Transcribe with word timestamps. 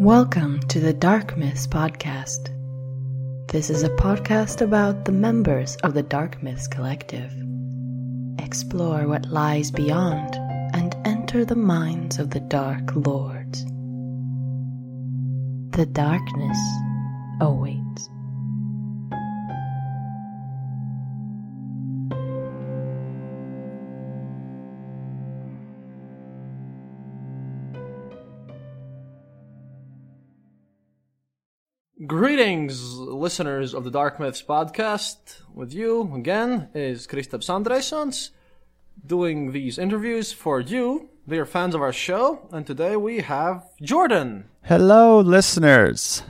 Welcome 0.00 0.60
to 0.68 0.80
the 0.80 0.94
Dark 0.94 1.36
Myths 1.36 1.66
podcast. 1.66 2.48
This 3.48 3.68
is 3.68 3.82
a 3.82 3.90
podcast 3.90 4.62
about 4.62 5.04
the 5.04 5.12
members 5.12 5.76
of 5.82 5.92
the 5.92 6.02
Dark 6.02 6.42
Myths 6.42 6.66
Collective. 6.66 7.30
Explore 8.38 9.06
what 9.06 9.26
lies 9.26 9.70
beyond 9.70 10.36
and 10.72 10.96
enter 11.04 11.44
the 11.44 11.54
minds 11.54 12.18
of 12.18 12.30
the 12.30 12.40
Dark 12.40 12.96
Lords. 12.96 13.62
The 15.76 15.84
darkness 15.84 16.58
awaits. 17.42 18.08
Greetings, 32.14 32.96
listeners 32.98 33.72
of 33.72 33.84
the 33.84 33.90
Dark 33.92 34.18
Myths 34.18 34.42
podcast. 34.42 35.42
With 35.54 35.72
you 35.72 36.12
again 36.12 36.68
is 36.74 37.06
Kristaps 37.06 37.48
Andressons, 37.48 38.32
doing 39.06 39.52
these 39.52 39.78
interviews 39.78 40.32
for 40.32 40.58
you. 40.58 41.08
They 41.28 41.38
are 41.38 41.46
fans 41.46 41.72
of 41.72 41.82
our 41.82 41.92
show, 41.92 42.48
and 42.50 42.66
today 42.66 42.96
we 42.96 43.20
have 43.20 43.62
Jordan. 43.80 44.46
Hello, 44.64 45.20
listeners. 45.20 46.24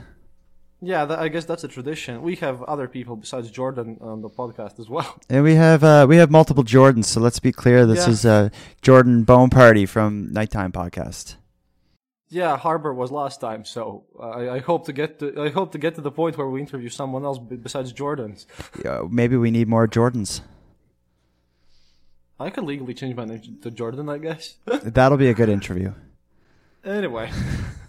Yeah, 0.81 1.05
that, 1.05 1.17
I 1.17 1.29
guess 1.29 1.45
that's 1.45 1.63
a 1.63 1.67
tradition. 1.67 2.21
We 2.21 2.35
have 2.35 2.61
other 2.61 2.87
people 2.87 3.15
besides 3.15 3.49
Jordan 3.49 3.97
on 4.01 4.21
the 4.21 4.29
podcast 4.29 4.79
as 4.79 4.87
well. 4.87 5.17
And 5.31 5.43
we 5.43 5.55
have 5.55 5.83
uh, 5.83 6.05
we 6.07 6.17
have 6.17 6.29
multiple 6.29 6.63
Jordans, 6.63 7.05
so 7.05 7.19
let's 7.21 7.39
be 7.39 7.51
clear. 7.51 7.87
This 7.87 8.05
Yeah. 8.05 8.11
is 8.13 8.23
uh, 8.23 8.49
Jordan 8.83 9.23
Bonaparte 9.23 9.89
from 9.89 10.31
Nighttime 10.31 10.71
Podcast. 10.71 11.37
Yeah, 12.31 12.57
Harbor 12.57 12.93
was 12.93 13.11
last 13.11 13.41
time, 13.41 13.65
so 13.65 14.05
uh, 14.17 14.29
I, 14.29 14.55
I 14.55 14.59
hope 14.59 14.85
to 14.85 14.93
get 14.93 15.19
to 15.19 15.33
I 15.37 15.49
hope 15.49 15.73
to 15.73 15.77
get 15.77 15.95
to 15.95 16.01
the 16.01 16.11
point 16.11 16.37
where 16.37 16.47
we 16.47 16.61
interview 16.61 16.87
someone 16.87 17.25
else 17.25 17.37
besides 17.37 17.91
Jordan's. 17.91 18.47
Yeah, 18.85 19.01
maybe 19.09 19.35
we 19.35 19.51
need 19.51 19.67
more 19.67 19.85
Jordans. 19.85 20.39
I 22.39 22.49
could 22.49 22.63
legally 22.63 22.93
change 22.93 23.15
my 23.17 23.25
name 23.25 23.59
to 23.61 23.69
Jordan, 23.69 24.07
I 24.07 24.17
guess. 24.17 24.55
That'll 24.65 25.17
be 25.17 25.27
a 25.29 25.33
good 25.33 25.49
interview. 25.49 25.93
Anyway. 26.85 27.29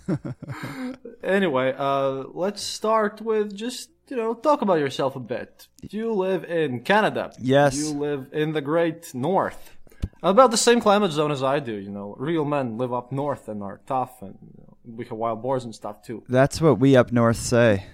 anyway, 1.23 1.75
uh, 1.79 2.25
let's 2.35 2.63
start 2.63 3.23
with 3.23 3.55
just, 3.55 3.91
you 4.09 4.17
know, 4.17 4.35
talk 4.35 4.61
about 4.61 4.81
yourself 4.81 5.15
a 5.15 5.21
bit. 5.21 5.69
You 5.89 6.13
live 6.13 6.45
in 6.45 6.81
Canada. 6.81 7.33
Yes. 7.39 7.79
You 7.79 7.93
live 7.93 8.27
in 8.33 8.53
the 8.53 8.61
great 8.61 9.15
north. 9.15 9.77
About 10.23 10.53
the 10.53 10.57
same 10.57 10.81
climate 10.81 11.11
zone 11.11 11.33
as 11.33 11.43
I 11.43 11.59
do, 11.59 11.75
you 11.75 11.91
know. 11.91 12.15
Real 12.17 12.45
men 12.45 12.79
live 12.79 12.93
up 12.93 13.11
north 13.11 13.49
and 13.49 13.63
are 13.63 13.81
tough 13.87 14.23
and 14.23 14.39
you 14.41 14.65
know, 14.67 14.77
we 14.97 15.05
have 15.05 15.19
wild 15.19 15.43
boars 15.43 15.65
and 15.65 15.75
stuff 15.75 16.03
too. 16.03 16.23
That's 16.29 16.61
what 16.61 16.79
we 16.79 16.97
up 16.97 17.11
north 17.11 17.39
say. 17.39 17.87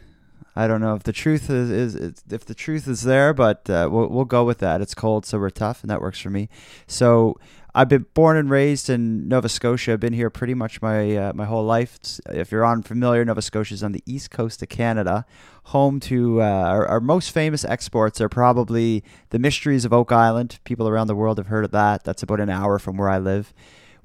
I 0.54 0.66
don't 0.66 0.80
know 0.80 0.94
if 0.94 1.04
the 1.04 1.12
truth 1.12 1.50
is, 1.50 1.70
is, 1.70 1.94
is 1.94 2.22
if 2.28 2.44
the 2.44 2.54
truth 2.54 2.88
is 2.88 3.02
there, 3.02 3.32
but 3.32 3.70
uh, 3.70 3.88
we'll 3.90 4.08
we'll 4.08 4.24
go 4.24 4.44
with 4.44 4.58
that. 4.58 4.80
It's 4.80 4.92
cold, 4.92 5.24
so 5.24 5.38
we're 5.38 5.50
tough, 5.50 5.82
and 5.82 5.90
that 5.90 6.00
works 6.00 6.18
for 6.18 6.30
me. 6.30 6.48
So 6.88 7.38
I've 7.74 7.88
been 7.88 8.06
born 8.14 8.36
and 8.36 8.50
raised 8.50 8.88
in 8.90 9.28
Nova 9.28 9.48
Scotia. 9.48 9.92
I've 9.92 10.00
been 10.00 10.14
here 10.14 10.30
pretty 10.30 10.54
much 10.54 10.80
my 10.82 11.16
uh, 11.16 11.32
my 11.34 11.44
whole 11.44 11.64
life. 11.64 11.96
It's- 11.96 12.20
if 12.30 12.50
you're 12.50 12.66
unfamiliar, 12.66 13.24
Nova 13.24 13.42
Scotia 13.42 13.74
is 13.74 13.82
on 13.84 13.92
the 13.92 14.02
east 14.06 14.30
coast 14.30 14.62
of 14.62 14.68
Canada, 14.68 15.26
home 15.64 16.00
to 16.00 16.40
uh, 16.42 16.44
our, 16.44 16.86
our 16.86 17.00
most 17.00 17.30
famous 17.30 17.64
exports 17.64 18.20
are 18.20 18.28
probably 18.28 19.04
the 19.30 19.38
Mysteries 19.38 19.84
of 19.84 19.92
Oak 19.92 20.10
Island. 20.12 20.58
People 20.64 20.88
around 20.88 21.06
the 21.08 21.14
world 21.14 21.38
have 21.38 21.48
heard 21.48 21.64
of 21.64 21.70
that. 21.72 22.04
That's 22.04 22.22
about 22.22 22.40
an 22.40 22.50
hour 22.50 22.78
from 22.78 22.96
where 22.96 23.08
I 23.10 23.18
live. 23.18 23.52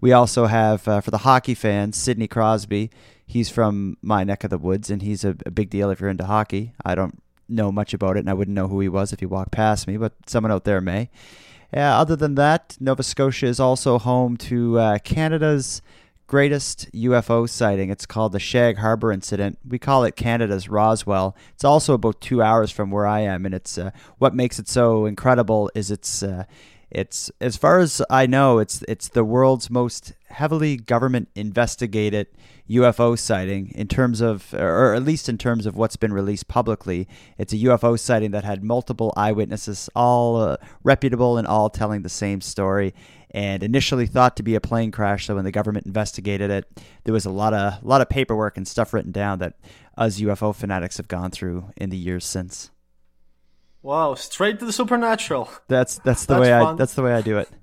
We 0.02 0.12
also 0.12 0.48
have, 0.48 0.86
uh, 0.88 1.00
for 1.00 1.12
the 1.12 1.20
hockey 1.20 1.56
fans, 1.56 1.96
Sidney 1.96 2.28
Crosby. 2.28 2.92
He's 3.26 3.50
from 3.50 3.96
my 4.02 4.26
neck 4.26 4.44
of 4.44 4.50
the 4.50 4.58
woods, 4.58 4.90
and 4.90 5.02
he's 5.02 5.24
a, 5.24 5.38
a 5.46 5.52
big 5.52 5.70
deal 5.70 5.90
if 5.90 6.02
you're 6.02 6.10
into 6.10 6.26
hockey. 6.26 6.74
I 6.84 6.94
don't 6.94 7.24
know 7.48 7.72
much 7.72 7.94
about 7.94 8.18
it, 8.18 8.20
and 8.20 8.30
I 8.30 8.34
wouldn't 8.34 8.54
know 8.56 8.68
who 8.68 8.82
he 8.82 8.90
was 8.90 9.14
if 9.14 9.22
he 9.22 9.26
walked 9.26 9.52
past 9.52 9.88
me, 9.88 9.96
but 9.96 10.12
someone 10.28 10.52
out 10.52 10.66
there 10.66 10.82
may. 10.82 11.10
Yeah, 11.74 11.98
other 11.98 12.16
than 12.16 12.36
that, 12.36 12.78
Nova 12.80 13.02
Scotia 13.02 13.48
is 13.48 13.60
also 13.60 13.98
home 13.98 14.38
to 14.38 14.78
uh, 14.78 14.98
Canada's 15.00 15.82
greatest 16.28 16.92
UFO 16.94 17.50
sighting. 17.50 17.90
It's 17.90 18.06
called 18.06 18.32
the 18.32 18.40
Shag 18.40 18.78
Harbor 18.78 19.12
Incident. 19.12 19.58
We 19.68 19.80
call 19.80 20.04
it 20.04 20.16
Canada's 20.16 20.70
Roswell. 20.70 21.36
It's 21.56 21.64
also 21.64 21.96
about 21.96 22.22
two 22.22 22.44
hours 22.44 22.70
from 22.70 22.92
where 22.92 23.08
I 23.08 23.22
am, 23.22 23.46
and 23.46 23.56
it's 23.56 23.80
uh, 23.80 23.90
what 24.20 24.36
makes 24.36 24.60
it 24.60 24.68
so 24.68 25.08
incredible 25.08 25.72
is 25.74 25.90
it's 25.90 26.22
uh, 26.22 26.44
it's 26.94 27.32
as 27.42 27.58
far 27.58 27.80
as 27.80 28.02
I 28.10 28.28
know, 28.28 28.60
it's 28.60 28.84
it's 28.88 29.10
the 29.10 29.24
world's 29.24 29.70
most 29.70 30.14
heavily 30.30 30.78
government 30.78 31.30
investigated 31.36 32.28
UFO 32.70 33.18
sighting 33.18 33.72
in 33.76 33.88
terms 33.88 34.22
of, 34.22 34.54
or 34.54 34.94
at 34.94 35.04
least 35.04 35.28
in 35.28 35.38
terms 35.38 35.66
of 35.66 35.76
what's 35.76 35.96
been 35.96 36.14
released 36.14 36.48
publicly. 36.48 37.08
It's 37.38 37.52
a 37.52 37.58
UFO 37.58 38.00
sighting 38.00 38.32
that 38.32 38.44
had 38.44 38.64
multiple 38.64 39.14
eyewitnesses, 39.18 39.90
all 39.96 40.38
uh, 40.38 40.58
reputable 40.84 41.38
and 41.38 41.48
all 41.48 41.70
telling 41.70 42.04
the 42.04 42.10
same 42.10 42.42
story. 42.42 42.94
And 43.32 43.64
initially 43.64 44.06
thought 44.06 44.38
to 44.38 44.44
be 44.44 44.54
a 44.54 44.62
plane 44.62 44.92
crash, 44.92 45.26
so 45.26 45.36
when 45.36 45.44
the 45.44 45.52
government 45.52 45.88
investigated 45.88 46.52
it, 46.52 46.68
there 47.04 47.14
was 47.14 47.26
a 47.26 47.32
lot 47.32 47.56
of 47.56 47.84
lot 47.84 48.02
of 48.02 48.10
paperwork 48.10 48.58
and 48.58 48.68
stuff 48.68 48.94
written 48.94 49.12
down 49.12 49.40
that 49.40 49.56
us 49.98 50.20
UFO 50.20 50.56
fanatics 50.56 50.98
have 50.98 51.08
gone 51.08 51.32
through 51.32 51.72
in 51.76 51.90
the 51.90 51.98
years 51.98 52.26
since. 52.26 52.70
Wow, 53.84 54.16
straight 54.16 54.60
to 54.60 54.66
the 54.66 54.72
supernatural. 54.72 55.50
That's 55.68 56.00
that's 56.00 56.26
the 56.26 56.36
That's 56.36 56.42
way 56.42 56.54
I 56.54 56.74
that's 56.74 56.94
the 56.94 57.04
way 57.04 57.14
I 57.14 57.22
do 57.22 57.38
it. 57.38 57.50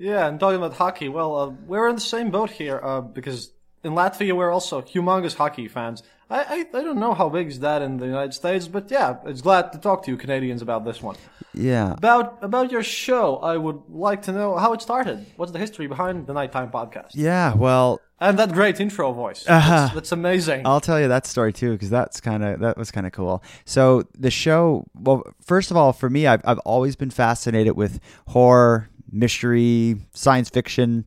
Yeah, 0.00 0.28
and 0.28 0.38
talking 0.38 0.58
about 0.58 0.74
hockey, 0.74 1.08
well, 1.08 1.36
uh, 1.36 1.48
we're 1.66 1.88
in 1.88 1.96
the 1.96 2.00
same 2.00 2.30
boat 2.30 2.50
here 2.50 2.78
uh, 2.80 3.00
because 3.00 3.50
in 3.82 3.94
Latvia 3.94 4.32
we're 4.32 4.52
also 4.52 4.80
humongous 4.80 5.34
hockey 5.34 5.66
fans. 5.66 6.04
I, 6.30 6.40
I 6.74 6.78
I 6.78 6.82
don't 6.84 6.98
know 6.98 7.14
how 7.14 7.28
big 7.28 7.48
is 7.48 7.60
that 7.60 7.80
in 7.82 7.96
the 7.96 8.06
United 8.06 8.34
States, 8.34 8.68
but 8.68 8.90
yeah, 8.90 9.16
it's 9.24 9.40
glad 9.40 9.72
to 9.72 9.78
talk 9.78 10.04
to 10.04 10.10
you 10.10 10.16
Canadians 10.16 10.60
about 10.62 10.84
this 10.84 11.02
one. 11.02 11.16
Yeah. 11.54 11.92
About 11.92 12.38
about 12.42 12.70
your 12.70 12.82
show, 12.82 13.36
I 13.36 13.56
would 13.56 13.80
like 13.88 14.22
to 14.22 14.32
know 14.32 14.56
how 14.56 14.72
it 14.74 14.82
started. 14.82 15.26
What's 15.36 15.52
the 15.52 15.58
history 15.58 15.86
behind 15.86 16.26
the 16.26 16.34
Nighttime 16.34 16.70
Podcast? 16.70 17.12
Yeah, 17.14 17.54
well, 17.54 18.00
And 18.20 18.38
that 18.38 18.52
great 18.52 18.78
intro 18.80 19.12
voice. 19.12 19.44
Uh-huh. 19.48 19.70
That's, 19.70 19.94
that's 19.94 20.12
amazing. 20.12 20.66
I'll 20.66 20.80
tell 20.82 21.00
you 21.00 21.08
that 21.08 21.24
story 21.26 21.52
too 21.52 21.72
because 21.72 21.88
that's 21.90 22.20
kind 22.20 22.44
of 22.44 22.60
that 22.60 22.76
was 22.76 22.90
kind 22.90 23.06
of 23.06 23.12
cool. 23.12 23.42
So 23.64 24.02
the 24.14 24.30
show, 24.30 24.84
well, 24.94 25.22
first 25.40 25.70
of 25.70 25.76
all, 25.78 25.92
for 25.94 26.10
me, 26.10 26.26
I've 26.26 26.42
I've 26.44 26.58
always 26.60 26.94
been 26.94 27.10
fascinated 27.10 27.74
with 27.74 28.00
horror, 28.26 28.90
mystery, 29.10 29.96
science 30.12 30.50
fiction, 30.50 31.06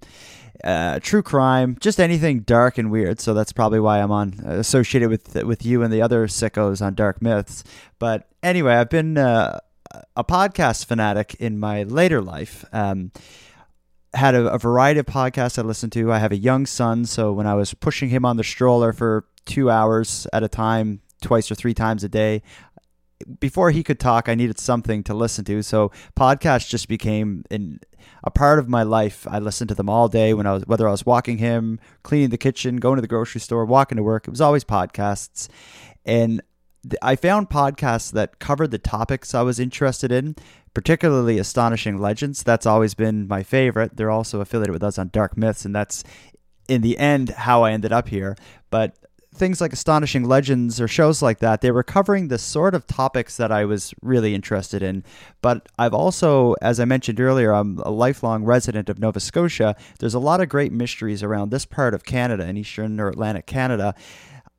uh, 0.64 1.00
true 1.00 1.24
crime, 1.24 1.78
just 1.80 2.00
anything 2.00 2.42
dark 2.42 2.78
and 2.78 2.92
weird. 2.92 3.20
So 3.20 3.34
that's 3.34 3.52
probably 3.52 3.80
why 3.80 4.00
I'm 4.00 4.12
on 4.12 4.34
associated 4.46 5.10
with 5.10 5.44
with 5.44 5.66
you 5.66 5.84
and 5.84 5.92
the 5.92 6.02
other 6.02 6.28
sickos 6.28 6.82
on 6.82 6.96
Dark 6.96 7.22
Myths. 7.22 7.64
But 8.00 8.28
anyway, 8.44 8.76
I've 8.76 8.90
been 8.90 9.18
uh, 9.18 9.60
a 10.16 10.24
podcast 10.24 10.86
fanatic 10.86 11.36
in 11.40 11.60
my 11.60 11.84
later 11.84 12.22
life. 12.22 12.66
Um, 12.72 13.12
had 14.14 14.36
a, 14.36 14.52
a 14.52 14.58
variety 14.58 15.00
of 15.00 15.06
podcasts 15.06 15.58
I 15.58 15.62
listened 15.62 15.94
to. 15.94 16.12
I 16.12 16.20
have 16.20 16.32
a 16.32 16.38
young 16.38 16.66
son, 16.66 17.06
so 17.06 17.32
when 17.32 17.48
I 17.48 17.54
was 17.54 17.74
pushing 17.74 18.10
him 18.10 18.26
on 18.26 18.38
the 18.38 18.44
stroller 18.44 18.92
for 18.92 19.26
two 19.46 19.70
hours 19.70 20.28
at 20.34 20.44
a 20.44 20.50
time, 20.50 21.02
twice 21.22 21.50
or 21.50 21.56
three 21.56 21.74
times 21.74 22.04
a 22.04 22.10
day, 22.10 22.42
before 23.40 23.72
he 23.72 23.84
could 23.84 24.00
talk, 24.00 24.30
I 24.30 24.36
needed 24.36 24.60
something 24.60 25.04
to 25.04 25.14
listen 25.14 25.46
to. 25.46 25.62
So 25.64 25.92
podcasts 26.18 26.68
just 26.68 26.88
became 26.88 27.44
in 27.50 27.80
a 28.24 28.32
part 28.32 28.60
of 28.60 28.70
my 28.70 28.84
life. 28.84 29.28
I 29.30 29.40
listened 29.40 29.70
to 29.70 29.76
them 29.76 29.90
all 29.90 30.08
day 30.08 30.34
when 30.34 30.46
I 30.46 30.54
was 30.54 30.66
whether 30.66 30.88
I 30.88 30.92
was 30.92 31.06
walking 31.06 31.38
him, 31.38 31.80
cleaning 32.04 32.30
the 32.30 32.38
kitchen, 32.38 32.78
going 32.78 32.98
to 32.98 33.02
the 33.02 33.08
grocery 33.08 33.42
store, 33.42 33.66
walking 33.66 33.98
to 33.98 34.04
work. 34.04 34.28
It 34.28 34.32
was 34.32 34.42
always 34.42 34.64
podcasts, 34.64 35.48
and 36.06 36.42
I 37.02 37.16
found 37.16 37.50
podcasts 37.50 38.12
that 38.14 38.40
covered 38.40 38.72
the 38.72 38.80
topics 38.80 39.36
I 39.36 39.44
was 39.44 39.60
interested 39.60 40.12
in, 40.12 40.36
particularly 40.74 41.38
astonishing 41.38 42.00
legends. 42.00 42.44
That's 42.44 42.66
always 42.66 42.96
been 42.96 43.28
my 43.28 43.44
favorite. 43.44 43.98
They're 43.98 44.10
also 44.10 44.42
affiliated 44.42 44.74
with 44.74 44.84
us 44.84 44.98
on 44.98 45.10
Dark 45.10 45.38
Myths, 45.38 45.66
and 45.66 45.76
that's 45.76 46.04
in 46.68 46.82
the 46.82 46.98
end 46.98 47.30
how 47.30 47.64
I 47.64 47.72
ended 47.72 47.92
up 47.92 48.08
here. 48.08 48.36
But 48.70 48.98
things 49.34 49.62
like 49.62 49.74
Astonishing 49.74 50.26
Legends 50.26 50.82
or 50.82 50.88
shows 50.88 51.22
like 51.22 51.40
that, 51.40 51.62
they 51.62 51.72
were 51.72 51.84
covering 51.84 52.28
the 52.28 52.38
sort 52.38 52.76
of 52.76 52.86
topics 52.86 53.38
that 53.38 53.52
I 53.52 53.66
was 53.66 53.94
really 54.02 54.36
interested 54.36 54.84
in. 54.84 55.04
But 55.42 55.70
I've 55.80 55.94
also, 55.94 56.54
as 56.62 56.80
I 56.80 56.86
mentioned 56.86 57.20
earlier, 57.20 57.54
I'm 57.54 57.80
a 57.80 57.92
lifelong 57.92 58.44
resident 58.44 58.90
of 58.90 59.00
Nova 59.00 59.20
Scotia. 59.20 59.76
There's 60.00 60.14
a 60.14 60.20
lot 60.20 60.42
of 60.42 60.50
great 60.50 60.72
mysteries 60.72 61.24
around 61.24 61.50
this 61.50 61.66
part 61.66 61.94
of 61.94 62.04
Canada, 62.04 62.48
in 62.48 62.58
Eastern 62.58 63.00
or 63.00 63.08
Atlantic 63.08 63.46
Canada. 63.46 63.96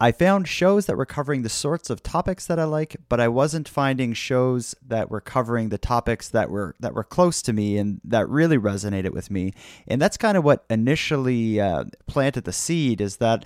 I 0.01 0.11
found 0.11 0.49
shows 0.49 0.87
that 0.87 0.97
were 0.97 1.07
covering 1.07 1.43
the 1.43 1.49
sorts 1.49 1.89
of 1.89 2.03
topics 2.03 2.49
that 2.49 2.59
I 2.59 2.65
like, 2.65 2.97
but 3.09 3.21
I 3.21 3.29
wasn't 3.29 3.69
finding 3.69 4.15
shows 4.15 4.75
that 4.85 5.11
were 5.11 5.21
covering 5.21 5.69
the 5.69 5.79
topics 5.79 6.29
that 6.31 6.51
were 6.51 6.75
that 6.81 6.93
were 6.93 7.05
close 7.05 7.41
to 7.43 7.53
me 7.53 7.79
and 7.79 8.01
that 8.03 8.29
really 8.29 8.59
resonated 8.59 9.13
with 9.13 9.31
me. 9.31 9.53
And 9.87 10.03
that's 10.03 10.17
kind 10.17 10.37
of 10.37 10.43
what 10.43 10.65
initially 10.69 11.61
uh, 11.61 11.85
planted 12.09 12.43
the 12.43 12.53
seed. 12.53 13.01
Is 13.01 13.19
that 13.19 13.45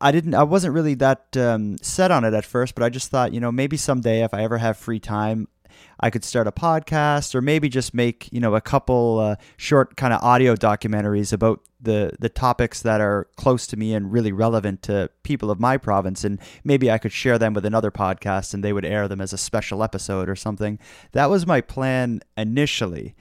I 0.00 0.12
didn't 0.12 0.34
I 0.34 0.42
wasn't 0.42 0.74
really 0.74 0.94
that 0.94 1.36
um, 1.36 1.78
set 1.78 2.10
on 2.10 2.24
it 2.24 2.34
at 2.34 2.44
first, 2.44 2.74
but 2.74 2.84
I 2.84 2.90
just 2.90 3.10
thought, 3.10 3.32
you 3.32 3.40
know, 3.40 3.50
maybe 3.50 3.76
someday 3.76 4.22
if 4.22 4.34
I 4.34 4.42
ever 4.42 4.58
have 4.58 4.76
free 4.76 5.00
time, 5.00 5.48
I 6.00 6.10
could 6.10 6.24
start 6.24 6.46
a 6.46 6.52
podcast 6.52 7.34
or 7.34 7.40
maybe 7.40 7.68
just 7.68 7.94
make, 7.94 8.28
you 8.30 8.40
know, 8.40 8.54
a 8.54 8.60
couple 8.60 9.18
uh, 9.20 9.36
short 9.56 9.96
kind 9.96 10.12
of 10.12 10.22
audio 10.22 10.54
documentaries 10.54 11.32
about 11.32 11.60
the 11.80 12.12
the 12.18 12.28
topics 12.28 12.82
that 12.82 13.00
are 13.00 13.28
close 13.36 13.66
to 13.68 13.76
me 13.76 13.94
and 13.94 14.12
really 14.12 14.32
relevant 14.32 14.82
to 14.82 15.10
people 15.22 15.50
of 15.50 15.60
my 15.60 15.76
province 15.76 16.24
and 16.24 16.40
maybe 16.64 16.90
I 16.90 16.98
could 16.98 17.12
share 17.12 17.38
them 17.38 17.54
with 17.54 17.64
another 17.64 17.90
podcast 17.90 18.54
and 18.54 18.62
they 18.64 18.72
would 18.72 18.84
air 18.84 19.08
them 19.08 19.20
as 19.20 19.32
a 19.32 19.38
special 19.38 19.82
episode 19.82 20.28
or 20.28 20.36
something. 20.36 20.78
That 21.12 21.30
was 21.30 21.46
my 21.46 21.60
plan 21.60 22.20
initially. 22.36 23.14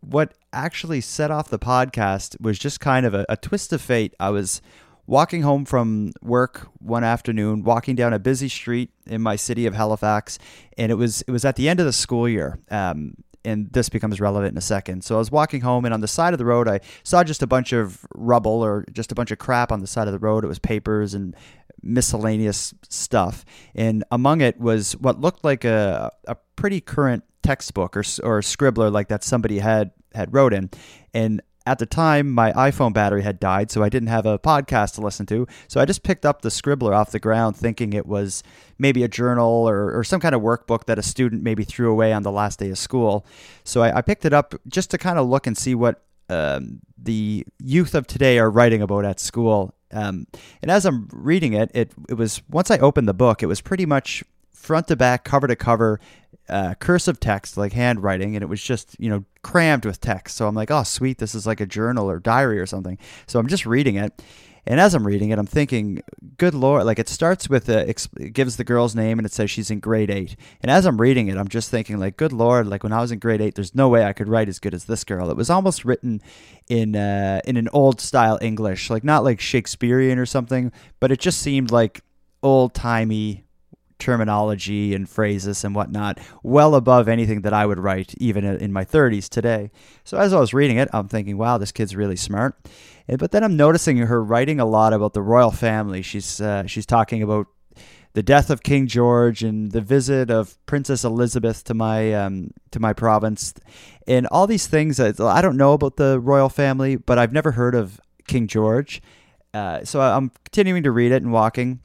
What 0.00 0.34
actually 0.52 1.00
set 1.00 1.30
off 1.30 1.48
the 1.48 1.58
podcast 1.58 2.38
was 2.40 2.58
just 2.58 2.80
kind 2.80 3.06
of 3.06 3.14
a, 3.14 3.24
a 3.28 3.36
twist 3.36 3.72
of 3.72 3.80
fate. 3.80 4.14
I 4.20 4.30
was 4.30 4.60
walking 5.08 5.40
home 5.40 5.64
from 5.64 6.12
work 6.22 6.68
one 6.78 7.02
afternoon, 7.02 7.64
walking 7.64 7.96
down 7.96 8.12
a 8.12 8.18
busy 8.18 8.48
street 8.48 8.90
in 9.06 9.22
my 9.22 9.34
city 9.34 9.66
of 9.66 9.74
Halifax, 9.74 10.38
and 10.76 10.92
it 10.92 10.94
was 10.94 11.22
it 11.22 11.32
was 11.32 11.44
at 11.44 11.56
the 11.56 11.68
end 11.68 11.80
of 11.80 11.86
the 11.86 11.92
school 11.92 12.28
year. 12.28 12.60
Um, 12.70 13.14
and 13.44 13.72
this 13.72 13.88
becomes 13.88 14.20
relevant 14.20 14.52
in 14.52 14.58
a 14.58 14.62
second. 14.62 15.02
So 15.02 15.14
I 15.14 15.18
was 15.18 15.30
walking 15.30 15.62
home, 15.62 15.84
and 15.86 15.94
on 15.94 16.00
the 16.00 16.08
side 16.08 16.34
of 16.34 16.38
the 16.38 16.44
road, 16.44 16.68
I 16.68 16.80
saw 17.02 17.24
just 17.24 17.42
a 17.42 17.46
bunch 17.46 17.72
of 17.72 18.04
rubble 18.14 18.62
or 18.62 18.84
just 18.92 19.10
a 19.10 19.14
bunch 19.14 19.30
of 19.30 19.38
crap 19.38 19.72
on 19.72 19.80
the 19.80 19.86
side 19.86 20.06
of 20.06 20.12
the 20.12 20.18
road. 20.18 20.44
It 20.44 20.48
was 20.48 20.58
papers 20.58 21.14
and 21.14 21.34
miscellaneous 21.82 22.74
stuff, 22.88 23.44
and 23.74 24.04
among 24.10 24.42
it 24.42 24.60
was 24.60 24.92
what 24.98 25.20
looked 25.20 25.42
like 25.42 25.64
a 25.64 26.12
a 26.26 26.36
pretty 26.56 26.80
current 26.80 27.24
textbook 27.42 27.96
or 27.96 28.04
or 28.22 28.38
a 28.38 28.42
scribbler 28.42 28.92
like 28.92 29.08
that 29.08 29.24
somebody 29.24 29.60
had 29.60 29.92
had 30.14 30.34
wrote 30.34 30.52
in, 30.52 30.68
and 31.14 31.40
at 31.68 31.78
the 31.78 31.86
time, 31.86 32.30
my 32.30 32.50
iPhone 32.52 32.94
battery 32.94 33.22
had 33.22 33.38
died, 33.38 33.70
so 33.70 33.82
I 33.82 33.90
didn't 33.90 34.08
have 34.08 34.24
a 34.24 34.38
podcast 34.38 34.94
to 34.94 35.02
listen 35.02 35.26
to. 35.26 35.46
So 35.68 35.80
I 35.80 35.84
just 35.84 36.02
picked 36.02 36.24
up 36.24 36.40
the 36.40 36.48
Scribbler 36.48 36.94
off 36.94 37.12
the 37.12 37.18
ground, 37.18 37.56
thinking 37.56 37.92
it 37.92 38.06
was 38.06 38.42
maybe 38.78 39.02
a 39.02 39.08
journal 39.08 39.68
or, 39.68 39.96
or 39.96 40.02
some 40.02 40.18
kind 40.18 40.34
of 40.34 40.40
workbook 40.40 40.86
that 40.86 40.98
a 40.98 41.02
student 41.02 41.42
maybe 41.42 41.64
threw 41.64 41.90
away 41.90 42.14
on 42.14 42.22
the 42.22 42.32
last 42.32 42.58
day 42.58 42.70
of 42.70 42.78
school. 42.78 43.26
So 43.64 43.82
I, 43.82 43.98
I 43.98 44.00
picked 44.00 44.24
it 44.24 44.32
up 44.32 44.54
just 44.66 44.90
to 44.92 44.98
kind 44.98 45.18
of 45.18 45.28
look 45.28 45.46
and 45.46 45.58
see 45.58 45.74
what 45.74 46.02
um, 46.30 46.80
the 46.96 47.44
youth 47.58 47.94
of 47.94 48.06
today 48.06 48.38
are 48.38 48.50
writing 48.50 48.80
about 48.80 49.04
at 49.04 49.20
school. 49.20 49.74
Um, 49.92 50.26
and 50.62 50.70
as 50.70 50.86
I'm 50.86 51.08
reading 51.12 51.52
it, 51.52 51.70
it, 51.74 51.92
it 52.08 52.14
was 52.14 52.40
once 52.48 52.70
I 52.70 52.78
opened 52.78 53.08
the 53.08 53.14
book, 53.14 53.42
it 53.42 53.46
was 53.46 53.60
pretty 53.60 53.84
much 53.84 54.24
front 54.58 54.88
to 54.88 54.96
back, 54.96 55.24
cover 55.24 55.46
to 55.46 55.56
cover, 55.56 56.00
uh, 56.48 56.74
cursive 56.74 57.20
text 57.20 57.56
like 57.56 57.72
handwriting, 57.72 58.36
and 58.36 58.42
it 58.42 58.48
was 58.48 58.62
just 58.62 58.96
you 58.98 59.08
know 59.08 59.24
crammed 59.42 59.84
with 59.84 60.00
text. 60.00 60.36
So 60.36 60.46
I'm 60.48 60.54
like, 60.54 60.70
oh 60.70 60.82
sweet, 60.82 61.18
this 61.18 61.34
is 61.34 61.46
like 61.46 61.60
a 61.60 61.66
journal 61.66 62.10
or 62.10 62.18
diary 62.18 62.58
or 62.58 62.66
something. 62.66 62.98
So 63.26 63.38
I'm 63.38 63.48
just 63.48 63.66
reading 63.66 63.96
it, 63.96 64.22
and 64.68 64.78
as 64.80 64.94
I'm 64.94 65.06
reading 65.06 65.30
it, 65.30 65.38
I'm 65.38 65.46
thinking, 65.46 66.02
good 66.36 66.52
lord, 66.52 66.84
like 66.84 66.98
it 66.98 67.08
starts 67.08 67.48
with 67.48 67.70
a, 67.70 67.88
it 67.88 68.34
gives 68.34 68.56
the 68.56 68.64
girl's 68.64 68.94
name 68.94 69.18
and 69.18 69.24
it 69.24 69.32
says 69.32 69.50
she's 69.50 69.70
in 69.70 69.80
grade 69.80 70.10
eight. 70.10 70.36
And 70.60 70.70
as 70.70 70.84
I'm 70.84 71.00
reading 71.00 71.28
it, 71.28 71.38
I'm 71.38 71.48
just 71.48 71.70
thinking, 71.70 71.98
like, 71.98 72.18
good 72.18 72.34
lord, 72.34 72.66
like 72.66 72.82
when 72.82 72.92
I 72.92 73.00
was 73.00 73.10
in 73.10 73.18
grade 73.18 73.40
eight, 73.40 73.54
there's 73.54 73.74
no 73.74 73.88
way 73.88 74.04
I 74.04 74.12
could 74.12 74.28
write 74.28 74.46
as 74.46 74.58
good 74.58 74.74
as 74.74 74.84
this 74.84 75.04
girl. 75.04 75.30
It 75.30 75.38
was 75.38 75.48
almost 75.48 75.86
written 75.86 76.20
in 76.68 76.96
uh, 76.96 77.40
in 77.46 77.56
an 77.56 77.70
old 77.72 77.98
style 77.98 78.38
English, 78.42 78.90
like 78.90 79.04
not 79.04 79.24
like 79.24 79.40
Shakespearean 79.40 80.18
or 80.18 80.26
something, 80.26 80.70
but 81.00 81.10
it 81.10 81.18
just 81.18 81.40
seemed 81.40 81.70
like 81.70 82.02
old 82.42 82.74
timey 82.74 83.44
terminology 83.98 84.94
and 84.94 85.08
phrases 85.08 85.64
and 85.64 85.74
whatnot 85.74 86.18
well 86.42 86.74
above 86.74 87.08
anything 87.08 87.42
that 87.42 87.52
I 87.52 87.66
would 87.66 87.78
write 87.78 88.14
even 88.18 88.44
in 88.44 88.72
my 88.72 88.84
30s 88.84 89.28
today. 89.28 89.70
So 90.04 90.18
as 90.18 90.32
I 90.32 90.40
was 90.40 90.54
reading 90.54 90.76
it, 90.76 90.88
I'm 90.92 91.08
thinking, 91.08 91.36
wow, 91.36 91.58
this 91.58 91.72
kid's 91.72 91.96
really 91.96 92.16
smart. 92.16 92.56
But 93.06 93.30
then 93.30 93.42
I'm 93.42 93.56
noticing 93.56 93.96
her 93.98 94.22
writing 94.22 94.60
a 94.60 94.66
lot 94.66 94.92
about 94.92 95.14
the 95.14 95.22
royal 95.22 95.50
family. 95.50 96.02
She's 96.02 96.40
uh, 96.40 96.66
she's 96.66 96.84
talking 96.84 97.22
about 97.22 97.46
the 98.12 98.22
death 98.22 98.50
of 98.50 98.62
King 98.62 98.86
George 98.86 99.42
and 99.42 99.72
the 99.72 99.80
visit 99.80 100.30
of 100.30 100.58
Princess 100.66 101.04
Elizabeth 101.04 101.64
to 101.64 101.74
my 101.74 102.12
um, 102.12 102.50
to 102.70 102.80
my 102.80 102.92
province, 102.92 103.54
and 104.06 104.26
all 104.26 104.46
these 104.46 104.66
things. 104.66 105.00
I 105.00 105.40
don't 105.40 105.56
know 105.56 105.72
about 105.72 105.96
the 105.96 106.20
royal 106.20 106.48
family, 106.48 106.96
but 106.96 107.18
I've 107.18 107.32
never 107.32 107.52
heard 107.52 107.74
of 107.74 108.00
King 108.26 108.46
George. 108.46 109.00
Uh, 109.54 109.84
so 109.84 110.00
I'm 110.00 110.30
continuing 110.44 110.82
to 110.82 110.90
read 110.90 111.12
it 111.12 111.22
and 111.22 111.32
walking, 111.32 111.80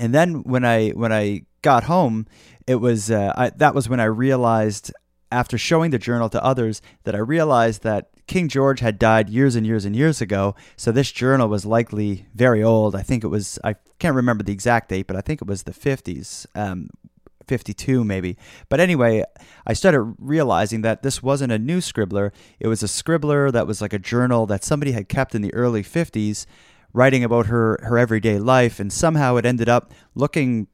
and 0.00 0.14
then 0.14 0.42
when 0.44 0.64
I 0.64 0.88
when 0.90 1.12
I 1.12 1.42
got 1.60 1.84
home, 1.84 2.26
it 2.66 2.76
was 2.76 3.10
uh, 3.10 3.34
I, 3.36 3.50
that 3.50 3.74
was 3.74 3.88
when 3.88 4.00
I 4.00 4.04
realized 4.04 4.92
after 5.30 5.58
showing 5.58 5.90
the 5.90 5.98
journal 5.98 6.30
to 6.30 6.42
others 6.42 6.80
that 7.04 7.14
I 7.14 7.18
realized 7.18 7.82
that 7.82 8.08
King 8.26 8.48
George 8.48 8.80
had 8.80 8.98
died 8.98 9.28
years 9.28 9.54
and 9.56 9.66
years 9.66 9.84
and 9.84 9.94
years 9.94 10.22
ago. 10.22 10.54
So 10.76 10.90
this 10.90 11.12
journal 11.12 11.48
was 11.48 11.66
likely 11.66 12.26
very 12.34 12.62
old. 12.62 12.96
I 12.96 13.02
think 13.02 13.22
it 13.22 13.28
was 13.28 13.58
I 13.62 13.74
can't 13.98 14.16
remember 14.16 14.42
the 14.42 14.54
exact 14.54 14.88
date, 14.88 15.06
but 15.06 15.16
I 15.16 15.20
think 15.20 15.42
it 15.42 15.48
was 15.48 15.64
the 15.64 15.72
50s. 15.72 16.46
Um, 16.54 16.88
52 17.46 18.04
maybe. 18.04 18.38
But 18.68 18.78
anyway, 18.78 19.24
I 19.66 19.72
started 19.72 20.14
realizing 20.18 20.82
that 20.82 21.02
this 21.02 21.20
wasn't 21.20 21.52
a 21.52 21.58
new 21.58 21.80
scribbler. 21.80 22.30
It 22.60 22.68
was 22.68 22.82
a 22.84 22.86
scribbler 22.86 23.50
that 23.50 23.66
was 23.66 23.82
like 23.82 23.92
a 23.92 23.98
journal 23.98 24.46
that 24.46 24.62
somebody 24.62 24.92
had 24.92 25.08
kept 25.08 25.34
in 25.34 25.42
the 25.42 25.52
early 25.52 25.82
50s 25.82 26.46
writing 26.92 27.24
about 27.24 27.46
her 27.46 27.78
her 27.82 27.98
everyday 27.98 28.38
life 28.38 28.80
and 28.80 28.92
somehow 28.92 29.36
it 29.36 29.46
ended 29.46 29.68
up 29.68 29.92
looking 30.14 30.66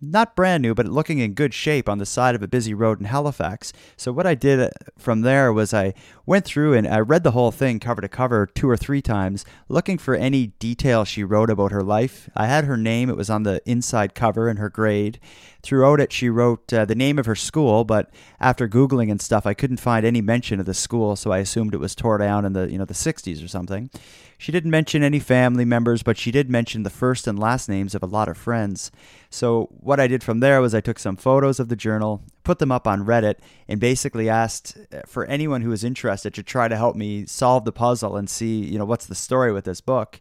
not 0.00 0.36
brand 0.36 0.62
new, 0.62 0.74
but 0.74 0.86
looking 0.86 1.18
in 1.18 1.34
good 1.34 1.54
shape 1.54 1.88
on 1.88 1.98
the 1.98 2.06
side 2.06 2.34
of 2.34 2.42
a 2.42 2.48
busy 2.48 2.74
road 2.74 2.98
in 2.98 3.06
Halifax. 3.06 3.72
So 3.96 4.12
what 4.12 4.26
I 4.26 4.34
did 4.34 4.60
uh, 4.60 4.70
from 4.98 5.22
there 5.22 5.52
was 5.52 5.72
I 5.72 5.94
went 6.26 6.44
through 6.44 6.74
and 6.74 6.86
I 6.86 7.00
read 7.00 7.22
the 7.22 7.32
whole 7.32 7.50
thing 7.50 7.80
cover 7.80 8.00
to 8.00 8.08
cover 8.08 8.46
two 8.46 8.68
or 8.68 8.76
three 8.76 9.02
times, 9.02 9.44
looking 9.68 9.98
for 9.98 10.14
any 10.14 10.48
detail 10.58 11.04
she 11.04 11.24
wrote 11.24 11.50
about 11.50 11.72
her 11.72 11.82
life. 11.82 12.28
I 12.34 12.46
had 12.46 12.64
her 12.64 12.76
name; 12.76 13.10
it 13.10 13.16
was 13.16 13.30
on 13.30 13.42
the 13.42 13.60
inside 13.66 14.14
cover 14.14 14.48
and 14.48 14.58
her 14.58 14.70
grade. 14.70 15.20
Throughout 15.62 16.00
it, 16.00 16.12
she 16.12 16.28
wrote 16.28 16.72
uh, 16.72 16.84
the 16.84 16.94
name 16.94 17.18
of 17.18 17.26
her 17.26 17.34
school, 17.34 17.84
but 17.84 18.10
after 18.38 18.68
googling 18.68 19.10
and 19.10 19.20
stuff, 19.20 19.46
I 19.46 19.54
couldn't 19.54 19.78
find 19.78 20.04
any 20.04 20.20
mention 20.20 20.60
of 20.60 20.66
the 20.66 20.74
school, 20.74 21.16
so 21.16 21.30
I 21.30 21.38
assumed 21.38 21.74
it 21.74 21.78
was 21.78 21.94
tore 21.94 22.18
down 22.18 22.44
in 22.44 22.52
the 22.52 22.70
you 22.70 22.78
know 22.78 22.84
the 22.84 22.94
60s 22.94 23.44
or 23.44 23.48
something. 23.48 23.90
She 24.38 24.52
didn't 24.52 24.70
mention 24.70 25.02
any 25.02 25.20
family 25.20 25.64
members, 25.64 26.02
but 26.02 26.18
she 26.18 26.30
did 26.30 26.50
mention 26.50 26.82
the 26.82 26.90
first 26.90 27.26
and 27.26 27.38
last 27.38 27.68
names 27.68 27.94
of 27.94 28.02
a 28.02 28.06
lot 28.06 28.28
of 28.28 28.36
friends. 28.36 28.90
So, 29.30 29.68
what 29.70 30.00
I 30.00 30.06
did 30.06 30.22
from 30.22 30.40
there 30.40 30.60
was 30.60 30.74
I 30.74 30.80
took 30.80 30.98
some 30.98 31.16
photos 31.16 31.60
of 31.60 31.68
the 31.68 31.76
journal, 31.76 32.22
put 32.44 32.58
them 32.58 32.70
up 32.70 32.86
on 32.86 33.04
Reddit, 33.04 33.36
and 33.66 33.80
basically 33.80 34.28
asked 34.28 34.78
uh, 34.92 35.00
for 35.06 35.24
anyone 35.24 35.62
who 35.62 35.70
was 35.70 35.82
interested 35.82 36.34
to 36.34 36.42
try 36.42 36.68
to 36.68 36.76
help 36.76 36.94
me 36.94 37.26
solve 37.26 37.64
the 37.64 37.72
puzzle 37.72 38.16
and 38.16 38.28
see, 38.30 38.60
you 38.64 38.78
know, 38.78 38.84
what's 38.84 39.06
the 39.06 39.14
story 39.14 39.52
with 39.52 39.64
this 39.64 39.80
book. 39.80 40.20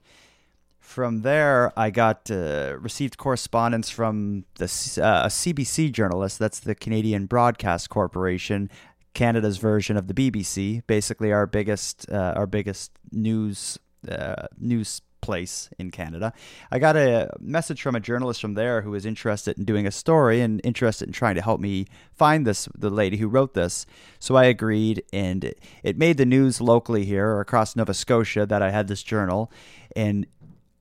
From 0.80 1.22
there, 1.22 1.72
I 1.80 1.89
got 1.92 2.30
uh, 2.30 2.75
received 2.80 3.18
correspondence 3.18 3.89
from 3.89 4.46
the 4.56 4.65
uh, 5.01 5.25
a 5.25 5.30
CBC 5.30 5.92
journalist. 5.92 6.39
That's 6.39 6.60
the 6.60 6.75
Canadian 6.75 7.25
Broadcast 7.25 7.89
Corporation, 7.89 8.70
Canada's 9.13 9.58
version 9.58 9.96
of 9.96 10.08
the 10.08 10.13
BBC. 10.13 10.84
Basically, 10.86 11.32
our 11.32 11.48
biggest 11.48 12.10
uh, 12.12 12.34
our 12.36 12.46
biggest 12.46 12.92
news 13.12 13.80
uh, 14.10 14.48
news 14.60 15.01
place 15.24 15.70
in 15.80 15.89
Canada. 15.89 16.34
I 16.70 16.77
got 16.77 16.96
a 16.96 17.32
message 17.39 17.82
from 17.82 17.96
a 17.96 18.00
journalist 18.00 18.42
from 18.42 18.53
there 18.53 18.82
who 18.82 18.92
was 18.92 19.06
interested 19.06 19.58
in 19.58 19.63
doing 19.63 19.88
a 19.88 19.92
story 19.92 20.42
and 20.42 20.62
interested 20.63 21.08
in 21.08 21.13
trying 21.13 21.36
to 21.36 21.42
help 21.42 21.60
me 21.60 21.88
find 22.12 22.46
this 22.46 22.68
the 22.77 22.89
lady 22.89 23.18
who 23.18 23.27
wrote 23.27 23.53
this. 23.53 23.86
So 24.20 24.36
I 24.36 24.46
agreed 24.46 25.03
and 25.13 25.53
it 25.82 25.98
made 25.98 26.18
the 26.18 26.25
news 26.25 26.60
locally 26.60 27.06
here 27.06 27.27
or 27.27 27.39
across 27.39 27.75
Nova 27.75 27.94
Scotia 27.94 28.46
that 28.46 28.62
I 28.62 28.70
had 28.70 28.88
this 28.88 29.01
journal 29.01 29.51
and 29.96 30.27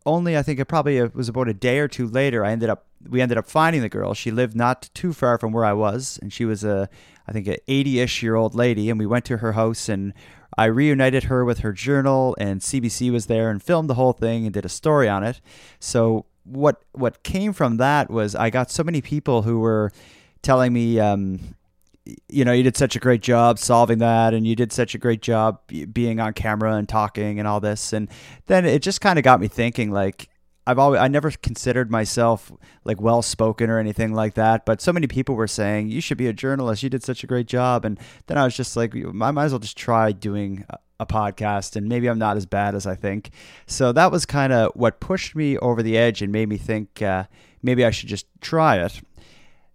only 0.04 0.36
I 0.36 0.42
think 0.42 0.58
it 0.58 0.64
probably 0.64 1.00
uh, 1.00 1.08
was 1.14 1.28
about 1.28 1.48
a 1.48 1.54
day 1.54 1.78
or 1.78 1.86
two 1.86 2.08
later 2.08 2.44
I 2.44 2.50
ended 2.50 2.68
up 2.68 2.86
we 3.08 3.20
ended 3.20 3.38
up 3.38 3.46
finding 3.46 3.82
the 3.82 3.88
girl. 3.88 4.14
She 4.14 4.30
lived 4.30 4.56
not 4.56 4.90
too 4.94 5.12
far 5.12 5.38
from 5.38 5.52
where 5.52 5.64
I 5.64 5.72
was 5.72 6.18
and 6.20 6.32
she 6.32 6.44
was 6.44 6.64
a 6.64 6.88
I 7.28 7.32
think 7.32 7.46
an 7.46 7.58
80ish 7.68 8.22
year 8.22 8.34
old 8.34 8.56
lady 8.56 8.90
and 8.90 8.98
we 8.98 9.06
went 9.06 9.24
to 9.26 9.36
her 9.38 9.52
house 9.52 9.88
and 9.88 10.12
I 10.56 10.66
reunited 10.66 11.24
her 11.24 11.44
with 11.44 11.60
her 11.60 11.72
journal, 11.72 12.36
and 12.38 12.60
CBC 12.60 13.10
was 13.10 13.26
there 13.26 13.50
and 13.50 13.62
filmed 13.62 13.88
the 13.88 13.94
whole 13.94 14.12
thing 14.12 14.44
and 14.44 14.52
did 14.52 14.64
a 14.64 14.68
story 14.68 15.08
on 15.08 15.24
it. 15.24 15.40
So 15.80 16.26
what 16.44 16.82
what 16.92 17.22
came 17.22 17.52
from 17.52 17.76
that 17.76 18.10
was 18.10 18.34
I 18.34 18.50
got 18.50 18.70
so 18.70 18.82
many 18.82 19.00
people 19.00 19.42
who 19.42 19.60
were 19.60 19.92
telling 20.42 20.72
me, 20.72 20.98
um, 20.98 21.54
you 22.28 22.44
know, 22.44 22.52
you 22.52 22.62
did 22.62 22.76
such 22.76 22.96
a 22.96 22.98
great 22.98 23.22
job 23.22 23.58
solving 23.58 23.98
that, 23.98 24.34
and 24.34 24.46
you 24.46 24.56
did 24.56 24.72
such 24.72 24.94
a 24.94 24.98
great 24.98 25.22
job 25.22 25.60
being 25.92 26.20
on 26.20 26.32
camera 26.32 26.74
and 26.74 26.88
talking 26.88 27.38
and 27.38 27.48
all 27.48 27.60
this, 27.60 27.92
and 27.92 28.08
then 28.46 28.64
it 28.64 28.82
just 28.82 29.00
kind 29.00 29.18
of 29.18 29.24
got 29.24 29.40
me 29.40 29.48
thinking, 29.48 29.90
like. 29.90 30.28
I've 30.66 30.78
always 30.78 31.00
I 31.00 31.08
never 31.08 31.30
considered 31.30 31.90
myself 31.90 32.52
like 32.84 33.00
well 33.00 33.22
spoken 33.22 33.68
or 33.68 33.78
anything 33.78 34.12
like 34.12 34.34
that, 34.34 34.64
but 34.64 34.80
so 34.80 34.92
many 34.92 35.06
people 35.06 35.34
were 35.34 35.48
saying 35.48 35.88
you 35.88 36.00
should 36.00 36.18
be 36.18 36.28
a 36.28 36.32
journalist. 36.32 36.82
You 36.82 36.90
did 36.90 37.02
such 37.02 37.24
a 37.24 37.26
great 37.26 37.46
job, 37.46 37.84
and 37.84 37.98
then 38.26 38.38
I 38.38 38.44
was 38.44 38.56
just 38.56 38.76
like, 38.76 38.94
I 38.94 39.30
might 39.30 39.44
as 39.44 39.52
well 39.52 39.58
just 39.58 39.76
try 39.76 40.12
doing 40.12 40.64
a, 40.70 40.78
podcast, 41.04 41.74
and 41.74 41.88
maybe 41.88 42.08
I'm 42.08 42.20
not 42.20 42.36
as 42.36 42.46
bad 42.46 42.76
as 42.76 42.86
I 42.86 42.94
think. 42.94 43.30
So 43.66 43.90
that 43.90 44.12
was 44.12 44.24
kind 44.24 44.52
of 44.52 44.70
what 44.76 45.00
pushed 45.00 45.34
me 45.34 45.58
over 45.58 45.82
the 45.82 45.98
edge 45.98 46.22
and 46.22 46.30
made 46.30 46.48
me 46.48 46.56
think 46.56 47.02
uh, 47.02 47.24
maybe 47.60 47.84
I 47.84 47.90
should 47.90 48.08
just 48.08 48.26
try 48.40 48.76
it. 48.76 49.00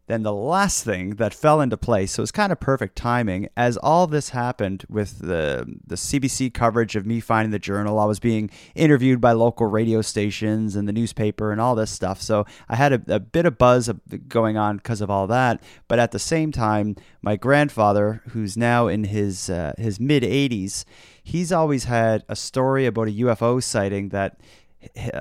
Then 0.08 0.24
the 0.24 0.34
last 0.34 0.86
thing 0.86 1.12
that 1.16 1.34
fell 1.34 1.60
into 1.60 1.76
place, 1.76 2.14
so 2.14 2.22
it 2.22 2.24
was 2.24 2.32
kind 2.32 2.54
of 2.54 2.62
perfect 2.62 2.96
timing, 2.96 3.50
as 3.58 3.76
all 3.76 4.08
this 4.08 4.30
happened 4.30 4.86
with 4.90 5.20
the 5.20 5.78
the 5.86 5.96
CBC 5.96 6.54
coverage 6.54 6.96
of 6.96 7.06
me 7.06 7.20
finding 7.20 7.52
the 7.52 7.60
journal. 7.60 8.00
I 8.00 8.06
was 8.06 8.20
being 8.20 8.50
interviewed 8.74 9.20
by 9.20 9.34
local 9.34 9.68
radio 9.68 10.02
stations 10.02 10.78
and 10.78 10.88
the 10.88 10.94
newspaper 10.94 11.52
and 11.52 11.60
all 11.60 11.76
this 11.76 11.92
stuff. 11.92 12.22
So 12.22 12.46
I 12.70 12.78
had 12.78 12.94
a, 12.94 13.16
a 13.16 13.20
bit 13.20 13.46
of 13.46 13.58
buzz 13.58 13.92
going 14.30 14.56
on 14.56 14.78
because 14.78 15.02
of 15.02 15.10
all 15.10 15.28
that. 15.28 15.62
But 15.90 16.00
at 16.00 16.12
the 16.12 16.20
same 16.20 16.54
time, 16.54 16.96
my 17.22 17.36
grandfather, 17.36 18.22
who's 18.30 18.56
now 18.56 18.88
in 18.88 19.04
his 19.04 19.50
uh, 19.50 19.74
his 19.78 20.00
mid 20.00 20.24
80s, 20.24 20.86
he's 21.22 21.52
always 21.52 21.84
had 21.84 22.24
a 22.30 22.36
story 22.38 22.86
about 22.86 23.10
a 23.10 23.12
UFO 23.12 23.62
sighting 23.62 24.10
that 24.10 24.40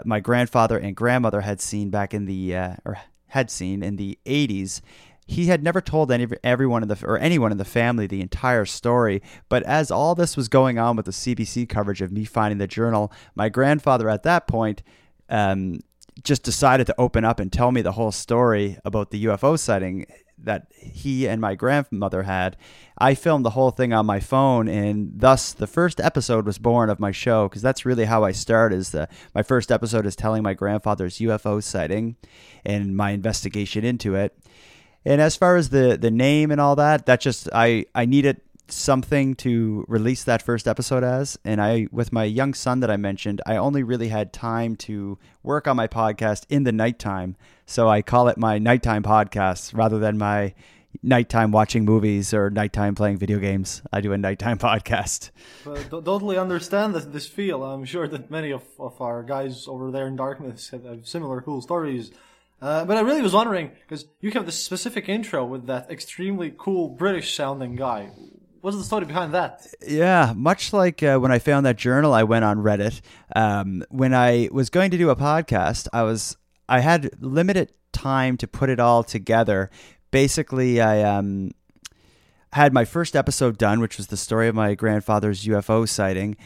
my 0.05 0.21
grandfather 0.21 0.79
and 0.79 0.95
grandmother 0.95 1.41
had 1.41 1.61
seen 1.61 1.91
back 1.91 2.15
in 2.15 2.27
the 2.27 2.55
uh, 2.55 2.77
or 2.85 2.99
had 3.29 3.51
seen 3.51 3.83
in 3.83 3.97
the 3.97 4.19
80s 4.25 4.81
he 5.27 5.47
had 5.47 5.63
never 5.63 5.81
told 5.81 6.13
any 6.13 6.27
everyone 6.45 6.83
in 6.83 6.89
the 6.89 6.99
or 7.05 7.19
anyone 7.19 7.51
in 7.51 7.59
the 7.59 7.65
family 7.65 8.07
the 8.07 8.21
entire 8.21 8.65
story. 8.65 9.21
But 9.49 9.65
as 9.65 9.91
all 9.91 10.15
this 10.15 10.37
was 10.37 10.49
going 10.49 10.79
on 10.79 10.95
with 10.95 11.07
the 11.07 11.13
CBC 11.13 11.69
coverage 11.69 12.01
of 12.01 12.13
me 12.13 12.25
finding 12.25 12.59
the 12.59 12.69
journal, 12.69 13.13
my 13.35 13.49
grandfather 13.49 14.09
at 14.09 14.23
that 14.23 14.47
point 14.47 14.83
um, 15.29 15.81
just 16.23 16.45
decided 16.45 16.87
to 16.87 16.95
open 16.97 17.25
up 17.25 17.41
and 17.41 17.53
tell 17.53 17.73
me 17.73 17.83
the 17.83 17.93
whole 17.93 18.13
story 18.13 18.79
about 18.85 19.11
the 19.11 19.25
UFO 19.25 19.59
sighting 19.59 20.07
that 20.47 20.69
he 20.75 21.29
and 21.29 21.41
my 21.41 21.55
grandmother 21.55 22.23
had. 22.23 22.57
I 22.99 23.15
filmed 23.15 23.45
the 23.45 23.51
whole 23.51 23.71
thing 23.71 23.93
on 23.93 24.07
my 24.07 24.21
phone, 24.21 24.69
and 24.69 25.13
thus 25.15 25.53
the 25.53 25.67
first 25.67 26.01
episode 26.01 26.47
was 26.47 26.57
born 26.57 26.89
of 26.89 26.99
my 26.99 27.13
show 27.13 27.49
because 27.49 27.61
that's 27.61 27.85
really 27.85 28.07
how 28.07 28.25
I 28.25 28.33
start. 28.33 28.73
Is 28.73 28.91
the 28.91 29.09
my 29.35 29.43
first 29.43 29.71
episode 29.71 30.07
is 30.07 30.17
telling 30.17 30.43
my 30.43 30.55
grandfather's 30.55 31.19
UFO 31.19 31.63
sighting 31.63 32.17
and 32.65 32.97
my 32.97 33.11
investigation 33.11 33.85
into 33.85 34.15
it. 34.15 34.37
And 35.05 35.21
as 35.21 35.37
far 35.37 35.57
as 35.57 35.69
the 35.69 35.99
the 36.01 36.11
name 36.11 36.51
and 36.51 36.61
all 36.61 36.77
that, 36.77 37.05
that 37.07 37.21
just 37.21 37.49
I 37.53 37.85
I 37.95 38.07
needed 38.07 38.41
something 38.69 39.35
to 39.37 39.85
release 39.87 40.25
that 40.25 40.43
first 40.43 40.67
episode 40.67 41.05
as 41.05 41.39
and 41.45 41.61
I 41.61 41.87
with 41.93 42.13
my 42.13 42.25
young 42.25 42.55
son 42.55 42.81
that 42.81 42.91
I 42.91 42.97
mentioned, 42.97 43.41
I 43.47 43.57
only 43.57 43.83
really 43.83 44.09
had 44.09 44.33
time 44.33 44.75
to 44.77 45.19
work 45.43 45.69
on 45.69 45.77
my 45.77 45.87
podcast 45.87 46.47
in 46.49 46.65
the 46.65 46.73
nighttime. 46.73 47.37
So 47.67 47.89
I 47.89 48.03
call 48.03 48.29
it 48.29 48.39
my 48.39 48.59
nighttime 48.59 49.03
podcast 49.03 49.77
rather 49.77 49.99
than 49.99 50.19
my 50.19 50.55
nighttime 51.03 51.51
watching 51.51 51.85
movies 51.85 52.33
or 52.33 52.49
nighttime 52.49 52.95
playing 52.95 53.19
video 53.19 53.39
games. 53.39 53.83
I 53.93 54.01
do 54.01 54.13
a 54.13 54.19
nighttime 54.19 54.59
podcast. 54.69 55.31
But 55.65 55.91
totally 55.91 56.39
understand 56.39 56.95
this, 56.95 57.05
this 57.05 57.27
feel. 57.27 57.63
I'm 57.63 57.85
sure 57.85 58.09
that 58.09 58.31
many 58.31 58.53
of, 58.53 58.63
of 58.79 59.01
our 59.01 59.23
guys 59.23 59.67
over 59.69 59.91
there 59.91 60.07
in 60.07 60.17
darkness 60.17 60.71
have 60.71 61.07
similar 61.07 61.43
cool 61.43 61.61
stories 61.61 62.13
uh, 62.61 62.85
but 62.85 62.97
I 62.97 63.01
really 63.01 63.23
was 63.23 63.35
wondering 63.35 63.71
because 63.83 64.07
you 64.21 64.31
have 64.31 64.47
this 64.47 64.63
specific 64.63 65.09
intro 65.09 65.45
with 65.45 65.67
that 65.67 65.91
extremely 65.91 66.55
cool 66.57 66.89
British 66.89 67.35
sounding 67.35 67.77
guy. 67.77 68.11
What's 68.63 68.77
the 68.79 68.85
story 68.85 69.05
behind 69.05 69.35
that? 69.35 69.67
Yeah, 69.87 70.33
much 70.35 70.73
like 70.73 71.03
uh, 71.03 71.19
when 71.19 71.31
I 71.31 71.39
found 71.39 71.67
that 71.67 71.77
journal, 71.77 72.15
I 72.15 72.23
went 72.23 72.45
on 72.45 72.59
Reddit. 72.59 73.01
Um, 73.35 73.85
when 73.91 74.15
I 74.15 74.49
was 74.51 74.71
going 74.71 74.91
to 74.91 74.99
do 74.99 75.11
a 75.11 75.17
podcast, 75.17 75.87
I 75.93 76.03
was 76.03 76.37
I 76.69 76.81
had 76.81 77.11
limited 77.21 77.73
time 77.93 78.37
to 78.39 78.47
put 78.47 78.69
it 78.71 78.81
all 78.81 79.03
together. 79.03 79.71
Basically, 80.11 80.81
I 80.81 81.03
um, 81.03 81.53
had 82.53 82.73
my 82.73 82.85
first 82.85 83.17
episode 83.17 83.59
done, 83.59 83.81
which 83.81 83.97
was 83.97 84.09
the 84.09 84.17
story 84.17 84.49
of 84.49 84.55
my 84.55 84.75
grandfather's 84.75 85.45
UFO 85.45 85.89
sighting. 85.89 86.37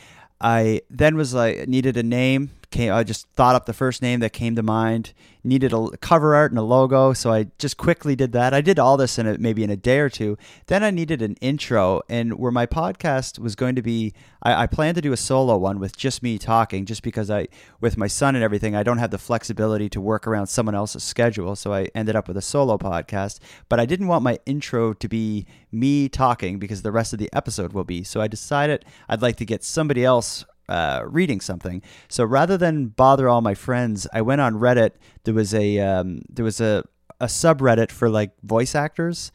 I 0.40 0.82
then 0.88 1.16
was 1.16 1.34
like 1.34 1.68
needed 1.68 1.96
a 1.96 2.02
name. 2.02 2.50
Came, 2.70 2.92
I 2.92 3.02
just 3.02 3.28
thought 3.30 3.56
up 3.56 3.66
the 3.66 3.72
first 3.72 4.00
name 4.00 4.20
that 4.20 4.32
came 4.32 4.54
to 4.54 4.62
mind. 4.62 5.12
Needed 5.42 5.72
a 5.72 5.96
cover 5.96 6.36
art 6.36 6.52
and 6.52 6.58
a 6.58 6.62
logo, 6.62 7.12
so 7.14 7.32
I 7.32 7.46
just 7.58 7.76
quickly 7.76 8.14
did 8.14 8.30
that. 8.32 8.54
I 8.54 8.60
did 8.60 8.78
all 8.78 8.96
this 8.96 9.18
in 9.18 9.26
a, 9.26 9.38
maybe 9.38 9.64
in 9.64 9.70
a 9.70 9.76
day 9.76 9.98
or 9.98 10.08
two. 10.08 10.36
Then 10.66 10.84
I 10.84 10.90
needed 10.90 11.20
an 11.22 11.34
intro, 11.40 12.02
and 12.08 12.38
where 12.38 12.52
my 12.52 12.66
podcast 12.66 13.38
was 13.38 13.56
going 13.56 13.74
to 13.74 13.82
be, 13.82 14.12
I, 14.42 14.62
I 14.62 14.66
planned 14.66 14.96
to 14.96 15.00
do 15.00 15.12
a 15.12 15.16
solo 15.16 15.56
one 15.56 15.80
with 15.80 15.96
just 15.96 16.22
me 16.22 16.38
talking, 16.38 16.84
just 16.84 17.02
because 17.02 17.30
I, 17.30 17.48
with 17.80 17.96
my 17.96 18.06
son 18.06 18.34
and 18.34 18.44
everything, 18.44 18.76
I 18.76 18.82
don't 18.82 18.98
have 18.98 19.10
the 19.10 19.18
flexibility 19.18 19.88
to 19.88 20.00
work 20.00 20.26
around 20.26 20.46
someone 20.46 20.74
else's 20.74 21.02
schedule. 21.02 21.56
So 21.56 21.72
I 21.72 21.88
ended 21.94 22.14
up 22.14 22.28
with 22.28 22.36
a 22.36 22.42
solo 22.42 22.78
podcast. 22.78 23.40
But 23.68 23.80
I 23.80 23.86
didn't 23.86 24.08
want 24.08 24.22
my 24.22 24.38
intro 24.46 24.92
to 24.92 25.08
be 25.08 25.46
me 25.72 26.08
talking 26.08 26.58
because 26.58 26.82
the 26.82 26.92
rest 26.92 27.12
of 27.12 27.18
the 27.18 27.30
episode 27.32 27.72
will 27.72 27.84
be. 27.84 28.04
So 28.04 28.20
I 28.20 28.28
decided 28.28 28.84
I'd 29.08 29.22
like 29.22 29.36
to 29.36 29.44
get 29.44 29.64
somebody 29.64 30.04
else 30.04 30.44
uh, 30.70 31.02
reading 31.04 31.40
something. 31.40 31.82
So 32.08 32.24
rather 32.24 32.56
than 32.56 32.86
bother 32.86 33.28
all 33.28 33.40
my 33.40 33.54
friends, 33.54 34.06
I 34.12 34.22
went 34.22 34.40
on 34.40 34.54
Reddit. 34.54 34.92
There 35.24 35.34
was 35.34 35.52
a 35.52 35.78
um, 35.80 36.22
there 36.28 36.44
was 36.44 36.60
a 36.60 36.84
a 37.20 37.26
subreddit 37.26 37.90
for 37.90 38.08
like 38.08 38.30
voice 38.42 38.74
actors, 38.74 39.32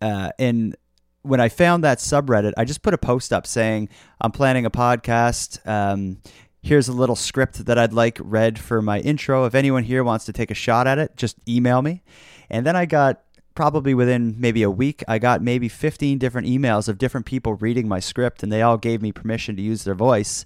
uh, 0.00 0.30
and 0.38 0.74
when 1.22 1.38
I 1.38 1.48
found 1.48 1.84
that 1.84 1.98
subreddit, 1.98 2.54
I 2.56 2.64
just 2.64 2.82
put 2.82 2.94
a 2.94 2.98
post 2.98 3.32
up 3.32 3.46
saying 3.46 3.90
I'm 4.20 4.32
planning 4.32 4.64
a 4.64 4.70
podcast. 4.70 5.64
Um, 5.68 6.22
here's 6.62 6.88
a 6.88 6.92
little 6.92 7.16
script 7.16 7.66
that 7.66 7.78
I'd 7.78 7.92
like 7.92 8.18
read 8.20 8.58
for 8.58 8.80
my 8.82 9.00
intro. 9.00 9.44
If 9.44 9.54
anyone 9.54 9.84
here 9.84 10.02
wants 10.02 10.24
to 10.26 10.32
take 10.32 10.50
a 10.50 10.54
shot 10.54 10.86
at 10.86 10.98
it, 10.98 11.16
just 11.16 11.36
email 11.48 11.82
me. 11.82 12.02
And 12.48 12.66
then 12.66 12.74
I 12.74 12.86
got 12.86 13.22
probably 13.54 13.94
within 13.94 14.36
maybe 14.38 14.62
a 14.62 14.70
week, 14.70 15.02
I 15.08 15.18
got 15.18 15.42
maybe 15.42 15.68
15 15.68 16.18
different 16.18 16.46
emails 16.46 16.88
of 16.88 16.98
different 16.98 17.26
people 17.26 17.54
reading 17.54 17.88
my 17.88 18.00
script, 18.00 18.42
and 18.42 18.52
they 18.52 18.62
all 18.62 18.78
gave 18.78 19.02
me 19.02 19.12
permission 19.12 19.56
to 19.56 19.62
use 19.62 19.84
their 19.84 19.94
voice. 19.94 20.44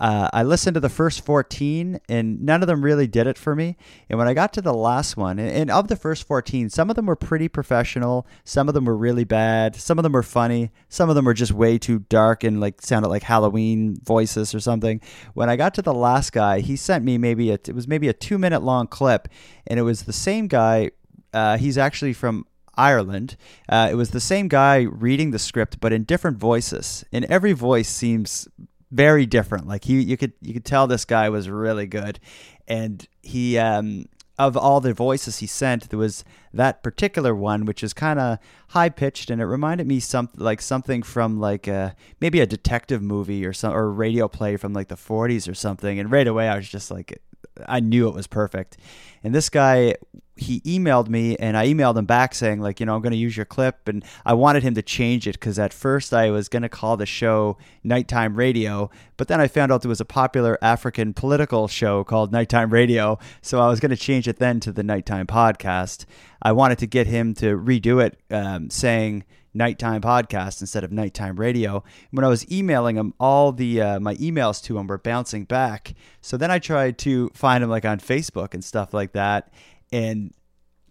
Uh, 0.00 0.28
I 0.32 0.44
listened 0.44 0.74
to 0.74 0.80
the 0.80 0.88
first 0.88 1.24
14, 1.24 2.00
and 2.08 2.42
none 2.42 2.62
of 2.62 2.68
them 2.68 2.84
really 2.84 3.08
did 3.08 3.26
it 3.26 3.36
for 3.36 3.56
me. 3.56 3.76
And 4.08 4.16
when 4.16 4.28
I 4.28 4.34
got 4.34 4.52
to 4.52 4.62
the 4.62 4.72
last 4.72 5.16
one, 5.16 5.40
and 5.40 5.70
of 5.70 5.88
the 5.88 5.96
first 5.96 6.24
14, 6.24 6.70
some 6.70 6.88
of 6.88 6.94
them 6.94 7.06
were 7.06 7.16
pretty 7.16 7.48
professional, 7.48 8.26
some 8.44 8.68
of 8.68 8.74
them 8.74 8.84
were 8.84 8.96
really 8.96 9.24
bad, 9.24 9.74
some 9.74 9.98
of 9.98 10.04
them 10.04 10.12
were 10.12 10.22
funny, 10.22 10.70
some 10.88 11.08
of 11.08 11.16
them 11.16 11.24
were 11.24 11.34
just 11.34 11.50
way 11.50 11.78
too 11.78 12.00
dark 12.08 12.44
and 12.44 12.60
like 12.60 12.80
sounded 12.80 13.08
like 13.08 13.24
Halloween 13.24 13.98
voices 14.04 14.54
or 14.54 14.60
something. 14.60 15.00
When 15.34 15.50
I 15.50 15.56
got 15.56 15.74
to 15.74 15.82
the 15.82 15.94
last 15.94 16.32
guy, 16.32 16.60
he 16.60 16.76
sent 16.76 17.04
me 17.04 17.18
maybe 17.18 17.50
a, 17.50 17.54
it 17.54 17.74
was 17.74 17.88
maybe 17.88 18.06
a 18.06 18.12
two 18.12 18.38
minute 18.38 18.62
long 18.62 18.86
clip, 18.86 19.26
and 19.66 19.80
it 19.80 19.82
was 19.82 20.02
the 20.02 20.12
same 20.12 20.46
guy. 20.46 20.92
Uh, 21.32 21.58
he's 21.58 21.78
actually 21.78 22.12
from 22.12 22.46
Ireland. 22.74 23.36
Uh, 23.68 23.88
it 23.90 23.94
was 23.94 24.10
the 24.10 24.20
same 24.20 24.48
guy 24.48 24.82
reading 24.82 25.30
the 25.30 25.38
script, 25.38 25.80
but 25.80 25.92
in 25.92 26.04
different 26.04 26.38
voices. 26.38 27.04
And 27.12 27.24
every 27.26 27.52
voice 27.52 27.88
seems 27.88 28.48
very 28.90 29.26
different. 29.26 29.66
Like 29.66 29.84
he, 29.84 30.00
you 30.00 30.16
could 30.16 30.32
you 30.40 30.54
could 30.54 30.64
tell 30.64 30.86
this 30.86 31.04
guy 31.04 31.28
was 31.28 31.48
really 31.50 31.86
good, 31.86 32.20
and 32.66 33.06
he 33.22 33.58
um, 33.58 34.06
of 34.38 34.56
all 34.56 34.80
the 34.80 34.94
voices 34.94 35.38
he 35.38 35.46
sent, 35.46 35.90
there 35.90 35.98
was 35.98 36.24
that 36.54 36.82
particular 36.82 37.34
one 37.34 37.64
which 37.64 37.82
is 37.82 37.92
kind 37.92 38.20
of 38.20 38.38
high 38.68 38.88
pitched, 38.88 39.30
and 39.30 39.42
it 39.42 39.46
reminded 39.46 39.86
me 39.86 39.98
some 39.98 40.28
like 40.36 40.62
something 40.62 41.02
from 41.02 41.40
like 41.40 41.66
a, 41.66 41.96
maybe 42.20 42.40
a 42.40 42.46
detective 42.46 43.02
movie 43.02 43.44
or 43.44 43.52
some 43.52 43.72
or 43.72 43.84
a 43.84 43.90
radio 43.90 44.28
play 44.28 44.56
from 44.56 44.72
like 44.72 44.88
the 44.88 44.94
40s 44.94 45.50
or 45.50 45.54
something. 45.54 45.98
And 45.98 46.10
right 46.10 46.26
away, 46.26 46.48
I 46.48 46.56
was 46.56 46.68
just 46.68 46.90
like, 46.90 47.20
I 47.66 47.80
knew 47.80 48.08
it 48.08 48.14
was 48.14 48.26
perfect. 48.26 48.76
And 49.22 49.34
this 49.34 49.48
guy 49.48 49.94
he 50.38 50.60
emailed 50.60 51.08
me 51.08 51.36
and 51.36 51.56
I 51.56 51.66
emailed 51.66 51.96
him 51.96 52.06
back 52.06 52.34
saying 52.34 52.60
like 52.60 52.80
you 52.80 52.86
know 52.86 52.94
I'm 52.94 53.02
going 53.02 53.12
to 53.12 53.18
use 53.18 53.36
your 53.36 53.46
clip 53.46 53.88
and 53.88 54.04
I 54.24 54.34
wanted 54.34 54.62
him 54.62 54.74
to 54.74 54.82
change 54.82 55.26
it 55.26 55.40
cuz 55.40 55.58
at 55.58 55.72
first 55.72 56.14
I 56.14 56.30
was 56.30 56.48
going 56.48 56.62
to 56.62 56.68
call 56.68 56.96
the 56.96 57.06
show 57.06 57.58
Nighttime 57.82 58.36
Radio 58.36 58.90
but 59.16 59.28
then 59.28 59.40
I 59.40 59.48
found 59.48 59.72
out 59.72 59.82
there 59.82 59.88
was 59.88 60.00
a 60.00 60.04
popular 60.04 60.56
African 60.62 61.12
political 61.12 61.66
show 61.68 62.04
called 62.04 62.32
Nighttime 62.32 62.70
Radio 62.70 63.18
so 63.42 63.60
I 63.60 63.68
was 63.68 63.80
going 63.80 63.90
to 63.90 63.96
change 63.96 64.28
it 64.28 64.38
then 64.38 64.60
to 64.60 64.72
the 64.72 64.82
Nighttime 64.82 65.26
Podcast 65.26 66.04
I 66.40 66.52
wanted 66.52 66.78
to 66.78 66.86
get 66.86 67.06
him 67.08 67.34
to 67.34 67.58
redo 67.58 68.04
it 68.04 68.18
um, 68.30 68.70
saying 68.70 69.24
nighttime 69.58 70.00
podcast 70.00 70.62
instead 70.62 70.84
of 70.84 70.92
nighttime 70.92 71.36
radio. 71.36 71.84
When 72.10 72.24
I 72.24 72.28
was 72.28 72.50
emailing 72.50 72.96
him, 72.96 73.12
all 73.20 73.52
the 73.52 73.82
uh, 73.82 74.00
my 74.00 74.14
emails 74.14 74.62
to 74.64 74.78
him 74.78 74.86
were 74.86 74.96
bouncing 74.96 75.44
back. 75.44 75.94
So 76.22 76.36
then 76.38 76.50
I 76.50 76.58
tried 76.58 76.96
to 76.98 77.28
find 77.34 77.62
him 77.62 77.68
like 77.68 77.84
on 77.84 77.98
Facebook 77.98 78.54
and 78.54 78.64
stuff 78.64 78.94
like 78.94 79.12
that, 79.12 79.52
and 79.92 80.32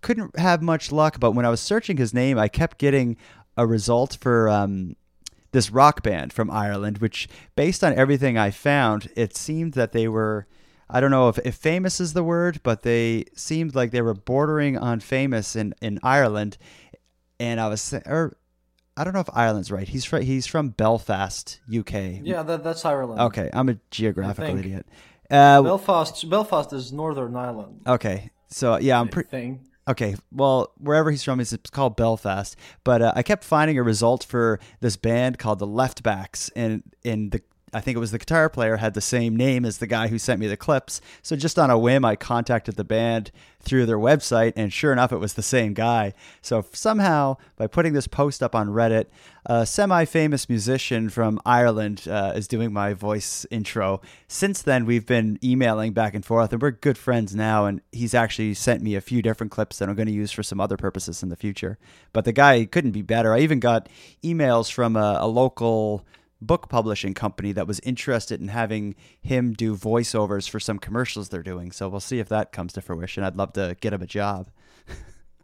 couldn't 0.02 0.38
have 0.38 0.62
much 0.62 0.92
luck. 0.92 1.20
But 1.20 1.32
when 1.32 1.46
I 1.46 1.50
was 1.50 1.62
searching 1.62 1.98
his 1.98 2.14
name, 2.14 2.38
I 2.38 2.48
kept 2.48 2.78
getting 2.78 3.18
a 3.56 3.66
result 3.66 4.18
for 4.22 4.48
um, 4.50 4.96
this 5.52 5.72
rock 5.72 6.04
band 6.04 6.32
from 6.34 6.52
Ireland, 6.52 7.00
which, 7.00 7.28
based 7.56 7.84
on 7.84 7.94
everything 7.94 8.38
I 8.38 8.52
found, 8.52 9.10
it 9.16 9.36
seemed 9.36 9.74
that 9.74 9.94
they 9.94 10.08
were. 10.08 10.46
I 10.90 11.02
don't 11.02 11.12
know 11.12 11.28
if, 11.28 11.38
if 11.40 11.56
famous 11.56 12.00
is 12.00 12.14
the 12.14 12.24
word, 12.24 12.62
but 12.64 12.84
they 12.84 13.26
seemed 13.36 13.76
like 13.76 13.92
they 13.92 14.02
were 14.02 14.14
bordering 14.14 14.78
on 14.78 15.02
famous 15.02 15.54
in, 15.54 15.74
in 15.82 16.00
Ireland. 16.02 16.58
And 17.40 17.60
I 17.60 17.68
was, 17.68 17.94
or 18.06 18.38
I 18.98 19.04
don't 19.04 19.14
know 19.14 19.20
if 19.20 19.30
Ireland's 19.32 19.72
right. 19.72 19.88
He's 19.88 20.04
from, 20.06 20.24
he's 20.24 20.48
from 20.48 20.70
Belfast, 20.70 21.60
UK. 21.70 22.22
Yeah, 22.24 22.42
that, 22.44 22.64
that's 22.64 22.84
Ireland. 22.84 23.22
Okay, 23.22 23.50
I'm 23.54 23.70
a 23.70 23.78
geographical 23.92 24.58
idiot. 24.58 24.88
Uh, 25.30 25.62
Belfast. 25.62 26.28
Belfast 26.30 26.74
is 26.74 26.92
Northern 26.92 27.36
Ireland. 27.36 27.82
okay, 27.86 28.32
so 28.48 28.78
yeah, 28.78 29.00
I'm 29.00 29.10
pretty. 29.10 29.60
Okay, 29.88 30.16
well, 30.32 30.74
wherever 30.78 31.12
he's 31.12 31.24
from, 31.24 31.40
it's 31.40 31.56
called 31.72 31.96
Belfast. 31.96 32.58
But 32.84 33.02
uh, 33.02 33.14
I 33.16 33.24
kept 33.24 33.44
finding 33.46 33.78
a 33.78 33.84
result 33.84 34.24
for 34.24 34.60
this 34.82 34.98
band 34.98 35.38
called 35.38 35.60
the 35.60 35.68
Leftbacks, 35.68 36.50
and 36.56 36.84
in 37.04 37.30
the 37.30 37.42
I 37.78 37.82
think 37.82 37.96
it 37.96 38.00
was 38.00 38.12
the 38.12 38.18
guitar 38.18 38.50
player 38.50 38.78
had 38.78 38.96
the 38.96 39.02
same 39.02 39.38
name 39.38 39.64
as 39.64 39.78
the 39.78 39.86
guy 39.86 40.08
who 40.08 40.18
sent 40.18 40.40
me 40.40 40.48
the 40.48 40.58
clips. 40.58 41.00
So 41.22 41.36
just 41.36 41.60
on 41.60 41.70
a 41.70 41.78
whim, 41.78 42.04
I 42.04 42.16
contacted 42.16 42.76
the 42.76 42.84
band 42.84 43.32
through 43.60 43.86
their 43.86 44.00
website, 44.00 44.54
and 44.56 44.74
sure 44.74 44.92
enough, 44.92 45.12
it 45.12 45.18
was 45.18 45.34
the 45.34 45.44
same 45.44 45.74
guy. 45.74 46.14
So 46.42 46.66
somehow, 46.74 47.38
by 47.56 47.68
putting 47.68 47.94
this 47.94 48.08
post 48.08 48.42
up 48.42 48.56
on 48.56 48.70
Reddit, 48.70 49.06
a 49.46 49.66
semi-famous 49.66 50.50
musician 50.50 51.10
from 51.10 51.40
Ireland 51.46 52.08
uh, 52.10 52.34
is 52.36 52.48
doing 52.48 52.74
my 52.74 52.94
voice 52.94 53.46
intro. 53.52 54.02
Since 54.28 54.64
then, 54.64 54.86
we've 54.86 55.06
been 55.06 55.38
emailing 55.44 55.94
back 55.94 56.16
and 56.16 56.26
forth, 56.26 56.52
and 56.52 56.62
we're 56.62 56.72
good 56.72 56.98
friends 56.98 57.36
now. 57.36 57.66
And 57.66 57.82
he's 57.92 58.14
actually 58.14 58.56
sent 58.56 58.82
me 58.82 58.96
a 58.96 59.02
few 59.02 59.22
different 59.22 59.52
clips 59.52 59.78
that 59.78 59.88
I'm 59.88 59.96
going 59.96 60.08
to 60.08 60.14
use 60.14 60.32
for 60.32 60.44
some 60.44 60.60
other 60.60 60.78
purposes 60.78 61.22
in 61.22 61.30
the 61.30 61.36
future. 61.36 61.78
But 62.12 62.26
the 62.26 62.34
guy 62.34 62.66
couldn't 62.66 62.92
be 62.92 63.04
better. 63.04 63.34
I 63.34 63.40
even 63.40 63.60
got 63.60 63.88
emails 64.24 64.72
from 64.72 64.96
a, 64.96 65.18
a 65.22 65.28
local 65.28 66.06
book 66.42 66.70
publishing 66.70 67.14
company 67.14 67.52
that 67.52 67.68
was 67.68 67.80
interested 67.82 68.40
in 68.42 68.50
having 68.50 68.96
him 69.22 69.54
do 69.54 69.76
voiceovers 69.76 70.50
for 70.50 70.60
some 70.60 70.80
commercials 70.80 71.30
they're 71.30 71.44
doing. 71.44 71.72
So 71.72 71.90
we'll 71.90 72.00
see 72.00 72.20
if 72.20 72.30
that 72.30 72.52
comes 72.52 72.74
to 72.74 72.82
fruition. 72.82 73.24
I'd 73.24 73.38
love 73.38 73.54
to 73.54 73.76
get 73.82 73.94
him 73.94 74.02
a 74.02 74.08
job. 74.08 74.50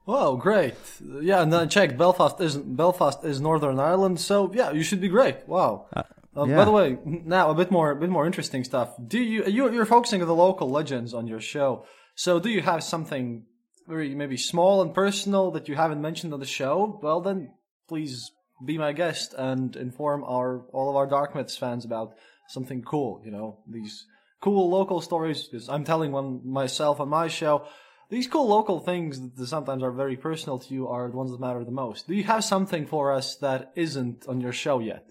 Oh, 0.05 0.35
great! 0.35 0.75
Yeah, 1.01 1.41
and 1.41 1.53
then 1.53 1.69
check 1.69 1.97
Belfast 1.97 2.37
is 2.41 2.57
Belfast 2.57 3.23
is 3.23 3.39
Northern 3.39 3.79
Ireland, 3.79 4.19
so 4.19 4.51
yeah, 4.53 4.71
you 4.71 4.83
should 4.83 4.99
be 4.99 5.07
great. 5.07 5.47
Wow. 5.47 5.85
Uh, 5.95 6.03
yeah. 6.45 6.57
By 6.57 6.65
the 6.65 6.71
way, 6.71 6.97
now 7.05 7.51
a 7.51 7.55
bit 7.55 7.71
more, 7.71 7.91
a 7.91 7.95
bit 7.95 8.09
more 8.09 8.25
interesting 8.25 8.65
stuff. 8.65 8.93
Do 9.07 9.17
you, 9.17 9.45
you 9.45 9.71
you're 9.71 9.85
focusing 9.85 10.21
on 10.21 10.27
the 10.27 10.35
local 10.35 10.69
legends 10.69 11.13
on 11.13 11.25
your 11.27 11.39
show? 11.39 11.85
So 12.15 12.39
do 12.39 12.49
you 12.49 12.61
have 12.61 12.83
something 12.83 13.45
very 13.87 14.13
maybe 14.15 14.35
small 14.35 14.81
and 14.81 14.93
personal 14.93 15.51
that 15.51 15.69
you 15.69 15.75
haven't 15.75 16.01
mentioned 16.01 16.33
on 16.33 16.39
the 16.39 16.45
show? 16.45 16.99
Well, 17.01 17.21
then 17.21 17.51
please 17.87 18.31
be 18.65 18.77
my 18.77 18.93
guest 18.93 19.33
and 19.37 19.75
inform 19.75 20.23
our 20.23 20.65
all 20.71 20.89
of 20.89 20.95
our 20.95 21.07
Dark 21.07 21.35
Myths 21.35 21.57
fans 21.57 21.85
about 21.85 22.15
something 22.47 22.81
cool. 22.83 23.21
You 23.25 23.31
know 23.31 23.59
these 23.67 24.05
cool 24.41 24.69
local 24.69 25.01
stories. 25.01 25.43
Because 25.43 25.69
I'm 25.69 25.83
telling 25.83 26.11
one 26.11 26.41
myself 26.47 26.99
on 26.99 27.09
my 27.09 27.27
show. 27.27 27.65
These 28.09 28.27
cool 28.27 28.47
local 28.47 28.79
things 28.79 29.19
that 29.37 29.47
sometimes 29.47 29.81
are 29.81 29.91
very 29.91 30.17
personal 30.17 30.59
to 30.59 30.73
you 30.73 30.87
are 30.87 31.09
the 31.09 31.17
ones 31.17 31.31
that 31.31 31.39
matter 31.39 31.63
the 31.63 31.71
most. 31.71 32.07
Do 32.07 32.13
you 32.13 32.25
have 32.25 32.43
something 32.43 32.85
for 32.85 33.11
us 33.11 33.37
that 33.37 33.71
isn't 33.75 34.27
on 34.27 34.39
your 34.39 34.51
show 34.51 34.79
yet? 34.79 35.07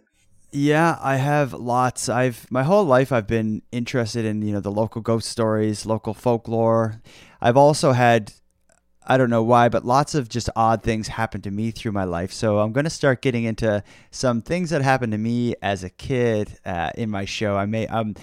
Yeah, 0.52 0.98
I 1.00 1.16
have 1.16 1.54
lots. 1.54 2.10
I've 2.10 2.48
my 2.50 2.62
whole 2.62 2.84
life 2.84 3.10
I've 3.10 3.26
been 3.26 3.62
interested 3.72 4.26
in, 4.26 4.42
you 4.42 4.52
know, 4.52 4.60
the 4.60 4.70
local 4.70 5.00
ghost 5.00 5.28
stories, 5.28 5.86
local 5.86 6.12
folklore. 6.12 7.00
I've 7.40 7.56
also 7.56 7.92
had 7.92 8.34
I 9.06 9.16
don't 9.16 9.30
know 9.30 9.42
why, 9.42 9.68
but 9.68 9.84
lots 9.84 10.14
of 10.14 10.28
just 10.28 10.48
odd 10.54 10.82
things 10.82 11.08
happen 11.08 11.40
to 11.42 11.50
me 11.50 11.70
through 11.70 11.92
my 11.92 12.04
life. 12.04 12.32
So 12.32 12.60
I'm 12.60 12.72
going 12.72 12.84
to 12.84 12.90
start 12.90 13.22
getting 13.22 13.44
into 13.44 13.82
some 14.10 14.42
things 14.42 14.70
that 14.70 14.82
happened 14.82 15.12
to 15.12 15.18
me 15.18 15.54
as 15.60 15.82
a 15.82 15.90
kid 15.90 16.58
uh, 16.64 16.90
in 16.94 17.10
my 17.10 17.24
show. 17.24 17.56
I 17.56 17.66
may 17.66 17.86
um, 17.88 18.14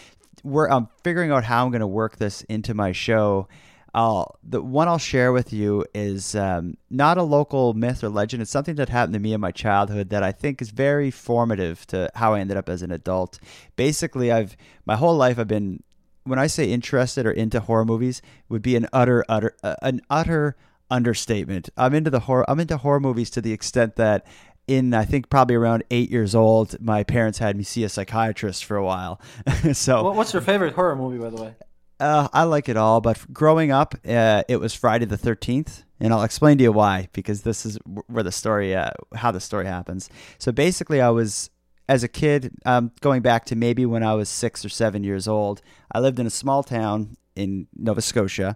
we're, 0.43 0.69
I'm 0.69 0.87
figuring 1.03 1.31
out 1.31 1.43
how 1.43 1.65
I'm 1.65 1.71
going 1.71 1.81
to 1.81 1.87
work 1.87 2.17
this 2.17 2.41
into 2.43 2.73
my 2.73 2.91
show. 2.91 3.47
I'll, 3.93 4.37
the 4.43 4.61
one 4.61 4.87
I'll 4.87 4.99
share 4.99 5.31
with 5.31 5.51
you 5.51 5.83
is 5.95 6.35
um, 6.35 6.77
not 6.89 7.17
a 7.17 7.23
local 7.23 7.73
myth 7.73 8.03
or 8.03 8.09
legend. 8.09 8.41
It's 8.41 8.51
something 8.51 8.75
that 8.75 8.89
happened 8.89 9.13
to 9.15 9.19
me 9.19 9.33
in 9.33 9.41
my 9.41 9.51
childhood 9.51 10.09
that 10.11 10.21
I 10.21 10.31
think 10.31 10.61
is 10.61 10.69
very 10.69 11.09
formative 11.09 11.87
to 11.87 12.09
how 12.15 12.35
I 12.35 12.39
ended 12.39 12.55
up 12.55 12.69
as 12.69 12.83
an 12.83 12.91
adult. 12.91 13.39
Basically, 13.75 14.31
I've 14.31 14.55
my 14.85 14.95
whole 14.95 15.15
life 15.15 15.39
I've 15.39 15.47
been 15.47 15.83
when 16.23 16.37
I 16.37 16.47
say 16.47 16.71
interested 16.71 17.25
or 17.25 17.31
into 17.31 17.59
horror 17.59 17.85
movies 17.85 18.21
would 18.47 18.61
be 18.61 18.75
an 18.75 18.87
utter 18.93 19.25
utter 19.27 19.55
uh, 19.63 19.75
an 19.81 20.01
utter 20.09 20.55
understatement. 20.89 21.69
I'm 21.77 21.93
into 21.93 22.09
the 22.09 22.21
horror. 22.21 22.49
I'm 22.49 22.59
into 22.59 22.77
horror 22.77 22.99
movies 22.99 23.29
to 23.31 23.41
the 23.41 23.53
extent 23.53 23.95
that 23.95 24.25
in 24.67 24.93
I 24.93 25.05
think 25.05 25.29
probably 25.29 25.55
around 25.55 25.83
eight 25.91 26.11
years 26.11 26.35
old, 26.35 26.79
my 26.79 27.03
parents 27.03 27.39
had 27.39 27.55
me 27.55 27.63
see 27.63 27.83
a 27.83 27.89
psychiatrist 27.89 28.65
for 28.65 28.77
a 28.77 28.83
while. 28.83 29.19
so, 29.73 30.11
what's 30.11 30.33
your 30.33 30.41
favorite 30.41 30.75
horror 30.75 30.95
movie, 30.95 31.17
by 31.17 31.29
the 31.29 31.41
way? 31.41 31.55
Uh, 31.99 32.29
I 32.31 32.43
like 32.43 32.69
it 32.69 32.77
all, 32.77 33.01
but 33.01 33.19
growing 33.33 33.71
up, 33.71 33.93
uh, 34.07 34.43
it 34.47 34.57
was 34.57 34.73
Friday 34.73 35.05
the 35.05 35.17
Thirteenth, 35.17 35.83
and 35.99 36.13
I'll 36.13 36.23
explain 36.23 36.57
to 36.59 36.63
you 36.63 36.71
why 36.71 37.09
because 37.13 37.41
this 37.41 37.65
is 37.65 37.77
where 38.07 38.23
the 38.23 38.31
story, 38.31 38.75
uh, 38.75 38.91
how 39.15 39.31
the 39.31 39.41
story 39.41 39.65
happens. 39.65 40.09
So 40.37 40.51
basically, 40.51 41.01
I 41.01 41.09
was 41.09 41.49
as 41.89 42.03
a 42.03 42.07
kid, 42.07 42.53
um, 42.65 42.91
going 43.01 43.23
back 43.23 43.45
to 43.45 43.55
maybe 43.55 43.83
when 43.83 44.03
I 44.03 44.13
was 44.13 44.29
six 44.29 44.63
or 44.63 44.69
seven 44.69 45.03
years 45.03 45.27
old. 45.27 45.61
I 45.91 45.99
lived 45.99 46.19
in 46.19 46.27
a 46.27 46.29
small 46.29 46.61
town 46.61 47.17
in 47.35 47.67
Nova 47.75 48.01
Scotia, 48.01 48.55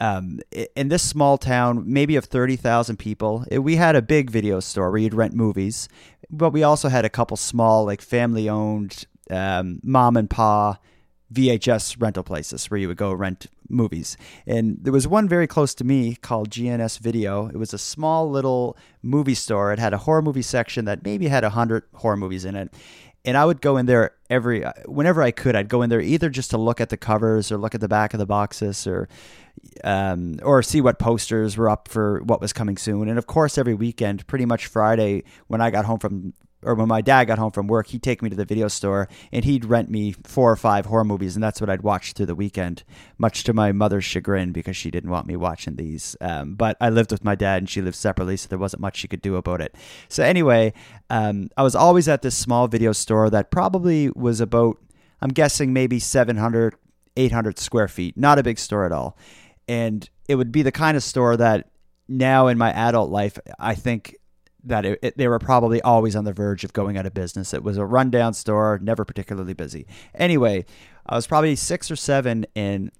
um, 0.00 0.40
in 0.74 0.88
this 0.88 1.02
small 1.02 1.36
town, 1.36 1.84
maybe 1.86 2.16
of 2.16 2.24
30,000 2.24 2.96
people, 2.96 3.44
we 3.50 3.76
had 3.76 3.94
a 3.94 4.02
big 4.02 4.30
video 4.30 4.58
store 4.60 4.90
where 4.90 4.98
you'd 4.98 5.14
rent 5.14 5.34
movies, 5.34 5.88
but 6.30 6.50
we 6.50 6.62
also 6.62 6.88
had 6.88 7.04
a 7.04 7.10
couple 7.10 7.36
small, 7.36 7.84
like 7.84 8.00
family 8.00 8.48
owned, 8.48 9.06
um, 9.30 9.80
mom 9.82 10.16
and 10.16 10.30
pa 10.30 10.78
VHS 11.32 12.00
rental 12.00 12.24
places 12.24 12.68
where 12.70 12.78
you 12.78 12.88
would 12.88 12.96
go 12.96 13.12
rent 13.12 13.46
movies. 13.68 14.16
And 14.46 14.78
there 14.80 14.92
was 14.92 15.06
one 15.06 15.28
very 15.28 15.46
close 15.46 15.74
to 15.76 15.84
me 15.84 16.16
called 16.16 16.50
GNS 16.50 16.98
Video. 16.98 17.46
It 17.46 17.56
was 17.56 17.72
a 17.72 17.78
small 17.78 18.28
little 18.28 18.76
movie 19.02 19.34
store. 19.34 19.72
It 19.72 19.78
had 19.78 19.92
a 19.92 19.98
horror 19.98 20.22
movie 20.22 20.42
section 20.42 20.86
that 20.86 21.04
maybe 21.04 21.28
had 21.28 21.44
100 21.44 21.84
horror 21.94 22.16
movies 22.16 22.44
in 22.44 22.56
it 22.56 22.74
and 23.24 23.36
I 23.36 23.44
would 23.44 23.60
go 23.60 23.76
in 23.76 23.86
there 23.86 24.12
every 24.28 24.64
whenever 24.86 25.22
I 25.22 25.30
could. 25.30 25.54
I'd 25.56 25.68
go 25.68 25.82
in 25.82 25.90
there 25.90 26.00
either 26.00 26.30
just 26.30 26.50
to 26.50 26.58
look 26.58 26.80
at 26.80 26.88
the 26.88 26.96
covers 26.96 27.52
or 27.52 27.58
look 27.58 27.74
at 27.74 27.80
the 27.80 27.88
back 27.88 28.14
of 28.14 28.18
the 28.18 28.26
boxes 28.26 28.86
or 28.86 29.08
um, 29.84 30.38
or 30.42 30.62
see 30.62 30.80
what 30.80 30.98
posters 30.98 31.56
were 31.56 31.68
up 31.68 31.88
for 31.88 32.22
what 32.22 32.40
was 32.40 32.52
coming 32.52 32.76
soon. 32.76 33.08
And 33.08 33.18
of 33.18 33.26
course, 33.26 33.58
every 33.58 33.74
weekend, 33.74 34.26
pretty 34.26 34.46
much 34.46 34.66
Friday 34.66 35.24
when 35.48 35.60
I 35.60 35.70
got 35.70 35.84
home 35.84 35.98
from 35.98 36.32
or 36.62 36.74
when 36.74 36.88
my 36.88 37.00
dad 37.00 37.24
got 37.24 37.38
home 37.38 37.50
from 37.50 37.66
work, 37.66 37.88
he'd 37.88 38.02
take 38.02 38.22
me 38.22 38.30
to 38.30 38.36
the 38.36 38.44
video 38.44 38.68
store 38.68 39.08
and 39.32 39.44
he'd 39.44 39.64
rent 39.64 39.90
me 39.90 40.12
four 40.24 40.50
or 40.50 40.56
five 40.56 40.86
horror 40.86 41.04
movies, 41.04 41.36
and 41.36 41.42
that's 41.42 41.60
what 41.60 41.70
I'd 41.70 41.82
watch 41.82 42.12
through 42.12 42.26
the 42.26 42.34
weekend, 42.34 42.84
much 43.18 43.44
to 43.44 43.52
my 43.52 43.72
mother's 43.72 44.04
chagrin 44.04 44.52
because 44.52 44.76
she 44.76 44.90
didn't 44.90 45.10
want 45.10 45.26
me 45.26 45.36
watching 45.36 45.76
these. 45.76 46.16
Um, 46.20 46.54
but 46.54 46.76
I 46.80 46.90
lived 46.90 47.12
with 47.12 47.24
my 47.24 47.34
dad 47.34 47.62
and 47.62 47.68
she 47.68 47.80
lived 47.80 47.96
separately, 47.96 48.36
so 48.36 48.48
there 48.48 48.58
wasn't 48.58 48.82
much 48.82 48.96
she 48.96 49.08
could 49.08 49.22
do 49.22 49.36
about 49.36 49.60
it. 49.60 49.74
So, 50.08 50.22
anyway, 50.22 50.72
um, 51.08 51.48
I 51.56 51.62
was 51.62 51.74
always 51.74 52.08
at 52.08 52.22
this 52.22 52.36
small 52.36 52.68
video 52.68 52.92
store 52.92 53.30
that 53.30 53.50
probably 53.50 54.10
was 54.10 54.40
about, 54.40 54.78
I'm 55.20 55.30
guessing, 55.30 55.72
maybe 55.72 55.98
700, 55.98 56.74
800 57.16 57.58
square 57.58 57.88
feet, 57.88 58.16
not 58.16 58.38
a 58.38 58.42
big 58.42 58.58
store 58.58 58.84
at 58.84 58.92
all. 58.92 59.16
And 59.66 60.08
it 60.28 60.34
would 60.34 60.52
be 60.52 60.62
the 60.62 60.72
kind 60.72 60.96
of 60.96 61.02
store 61.02 61.36
that 61.36 61.70
now 62.08 62.48
in 62.48 62.58
my 62.58 62.72
adult 62.72 63.10
life, 63.10 63.38
I 63.58 63.74
think 63.74 64.16
that 64.64 64.84
it, 64.84 64.98
it, 65.02 65.16
they 65.16 65.28
were 65.28 65.38
probably 65.38 65.80
always 65.82 66.16
on 66.16 66.24
the 66.24 66.32
verge 66.32 66.64
of 66.64 66.72
going 66.72 66.96
out 66.96 67.06
of 67.06 67.14
business. 67.14 67.54
It 67.54 67.62
was 67.62 67.76
a 67.76 67.84
rundown 67.84 68.34
store, 68.34 68.78
never 68.82 69.04
particularly 69.04 69.54
busy. 69.54 69.86
Anyway, 70.14 70.64
I 71.06 71.16
was 71.16 71.26
probably 71.26 71.56
six 71.56 71.90
or 71.90 71.96
seven, 71.96 72.46
and 72.54 72.90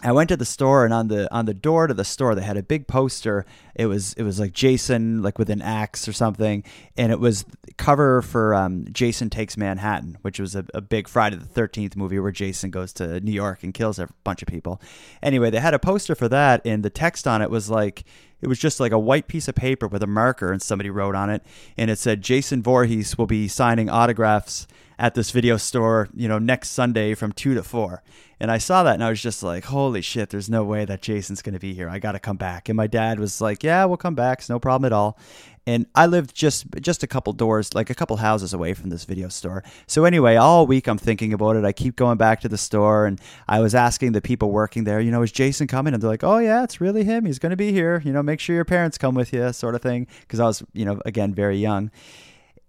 I 0.00 0.12
went 0.12 0.28
to 0.28 0.36
the 0.36 0.44
store, 0.44 0.84
and 0.84 0.94
on 0.94 1.08
the 1.08 1.32
on 1.34 1.46
the 1.46 1.54
door 1.54 1.88
to 1.88 1.94
the 1.94 2.04
store, 2.04 2.36
they 2.36 2.42
had 2.42 2.56
a 2.56 2.62
big 2.62 2.86
poster. 2.86 3.44
It 3.74 3.86
was 3.86 4.12
it 4.12 4.22
was 4.22 4.38
like 4.38 4.52
Jason, 4.52 5.22
like 5.22 5.38
with 5.40 5.50
an 5.50 5.60
axe 5.60 6.06
or 6.06 6.12
something, 6.12 6.62
and 6.96 7.10
it 7.10 7.18
was 7.18 7.44
cover 7.78 8.22
for 8.22 8.54
um, 8.54 8.84
Jason 8.92 9.28
Takes 9.28 9.56
Manhattan, 9.56 10.16
which 10.22 10.38
was 10.38 10.54
a, 10.54 10.64
a 10.72 10.80
big 10.80 11.08
Friday 11.08 11.34
the 11.34 11.46
Thirteenth 11.46 11.96
movie 11.96 12.20
where 12.20 12.30
Jason 12.30 12.70
goes 12.70 12.92
to 12.94 13.18
New 13.20 13.32
York 13.32 13.64
and 13.64 13.74
kills 13.74 13.98
a 13.98 14.08
bunch 14.22 14.40
of 14.40 14.46
people. 14.46 14.80
Anyway, 15.20 15.50
they 15.50 15.58
had 15.58 15.74
a 15.74 15.80
poster 15.80 16.14
for 16.14 16.28
that, 16.28 16.60
and 16.64 16.84
the 16.84 16.90
text 16.90 17.26
on 17.26 17.42
it 17.42 17.50
was 17.50 17.68
like 17.68 18.04
it 18.40 18.46
was 18.46 18.60
just 18.60 18.78
like 18.78 18.92
a 18.92 18.98
white 19.00 19.26
piece 19.26 19.48
of 19.48 19.56
paper 19.56 19.88
with 19.88 20.04
a 20.04 20.06
marker, 20.06 20.52
and 20.52 20.62
somebody 20.62 20.90
wrote 20.90 21.16
on 21.16 21.28
it, 21.28 21.44
and 21.76 21.90
it 21.90 21.98
said 21.98 22.22
Jason 22.22 22.62
Voorhees 22.62 23.18
will 23.18 23.26
be 23.26 23.48
signing 23.48 23.90
autographs 23.90 24.68
at 24.98 25.14
this 25.14 25.30
video 25.30 25.56
store, 25.56 26.08
you 26.14 26.28
know, 26.28 26.38
next 26.38 26.70
Sunday 26.70 27.14
from 27.14 27.32
two 27.32 27.54
to 27.54 27.62
four. 27.62 28.02
And 28.40 28.50
I 28.50 28.58
saw 28.58 28.82
that 28.84 28.94
and 28.94 29.04
I 29.04 29.10
was 29.10 29.22
just 29.22 29.42
like, 29.42 29.64
holy 29.64 30.00
shit, 30.00 30.30
there's 30.30 30.48
no 30.48 30.64
way 30.64 30.84
that 30.84 31.02
Jason's 31.02 31.42
going 31.42 31.54
to 31.54 31.60
be 31.60 31.74
here. 31.74 31.88
I 31.88 31.98
got 31.98 32.12
to 32.12 32.20
come 32.20 32.36
back. 32.36 32.68
And 32.68 32.76
my 32.76 32.86
dad 32.86 33.18
was 33.18 33.40
like, 33.40 33.62
yeah, 33.62 33.84
we'll 33.84 33.96
come 33.96 34.14
back. 34.14 34.38
It's 34.38 34.48
no 34.48 34.58
problem 34.58 34.86
at 34.86 34.92
all. 34.92 35.18
And 35.66 35.86
I 35.94 36.06
lived 36.06 36.34
just 36.34 36.64
just 36.80 37.02
a 37.02 37.06
couple 37.06 37.32
doors, 37.34 37.74
like 37.74 37.90
a 37.90 37.94
couple 37.94 38.16
houses 38.16 38.54
away 38.54 38.72
from 38.72 38.88
this 38.88 39.04
video 39.04 39.28
store. 39.28 39.62
So 39.86 40.04
anyway, 40.06 40.36
all 40.36 40.66
week 40.66 40.86
I'm 40.86 40.96
thinking 40.96 41.34
about 41.34 41.56
it. 41.56 41.64
I 41.64 41.72
keep 41.72 41.94
going 41.94 42.16
back 42.16 42.40
to 42.40 42.48
the 42.48 42.56
store 42.56 43.04
and 43.04 43.20
I 43.46 43.60
was 43.60 43.74
asking 43.74 44.12
the 44.12 44.22
people 44.22 44.50
working 44.50 44.84
there, 44.84 44.98
you 44.98 45.10
know, 45.10 45.20
is 45.20 45.30
Jason 45.30 45.66
coming? 45.66 45.92
And 45.92 46.02
they're 46.02 46.08
like, 46.08 46.24
oh 46.24 46.38
yeah, 46.38 46.64
it's 46.64 46.80
really 46.80 47.04
him. 47.04 47.26
He's 47.26 47.38
going 47.38 47.50
to 47.50 47.56
be 47.56 47.70
here. 47.70 48.00
You 48.02 48.12
know, 48.12 48.22
make 48.22 48.40
sure 48.40 48.56
your 48.56 48.64
parents 48.64 48.96
come 48.96 49.14
with 49.14 49.32
you, 49.32 49.52
sort 49.52 49.74
of 49.74 49.82
thing. 49.82 50.06
Because 50.20 50.40
I 50.40 50.46
was, 50.46 50.62
you 50.72 50.86
know, 50.86 51.02
again, 51.04 51.34
very 51.34 51.58
young 51.58 51.90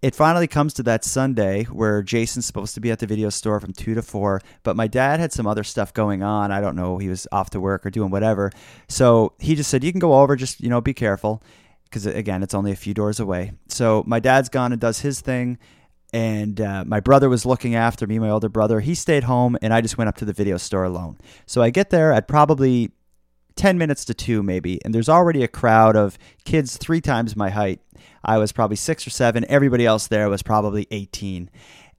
it 0.02 0.16
finally 0.16 0.48
comes 0.48 0.74
to 0.76 0.84
that 0.84 1.04
Sunday 1.04 1.66
where 1.66 2.02
Jason's 2.02 2.46
supposed 2.46 2.74
to 2.76 2.80
be 2.80 2.90
at 2.90 3.00
the 3.00 3.06
video 3.06 3.30
store 3.30 3.60
from 3.60 3.74
2 3.74 3.96
to 3.96 4.02
4, 4.02 4.42
but 4.64 4.76
my 4.76 4.88
dad 4.88 5.20
had 5.20 5.34
some 5.34 5.46
other 5.46 5.64
stuff 5.64 5.94
going 5.94 6.24
on. 6.24 6.52
I 6.52 6.62
don't 6.62 6.76
know, 6.76 6.98
he 6.98 7.10
was 7.10 7.28
off 7.32 7.50
to 7.52 7.60
work 7.60 7.86
or 7.86 7.90
doing 7.90 8.10
whatever. 8.10 8.52
So 8.88 9.34
he 9.40 9.56
just 9.56 9.70
said, 9.70 9.84
You 9.84 9.92
can 9.92 10.00
go 10.00 10.14
over, 10.22 10.36
just, 10.36 10.62
you 10.62 10.70
know, 10.70 10.80
be 10.80 10.94
careful. 10.94 11.44
Because 11.84 12.06
again, 12.06 12.44
it's 12.44 12.54
only 12.54 12.72
a 12.72 12.76
few 12.76 12.94
doors 12.94 13.20
away. 13.20 13.52
So 13.68 14.04
my 14.06 14.20
dad's 14.20 14.48
gone 14.48 14.72
and 14.72 14.80
does 14.80 15.00
his 15.00 15.22
thing. 15.22 15.58
and 16.14 16.62
uh, 16.62 16.84
my 16.86 17.00
brother 17.00 17.30
was 17.30 17.46
looking 17.46 17.76
after 17.76 18.08
me, 18.08 18.20
my 18.20 18.30
older 18.30 18.50
brother. 18.50 18.80
He 18.80 18.96
stayed 18.96 19.24
home, 19.24 19.58
and 19.62 19.74
I 19.74 19.82
just 19.82 19.98
went 19.98 20.08
up 20.08 20.16
to 20.18 20.26
the 20.26 20.34
video 20.34 20.58
store 20.58 20.84
alone. 20.84 21.18
So 21.46 21.62
I 21.62 21.72
get 21.72 21.90
there 21.90 22.14
at 22.14 22.28
probably 22.28 22.92
10 23.56 23.78
minutes 23.78 24.06
to 24.06 24.14
2 24.14 24.42
maybe 24.42 24.80
and 24.86 24.96
there's 24.96 25.10
already 25.10 25.44
a 25.44 25.48
crowd 25.48 25.98
of 25.98 26.18
kids 26.46 26.78
three 26.78 27.02
times 27.02 27.36
my 27.36 27.50
height 27.50 27.82
i 28.24 28.38
was 28.38 28.52
probably 28.52 28.76
six 28.76 29.06
or 29.06 29.10
seven 29.10 29.46
everybody 29.50 29.86
else 29.86 30.08
there 30.08 30.30
was 30.30 30.42
probably 30.42 30.88
18 30.92 31.50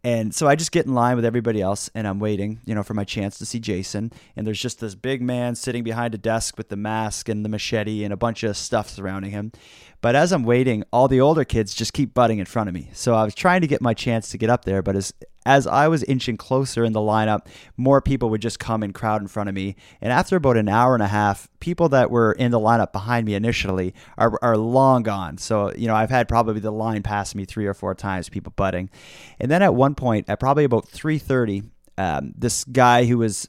and 0.02 0.34
so 0.34 0.48
I 0.48 0.56
just 0.56 0.72
get 0.72 0.86
in 0.86 0.94
line 0.94 1.16
with 1.16 1.26
everybody 1.26 1.60
else 1.60 1.90
and 1.94 2.06
I'm 2.08 2.20
waiting, 2.20 2.60
you 2.64 2.74
know, 2.74 2.82
for 2.82 2.94
my 2.94 3.04
chance 3.04 3.36
to 3.38 3.44
see 3.44 3.60
Jason. 3.60 4.12
And 4.34 4.46
there's 4.46 4.60
just 4.60 4.80
this 4.80 4.94
big 4.94 5.20
man 5.20 5.54
sitting 5.54 5.84
behind 5.84 6.14
a 6.14 6.18
desk 6.18 6.56
with 6.56 6.70
the 6.70 6.76
mask 6.76 7.28
and 7.28 7.44
the 7.44 7.50
machete 7.50 8.02
and 8.02 8.12
a 8.12 8.16
bunch 8.16 8.42
of 8.42 8.56
stuff 8.56 8.88
surrounding 8.88 9.30
him. 9.30 9.52
But 10.00 10.16
as 10.16 10.32
I'm 10.32 10.44
waiting, 10.44 10.84
all 10.90 11.06
the 11.06 11.20
older 11.20 11.44
kids 11.44 11.74
just 11.74 11.92
keep 11.92 12.14
butting 12.14 12.38
in 12.38 12.46
front 12.46 12.68
of 12.68 12.74
me. 12.74 12.88
So 12.94 13.14
I 13.14 13.24
was 13.24 13.34
trying 13.34 13.60
to 13.60 13.66
get 13.66 13.82
my 13.82 13.92
chance 13.92 14.30
to 14.30 14.38
get 14.38 14.48
up 14.48 14.64
there, 14.64 14.80
but 14.80 14.96
as 14.96 15.12
as 15.46 15.66
I 15.66 15.88
was 15.88 16.02
inching 16.04 16.36
closer 16.36 16.84
in 16.84 16.92
the 16.92 17.00
lineup, 17.00 17.46
more 17.76 18.00
people 18.00 18.28
would 18.30 18.42
just 18.42 18.58
come 18.58 18.82
and 18.82 18.94
crowd 18.94 19.22
in 19.22 19.28
front 19.28 19.48
of 19.48 19.54
me. 19.54 19.76
And 20.00 20.12
after 20.12 20.36
about 20.36 20.56
an 20.56 20.68
hour 20.68 20.94
and 20.94 21.02
a 21.02 21.08
half, 21.08 21.48
people 21.60 21.88
that 21.90 22.10
were 22.10 22.32
in 22.32 22.50
the 22.50 22.60
lineup 22.60 22.92
behind 22.92 23.26
me 23.26 23.34
initially 23.34 23.94
are, 24.18 24.38
are 24.42 24.56
long 24.56 25.02
gone. 25.02 25.38
So, 25.38 25.72
you 25.72 25.86
know, 25.86 25.94
I've 25.94 26.10
had 26.10 26.28
probably 26.28 26.60
the 26.60 26.70
line 26.70 27.02
pass 27.02 27.34
me 27.34 27.44
three 27.46 27.66
or 27.66 27.74
four 27.74 27.94
times, 27.94 28.28
people 28.28 28.52
butting. 28.54 28.90
And 29.38 29.50
then 29.50 29.62
at 29.62 29.74
one 29.74 29.94
point, 29.94 30.28
at 30.28 30.40
probably 30.40 30.64
about 30.64 30.86
3.30, 30.88 31.70
um, 31.96 32.32
this 32.36 32.64
guy 32.64 33.04
who 33.04 33.18
was 33.18 33.48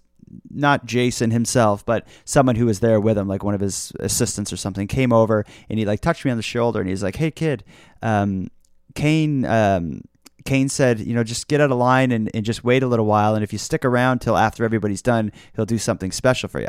not 0.49 0.86
Jason 0.86 1.32
himself, 1.32 1.86
but 1.86 2.08
someone 2.23 2.56
who 2.56 2.65
was 2.65 2.80
there 2.80 3.01
with 3.01 3.17
him, 3.17 3.27
like 3.27 3.43
one 3.43 3.54
of 3.54 3.60
his 3.60 3.91
assistants 3.99 4.54
or 4.54 4.58
something, 4.58 4.88
came 4.88 5.12
over 5.12 5.45
and 5.69 5.77
he 5.77 5.86
like 5.86 5.99
touched 5.99 6.23
me 6.23 6.32
on 6.32 6.38
the 6.38 6.43
shoulder 6.43 6.80
and 6.80 6.89
he's 6.89 7.04
like, 7.04 7.17
"Hey 7.17 7.32
kid, 7.32 7.65
um, 8.01 8.49
Kane 8.95 9.45
um, 9.45 10.04
Kane 10.45 10.69
said, 10.69 10.99
you 10.99 11.13
know, 11.13 11.23
just 11.23 11.47
get 11.47 11.62
out 11.62 11.71
of 11.71 11.77
line 11.77 12.12
and, 12.12 12.30
and 12.34 12.45
just 12.45 12.63
wait 12.63 12.84
a 12.84 12.88
little 12.88 13.06
while. 13.06 13.36
And 13.36 13.43
if 13.43 13.54
you 13.54 13.60
stick 13.60 13.86
around 13.86 14.19
till 14.19 14.38
after 14.38 14.63
everybody's 14.63 15.01
done, 15.01 15.32
he'll 15.56 15.65
do 15.65 15.77
something 15.77 16.12
special 16.12 16.49
for 16.49 16.60
you. 16.60 16.67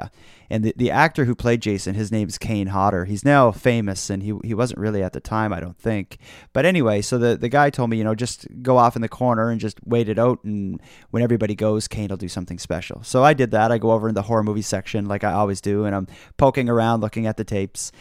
And 0.50 0.64
the, 0.64 0.74
the 0.76 0.90
actor 0.90 1.24
who 1.24 1.34
played 1.34 1.62
Jason, 1.62 1.94
his 1.94 2.12
name 2.12 2.28
is 2.28 2.36
Kane 2.36 2.68
Hodder. 2.68 3.06
He's 3.06 3.24
now 3.24 3.50
famous 3.52 4.10
and 4.10 4.22
he, 4.22 4.34
he 4.44 4.52
wasn't 4.52 4.80
really 4.80 5.02
at 5.02 5.14
the 5.14 5.20
time, 5.20 5.52
I 5.52 5.60
don't 5.60 5.78
think. 5.78 6.18
But 6.52 6.66
anyway, 6.66 7.00
so 7.00 7.16
the, 7.16 7.36
the 7.36 7.48
guy 7.48 7.70
told 7.70 7.90
me, 7.90 7.96
you 7.96 8.04
know, 8.04 8.14
just 8.14 8.46
go 8.62 8.76
off 8.76 8.96
in 8.96 9.02
the 9.02 9.08
corner 9.08 9.50
and 9.50 9.60
just 9.60 9.78
wait 9.86 10.08
it 10.08 10.18
out. 10.18 10.44
And 10.44 10.80
when 11.10 11.22
everybody 11.22 11.54
goes, 11.54 11.88
Kane 11.88 12.08
will 12.08 12.16
do 12.16 12.28
something 12.28 12.58
special. 12.58 13.02
So 13.02 13.24
I 13.24 13.32
did 13.32 13.50
that. 13.52 13.72
I 13.72 13.78
go 13.78 13.92
over 13.92 14.08
in 14.08 14.14
the 14.14 14.22
horror 14.22 14.42
movie 14.42 14.62
section 14.62 15.06
like 15.06 15.24
I 15.24 15.32
always 15.32 15.60
do. 15.60 15.84
And 15.84 15.94
I'm 15.94 16.06
poking 16.36 16.68
around 16.68 17.00
looking 17.00 17.26
at 17.26 17.36
the 17.36 17.44
tapes. 17.44 17.92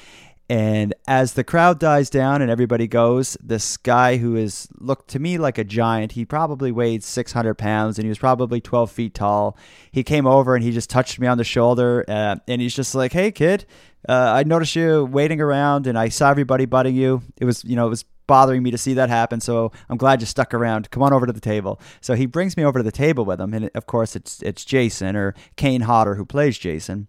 And 0.51 0.93
as 1.07 1.31
the 1.31 1.45
crowd 1.45 1.79
dies 1.79 2.09
down 2.09 2.41
and 2.41 2.51
everybody 2.51 2.85
goes, 2.85 3.37
this 3.41 3.77
guy 3.77 4.17
who 4.17 4.35
is 4.35 4.67
looked 4.79 5.09
to 5.11 5.19
me 5.19 5.37
like 5.37 5.57
a 5.57 5.63
giant, 5.63 6.11
he 6.11 6.25
probably 6.25 6.73
weighed 6.73 7.05
600 7.05 7.53
pounds 7.53 7.97
and 7.97 8.03
he 8.03 8.09
was 8.09 8.17
probably 8.17 8.59
12 8.59 8.91
feet 8.91 9.13
tall. 9.13 9.57
He 9.93 10.03
came 10.03 10.27
over 10.27 10.53
and 10.53 10.61
he 10.61 10.71
just 10.71 10.89
touched 10.89 11.21
me 11.21 11.27
on 11.27 11.37
the 11.37 11.45
shoulder 11.45 12.03
uh, 12.05 12.35
and 12.49 12.61
he's 12.61 12.75
just 12.75 12.93
like, 12.93 13.13
"Hey, 13.13 13.31
kid, 13.31 13.65
uh, 14.09 14.33
I 14.35 14.43
noticed 14.43 14.75
you 14.75 15.05
waiting 15.05 15.39
around 15.39 15.87
and 15.87 15.97
I 15.97 16.09
saw 16.09 16.29
everybody 16.29 16.65
butting 16.65 16.97
you. 16.97 17.21
It 17.37 17.45
was, 17.45 17.63
you 17.63 17.77
know, 17.77 17.87
it 17.87 17.91
was 17.91 18.03
bothering 18.27 18.61
me 18.61 18.71
to 18.71 18.77
see 18.77 18.95
that 18.95 19.07
happen. 19.07 19.39
So 19.39 19.71
I'm 19.87 19.95
glad 19.95 20.19
you 20.19 20.27
stuck 20.27 20.53
around. 20.53 20.91
Come 20.91 21.01
on 21.01 21.13
over 21.13 21.25
to 21.25 21.31
the 21.31 21.39
table." 21.39 21.79
So 22.01 22.13
he 22.13 22.25
brings 22.25 22.57
me 22.57 22.65
over 22.65 22.77
to 22.77 22.83
the 22.83 22.91
table 22.91 23.23
with 23.23 23.39
him, 23.39 23.53
and 23.53 23.71
of 23.73 23.85
course 23.85 24.17
it's 24.17 24.41
it's 24.41 24.65
Jason 24.65 25.15
or 25.15 25.33
Kane 25.55 25.83
Hodder 25.83 26.15
who 26.15 26.25
plays 26.25 26.57
Jason. 26.57 27.07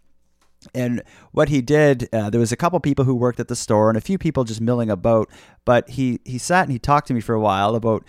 And 0.74 1.02
what 1.32 1.48
he 1.48 1.60
did, 1.60 2.08
uh, 2.12 2.30
there 2.30 2.40
was 2.40 2.52
a 2.52 2.56
couple 2.56 2.78
people 2.80 3.04
who 3.04 3.14
worked 3.14 3.40
at 3.40 3.48
the 3.48 3.56
store 3.56 3.88
and 3.88 3.98
a 3.98 4.00
few 4.00 4.18
people 4.18 4.44
just 4.44 4.60
milling 4.60 4.90
about. 4.90 5.28
But 5.64 5.90
he 5.90 6.20
he 6.24 6.38
sat 6.38 6.64
and 6.64 6.72
he 6.72 6.78
talked 6.78 7.08
to 7.08 7.14
me 7.14 7.20
for 7.20 7.34
a 7.34 7.40
while 7.40 7.74
about 7.74 8.04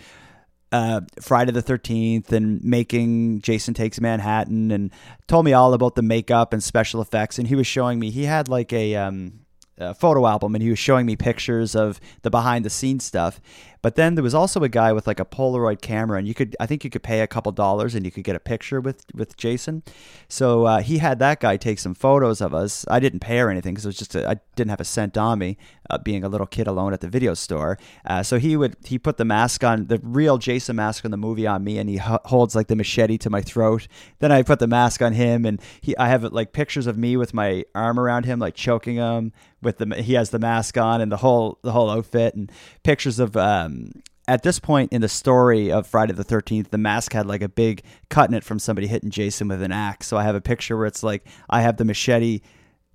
uh, 0.72 1.02
Friday 1.20 1.52
the 1.52 1.62
Thirteenth 1.62 2.32
and 2.32 2.62
making 2.64 3.40
Jason 3.40 3.74
Takes 3.74 4.00
Manhattan, 4.00 4.70
and 4.70 4.90
told 5.28 5.44
me 5.44 5.52
all 5.52 5.72
about 5.72 5.94
the 5.94 6.02
makeup 6.02 6.52
and 6.52 6.62
special 6.62 7.00
effects. 7.00 7.38
And 7.38 7.48
he 7.48 7.54
was 7.54 7.66
showing 7.66 7.98
me 8.00 8.10
he 8.10 8.24
had 8.24 8.48
like 8.48 8.72
a, 8.72 8.96
um, 8.96 9.40
a 9.78 9.94
photo 9.94 10.26
album, 10.26 10.54
and 10.54 10.62
he 10.62 10.70
was 10.70 10.78
showing 10.78 11.06
me 11.06 11.16
pictures 11.16 11.76
of 11.76 12.00
the 12.22 12.30
behind 12.30 12.64
the 12.64 12.70
scenes 12.70 13.04
stuff. 13.04 13.40
But 13.84 13.96
then 13.96 14.14
there 14.14 14.24
was 14.24 14.32
also 14.32 14.64
a 14.64 14.68
guy 14.70 14.94
with 14.94 15.06
like 15.06 15.20
a 15.20 15.26
Polaroid 15.26 15.82
camera, 15.82 16.16
and 16.16 16.26
you 16.26 16.32
could, 16.32 16.56
I 16.58 16.64
think 16.64 16.84
you 16.84 16.88
could 16.88 17.02
pay 17.02 17.20
a 17.20 17.26
couple 17.26 17.52
dollars 17.52 17.94
and 17.94 18.02
you 18.06 18.10
could 18.10 18.24
get 18.24 18.34
a 18.34 18.40
picture 18.40 18.80
with 18.80 19.04
with 19.14 19.36
Jason. 19.36 19.82
So 20.26 20.64
uh, 20.64 20.80
he 20.80 20.96
had 20.96 21.18
that 21.18 21.38
guy 21.38 21.58
take 21.58 21.78
some 21.78 21.92
photos 21.92 22.40
of 22.40 22.54
us. 22.54 22.86
I 22.88 22.98
didn't 22.98 23.20
pay 23.20 23.40
or 23.40 23.50
anything 23.50 23.74
because 23.74 23.84
it 23.84 23.88
was 23.88 23.98
just 23.98 24.16
I 24.16 24.36
didn't 24.56 24.70
have 24.70 24.80
a 24.80 24.86
cent 24.86 25.18
on 25.18 25.38
me, 25.38 25.58
uh, 25.90 25.98
being 25.98 26.24
a 26.24 26.30
little 26.30 26.46
kid 26.46 26.66
alone 26.66 26.94
at 26.94 27.02
the 27.02 27.08
video 27.08 27.34
store. 27.34 27.76
Uh, 28.06 28.22
so 28.22 28.38
he 28.38 28.56
would 28.56 28.74
he 28.86 28.98
put 28.98 29.18
the 29.18 29.24
mask 29.26 29.62
on 29.62 29.88
the 29.88 30.00
real 30.02 30.38
Jason 30.38 30.76
mask 30.76 31.04
in 31.04 31.10
the 31.10 31.18
movie 31.18 31.46
on 31.46 31.62
me, 31.62 31.76
and 31.76 31.90
he 31.90 31.96
h- 31.96 32.24
holds 32.24 32.56
like 32.56 32.68
the 32.68 32.76
machete 32.76 33.18
to 33.18 33.28
my 33.28 33.42
throat. 33.42 33.86
Then 34.20 34.32
I 34.32 34.42
put 34.44 34.60
the 34.60 34.66
mask 34.66 35.02
on 35.02 35.12
him, 35.12 35.44
and 35.44 35.60
he 35.82 35.94
I 35.98 36.08
have 36.08 36.24
like 36.32 36.54
pictures 36.54 36.86
of 36.86 36.96
me 36.96 37.18
with 37.18 37.34
my 37.34 37.66
arm 37.74 38.00
around 38.00 38.24
him, 38.24 38.38
like 38.38 38.54
choking 38.54 38.96
him 38.96 39.34
with 39.60 39.76
the 39.76 40.02
he 40.02 40.14
has 40.14 40.30
the 40.30 40.38
mask 40.38 40.78
on 40.78 41.02
and 41.02 41.12
the 41.12 41.18
whole 41.18 41.58
the 41.60 41.72
whole 41.72 41.90
outfit, 41.90 42.34
and 42.34 42.50
pictures 42.82 43.18
of. 43.18 43.36
Um, 43.36 43.73
Um, 43.74 44.02
at 44.26 44.42
this 44.42 44.58
point 44.58 44.90
in 44.92 45.02
the 45.02 45.08
story 45.08 45.70
of 45.70 45.86
Friday 45.86 46.14
the 46.14 46.24
13th, 46.24 46.70
the 46.70 46.78
mask 46.78 47.12
had 47.12 47.26
like 47.26 47.42
a 47.42 47.48
big 47.48 47.82
cut 48.08 48.30
in 48.30 48.34
it 48.34 48.42
from 48.42 48.58
somebody 48.58 48.86
hitting 48.86 49.10
Jason 49.10 49.48
with 49.48 49.60
an 49.60 49.70
axe. 49.70 50.06
So 50.06 50.16
I 50.16 50.22
have 50.22 50.34
a 50.34 50.40
picture 50.40 50.78
where 50.78 50.86
it's 50.86 51.02
like 51.02 51.26
I 51.50 51.60
have 51.60 51.76
the 51.76 51.84
machete 51.84 52.40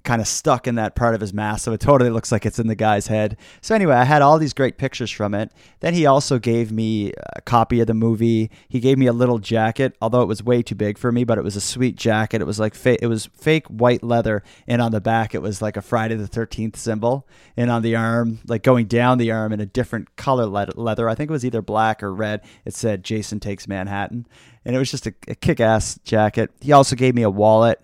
kind 0.03 0.21
of 0.21 0.27
stuck 0.27 0.67
in 0.67 0.75
that 0.75 0.95
part 0.95 1.13
of 1.13 1.21
his 1.21 1.33
mask. 1.33 1.65
So 1.65 1.73
it 1.73 1.79
totally 1.79 2.09
looks 2.09 2.31
like 2.31 2.45
it's 2.45 2.59
in 2.59 2.67
the 2.67 2.75
guy's 2.75 3.07
head. 3.07 3.37
So 3.61 3.75
anyway, 3.75 3.95
I 3.95 4.05
had 4.05 4.21
all 4.21 4.39
these 4.39 4.53
great 4.53 4.77
pictures 4.77 5.11
from 5.11 5.33
it. 5.33 5.51
Then 5.81 5.93
he 5.93 6.05
also 6.05 6.39
gave 6.39 6.71
me 6.71 7.11
a 7.35 7.41
copy 7.41 7.79
of 7.79 7.87
the 7.87 7.93
movie. 7.93 8.49
He 8.67 8.79
gave 8.79 8.97
me 8.97 9.07
a 9.07 9.13
little 9.13 9.39
jacket, 9.39 9.95
although 10.01 10.21
it 10.21 10.27
was 10.27 10.43
way 10.43 10.61
too 10.61 10.75
big 10.75 10.97
for 10.97 11.11
me, 11.11 11.23
but 11.23 11.37
it 11.37 11.43
was 11.43 11.55
a 11.55 11.61
sweet 11.61 11.95
jacket. 11.95 12.41
It 12.41 12.45
was 12.45 12.59
like 12.59 12.75
fa- 12.75 13.01
it 13.03 13.07
was 13.07 13.27
fake 13.27 13.67
white 13.67 14.03
leather, 14.03 14.43
and 14.67 14.81
on 14.81 14.91
the 14.91 15.01
back 15.01 15.35
it 15.35 15.41
was 15.41 15.61
like 15.61 15.77
a 15.77 15.81
Friday 15.81 16.15
the 16.15 16.27
13th 16.27 16.75
symbol, 16.75 17.27
and 17.57 17.69
on 17.69 17.81
the 17.81 17.95
arm, 17.95 18.39
like 18.47 18.63
going 18.63 18.85
down 18.85 19.17
the 19.17 19.31
arm 19.31 19.51
in 19.51 19.59
a 19.59 19.65
different 19.65 20.15
color 20.15 20.45
leather. 20.45 21.09
I 21.09 21.15
think 21.15 21.29
it 21.29 21.33
was 21.33 21.45
either 21.45 21.61
black 21.61 22.01
or 22.01 22.13
red. 22.13 22.41
It 22.65 22.73
said 22.73 23.03
Jason 23.03 23.39
takes 23.39 23.67
Manhattan. 23.67 24.27
And 24.65 24.75
it 24.75 24.79
was 24.79 24.91
just 24.91 25.07
a, 25.07 25.13
a 25.27 25.35
kick-ass 25.35 25.99
jacket. 26.03 26.51
He 26.59 26.73
also 26.73 26.95
gave 26.95 27.15
me 27.15 27.23
a 27.23 27.29
wallet 27.29 27.81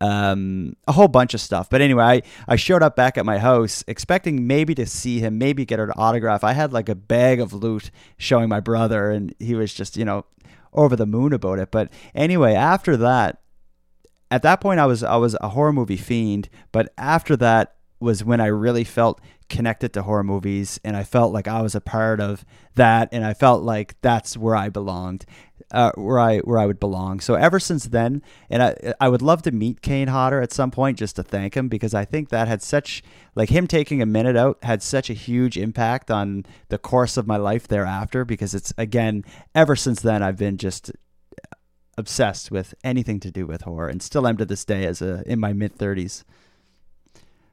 um, 0.00 0.76
a 0.86 0.92
whole 0.92 1.08
bunch 1.08 1.34
of 1.34 1.40
stuff. 1.40 1.68
But 1.70 1.80
anyway, 1.80 2.04
I, 2.04 2.22
I 2.46 2.56
showed 2.56 2.82
up 2.82 2.96
back 2.96 3.18
at 3.18 3.26
my 3.26 3.38
house 3.38 3.82
expecting 3.86 4.46
maybe 4.46 4.74
to 4.76 4.86
see 4.86 5.20
him, 5.20 5.38
maybe 5.38 5.64
get 5.64 5.80
an 5.80 5.90
autograph. 5.96 6.44
I 6.44 6.52
had 6.52 6.72
like 6.72 6.88
a 6.88 6.94
bag 6.94 7.40
of 7.40 7.52
loot 7.52 7.90
showing 8.16 8.48
my 8.48 8.60
brother, 8.60 9.10
and 9.10 9.34
he 9.38 9.54
was 9.54 9.74
just, 9.74 9.96
you 9.96 10.04
know, 10.04 10.24
over 10.72 10.96
the 10.96 11.06
moon 11.06 11.32
about 11.32 11.58
it. 11.58 11.70
But 11.70 11.92
anyway, 12.14 12.54
after 12.54 12.96
that, 12.98 13.40
at 14.30 14.42
that 14.42 14.60
point, 14.60 14.80
I 14.80 14.86
was 14.86 15.02
I 15.02 15.16
was 15.16 15.36
a 15.40 15.50
horror 15.50 15.72
movie 15.72 15.96
fiend. 15.96 16.48
But 16.72 16.92
after 16.98 17.36
that 17.36 17.74
was 18.00 18.22
when 18.22 18.40
I 18.40 18.46
really 18.46 18.84
felt 18.84 19.20
connected 19.48 19.92
to 19.94 20.02
horror 20.02 20.22
movies, 20.22 20.78
and 20.84 20.96
I 20.96 21.02
felt 21.02 21.32
like 21.32 21.48
I 21.48 21.62
was 21.62 21.74
a 21.74 21.80
part 21.80 22.20
of 22.20 22.44
that, 22.74 23.08
and 23.10 23.24
I 23.24 23.34
felt 23.34 23.62
like 23.62 23.96
that's 24.02 24.36
where 24.36 24.54
I 24.54 24.68
belonged 24.68 25.24
uh, 25.70 25.92
where 25.96 26.18
I 26.18 26.38
where 26.38 26.58
I 26.58 26.66
would 26.66 26.80
belong. 26.80 27.20
So 27.20 27.34
ever 27.34 27.60
since 27.60 27.84
then, 27.84 28.22
and 28.48 28.62
I 28.62 28.94
I 29.00 29.08
would 29.08 29.22
love 29.22 29.42
to 29.42 29.50
meet 29.50 29.82
Kane 29.82 30.08
Hodder 30.08 30.40
at 30.40 30.52
some 30.52 30.70
point 30.70 30.98
just 30.98 31.16
to 31.16 31.22
thank 31.22 31.56
him 31.56 31.68
because 31.68 31.94
I 31.94 32.04
think 32.04 32.30
that 32.30 32.48
had 32.48 32.62
such 32.62 33.02
like 33.34 33.50
him 33.50 33.66
taking 33.66 34.00
a 34.00 34.06
minute 34.06 34.36
out 34.36 34.58
had 34.62 34.82
such 34.82 35.10
a 35.10 35.14
huge 35.14 35.56
impact 35.56 36.10
on 36.10 36.46
the 36.68 36.78
course 36.78 37.16
of 37.16 37.26
my 37.26 37.36
life 37.36 37.68
thereafter 37.68 38.24
because 38.24 38.54
it's 38.54 38.72
again 38.78 39.24
ever 39.54 39.76
since 39.76 40.00
then 40.00 40.22
I've 40.22 40.38
been 40.38 40.56
just 40.56 40.90
obsessed 41.98 42.50
with 42.50 42.74
anything 42.84 43.20
to 43.20 43.30
do 43.30 43.46
with 43.46 43.62
horror 43.62 43.88
and 43.88 44.02
still 44.02 44.26
am 44.26 44.36
to 44.36 44.46
this 44.46 44.64
day 44.64 44.86
as 44.86 45.02
a 45.02 45.22
in 45.30 45.40
my 45.40 45.52
mid 45.52 45.76
30s. 45.76 46.24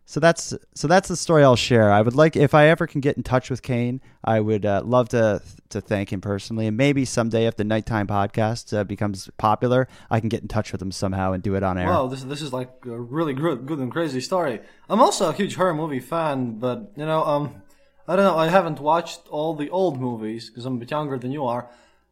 So 0.08 0.20
that's 0.20 0.54
so 0.76 0.88
that's 0.88 1.08
the 1.08 1.16
story 1.16 1.44
I'll 1.44 1.56
share. 1.56 1.92
I 1.92 2.02
would 2.02 2.14
like 2.14 2.36
if 2.36 2.54
I 2.54 2.68
ever 2.68 2.86
can 2.86 3.02
get 3.02 3.18
in 3.18 3.24
touch 3.24 3.50
with 3.50 3.64
Kane, 3.64 4.02
I 4.24 4.40
would 4.40 4.64
uh, 4.64 4.84
love 4.86 5.10
to 5.10 5.42
to 5.70 5.82
thank 5.82 6.14
him 6.14 6.22
personally, 6.22 6.68
and 6.68 6.78
maybe 6.78 7.06
someday 7.06 7.48
if 7.48 7.56
the 7.56 7.64
nighttime 7.64 8.06
podcast 8.06 8.78
uh, 8.78 8.84
becomes 8.84 9.32
popular, 9.38 9.88
I 10.12 10.20
can 10.20 10.30
get 10.30 10.44
in 10.44 10.48
touch 10.48 10.72
with 10.72 10.80
him 10.80 10.92
somehow 10.92 11.32
and 11.32 11.42
do 11.42 11.56
it 11.56 11.64
on 11.64 11.80
air. 11.80 11.88
Wow, 11.88 12.06
this 12.06 12.24
this 12.24 12.44
is 12.44 12.54
like 12.54 12.70
a 12.86 13.00
really 13.02 13.34
good, 13.34 13.66
good 13.66 13.80
and 13.80 13.92
crazy 13.92 14.22
story. 14.22 14.60
I'm 14.90 15.02
also 15.02 15.30
a 15.30 15.34
huge 15.34 15.56
horror 15.56 15.74
movie 15.74 16.00
fan, 16.00 16.60
but 16.60 16.92
you 16.96 17.06
know, 17.06 17.24
um, 17.26 17.64
I 18.08 18.16
don't 18.16 18.26
know, 18.26 18.38
I 18.38 18.50
haven't 18.50 18.80
watched 18.80 19.28
all 19.30 19.56
the 19.56 19.72
old 19.72 20.00
movies 20.00 20.52
because 20.52 20.66
I'm 20.66 20.76
a 20.76 20.78
bit 20.78 20.92
younger 20.92 21.18
than 21.18 21.32
you 21.32 21.46
are. 21.46 21.68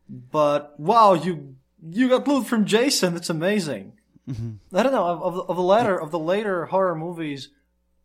But 0.09 0.79
wow, 0.79 1.13
you 1.13 1.57
you 1.87 2.09
got 2.09 2.27
loot 2.27 2.47
from 2.47 2.65
Jason. 2.65 3.15
It's 3.15 3.29
amazing. 3.29 3.93
Mm-hmm. 4.27 4.75
I 4.75 4.81
don't 4.81 4.93
know 4.93 5.05
of, 5.05 5.47
of 5.47 5.55
the 5.55 5.61
later 5.61 5.95
of 5.95 6.09
the 6.09 6.19
later 6.19 6.65
horror 6.65 6.95
movies. 6.95 7.49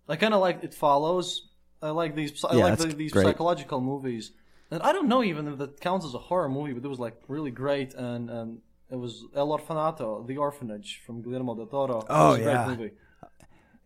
I 0.08 0.16
kind 0.16 0.34
of 0.34 0.40
like 0.40 0.62
It 0.64 0.74
Follows. 0.74 1.48
I 1.82 1.90
like 1.90 2.14
these. 2.16 2.44
I 2.44 2.54
Yeah, 2.56 2.64
like 2.64 2.78
that's 2.78 2.90
the, 2.90 2.96
these 2.96 3.12
great. 3.12 3.24
psychological 3.24 3.80
movies. 3.80 4.32
And 4.70 4.82
I 4.82 4.92
don't 4.92 5.08
know 5.08 5.22
even 5.22 5.48
if 5.48 5.58
that 5.58 5.80
counts 5.80 6.04
as 6.06 6.14
a 6.14 6.18
horror 6.18 6.48
movie, 6.48 6.72
but 6.72 6.84
it 6.84 6.88
was 6.88 6.98
like 6.98 7.16
really 7.28 7.50
great. 7.50 7.94
And, 7.94 8.28
and 8.30 8.58
it 8.90 8.96
was 8.96 9.24
El 9.34 9.48
Orfanato, 9.48 10.26
The 10.26 10.36
Orphanage 10.36 11.00
from 11.06 11.22
Guillermo 11.22 11.54
del 11.54 11.66
Toro. 11.66 12.00
It 12.00 12.06
Oh, 12.10 12.28
was 12.30 12.38
a 12.38 12.42
great 12.42 12.52
yeah. 12.52 12.66
movie. 12.68 12.90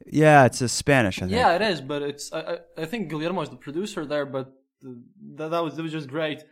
yeah, 0.07 0.45
it's 0.45 0.61
a 0.61 0.69
Spanish. 0.69 1.19
I 1.19 1.27
think. 1.27 1.33
Yeah, 1.33 1.55
it 1.55 1.63
is, 1.63 1.81
but 1.81 2.03
it's 2.03 2.33
I, 2.33 2.41
I, 2.41 2.59
I 2.79 2.85
think 2.87 3.09
Guillermo 3.11 3.43
is 3.43 3.51
the 3.51 3.57
producer 3.57 4.05
there, 4.07 4.27
but 4.27 4.53
that, 5.37 5.51
that 5.51 5.63
was 5.63 5.79
it 5.79 5.83
was 5.83 5.93
just 5.93 6.09
great. 6.09 6.43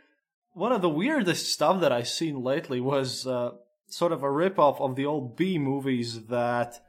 one 0.52 0.72
of 0.72 0.82
the 0.82 0.88
weirdest 0.88 1.52
stuff 1.52 1.80
that 1.80 1.92
I've 1.92 2.08
seen 2.08 2.42
lately 2.42 2.80
was 2.80 3.26
uh, 3.26 3.50
sort 3.88 4.12
of 4.12 4.22
a 4.22 4.30
rip-off 4.30 4.80
of 4.80 4.94
the 4.94 5.06
old 5.06 5.36
B 5.36 5.58
movies 5.58 6.26
that 6.26 6.80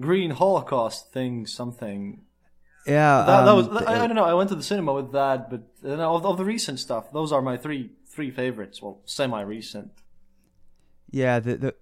Green 0.00 0.30
Holocaust 0.30 1.12
thing 1.12 1.46
something. 1.46 2.22
Yeah, 2.86 3.24
That, 3.26 3.44
that 3.44 3.48
um, 3.48 3.56
was 3.70 3.82
I, 3.86 4.04
I 4.04 4.06
don't 4.06 4.16
know. 4.16 4.24
I 4.24 4.32
went 4.34 4.48
to 4.50 4.54
the 4.56 4.62
cinema 4.62 4.94
with 4.94 5.12
that, 5.12 5.50
but 5.50 5.62
uh, 5.84 5.96
no, 5.96 6.14
of, 6.14 6.24
of 6.24 6.36
the 6.38 6.44
recent 6.44 6.78
stuff, 6.80 7.12
those 7.12 7.32
are 7.32 7.42
my 7.42 7.56
three 7.56 7.90
three 8.06 8.30
favorites. 8.30 8.80
Well, 8.80 9.00
semi-recent. 9.04 9.90
yeah, 11.10 11.38
the 11.40 11.56
the 11.56 11.74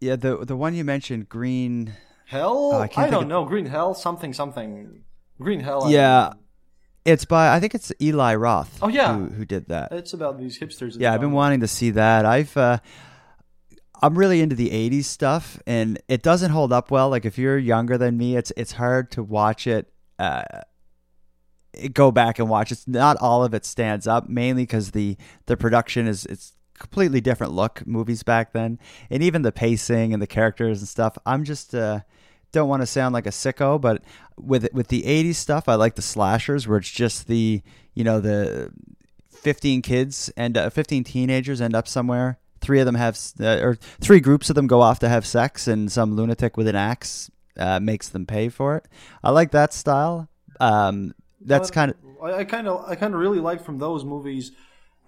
yeah 0.00 0.16
the 0.16 0.44
the 0.44 0.56
one 0.56 0.74
you 0.74 0.84
mentioned, 0.84 1.28
Green. 1.28 1.94
Hell, 2.26 2.70
Oh, 2.74 2.78
I 2.78 2.90
I, 2.96 3.10
don't 3.10 3.24
of- 3.24 3.28
know. 3.28 3.44
Green 3.44 3.66
Hell, 3.66 3.94
something 3.94 4.32
something. 4.32 5.02
Green 5.40 5.60
Hell. 5.60 5.84
I 5.84 5.90
Yeah, 5.90 6.28
don't 6.30 6.40
it's 7.04 7.24
by 7.26 7.54
I 7.54 7.60
think 7.60 7.74
it's 7.74 7.92
Eli 8.00 8.34
Roth. 8.34 8.78
Oh, 8.82 8.88
yeah. 8.88 9.14
who, 9.16 9.26
who 9.26 9.44
did 9.44 9.68
that? 9.68 9.92
it's 9.92 10.12
about 10.14 10.38
these 10.38 10.58
hipsters. 10.58 10.96
Yeah, 10.98 11.12
I've 11.12 11.20
been 11.20 11.32
wanting 11.32 11.60
to 11.60 11.68
see 11.68 11.90
that. 11.90 12.24
I've 12.24 12.56
uh, 12.56 12.78
I'm 14.04 14.18
really 14.18 14.42
into 14.42 14.54
the 14.54 14.68
'80s 14.68 15.06
stuff, 15.06 15.58
and 15.66 15.98
it 16.08 16.22
doesn't 16.22 16.50
hold 16.50 16.74
up 16.74 16.90
well. 16.90 17.08
Like 17.08 17.24
if 17.24 17.38
you're 17.38 17.56
younger 17.56 17.96
than 17.96 18.18
me, 18.18 18.36
it's 18.36 18.52
it's 18.54 18.72
hard 18.72 19.10
to 19.12 19.22
watch 19.22 19.66
it. 19.66 19.90
Uh, 20.18 20.42
go 21.90 22.10
back 22.10 22.38
and 22.38 22.50
watch. 22.50 22.70
It's 22.70 22.86
not 22.86 23.16
all 23.16 23.42
of 23.42 23.54
it 23.54 23.64
stands 23.64 24.06
up, 24.06 24.28
mainly 24.28 24.64
because 24.64 24.90
the 24.90 25.16
the 25.46 25.56
production 25.56 26.06
is 26.06 26.26
it's 26.26 26.52
completely 26.78 27.22
different 27.22 27.54
look 27.54 27.86
movies 27.86 28.22
back 28.22 28.52
then, 28.52 28.78
and 29.08 29.22
even 29.22 29.40
the 29.40 29.52
pacing 29.52 30.12
and 30.12 30.20
the 30.20 30.26
characters 30.26 30.80
and 30.80 30.88
stuff. 30.88 31.16
I'm 31.24 31.42
just 31.42 31.74
uh, 31.74 32.00
don't 32.52 32.68
want 32.68 32.82
to 32.82 32.86
sound 32.86 33.14
like 33.14 33.26
a 33.26 33.30
sicko, 33.30 33.80
but 33.80 34.04
with 34.36 34.68
with 34.74 34.88
the 34.88 35.04
'80s 35.04 35.36
stuff, 35.36 35.66
I 35.66 35.76
like 35.76 35.94
the 35.94 36.02
slashers 36.02 36.68
where 36.68 36.76
it's 36.76 36.90
just 36.90 37.26
the 37.26 37.62
you 37.94 38.04
know 38.04 38.20
the 38.20 38.70
15 39.30 39.80
kids 39.80 40.30
and 40.36 40.58
uh, 40.58 40.68
15 40.68 41.04
teenagers 41.04 41.62
end 41.62 41.74
up 41.74 41.88
somewhere. 41.88 42.38
Three 42.64 42.80
of 42.80 42.86
them 42.86 42.94
have, 42.94 43.18
uh, 43.38 43.60
or 43.60 43.76
three 44.00 44.20
groups 44.20 44.48
of 44.48 44.56
them 44.56 44.66
go 44.66 44.80
off 44.80 44.98
to 45.00 45.08
have 45.08 45.26
sex, 45.26 45.68
and 45.68 45.92
some 45.92 46.16
lunatic 46.16 46.56
with 46.56 46.66
an 46.66 46.74
axe 46.76 47.30
uh, 47.58 47.78
makes 47.78 48.08
them 48.08 48.24
pay 48.26 48.48
for 48.48 48.76
it. 48.76 48.86
I 49.22 49.30
like 49.30 49.50
that 49.50 49.72
style. 49.74 50.28
Um, 50.60 51.14
that's 51.40 51.70
kind 51.70 51.90
of. 51.90 51.96
I 52.22 52.38
I 52.38 52.44
kind 52.44 52.66
of 52.66 52.88
I 52.88 52.94
kind 52.94 53.12
of 53.14 53.20
really 53.20 53.40
like 53.40 53.62
from 53.62 53.78
those 53.78 54.02
movies, 54.04 54.52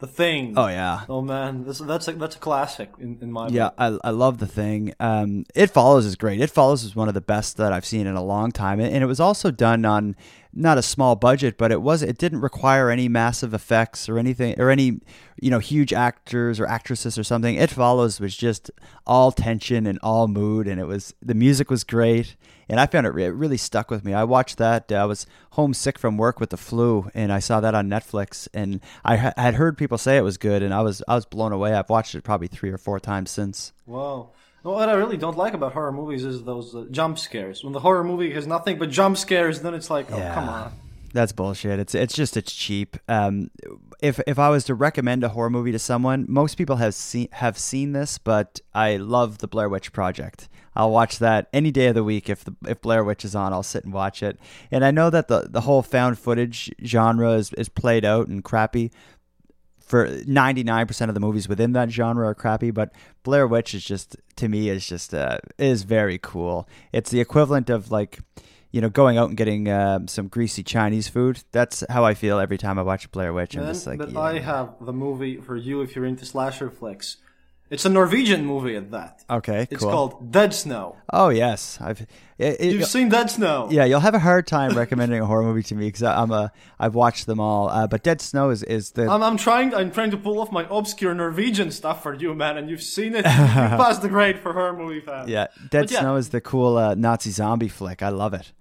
The 0.01 0.07
Thing. 0.07 0.53
Oh 0.57 0.67
yeah, 0.67 1.05
Oh 1.09 1.23
man, 1.23 1.65
this, 1.65 1.79
that's 1.79 2.09
a 2.09 2.13
that's 2.13 2.37
a 2.37 2.39
classic 2.39 2.91
in, 2.99 3.19
in 3.23 3.33
my 3.33 3.49
Yeah. 3.49 3.71
I, 3.79 3.97
I 4.05 4.11
love 4.11 4.37
the 4.39 4.47
thing. 4.47 4.93
Um, 5.01 5.47
it 5.55 5.71
follows 5.71 6.05
is 6.05 6.17
great. 6.17 6.41
It 6.41 6.51
follows 6.51 6.85
is 6.85 6.95
one 6.95 7.09
of 7.09 7.15
the 7.15 7.23
best 7.23 7.57
that 7.57 7.73
I've 7.73 7.87
seen 7.87 8.07
in 8.07 8.17
a 8.17 8.23
long 8.25 8.53
time, 8.53 8.81
and 8.81 9.03
it 9.03 9.07
was 9.07 9.21
also 9.21 9.51
done 9.51 9.85
on 9.87 10.15
not 10.57 10.79
a 10.79 10.83
small 10.83 11.15
budget, 11.17 11.59
but 11.59 11.71
it 11.71 11.83
was 11.83 12.03
it 12.03 12.19
didn't 12.19 12.41
require 12.41 12.91
any 12.91 13.09
massive 13.09 13.53
effects 13.53 14.09
or 14.09 14.19
anything 14.19 14.59
or 14.59 14.71
any 14.71 15.01
you 15.41 15.51
know 15.51 15.59
huge 15.59 15.93
actors 15.93 16.59
or 16.59 16.67
actresses 16.67 17.19
or 17.19 17.23
something. 17.25 17.57
It 17.57 17.71
follows 17.71 18.19
was 18.19 18.37
just 18.37 18.71
all 19.07 19.31
tension 19.33 19.87
and 19.87 19.99
all 20.03 20.27
mood, 20.29 20.67
and 20.67 20.81
it 20.81 20.87
was 20.87 21.15
the 21.21 21.35
music 21.35 21.71
was 21.71 21.85
great, 21.85 22.37
and 22.69 22.81
I 22.81 22.87
found 22.87 23.07
it, 23.07 23.15
it 23.17 23.31
really 23.31 23.59
stuck 23.59 23.91
with 23.91 24.05
me. 24.05 24.15
I 24.15 24.25
watched 24.25 24.57
that. 24.59 24.91
uh, 24.91 24.97
I 24.97 25.05
was 25.05 25.27
homesick 25.51 25.99
from 25.99 26.17
work 26.17 26.41
with 26.41 26.51
the 26.51 26.57
flu, 26.57 27.11
and 27.15 27.33
I 27.33 27.39
saw 27.39 27.61
that 27.61 27.75
on 27.75 27.89
Netflix, 27.89 28.49
and 28.55 28.81
I 29.05 29.17
ha- 29.17 29.35
had 29.37 29.55
heard 29.55 29.77
people 29.77 29.99
say 29.99 30.17
it 30.17 30.23
was 30.23 30.39
good, 30.39 30.63
and 30.63 30.73
I 30.73 30.81
was 30.81 31.03
I 31.07 31.15
was 31.15 31.27
blown 31.27 31.53
away. 31.53 31.75
I've 31.75 31.91
watched 31.91 32.15
it 32.15 32.25
probably 32.25 32.49
three 32.49 32.71
or 32.71 32.79
four 32.79 32.99
times 32.99 33.31
since. 33.31 33.73
Wow. 33.85 34.31
No, 34.67 34.73
What 34.73 34.89
I 34.89 34.95
really 34.95 35.17
don't 35.17 35.39
like 35.39 35.55
about 35.55 35.75
horror 35.75 35.93
movies 35.93 36.25
is 36.25 36.43
those 36.43 36.75
uh, 36.75 36.87
jump 36.91 37.21
scares. 37.21 37.63
When 37.63 37.73
the 37.73 37.79
horror 37.79 38.03
movie 38.03 38.33
has 38.33 38.49
nothing 38.49 38.81
but 38.81 38.91
jump 38.91 39.17
scares, 39.17 39.61
then 39.61 39.75
it's 39.75 39.91
like, 39.91 40.11
oh 40.11 40.19
come 40.35 40.49
on. 40.49 40.73
That's 41.13 41.31
bullshit. 41.31 41.79
It's 41.79 41.95
it's 41.95 42.13
just 42.13 42.37
it's 42.37 42.53
cheap. 42.53 42.97
Um, 43.09 43.53
if 44.03 44.19
if 44.27 44.41
I 44.41 44.49
was 44.49 44.65
to 44.65 44.75
recommend 44.75 45.23
a 45.23 45.29
horror 45.29 45.51
movie 45.51 45.71
to 45.71 45.79
someone, 45.79 46.27
most 46.29 46.59
people 46.59 46.77
have 46.77 46.95
seen 46.95 47.29
have 47.31 47.57
seen 47.57 47.93
this, 47.93 48.19
but 48.19 48.61
I 48.75 48.97
love 48.97 49.39
the 49.39 49.47
Blair 49.47 49.69
Witch 49.69 49.93
Project. 49.93 50.49
I'll 50.75 50.91
watch 50.91 51.21
that 51.21 51.49
any 51.53 51.71
day 51.71 51.87
of 51.87 51.95
the 51.95 52.05
week 52.05 52.29
if 52.29 52.45
the 52.45 52.57
if 52.67 52.83
Blair 52.83 53.05
Witch 53.05 53.25
is 53.25 53.37
on. 53.37 53.53
I'll 53.53 53.63
sit 53.63 53.85
and 53.85 53.95
watch 53.95 54.21
it. 54.21 54.39
And 54.73 54.85
I 54.85 54.91
know 54.91 55.11
that 55.11 55.29
the 55.29 55.47
the 55.49 55.61
whole 55.61 55.83
found 55.83 56.19
footage 56.19 56.73
genre 56.85 57.35
is 57.35 57.53
is 57.53 57.69
played 57.69 58.05
out 58.05 58.27
and 58.27 58.43
crappy. 58.43 58.91
For 59.87 60.21
ninety 60.27 60.65
nine 60.65 60.87
percent 60.87 61.09
of 61.09 61.15
the 61.15 61.21
movies 61.21 61.49
within 61.49 61.73
that 61.73 61.91
genre 61.91 62.27
are 62.27 62.35
crappy, 62.35 62.73
but 62.73 62.93
Blair 63.23 63.47
Witch 63.47 63.73
is 63.73 63.85
just 63.85 64.17
to 64.37 64.49
me 64.49 64.69
is 64.69 64.87
just 64.87 65.15
uh, 65.15 65.39
is 65.59 65.85
very 65.85 66.19
cool. 66.19 66.69
It's 66.93 67.11
the 67.11 67.21
equivalent 67.21 67.71
of 67.71 67.91
like 67.93 68.19
you 68.73 68.83
know, 68.83 68.91
going 68.91 69.17
out 69.17 69.29
and 69.29 69.39
getting 69.39 69.71
um, 69.71 70.07
some 70.07 70.29
greasy 70.29 70.63
Chinese 70.63 71.09
food. 71.09 71.43
That's 71.51 71.83
how 71.89 72.05
I 72.05 72.13
feel 72.13 72.39
every 72.39 72.59
time 72.59 72.79
I 72.79 72.83
watch 72.83 73.11
Blair 73.11 73.33
Witch. 73.33 73.57
I'm 73.57 73.63
Then, 73.65 73.73
just 73.73 73.87
like, 73.87 73.99
but 73.99 74.11
yeah. 74.13 74.21
I 74.21 74.39
have 74.39 74.75
the 74.83 74.93
movie 74.93 75.39
for 75.39 75.57
you 75.57 75.81
if 75.81 75.97
you're 75.97 76.05
into 76.05 76.27
slasher 76.27 76.69
flicks. 76.69 77.17
It's 77.69 77.85
a 77.85 77.89
Norwegian 77.89 78.47
movie 78.47 78.77
at 78.77 78.93
that. 78.93 79.25
okay, 79.29 79.67
It's 79.71 79.83
cool. 79.83 79.91
called 79.91 80.31
Dead 80.31 80.55
Snow. 80.55 80.97
Oh 81.13 81.31
yes, 81.31 81.79
I've. 81.81 82.01
It, 82.39 82.61
it- 82.61 82.73
You've 82.73 82.87
seen 82.87 83.09
Dead 83.09 83.29
Snow. 83.31 83.67
yeah, 83.73 83.85
you'll 83.85 83.99
have 84.01 84.15
a 84.15 84.21
hard 84.21 84.47
time 84.47 84.77
recommending 84.77 85.21
a 85.21 85.27
horror 85.27 85.43
movie 85.43 85.65
to 85.65 85.75
me 85.75 85.87
because 85.89 86.05
I'm 86.05 86.31
a. 86.31 86.53
I've 86.79 86.95
watched 86.95 87.27
them 87.27 87.41
all, 87.41 87.69
uh, 87.69 87.87
but 87.89 88.05
Dead 88.05 88.21
Snow 88.21 88.51
is 88.51 88.63
is 88.63 88.93
the. 88.93 89.09
I'm, 89.11 89.21
I'm 89.23 89.37
trying. 89.37 89.75
I'm 89.75 89.91
trying 89.91 90.13
to 90.13 90.17
pull 90.17 90.39
off 90.39 90.53
my 90.53 90.65
obscure 90.71 91.13
Norwegian 91.13 91.73
stuff 91.73 92.05
for 92.05 92.15
you, 92.15 92.35
man, 92.35 92.57
and 92.57 92.71
you've 92.71 92.83
seen 92.85 93.15
it. 93.15 93.19
you 93.19 93.23
passed 93.83 94.01
the 94.03 94.09
grade 94.09 94.39
for 94.39 94.53
horror 94.53 94.77
movie 94.77 95.01
fans. 95.01 95.29
yeah, 95.29 95.49
Dead 95.71 95.83
But 95.87 95.91
yeah. 95.91 96.01
Snow 96.01 96.17
is 96.17 96.29
the 96.29 96.41
cool 96.41 96.77
uh, 96.77 96.95
Nazi 96.95 97.31
zombie 97.31 97.69
flick. 97.69 98.01
I 98.03 98.11
love 98.11 98.33
it. 98.35 98.53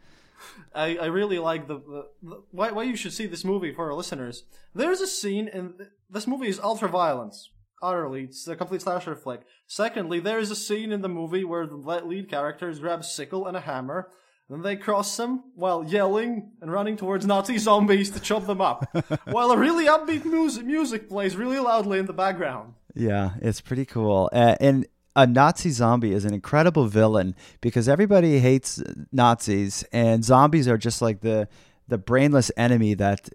I, 0.73 0.97
I 0.97 1.05
really 1.05 1.39
like 1.39 1.67
the, 1.67 1.75
the, 1.75 2.07
the 2.23 2.41
why 2.51 2.71
why 2.71 2.83
you 2.83 2.95
should 2.95 3.13
see 3.13 3.27
this 3.27 3.45
movie 3.45 3.71
for 3.71 3.85
our 3.85 3.93
listeners. 3.93 4.43
There's 4.73 4.99
a 4.99 5.07
scene 5.07 5.47
in 5.47 5.73
this 6.09 6.25
movie 6.27 6.47
is 6.47 6.59
ultra 6.59 6.89
violence. 6.89 7.49
Utterly, 7.81 8.23
it's 8.23 8.47
a 8.47 8.55
complete 8.55 8.81
slasher 8.81 9.15
flick. 9.15 9.41
Secondly, 9.67 10.19
there 10.19 10.39
is 10.39 10.51
a 10.51 10.55
scene 10.55 10.91
in 10.91 11.01
the 11.01 11.09
movie 11.09 11.43
where 11.43 11.67
the 11.67 11.75
lead 11.75 12.29
characters 12.29 12.79
grab 12.79 13.01
a 13.01 13.03
sickle 13.03 13.47
and 13.47 13.57
a 13.57 13.61
hammer, 13.61 14.09
and 14.49 14.63
they 14.63 14.75
cross 14.75 15.17
them 15.17 15.43
while 15.55 15.83
yelling 15.83 16.51
and 16.61 16.71
running 16.71 16.97
towards 16.97 17.25
Nazi 17.25 17.57
zombies 17.57 18.11
to 18.11 18.19
chop 18.19 18.45
them 18.45 18.61
up, 18.61 18.87
while 19.25 19.51
a 19.51 19.57
really 19.57 19.85
upbeat 19.85 20.25
music 20.25 20.65
music 20.65 21.09
plays 21.09 21.35
really 21.35 21.59
loudly 21.59 21.99
in 21.99 22.05
the 22.05 22.13
background. 22.13 22.73
Yeah, 22.93 23.31
it's 23.41 23.61
pretty 23.61 23.85
cool. 23.85 24.29
Uh, 24.31 24.55
and 24.59 24.85
a 25.15 25.25
Nazi 25.25 25.69
zombie 25.69 26.13
is 26.13 26.25
an 26.25 26.33
incredible 26.33 26.87
villain 26.87 27.35
because 27.61 27.87
everybody 27.87 28.39
hates 28.39 28.81
Nazis, 29.11 29.83
and 29.91 30.23
zombies 30.23 30.67
are 30.67 30.77
just 30.77 31.01
like 31.01 31.21
the 31.21 31.47
the 31.87 31.97
brainless 31.97 32.51
enemy 32.57 32.93
that 32.95 33.29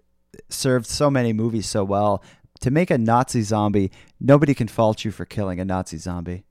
served 0.49 0.85
so 0.85 1.09
many 1.09 1.33
movies 1.33 1.67
so 1.67 1.83
well. 1.83 2.23
To 2.61 2.71
make 2.71 2.91
a 2.91 2.97
Nazi 2.97 3.41
zombie, 3.41 3.91
nobody 4.19 4.53
can 4.53 4.67
fault 4.67 5.03
you 5.03 5.11
for 5.11 5.25
killing 5.25 5.59
a 5.59 5.65
Nazi 5.65 5.97
zombie. 5.97 6.43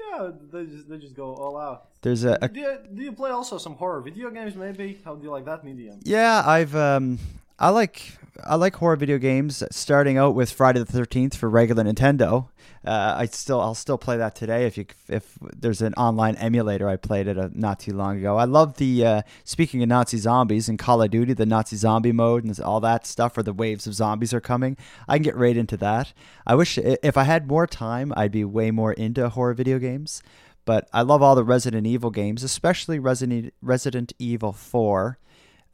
Yeah, 0.00 0.30
they 0.52 0.64
just 0.64 0.88
they 0.88 0.98
just 0.98 1.14
go 1.14 1.34
all 1.34 1.56
out. 1.56 1.88
There's 2.00 2.24
a, 2.24 2.38
a 2.40 2.48
Do 2.48 2.60
you, 2.60 2.78
do 2.94 3.02
you 3.02 3.12
play 3.12 3.30
also 3.30 3.58
some 3.58 3.74
horror 3.74 4.00
video 4.00 4.30
games? 4.30 4.54
Maybe 4.54 4.98
how 5.04 5.14
do 5.14 5.24
you 5.24 5.30
like 5.30 5.44
that 5.44 5.64
medium? 5.64 6.00
Yeah, 6.02 6.42
I've 6.44 6.74
um 6.74 7.18
I 7.58 7.70
like 7.70 8.18
I 8.44 8.54
like 8.54 8.76
horror 8.76 8.96
video 8.96 9.18
games. 9.18 9.64
Starting 9.72 10.16
out 10.16 10.34
with 10.34 10.52
Friday 10.52 10.78
the 10.78 10.84
Thirteenth 10.84 11.34
for 11.36 11.50
regular 11.50 11.82
Nintendo. 11.82 12.48
Uh, 12.84 13.16
I 13.18 13.26
still 13.26 13.60
I'll 13.60 13.74
still 13.74 13.98
play 13.98 14.16
that 14.16 14.36
today 14.36 14.64
if 14.66 14.78
you 14.78 14.86
if 15.08 15.36
there's 15.40 15.82
an 15.82 15.92
online 15.94 16.36
emulator. 16.36 16.88
I 16.88 16.96
played 16.96 17.26
it 17.26 17.36
uh, 17.36 17.48
not 17.52 17.80
too 17.80 17.94
long 17.94 18.16
ago. 18.16 18.36
I 18.36 18.44
love 18.44 18.76
the 18.76 19.04
uh, 19.04 19.22
speaking 19.42 19.82
of 19.82 19.88
Nazi 19.88 20.18
zombies 20.18 20.68
in 20.68 20.76
Call 20.76 21.02
of 21.02 21.10
Duty, 21.10 21.32
the 21.32 21.46
Nazi 21.46 21.76
zombie 21.76 22.12
mode 22.12 22.44
and 22.44 22.60
all 22.60 22.80
that 22.80 23.06
stuff, 23.06 23.36
where 23.36 23.42
the 23.42 23.52
waves 23.52 23.88
of 23.88 23.94
zombies 23.94 24.32
are 24.32 24.40
coming. 24.40 24.76
I 25.08 25.16
can 25.16 25.24
get 25.24 25.36
right 25.36 25.56
into 25.56 25.76
that. 25.78 26.12
I 26.46 26.54
wish 26.54 26.78
if 26.78 27.16
I 27.16 27.24
had 27.24 27.48
more 27.48 27.66
time, 27.66 28.12
I'd 28.16 28.32
be 28.32 28.44
way 28.44 28.70
more 28.70 28.92
into 28.92 29.28
horror 29.28 29.54
video 29.54 29.80
games. 29.80 30.22
But 30.64 30.88
I 30.92 31.02
love 31.02 31.22
all 31.22 31.34
the 31.34 31.44
Resident 31.44 31.86
Evil 31.86 32.10
games, 32.10 32.44
especially 32.44 33.00
Resident 33.00 33.52
Resident 33.60 34.12
Evil 34.20 34.52
Four. 34.52 35.18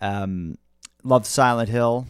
Um, 0.00 0.56
love 1.04 1.26
Silent 1.26 1.68
Hill, 1.68 2.06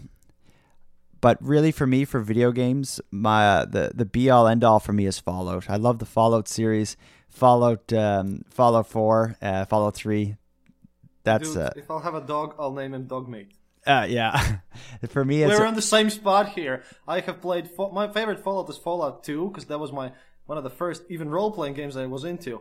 but 1.20 1.37
really 1.40 1.72
for 1.72 1.87
me, 1.87 2.04
for 2.04 2.20
video 2.20 2.52
games, 2.52 3.00
my 3.11 3.46
uh, 3.46 3.64
the 3.66 3.92
the 3.94 4.04
be 4.04 4.30
all 4.30 4.46
end 4.46 4.64
all 4.64 4.80
for 4.80 4.92
me 4.92 5.07
is 5.07 5.18
Fallout. 5.18 5.68
I 5.68 5.76
love 5.76 5.98
the 5.98 6.07
Fallout 6.07 6.48
series, 6.48 6.96
Fallout, 7.28 7.92
um, 7.92 8.42
Fallout 8.48 8.87
Four, 8.87 9.37
uh, 9.42 9.64
Fallout 9.66 9.94
Three. 9.94 10.37
That's 11.24 11.54
Dude, 11.54 11.62
uh, 11.62 11.70
if 11.76 11.90
I'll 11.90 12.00
have 12.00 12.14
a 12.14 12.20
dog, 12.20 12.54
I'll 12.59 12.72
name 12.72 12.94
him 12.94 13.07
Dogmeat. 13.07 13.48
uh 13.87 14.07
yeah. 14.09 14.59
for 15.09 15.24
me, 15.24 15.42
it's 15.42 15.59
We're 15.59 15.66
on 15.66 15.74
the 15.74 15.83
same 15.83 16.11
spot 16.11 16.50
here. 16.50 16.85
I 17.09 17.20
have 17.20 17.40
played 17.40 17.68
Fa- 17.70 17.92
my 17.92 18.09
favorite 18.09 18.40
Fallout 18.40 18.68
is 18.70 18.76
Fallout 18.76 19.24
2 19.24 19.48
because 19.48 19.66
that 19.66 19.78
was 19.78 19.92
my 19.92 20.12
one 20.46 20.59
of 20.59 20.64
the 20.64 20.70
first 20.70 21.02
even 21.09 21.30
role 21.30 21.50
playing 21.50 21.74
games 21.74 21.96
I 21.96 22.04
was 22.07 22.24
into, 22.24 22.61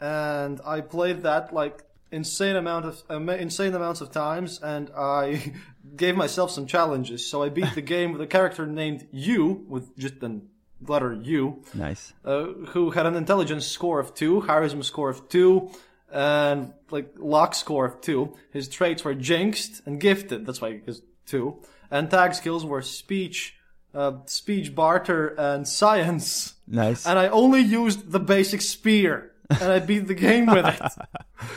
and 0.00 0.60
I 0.64 0.80
played 0.80 1.24
that 1.24 1.52
like 1.52 1.84
insane 2.12 2.56
amount 2.56 2.84
of 2.84 3.02
um, 3.08 3.28
insane 3.28 3.74
amounts 3.74 4.00
of 4.00 4.12
times, 4.12 4.60
and 4.62 4.90
I 4.96 5.52
gave 5.96 6.16
myself 6.16 6.50
some 6.50 6.66
challenges. 6.66 7.26
So 7.26 7.42
I 7.42 7.48
beat 7.48 7.74
the 7.74 7.80
game 7.94 8.12
with 8.12 8.20
a 8.20 8.26
character 8.26 8.66
named 8.66 9.08
U 9.10 9.64
with 9.68 9.96
just 9.96 10.20
the 10.20 10.42
letter 10.86 11.12
U, 11.22 11.62
nice. 11.74 12.12
uh, 12.24 12.44
who 12.72 12.90
had 12.90 13.06
an 13.06 13.14
intelligence 13.16 13.66
score 13.66 14.00
of 14.00 14.14
two, 14.14 14.42
charisma 14.42 14.84
score 14.84 15.10
of 15.10 15.28
two, 15.28 15.70
and 16.12 16.72
like 16.90 17.12
lock 17.16 17.54
score 17.54 17.86
of 17.86 18.00
two. 18.00 18.36
His 18.52 18.68
traits 18.68 19.04
were 19.04 19.14
jinxed 19.14 19.82
and 19.86 20.00
gifted. 20.00 20.46
That's 20.46 20.60
why 20.60 20.72
because 20.74 21.02
two. 21.26 21.58
And 21.90 22.10
tag 22.10 22.34
skills 22.34 22.64
were 22.64 22.82
speech, 22.82 23.54
uh, 23.94 24.18
speech 24.26 24.74
barter, 24.74 25.28
and 25.38 25.66
science. 25.68 26.54
Nice. 26.66 27.06
And 27.06 27.18
I 27.18 27.28
only 27.28 27.60
used 27.60 28.10
the 28.10 28.20
basic 28.20 28.60
spear, 28.62 29.31
and 29.50 29.72
I 29.72 29.78
beat 29.80 30.06
the 30.06 30.14
game 30.14 30.46
with 30.46 30.66
it. 30.66 30.80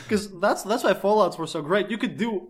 Because 0.04 0.40
that's 0.40 0.64
that's 0.64 0.84
why 0.84 0.94
Fallout's 0.94 1.38
were 1.38 1.48
so 1.48 1.62
great. 1.62 1.92
You 1.92 1.98
could 1.98 2.18
do 2.18 2.50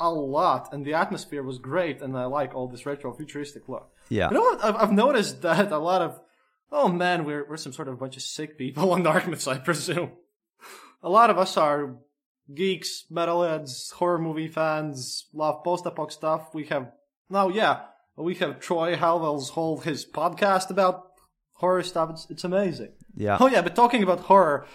a 0.00 0.10
lot, 0.10 0.72
and 0.72 0.84
the 0.84 0.94
atmosphere 0.94 1.42
was 1.42 1.58
great, 1.58 2.00
and 2.00 2.16
I 2.16 2.24
like 2.24 2.54
all 2.54 2.68
this 2.68 2.86
retro 2.86 3.12
futuristic 3.12 3.68
look. 3.68 3.90
Yeah. 4.08 4.28
You 4.28 4.34
know 4.34 4.40
what? 4.40 4.64
I've, 4.64 4.76
I've 4.76 4.92
noticed 4.92 5.42
that 5.42 5.70
a 5.70 5.78
lot 5.78 6.00
of, 6.00 6.18
oh 6.72 6.88
man, 6.88 7.24
we're 7.24 7.46
we're 7.48 7.58
some 7.58 7.72
sort 7.72 7.88
of 7.88 7.98
bunch 7.98 8.16
of 8.16 8.22
sick 8.22 8.56
people 8.56 8.92
on 8.92 9.02
Dark 9.02 9.28
Myths, 9.28 9.46
I 9.46 9.58
presume. 9.58 10.12
A 11.02 11.08
lot 11.08 11.30
of 11.30 11.38
us 11.38 11.56
are 11.56 11.96
geeks, 12.54 13.04
metalheads, 13.10 13.92
horror 13.92 14.18
movie 14.18 14.48
fans, 14.48 15.28
love 15.32 15.62
post-apoc 15.62 16.12
stuff. 16.12 16.54
We 16.54 16.64
have 16.66 16.92
now, 17.28 17.48
yeah, 17.48 17.82
we 18.16 18.34
have 18.36 18.60
Troy 18.60 18.96
Halwell's 18.96 19.50
whole 19.50 19.78
his 19.78 20.04
podcast 20.04 20.70
about 20.70 21.12
horror 21.54 21.82
stuff. 21.82 22.10
It's 22.10 22.26
it's 22.30 22.44
amazing. 22.44 22.92
Yeah. 23.16 23.36
Oh 23.40 23.46
yeah, 23.48 23.62
but 23.62 23.74
talking 23.74 24.02
about 24.02 24.20
horror, 24.20 24.66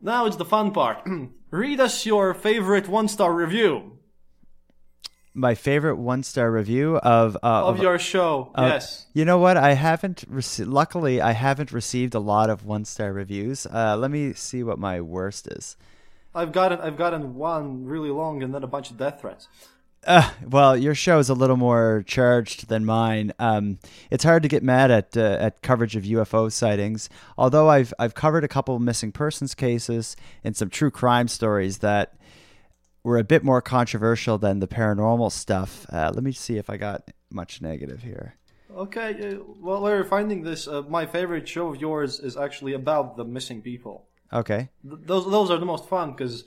now 0.00 0.26
it's 0.26 0.36
the 0.36 0.44
fun 0.44 0.72
part. 0.72 1.06
Read 1.50 1.80
us 1.80 2.06
your 2.06 2.32
favorite 2.34 2.88
one-star 2.88 3.32
review 3.32 3.98
My 5.34 5.54
favorite 5.54 5.96
one 5.96 6.22
star 6.22 6.50
review 6.50 6.96
of 6.96 7.36
uh, 7.42 7.66
of 7.68 7.78
your 7.78 7.98
show. 7.98 8.50
Uh, 8.54 8.68
yes. 8.72 9.06
You 9.14 9.24
know 9.24 9.38
what? 9.38 9.56
I 9.56 9.72
haven't. 9.74 10.30
Rece- 10.30 10.70
luckily, 10.70 11.20
I 11.22 11.32
haven't 11.32 11.72
received 11.72 12.14
a 12.14 12.20
lot 12.20 12.50
of 12.50 12.64
one 12.66 12.84
star 12.84 13.12
reviews. 13.12 13.66
Uh, 13.66 13.96
let 13.96 14.10
me 14.10 14.34
see 14.34 14.62
what 14.62 14.78
my 14.78 15.00
worst 15.00 15.46
is. 15.48 15.76
I've 16.34 16.52
gotten 16.52 16.80
I've 16.80 16.96
gotten 16.96 17.34
one 17.34 17.84
really 17.86 18.10
long 18.10 18.42
and 18.42 18.54
then 18.54 18.62
a 18.62 18.66
bunch 18.66 18.90
of 18.90 18.98
death 18.98 19.20
threats. 19.20 19.48
Uh, 20.04 20.30
well, 20.48 20.76
your 20.76 20.94
show 20.94 21.18
is 21.18 21.28
a 21.28 21.34
little 21.34 21.56
more 21.56 22.02
charged 22.06 22.68
than 22.68 22.84
mine. 22.84 23.32
Um, 23.38 23.78
it's 24.10 24.24
hard 24.24 24.42
to 24.42 24.48
get 24.48 24.62
mad 24.62 24.90
at 24.90 25.16
uh, 25.16 25.36
at 25.38 25.62
coverage 25.62 25.94
of 25.94 26.02
UFO 26.02 26.50
sightings. 26.50 27.08
Although 27.38 27.70
I've 27.70 27.94
I've 27.98 28.14
covered 28.14 28.42
a 28.42 28.48
couple 28.48 28.78
missing 28.80 29.12
persons 29.12 29.54
cases 29.54 30.16
and 30.42 30.56
some 30.56 30.70
true 30.70 30.90
crime 30.90 31.28
stories 31.28 31.78
that 31.78 32.14
were 33.04 33.18
a 33.18 33.24
bit 33.24 33.44
more 33.44 33.60
controversial 33.60 34.38
than 34.38 34.58
the 34.58 34.68
paranormal 34.68 35.30
stuff. 35.30 35.86
Uh, 35.92 36.10
let 36.12 36.24
me 36.24 36.32
see 36.32 36.56
if 36.56 36.68
I 36.68 36.76
got 36.76 37.10
much 37.30 37.62
negative 37.62 38.02
here. 38.02 38.34
Okay, 38.74 39.34
uh, 39.34 39.34
while 39.36 39.82
we're 39.82 40.04
finding 40.04 40.42
this, 40.42 40.66
uh, 40.66 40.82
my 40.88 41.04
favorite 41.06 41.46
show 41.46 41.68
of 41.68 41.80
yours 41.80 42.20
is 42.20 42.36
actually 42.36 42.72
about 42.72 43.16
the 43.16 43.24
missing 43.24 43.60
people. 43.60 44.08
Okay. 44.32 44.70
Th- 44.82 45.00
those 45.04 45.30
those 45.30 45.50
are 45.50 45.58
the 45.58 45.66
most 45.66 45.88
fun 45.88 46.12
because 46.12 46.44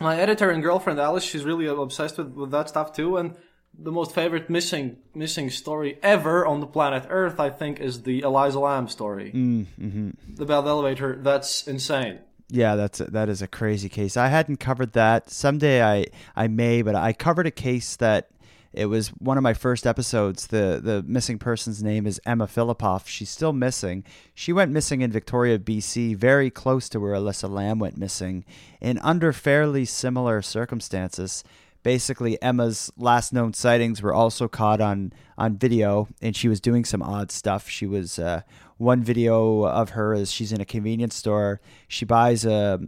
my 0.00 0.16
editor 0.16 0.50
and 0.50 0.62
girlfriend 0.62 0.98
Alice, 0.98 1.24
she's 1.24 1.44
really 1.44 1.66
obsessed 1.66 2.18
with, 2.18 2.32
with 2.32 2.50
that 2.50 2.68
stuff 2.68 2.92
too. 2.92 3.16
And 3.16 3.36
the 3.76 3.92
most 3.92 4.14
favorite 4.14 4.48
missing 4.48 4.98
missing 5.14 5.50
story 5.50 5.98
ever 6.02 6.46
on 6.46 6.60
the 6.60 6.66
planet 6.66 7.06
Earth, 7.08 7.40
I 7.40 7.50
think, 7.50 7.80
is 7.80 8.02
the 8.02 8.20
Elisa 8.22 8.60
Lam 8.60 8.88
story. 8.88 9.32
Mm, 9.34 9.66
hmm 9.76 10.10
The 10.28 10.46
Elevator. 10.46 11.16
That's 11.20 11.66
insane. 11.66 12.20
Yeah, 12.48 12.76
that's 12.76 13.00
a, 13.00 13.04
that 13.10 13.28
is 13.28 13.42
a 13.42 13.48
crazy 13.48 13.88
case. 13.88 14.16
I 14.16 14.28
hadn't 14.28 14.58
covered 14.58 14.92
that. 14.92 15.30
Someday 15.30 15.82
I 15.82 16.06
I 16.36 16.48
may, 16.48 16.82
but 16.82 16.94
I 16.94 17.12
covered 17.12 17.46
a 17.46 17.50
case 17.50 17.96
that 17.96 18.28
it 18.76 18.86
was 18.86 19.08
one 19.08 19.36
of 19.36 19.42
my 19.42 19.54
first 19.54 19.86
episodes. 19.86 20.48
The 20.48 20.80
the 20.82 21.02
missing 21.06 21.38
person's 21.38 21.82
name 21.82 22.06
is 22.06 22.20
Emma 22.26 22.46
Fillipoff. 22.46 23.06
She's 23.06 23.30
still 23.30 23.52
missing. 23.52 24.04
She 24.34 24.52
went 24.52 24.72
missing 24.72 25.00
in 25.00 25.10
Victoria, 25.10 25.58
BC, 25.58 26.16
very 26.16 26.50
close 26.50 26.88
to 26.90 27.00
where 27.00 27.14
Elisa 27.14 27.48
Lam 27.48 27.78
went 27.78 27.96
missing, 27.96 28.44
in 28.80 28.98
under 28.98 29.32
fairly 29.32 29.84
similar 29.84 30.42
circumstances. 30.42 31.44
Basically, 31.82 32.40
Emma's 32.42 32.90
last 32.96 33.32
known 33.32 33.52
sightings 33.52 34.00
were 34.00 34.14
also 34.14 34.48
caught 34.48 34.80
on 34.80 35.12
on 35.36 35.56
video, 35.56 36.08
and 36.22 36.34
she 36.34 36.48
was 36.48 36.60
doing 36.60 36.84
some 36.84 37.02
odd 37.02 37.30
stuff. 37.30 37.68
She 37.68 37.86
was 37.86 38.18
uh, 38.18 38.42
one 38.78 39.02
video 39.02 39.64
of 39.64 39.90
her 39.90 40.14
is 40.14 40.32
she's 40.32 40.52
in 40.52 40.60
a 40.60 40.64
convenience 40.64 41.14
store. 41.14 41.60
She 41.88 42.04
buys 42.04 42.44
a 42.44 42.80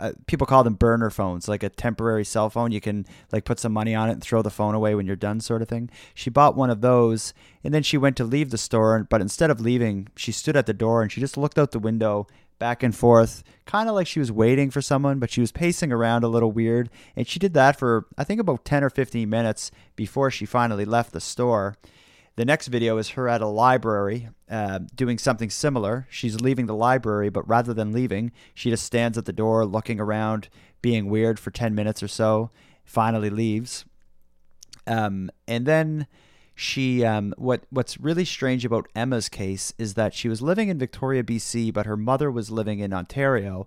uh, 0.00 0.12
people 0.26 0.46
call 0.46 0.64
them 0.64 0.74
burner 0.74 1.10
phones, 1.10 1.48
like 1.48 1.62
a 1.62 1.68
temporary 1.68 2.24
cell 2.24 2.50
phone. 2.50 2.72
You 2.72 2.80
can 2.80 3.06
like 3.32 3.44
put 3.44 3.60
some 3.60 3.72
money 3.72 3.94
on 3.94 4.08
it 4.08 4.14
and 4.14 4.22
throw 4.22 4.42
the 4.42 4.50
phone 4.50 4.74
away 4.74 4.94
when 4.94 5.06
you're 5.06 5.16
done, 5.16 5.40
sort 5.40 5.62
of 5.62 5.68
thing. 5.68 5.90
She 6.14 6.30
bought 6.30 6.56
one 6.56 6.70
of 6.70 6.80
those, 6.80 7.32
and 7.62 7.72
then 7.72 7.82
she 7.82 7.98
went 7.98 8.16
to 8.16 8.24
leave 8.24 8.50
the 8.50 8.58
store, 8.58 9.06
but 9.08 9.20
instead 9.20 9.50
of 9.50 9.60
leaving, 9.60 10.08
she 10.16 10.32
stood 10.32 10.56
at 10.56 10.66
the 10.66 10.72
door 10.72 11.02
and 11.02 11.12
she 11.12 11.20
just 11.20 11.36
looked 11.36 11.58
out 11.58 11.70
the 11.72 11.78
window 11.78 12.26
back 12.58 12.82
and 12.82 12.94
forth, 12.94 13.42
kind 13.66 13.88
of 13.88 13.94
like 13.94 14.06
she 14.06 14.20
was 14.20 14.32
waiting 14.32 14.70
for 14.70 14.80
someone, 14.80 15.18
but 15.18 15.30
she 15.30 15.40
was 15.40 15.52
pacing 15.52 15.92
around 15.92 16.24
a 16.24 16.28
little 16.28 16.52
weird. 16.52 16.88
And 17.16 17.26
she 17.26 17.38
did 17.38 17.54
that 17.54 17.78
for 17.78 18.06
I 18.16 18.24
think 18.24 18.40
about 18.40 18.64
10 18.64 18.84
or 18.84 18.90
15 18.90 19.28
minutes 19.28 19.70
before 19.96 20.30
she 20.30 20.46
finally 20.46 20.84
left 20.84 21.12
the 21.12 21.20
store. 21.20 21.76
The 22.36 22.44
next 22.44 22.66
video 22.66 22.98
is 22.98 23.10
her 23.10 23.28
at 23.28 23.40
a 23.40 23.46
library 23.46 24.28
uh, 24.50 24.80
doing 24.94 25.18
something 25.18 25.50
similar. 25.50 26.06
She's 26.10 26.40
leaving 26.40 26.66
the 26.66 26.74
library, 26.74 27.28
but 27.28 27.48
rather 27.48 27.72
than 27.72 27.92
leaving, 27.92 28.32
she 28.54 28.70
just 28.70 28.84
stands 28.84 29.16
at 29.16 29.24
the 29.24 29.32
door 29.32 29.64
looking 29.64 30.00
around, 30.00 30.48
being 30.82 31.08
weird 31.08 31.38
for 31.38 31.50
10 31.50 31.74
minutes 31.74 32.02
or 32.02 32.08
so, 32.08 32.50
finally 32.84 33.30
leaves. 33.30 33.84
Um, 34.86 35.30
and 35.46 35.64
then 35.64 36.06
she 36.56 37.04
um, 37.04 37.34
what 37.36 37.64
what's 37.70 37.98
really 37.98 38.24
strange 38.24 38.64
about 38.64 38.88
Emma's 38.94 39.28
case 39.28 39.72
is 39.76 39.94
that 39.94 40.14
she 40.14 40.28
was 40.28 40.40
living 40.40 40.68
in 40.68 40.78
Victoria, 40.78 41.24
BC, 41.24 41.72
but 41.72 41.86
her 41.86 41.96
mother 41.96 42.30
was 42.30 42.50
living 42.50 42.78
in 42.78 42.92
Ontario. 42.92 43.66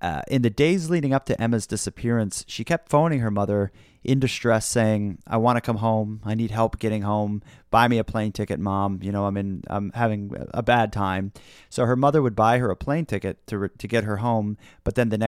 Uh, 0.00 0.22
in 0.28 0.42
the 0.42 0.50
days 0.50 0.90
leading 0.90 1.12
up 1.12 1.26
to 1.26 1.40
Emma's 1.40 1.66
disappearance, 1.66 2.44
she 2.46 2.64
kept 2.64 2.88
phoning 2.88 3.20
her 3.20 3.30
mother 3.30 3.72
in 4.04 4.20
distress, 4.20 4.64
saying, 4.64 5.18
"I 5.26 5.36
want 5.38 5.56
to 5.56 5.60
come 5.60 5.78
home. 5.78 6.20
I 6.24 6.34
need 6.34 6.52
help 6.52 6.78
getting 6.78 7.02
home. 7.02 7.42
Buy 7.70 7.88
me 7.88 7.98
a 7.98 8.04
plane 8.04 8.32
ticket, 8.32 8.60
mom. 8.60 9.00
You 9.02 9.10
know, 9.10 9.26
I'm 9.26 9.36
in. 9.36 9.64
I'm 9.66 9.90
having 9.92 10.32
a 10.54 10.62
bad 10.62 10.92
time." 10.92 11.32
So 11.68 11.84
her 11.84 11.96
mother 11.96 12.22
would 12.22 12.36
buy 12.36 12.58
her 12.58 12.70
a 12.70 12.76
plane 12.76 13.06
ticket 13.06 13.44
to 13.48 13.68
to 13.68 13.88
get 13.88 14.04
her 14.04 14.18
home, 14.18 14.56
but 14.84 14.94
then 14.94 15.08
the 15.08 15.18
next 15.18 15.27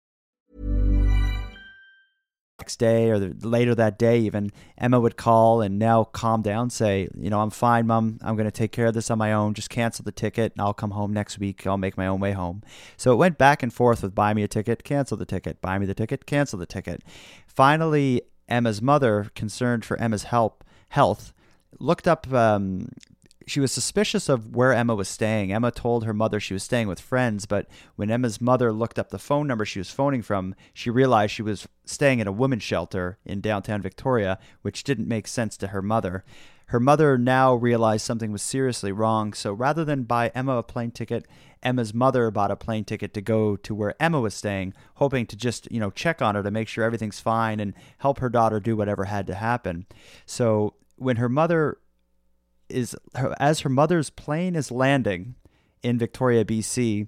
next 2.61 2.77
day 2.77 3.09
or 3.09 3.17
the, 3.17 3.47
later 3.47 3.73
that 3.73 3.97
day 3.97 4.19
even 4.19 4.51
emma 4.77 4.99
would 4.99 5.17
call 5.17 5.61
and 5.61 5.79
now 5.79 6.03
calm 6.03 6.43
down 6.43 6.69
say 6.69 7.07
you 7.17 7.29
know 7.29 7.41
i'm 7.41 7.49
fine 7.49 7.87
mom. 7.87 8.19
I'm 8.21 8.35
going 8.35 8.45
to 8.45 8.51
take 8.51 8.71
care 8.71 8.85
of 8.85 8.93
this 8.93 9.09
on 9.09 9.17
my 9.17 9.33
own. 9.33 9.53
Just 9.53 9.69
cancel 9.69 10.03
the 10.03 10.11
ticket 10.11 10.53
and 10.53 10.61
i'll 10.61 10.73
come 10.73 10.91
home 10.91 11.11
next 11.11 11.39
week. 11.39 11.65
I'll 11.65 11.77
make 11.77 11.97
my 11.97 12.07
own 12.07 12.19
way 12.19 12.33
home. 12.33 12.61
So 12.97 13.11
it 13.11 13.15
went 13.15 13.37
back 13.37 13.63
and 13.63 13.73
forth 13.73 14.03
with 14.03 14.13
buy 14.13 14.33
me 14.33 14.43
a 14.43 14.47
ticket 14.47 14.83
cancel 14.83 15.17
the 15.17 15.25
ticket. 15.25 15.61
Buy 15.61 15.79
me 15.79 15.85
the 15.85 15.95
ticket 15.95 16.25
cancel 16.25 16.59
the 16.59 16.65
ticket. 16.65 17.01
Finally 17.47 18.21
emma's 18.47 18.81
mother 18.81 19.31
concerned 19.35 19.83
for 19.85 19.97
emma's 19.97 20.23
help 20.23 20.63
health 20.89 21.33
looked 21.79 22.07
up 22.07 22.31
um, 22.31 22.89
she 23.47 23.59
was 23.59 23.71
suspicious 23.71 24.29
of 24.29 24.55
where 24.55 24.73
Emma 24.73 24.95
was 24.95 25.07
staying. 25.07 25.51
Emma 25.51 25.71
told 25.71 26.05
her 26.05 26.13
mother 26.13 26.39
she 26.39 26.53
was 26.53 26.63
staying 26.63 26.87
with 26.87 26.99
friends, 26.99 27.45
but 27.45 27.67
when 27.95 28.11
Emma's 28.11 28.41
mother 28.41 28.71
looked 28.71 28.99
up 28.99 29.09
the 29.09 29.19
phone 29.19 29.47
number 29.47 29.65
she 29.65 29.79
was 29.79 29.91
phoning 29.91 30.21
from, 30.21 30.55
she 30.73 30.89
realized 30.89 31.33
she 31.33 31.41
was 31.41 31.67
staying 31.85 32.19
in 32.19 32.27
a 32.27 32.31
women's 32.31 32.63
shelter 32.63 33.17
in 33.25 33.41
downtown 33.41 33.81
Victoria, 33.81 34.39
which 34.61 34.83
didn't 34.83 35.07
make 35.07 35.27
sense 35.27 35.57
to 35.57 35.67
her 35.67 35.81
mother. 35.81 36.23
Her 36.67 36.79
mother 36.79 37.17
now 37.17 37.53
realized 37.53 38.05
something 38.05 38.31
was 38.31 38.41
seriously 38.41 38.93
wrong, 38.93 39.33
so 39.33 39.51
rather 39.51 39.83
than 39.83 40.03
buy 40.03 40.31
Emma 40.33 40.55
a 40.55 40.63
plane 40.63 40.91
ticket, 40.91 41.27
Emma's 41.61 41.93
mother 41.93 42.31
bought 42.31 42.49
a 42.49 42.55
plane 42.55 42.85
ticket 42.85 43.13
to 43.13 43.21
go 43.21 43.57
to 43.57 43.75
where 43.75 44.01
Emma 44.01 44.21
was 44.21 44.33
staying, 44.33 44.73
hoping 44.95 45.25
to 45.25 45.35
just, 45.35 45.69
you 45.69 45.81
know, 45.81 45.91
check 45.91 46.21
on 46.21 46.35
her 46.35 46.43
to 46.43 46.49
make 46.49 46.69
sure 46.69 46.85
everything's 46.85 47.19
fine 47.19 47.59
and 47.59 47.73
help 47.97 48.19
her 48.19 48.29
daughter 48.29 48.59
do 48.61 48.77
whatever 48.77 49.05
had 49.05 49.27
to 49.27 49.35
happen. 49.35 49.85
So 50.25 50.75
when 50.95 51.17
her 51.17 51.27
mother 51.27 51.77
is 52.71 52.95
as 53.39 53.61
her 53.61 53.69
mother's 53.69 54.09
plane 54.09 54.55
is 54.55 54.71
landing 54.71 55.35
in 55.83 55.97
Victoria, 55.97 56.45
BC, 56.45 57.07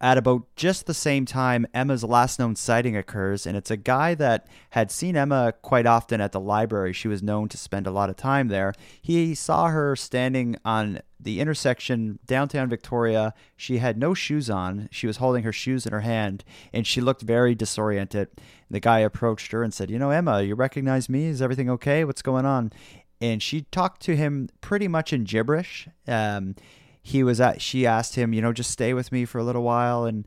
at 0.00 0.16
about 0.16 0.44
just 0.54 0.86
the 0.86 0.94
same 0.94 1.24
time 1.24 1.66
Emma's 1.74 2.04
last 2.04 2.38
known 2.38 2.54
sighting 2.54 2.96
occurs, 2.96 3.46
and 3.46 3.56
it's 3.56 3.70
a 3.70 3.76
guy 3.76 4.14
that 4.14 4.46
had 4.70 4.90
seen 4.90 5.16
Emma 5.16 5.52
quite 5.60 5.86
often 5.86 6.20
at 6.20 6.32
the 6.32 6.40
library. 6.40 6.92
She 6.92 7.08
was 7.08 7.22
known 7.22 7.48
to 7.48 7.58
spend 7.58 7.86
a 7.86 7.90
lot 7.90 8.08
of 8.08 8.16
time 8.16 8.48
there. 8.48 8.72
He 9.02 9.34
saw 9.34 9.68
her 9.68 9.96
standing 9.96 10.56
on 10.64 11.00
the 11.20 11.40
intersection 11.40 12.20
downtown 12.26 12.68
Victoria. 12.68 13.34
She 13.56 13.78
had 13.78 13.98
no 13.98 14.14
shoes 14.14 14.48
on. 14.48 14.88
She 14.92 15.08
was 15.08 15.16
holding 15.16 15.42
her 15.42 15.52
shoes 15.52 15.84
in 15.84 15.92
her 15.92 16.02
hand, 16.02 16.44
and 16.72 16.86
she 16.86 17.00
looked 17.00 17.22
very 17.22 17.56
disoriented. 17.56 18.28
The 18.70 18.78
guy 18.78 19.00
approached 19.00 19.50
her 19.50 19.64
and 19.64 19.74
said, 19.74 19.90
"You 19.90 19.98
know, 19.98 20.10
Emma, 20.10 20.42
you 20.42 20.54
recognize 20.54 21.08
me? 21.08 21.24
Is 21.24 21.42
everything 21.42 21.68
okay? 21.70 22.04
What's 22.04 22.22
going 22.22 22.46
on?" 22.46 22.72
And 23.20 23.42
she 23.42 23.62
talked 23.62 24.02
to 24.02 24.16
him 24.16 24.48
pretty 24.60 24.88
much 24.88 25.12
in 25.12 25.24
gibberish. 25.24 25.88
Um, 26.06 26.54
he 27.02 27.22
was 27.22 27.40
at. 27.40 27.60
She 27.60 27.86
asked 27.86 28.14
him, 28.14 28.32
"You 28.32 28.42
know, 28.42 28.52
just 28.52 28.70
stay 28.70 28.94
with 28.94 29.10
me 29.10 29.24
for 29.24 29.38
a 29.38 29.44
little 29.44 29.62
while," 29.62 30.04
and 30.04 30.26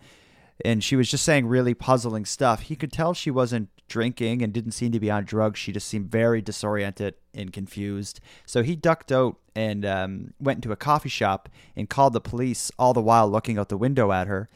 and 0.63 0.83
she 0.83 0.95
was 0.95 1.09
just 1.09 1.23
saying 1.23 1.47
really 1.47 1.73
puzzling 1.73 2.25
stuff. 2.25 2.61
He 2.63 2.75
could 2.75 2.91
tell 2.91 3.13
she 3.13 3.31
wasn't 3.31 3.69
drinking 3.87 4.41
and 4.41 4.53
didn't 4.53 4.71
seem 4.71 4.91
to 4.91 4.99
be 4.99 5.11
on 5.11 5.25
drugs. 5.25 5.59
She 5.59 5.71
just 5.71 5.87
seemed 5.87 6.09
very 6.11 6.41
disoriented 6.41 7.15
and 7.33 7.51
confused. 7.51 8.19
So 8.45 8.63
he 8.63 8.75
ducked 8.75 9.11
out 9.11 9.37
and 9.55 9.85
um, 9.85 10.33
went 10.39 10.57
into 10.57 10.71
a 10.71 10.77
coffee 10.77 11.09
shop 11.09 11.49
and 11.75 11.89
called 11.89 12.13
the 12.13 12.21
police, 12.21 12.71
all 12.79 12.93
the 12.93 13.01
while 13.01 13.29
looking 13.29 13.57
out 13.57 13.69
the 13.69 13.77
window 13.77 14.11
at 14.11 14.27
her. 14.27 14.49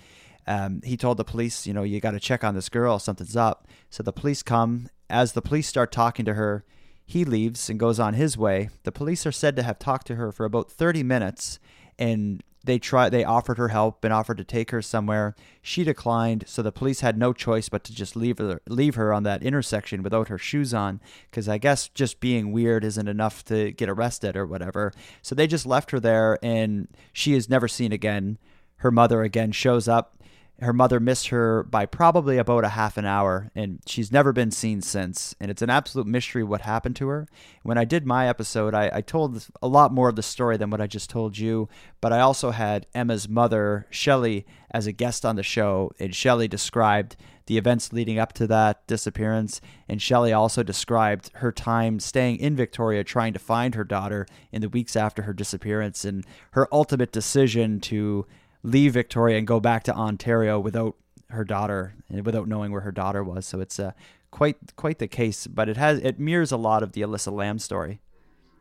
Um, 0.48 0.82
he 0.84 0.96
told 0.96 1.18
the 1.18 1.26
police, 1.26 1.66
you 1.66 1.74
know, 1.74 1.84
you 1.84 2.00
got 2.00 2.12
to 2.12 2.20
check 2.20 2.44
on 2.44 2.56
this 2.56 2.70
girl. 2.70 3.00
Something's 3.00 3.36
up. 3.36 3.68
So 3.90 4.04
the 4.04 4.14
police 4.14 4.44
come. 4.44 4.88
As 5.10 5.34
the 5.34 5.42
police 5.42 5.68
start 5.68 5.92
talking 5.92 6.26
to 6.26 6.36
her, 6.36 6.64
he 7.06 7.24
leaves 7.24 7.70
and 7.70 7.80
goes 7.80 8.00
on 8.00 8.16
his 8.16 8.38
way. 8.38 8.70
The 8.84 8.92
police 8.92 9.26
are 9.26 9.32
said 9.32 9.56
to 9.56 9.64
have 9.64 9.80
talked 9.80 10.08
to 10.08 10.16
her 10.16 10.32
for 10.32 10.46
about 10.46 10.72
30 10.72 11.04
minutes 11.04 11.60
and 12.00 12.44
they 12.64 12.80
tried 12.80 13.10
they 13.10 13.24
offered 13.24 13.60
her 13.60 13.68
help 13.68 14.04
and 14.04 14.12
offered 14.12 14.38
to 14.38 14.44
take 14.44 14.72
her 14.72 14.82
somewhere. 14.82 15.36
She 15.62 15.84
declined, 15.84 16.46
so 16.48 16.64
the 16.64 16.72
police 16.72 17.02
had 17.02 17.16
no 17.16 17.32
choice 17.32 17.70
but 17.70 17.84
to 17.84 17.94
just 17.94 18.16
leave 18.16 18.40
her 18.40 18.60
leave 18.68 18.96
her 18.96 19.14
on 19.14 19.22
that 19.24 19.44
intersection 19.44 20.02
without 20.02 20.30
her 20.30 20.40
shoes 20.40 20.74
on 20.74 21.00
cuz 21.32 21.48
I 21.48 21.60
guess 21.60 21.88
just 21.90 22.20
being 22.20 22.52
weird 22.52 22.84
isn't 22.84 23.08
enough 23.08 23.46
to 23.46 23.72
get 23.72 23.88
arrested 23.88 24.36
or 24.36 24.48
whatever. 24.48 24.92
So 25.22 25.36
they 25.36 25.46
just 25.46 25.68
left 25.68 25.92
her 25.92 26.00
there 26.00 26.40
and 26.44 26.88
she 27.14 27.36
is 27.36 27.50
never 27.50 27.68
seen 27.68 27.92
again. 27.92 28.40
Her 28.78 28.92
mother 28.92 29.22
again 29.22 29.52
shows 29.52 29.88
up 29.88 30.18
her 30.62 30.74
mother 30.74 31.00
missed 31.00 31.28
her 31.28 31.64
by 31.64 31.86
probably 31.86 32.38
about 32.38 32.64
a 32.64 32.70
half 32.70 32.98
an 32.98 33.06
hour, 33.06 33.52
and 33.56 33.80
she's 33.86 34.12
never 34.12 34.32
been 34.32 34.52
seen 34.52 34.82
since. 34.82 35.36
And 35.40 35.52
it's 35.52 35.62
an 35.62 35.70
absolute 35.70 36.08
mystery 36.08 36.44
what 36.44 36.62
happened 36.62 36.96
to 36.98 37.08
her. 37.10 37.28
When 37.64 37.78
I 37.78 37.84
did 37.84 38.06
my 38.06 38.30
episode, 38.30 38.74
I, 38.74 38.90
I 38.94 39.02
told 39.02 39.46
a 39.62 39.68
lot 39.68 39.94
more 39.94 40.08
of 40.08 40.16
the 40.16 40.24
story 40.24 40.56
than 40.56 40.70
what 40.70 40.82
I 40.82 40.88
just 40.88 41.10
told 41.10 41.38
you, 41.38 41.68
but 42.00 42.14
I 42.14 42.22
also 42.22 42.52
had 42.52 42.88
Emma's 42.94 43.28
mother, 43.28 43.86
Shelley, 43.90 44.46
as 44.72 44.88
a 44.88 44.94
guest 44.94 45.26
on 45.26 45.36
the 45.36 45.44
show, 45.44 45.92
and 46.00 46.16
Shelley 46.16 46.48
described 46.48 47.18
the 47.48 47.58
events 47.58 47.94
leading 47.94 48.18
up 48.18 48.34
to 48.34 48.48
that 48.48 48.86
disappearance. 48.88 49.62
And 49.88 50.02
Shelley 50.02 50.34
also 50.34 50.64
described 50.64 51.32
her 51.36 51.52
time 51.52 52.00
staying 52.00 52.38
in 52.38 52.56
Victoria 52.56 53.04
trying 53.04 53.34
to 53.34 53.40
find 53.40 53.76
her 53.76 53.84
daughter 53.84 54.26
in 54.52 54.62
the 54.62 54.70
weeks 54.70 54.96
after 54.96 55.24
her 55.24 55.34
disappearance 55.34 56.06
and 56.06 56.26
her 56.52 56.68
ultimate 56.72 57.12
decision 57.12 57.80
to 57.82 58.26
leave 58.66 58.94
Victoria 58.94 59.38
and 59.38 59.48
go 59.48 59.60
back 59.60 59.84
to 59.84 59.96
Ontario 59.96 60.60
without 60.60 60.96
her 61.30 61.44
daughter 61.44 61.96
and 62.10 62.26
without 62.26 62.48
knowing 62.48 62.72
where 62.72 62.82
her 62.82 62.92
daughter 62.92 63.24
was. 63.24 63.46
So 63.46 63.60
it's 63.60 63.80
uh, 63.80 63.92
quite 64.32 64.58
quite 64.76 65.00
the 65.00 65.08
case, 65.08 65.48
but 65.48 65.70
it 65.70 65.78
has 65.78 66.00
it 66.00 66.20
mirrors 66.20 66.52
a 66.52 66.58
lot 66.58 66.84
of 66.84 66.94
the 66.94 67.02
Elisa 67.02 67.32
Lam 67.32 67.60
story. 67.60 68.00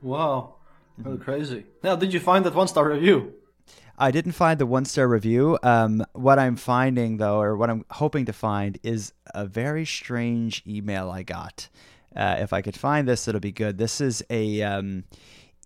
Wow, 0.03 0.57
crazy. 1.21 1.65
Now, 1.83 1.97
did 1.97 2.13
you 2.13 2.21
find 2.21 2.45
that 2.45 2.55
one 2.55 2.69
star 2.69 2.89
review? 2.89 3.35
I 3.97 4.11
didn't 4.11 4.33
find 4.33 4.59
the 4.59 4.67
one 4.67 4.85
star 4.85 5.09
review. 5.09 5.59
Um, 5.63 6.05
what 6.13 6.39
I'm 6.39 6.57
finding 6.57 7.17
though, 7.17 7.41
or 7.41 7.57
what 7.57 7.71
I'm 7.71 7.85
hoping 7.91 8.27
to 8.27 8.33
find, 8.33 8.79
is 8.83 9.13
a 9.35 9.47
very 9.47 9.87
strange 9.87 10.63
email 10.67 11.11
I 11.11 11.23
got. 11.23 11.69
Uh, 12.15 12.37
if 12.39 12.53
I 12.53 12.63
could 12.63 12.77
find 12.77 13.09
this, 13.09 13.27
it'll 13.27 13.41
be 13.41 13.53
good. 13.53 13.79
This 13.79 14.01
is 14.01 14.23
a 14.31 14.63
um, 14.63 15.05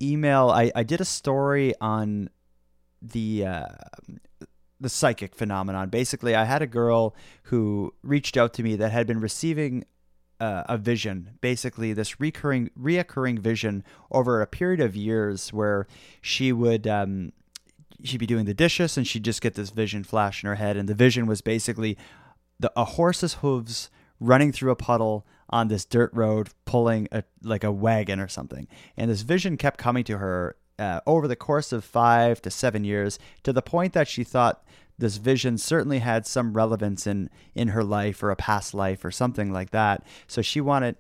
email. 0.01 0.49
I, 0.49 0.71
I 0.75 0.83
did 0.83 1.01
a 1.01 1.05
story 1.05 1.75
on 1.81 2.31
the 3.03 3.47
uh, 3.47 3.67
the 4.81 4.89
psychic 4.89 5.35
phenomenon. 5.35 5.89
Basically, 5.89 6.35
I 6.35 6.45
had 6.45 6.63
a 6.63 6.67
girl 6.67 7.15
who 7.45 7.95
reached 8.03 8.37
out 8.37 8.55
to 8.55 8.63
me 8.63 8.77
that 8.77 8.93
had 8.93 9.07
been 9.07 9.21
receiving 9.21 9.85
uh, 10.41 10.65
a 10.69 10.79
vision, 10.79 11.31
basically 11.41 11.93
this 11.93 12.21
recurring 12.21 12.71
reoccurring 12.79 13.41
vision 13.41 13.85
over 14.11 14.41
a 14.41 14.47
period 14.47 14.81
of 14.81 14.95
years, 14.95 15.53
where 15.53 15.87
she 16.21 16.53
would 16.53 16.87
um, 16.87 17.33
she'd 18.05 18.19
be 18.19 18.27
doing 18.27 18.45
the 18.45 18.55
dishes 18.55 18.97
and 18.97 19.07
she'd 19.07 19.25
just 19.25 19.41
get 19.41 19.55
this 19.55 19.71
vision 19.71 20.05
flash 20.05 20.43
in 20.43 20.49
her 20.49 20.57
head, 20.57 20.77
and 20.77 20.89
the 20.89 20.95
vision 20.95 21.27
was 21.27 21.41
basically 21.41 21.97
the, 22.61 22.73
a 22.77 22.85
horse's 22.85 23.35
hooves 23.35 23.91
running 24.21 24.53
through 24.53 24.71
a 24.71 24.77
puddle 24.77 25.27
on 25.51 25.69
this 25.69 25.85
dirt 25.85 26.13
road 26.13 26.51
pulling 26.65 27.09
a 27.11 27.23
like 27.43 27.65
a 27.65 27.73
wagon 27.73 28.21
or 28.21 28.29
something 28.29 28.67
and 28.97 29.11
this 29.11 29.23
vision 29.23 29.57
kept 29.57 29.79
coming 29.79 30.05
to 30.05 30.19
her 30.19 30.57
uh, 30.79 31.01
over 31.07 31.29
the 31.29 31.37
course 31.37 31.73
of 31.73 31.85
five 31.85 32.41
to 32.43 32.51
seven 32.51 32.85
years 32.85 33.19
to 33.43 33.53
the 33.53 33.63
point 33.63 33.93
that 33.93 34.09
she 34.09 34.25
thought 34.25 34.65
this 34.99 35.17
vision 35.17 35.57
certainly 35.59 36.01
had 36.01 36.27
some 36.27 36.55
relevance 36.55 37.07
in 37.07 37.31
in 37.55 37.69
her 37.69 37.85
life 37.85 38.23
or 38.23 38.31
a 38.31 38.37
past 38.37 38.75
life 38.75 39.05
or 39.05 39.11
something 39.11 39.53
like 39.53 39.71
that. 39.71 40.05
So 40.27 40.43
she 40.43 40.61
wanted 40.61 40.97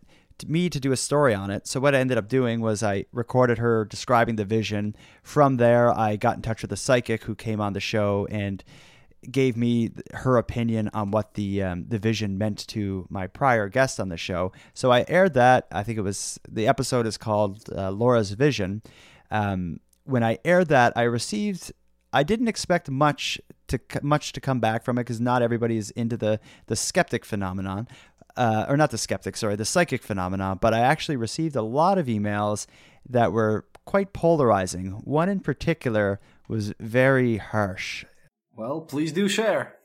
me 0.47 0.70
to 0.70 0.79
do 0.79 0.93
a 0.93 0.97
story 0.97 1.35
on 1.35 1.51
it. 1.51 1.66
So 1.66 1.81
what 1.81 1.95
I 1.95 1.99
ended 1.99 2.16
up 2.16 2.29
doing 2.29 2.61
was 2.61 2.83
I 2.83 3.07
recorded 3.12 3.59
her 3.59 3.85
describing 3.85 4.37
the 4.37 4.45
vision. 4.45 4.95
From 5.22 5.57
there, 5.57 5.91
I 5.91 6.14
got 6.14 6.37
in 6.37 6.43
touch 6.43 6.62
with 6.62 6.72
a 6.72 6.76
psychic 6.76 7.24
who 7.24 7.35
came 7.35 7.61
on 7.61 7.72
the 7.72 7.81
show 7.81 8.29
and 8.31 8.62
gave 9.29 9.57
me 9.57 9.91
her 10.14 10.37
opinion 10.37 10.91
on 10.95 11.11
what 11.11 11.35
the 11.35 11.62
um, 11.62 11.87
the 11.89 11.99
vision 11.99 12.39
meant 12.39 12.66
to 12.68 13.07
my 13.11 13.26
prior 13.26 13.68
guest 13.68 13.99
on 13.99 14.11
the 14.11 14.16
show. 14.16 14.53
So 14.74 14.93
I 14.93 15.05
aired 15.09 15.35
that. 15.35 15.66
I 15.72 15.83
think 15.83 15.99
it 15.99 16.03
was 16.03 16.39
the 16.49 16.68
episode 16.68 17.07
is 17.07 17.16
called 17.16 17.68
uh, 17.76 17.91
Laura's 17.91 18.31
Vision, 18.31 18.83
um, 19.31 19.81
when 20.05 20.22
I 20.22 20.39
aired 20.45 20.68
that, 20.68 20.93
I 20.97 21.03
received. 21.03 21.72
I 22.12 22.22
didn't 22.22 22.49
expect 22.49 22.91
much 22.91 23.39
to 23.68 23.79
much 24.03 24.33
to 24.33 24.41
come 24.41 24.61
back 24.61 24.85
from 24.85 24.99
it 24.99 25.03
because 25.03 25.20
not 25.20 25.43
everybody 25.43 25.76
is 25.76 25.91
into 25.91 26.16
the 26.16 26.41
the 26.66 26.76
skeptic 26.76 27.24
phenomenon, 27.24 27.87
uh, 28.37 28.66
or 28.68 28.76
not 28.76 28.91
the 28.91 28.99
skeptic, 28.99 29.37
sorry, 29.37 29.57
the 29.57 29.64
psychic 29.64 30.03
phenomenon. 30.03 30.59
But 30.61 30.74
I 30.74 30.81
actually 30.81 31.16
received 31.16 31.57
a 31.57 31.62
lot 31.62 31.99
of 31.99 32.07
emails 32.07 32.66
that 33.09 33.33
were 33.33 33.66
quite 33.85 34.12
polarizing. 34.12 34.91
One 35.05 35.29
in 35.29 35.41
particular 35.41 36.20
was 36.49 36.72
very 36.81 37.37
harsh. 37.37 38.05
Well, 38.57 38.81
please 38.81 39.12
do 39.12 39.29
share. 39.29 39.76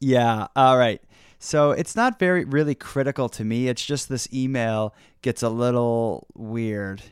Yeah. 0.00 0.48
All 0.56 0.78
right. 0.78 1.02
So 1.38 1.70
it's 1.70 1.96
not 1.96 2.18
very 2.18 2.44
really 2.44 2.74
critical 2.74 3.28
to 3.30 3.44
me. 3.44 3.68
It's 3.68 3.84
just 3.84 4.08
this 4.08 4.28
email 4.32 4.94
gets 5.22 5.42
a 5.42 5.48
little 5.48 6.26
weird. 6.34 7.02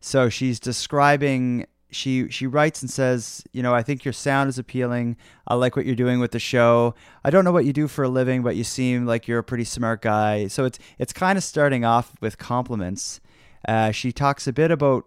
So 0.00 0.28
she's 0.28 0.60
describing 0.60 1.66
she 1.90 2.28
she 2.28 2.46
writes 2.46 2.82
and 2.82 2.90
says, 2.90 3.42
you 3.52 3.62
know, 3.62 3.74
I 3.74 3.82
think 3.82 4.04
your 4.04 4.12
sound 4.12 4.48
is 4.48 4.58
appealing. 4.58 5.16
I 5.46 5.54
like 5.54 5.74
what 5.76 5.86
you're 5.86 5.94
doing 5.94 6.20
with 6.20 6.32
the 6.32 6.38
show. 6.38 6.94
I 7.24 7.30
don't 7.30 7.44
know 7.44 7.52
what 7.52 7.64
you 7.64 7.72
do 7.72 7.88
for 7.88 8.04
a 8.04 8.08
living, 8.08 8.42
but 8.42 8.56
you 8.56 8.64
seem 8.64 9.06
like 9.06 9.26
you're 9.26 9.38
a 9.38 9.44
pretty 9.44 9.64
smart 9.64 10.02
guy. 10.02 10.48
So 10.48 10.64
it's 10.64 10.78
it's 10.98 11.12
kind 11.12 11.38
of 11.38 11.44
starting 11.44 11.84
off 11.84 12.14
with 12.20 12.38
compliments. 12.38 13.20
Uh, 13.66 13.90
she 13.90 14.12
talks 14.12 14.46
a 14.46 14.52
bit 14.52 14.70
about 14.70 15.04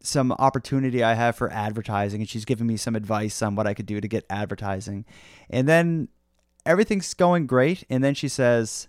some 0.00 0.32
opportunity 0.32 1.02
I 1.02 1.14
have 1.14 1.36
for 1.36 1.52
advertising, 1.52 2.20
and 2.20 2.28
she's 2.28 2.44
giving 2.44 2.66
me 2.66 2.76
some 2.76 2.96
advice 2.96 3.42
on 3.42 3.54
what 3.54 3.66
I 3.66 3.74
could 3.74 3.86
do 3.86 4.00
to 4.00 4.08
get 4.08 4.24
advertising. 4.30 5.04
And 5.50 5.68
then 5.68 6.08
everything's 6.64 7.12
going 7.14 7.46
great, 7.46 7.84
and 7.90 8.04
then 8.04 8.14
she 8.14 8.28
says, 8.28 8.88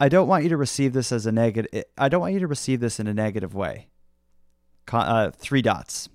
"I 0.00 0.08
don't 0.08 0.28
want 0.28 0.44
you 0.44 0.48
to 0.50 0.56
receive 0.56 0.94
this 0.94 1.12
as 1.12 1.26
a 1.26 1.32
negative. 1.32 1.84
I 1.98 2.08
don't 2.08 2.20
want 2.22 2.32
you 2.32 2.40
to 2.40 2.46
receive 2.46 2.80
this 2.80 2.98
in 2.98 3.06
a 3.06 3.14
negative 3.14 3.54
way." 3.54 3.88
Uh, 4.92 5.30
three 5.30 5.62
dots, 5.62 6.08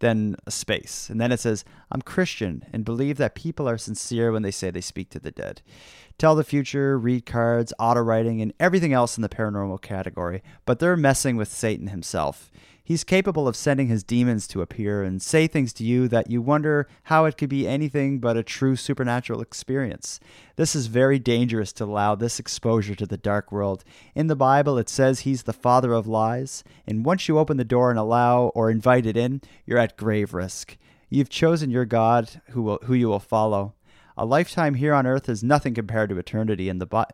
then 0.00 0.36
a 0.46 0.50
space. 0.50 1.08
And 1.10 1.20
then 1.20 1.32
it 1.32 1.40
says, 1.40 1.64
I'm 1.90 2.02
Christian 2.02 2.64
and 2.72 2.84
believe 2.84 3.16
that 3.18 3.34
people 3.34 3.68
are 3.68 3.78
sincere 3.78 4.32
when 4.32 4.42
they 4.42 4.50
say 4.50 4.70
they 4.70 4.80
speak 4.80 5.10
to 5.10 5.18
the 5.18 5.30
dead. 5.30 5.62
Tell 6.18 6.34
the 6.34 6.44
future, 6.44 6.98
read 6.98 7.26
cards, 7.26 7.72
auto 7.78 8.00
writing, 8.00 8.42
and 8.42 8.52
everything 8.58 8.92
else 8.92 9.16
in 9.16 9.22
the 9.22 9.28
paranormal 9.28 9.80
category, 9.82 10.42
but 10.66 10.78
they're 10.78 10.96
messing 10.96 11.36
with 11.36 11.48
Satan 11.48 11.88
himself. 11.88 12.50
He's 12.88 13.04
capable 13.04 13.46
of 13.46 13.54
sending 13.54 13.88
his 13.88 14.02
demons 14.02 14.46
to 14.46 14.62
appear 14.62 15.02
and 15.02 15.20
say 15.20 15.46
things 15.46 15.74
to 15.74 15.84
you 15.84 16.08
that 16.08 16.30
you 16.30 16.40
wonder 16.40 16.88
how 17.02 17.26
it 17.26 17.36
could 17.36 17.50
be 17.50 17.68
anything 17.68 18.18
but 18.18 18.38
a 18.38 18.42
true 18.42 18.76
supernatural 18.76 19.42
experience. 19.42 20.20
This 20.56 20.74
is 20.74 20.86
very 20.86 21.18
dangerous 21.18 21.70
to 21.74 21.84
allow 21.84 22.14
this 22.14 22.40
exposure 22.40 22.94
to 22.94 23.04
the 23.04 23.18
dark 23.18 23.52
world. 23.52 23.84
In 24.14 24.28
the 24.28 24.34
Bible, 24.34 24.78
it 24.78 24.88
says 24.88 25.20
he's 25.20 25.42
the 25.42 25.52
father 25.52 25.92
of 25.92 26.06
lies, 26.06 26.64
and 26.86 27.04
once 27.04 27.28
you 27.28 27.38
open 27.38 27.58
the 27.58 27.62
door 27.62 27.90
and 27.90 27.98
allow 27.98 28.44
or 28.54 28.70
invite 28.70 29.04
it 29.04 29.18
in, 29.18 29.42
you're 29.66 29.76
at 29.76 29.98
grave 29.98 30.32
risk. 30.32 30.78
You've 31.10 31.28
chosen 31.28 31.70
your 31.70 31.84
God 31.84 32.40
who, 32.52 32.62
will, 32.62 32.78
who 32.84 32.94
you 32.94 33.08
will 33.08 33.20
follow. 33.20 33.74
A 34.16 34.24
lifetime 34.24 34.74
here 34.74 34.94
on 34.94 35.06
earth 35.06 35.28
is 35.28 35.44
nothing 35.44 35.74
compared 35.74 36.08
to 36.08 36.18
eternity 36.18 36.70
in 36.70 36.78
the 36.78 36.86
Bible 36.86 37.12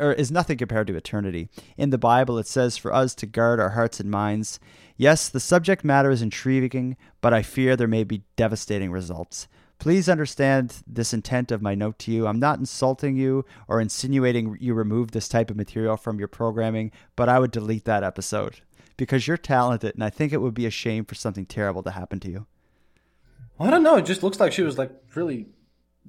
or 0.00 0.12
is 0.14 0.32
nothing 0.32 0.56
compared 0.56 0.86
to 0.86 0.96
eternity. 0.96 1.48
In 1.76 1.90
the 1.90 1.98
Bible, 1.98 2.38
it 2.38 2.46
says 2.46 2.78
for 2.78 2.92
us 2.92 3.14
to 3.16 3.26
guard 3.26 3.60
our 3.60 3.70
hearts 3.70 4.00
and 4.00 4.10
minds. 4.10 4.58
Yes, 5.00 5.30
the 5.30 5.40
subject 5.40 5.82
matter 5.82 6.10
is 6.10 6.20
intriguing, 6.20 6.94
but 7.22 7.32
I 7.32 7.40
fear 7.40 7.74
there 7.74 7.88
may 7.88 8.04
be 8.04 8.24
devastating 8.36 8.90
results. 8.90 9.48
Please 9.78 10.10
understand 10.10 10.82
this 10.86 11.14
intent 11.14 11.50
of 11.50 11.62
my 11.62 11.74
note 11.74 11.98
to 12.00 12.12
you. 12.12 12.26
I'm 12.26 12.38
not 12.38 12.58
insulting 12.58 13.16
you 13.16 13.46
or 13.66 13.80
insinuating 13.80 14.58
you 14.60 14.74
remove 14.74 15.12
this 15.12 15.26
type 15.26 15.50
of 15.50 15.56
material 15.56 15.96
from 15.96 16.18
your 16.18 16.28
programming, 16.28 16.92
but 17.16 17.30
I 17.30 17.38
would 17.38 17.50
delete 17.50 17.86
that 17.86 18.04
episode 18.04 18.60
because 18.98 19.26
you're 19.26 19.38
talented, 19.38 19.94
and 19.94 20.04
I 20.04 20.10
think 20.10 20.34
it 20.34 20.42
would 20.42 20.52
be 20.52 20.66
a 20.66 20.70
shame 20.70 21.06
for 21.06 21.14
something 21.14 21.46
terrible 21.46 21.82
to 21.84 21.92
happen 21.92 22.20
to 22.20 22.30
you. 22.30 22.46
I 23.58 23.70
don't 23.70 23.82
know. 23.82 23.96
It 23.96 24.04
just 24.04 24.22
looks 24.22 24.38
like 24.38 24.52
she 24.52 24.60
was 24.60 24.76
like 24.76 24.90
really, 25.14 25.46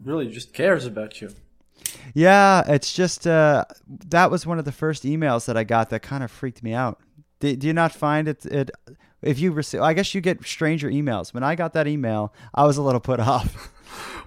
really 0.04 0.28
just 0.28 0.52
cares 0.52 0.86
about 0.86 1.22
you. 1.22 1.30
Yeah, 2.14 2.64
it's 2.68 2.92
just 2.92 3.26
uh, 3.26 3.64
that 3.88 4.30
was 4.32 4.46
one 4.46 4.60
of 4.60 4.66
the 4.66 4.74
first 4.74 5.04
emails 5.04 5.46
that 5.46 5.56
I 5.56 5.64
got 5.64 5.90
that 5.92 6.02
kind 6.02 6.24
of 6.24 6.32
freaked 6.32 6.62
me 6.62 6.74
out. 6.74 7.00
Do, 7.42 7.56
do 7.56 7.68
you 7.68 7.74
not 7.74 7.92
find 7.92 8.28
it? 8.28 8.46
It 8.46 8.72
if 9.22 9.40
you 9.40 9.52
receive, 9.52 9.82
I 9.82 9.94
guess 9.94 10.16
you 10.16 10.22
get 10.22 10.44
stranger 10.46 10.90
emails. 10.90 11.34
When 11.34 11.44
I 11.44 11.56
got 11.56 11.74
that 11.74 11.88
email, 11.88 12.34
I 12.54 12.66
was 12.66 12.78
a 12.78 12.82
little 12.82 13.02
put 13.02 13.20
off. 13.34 13.72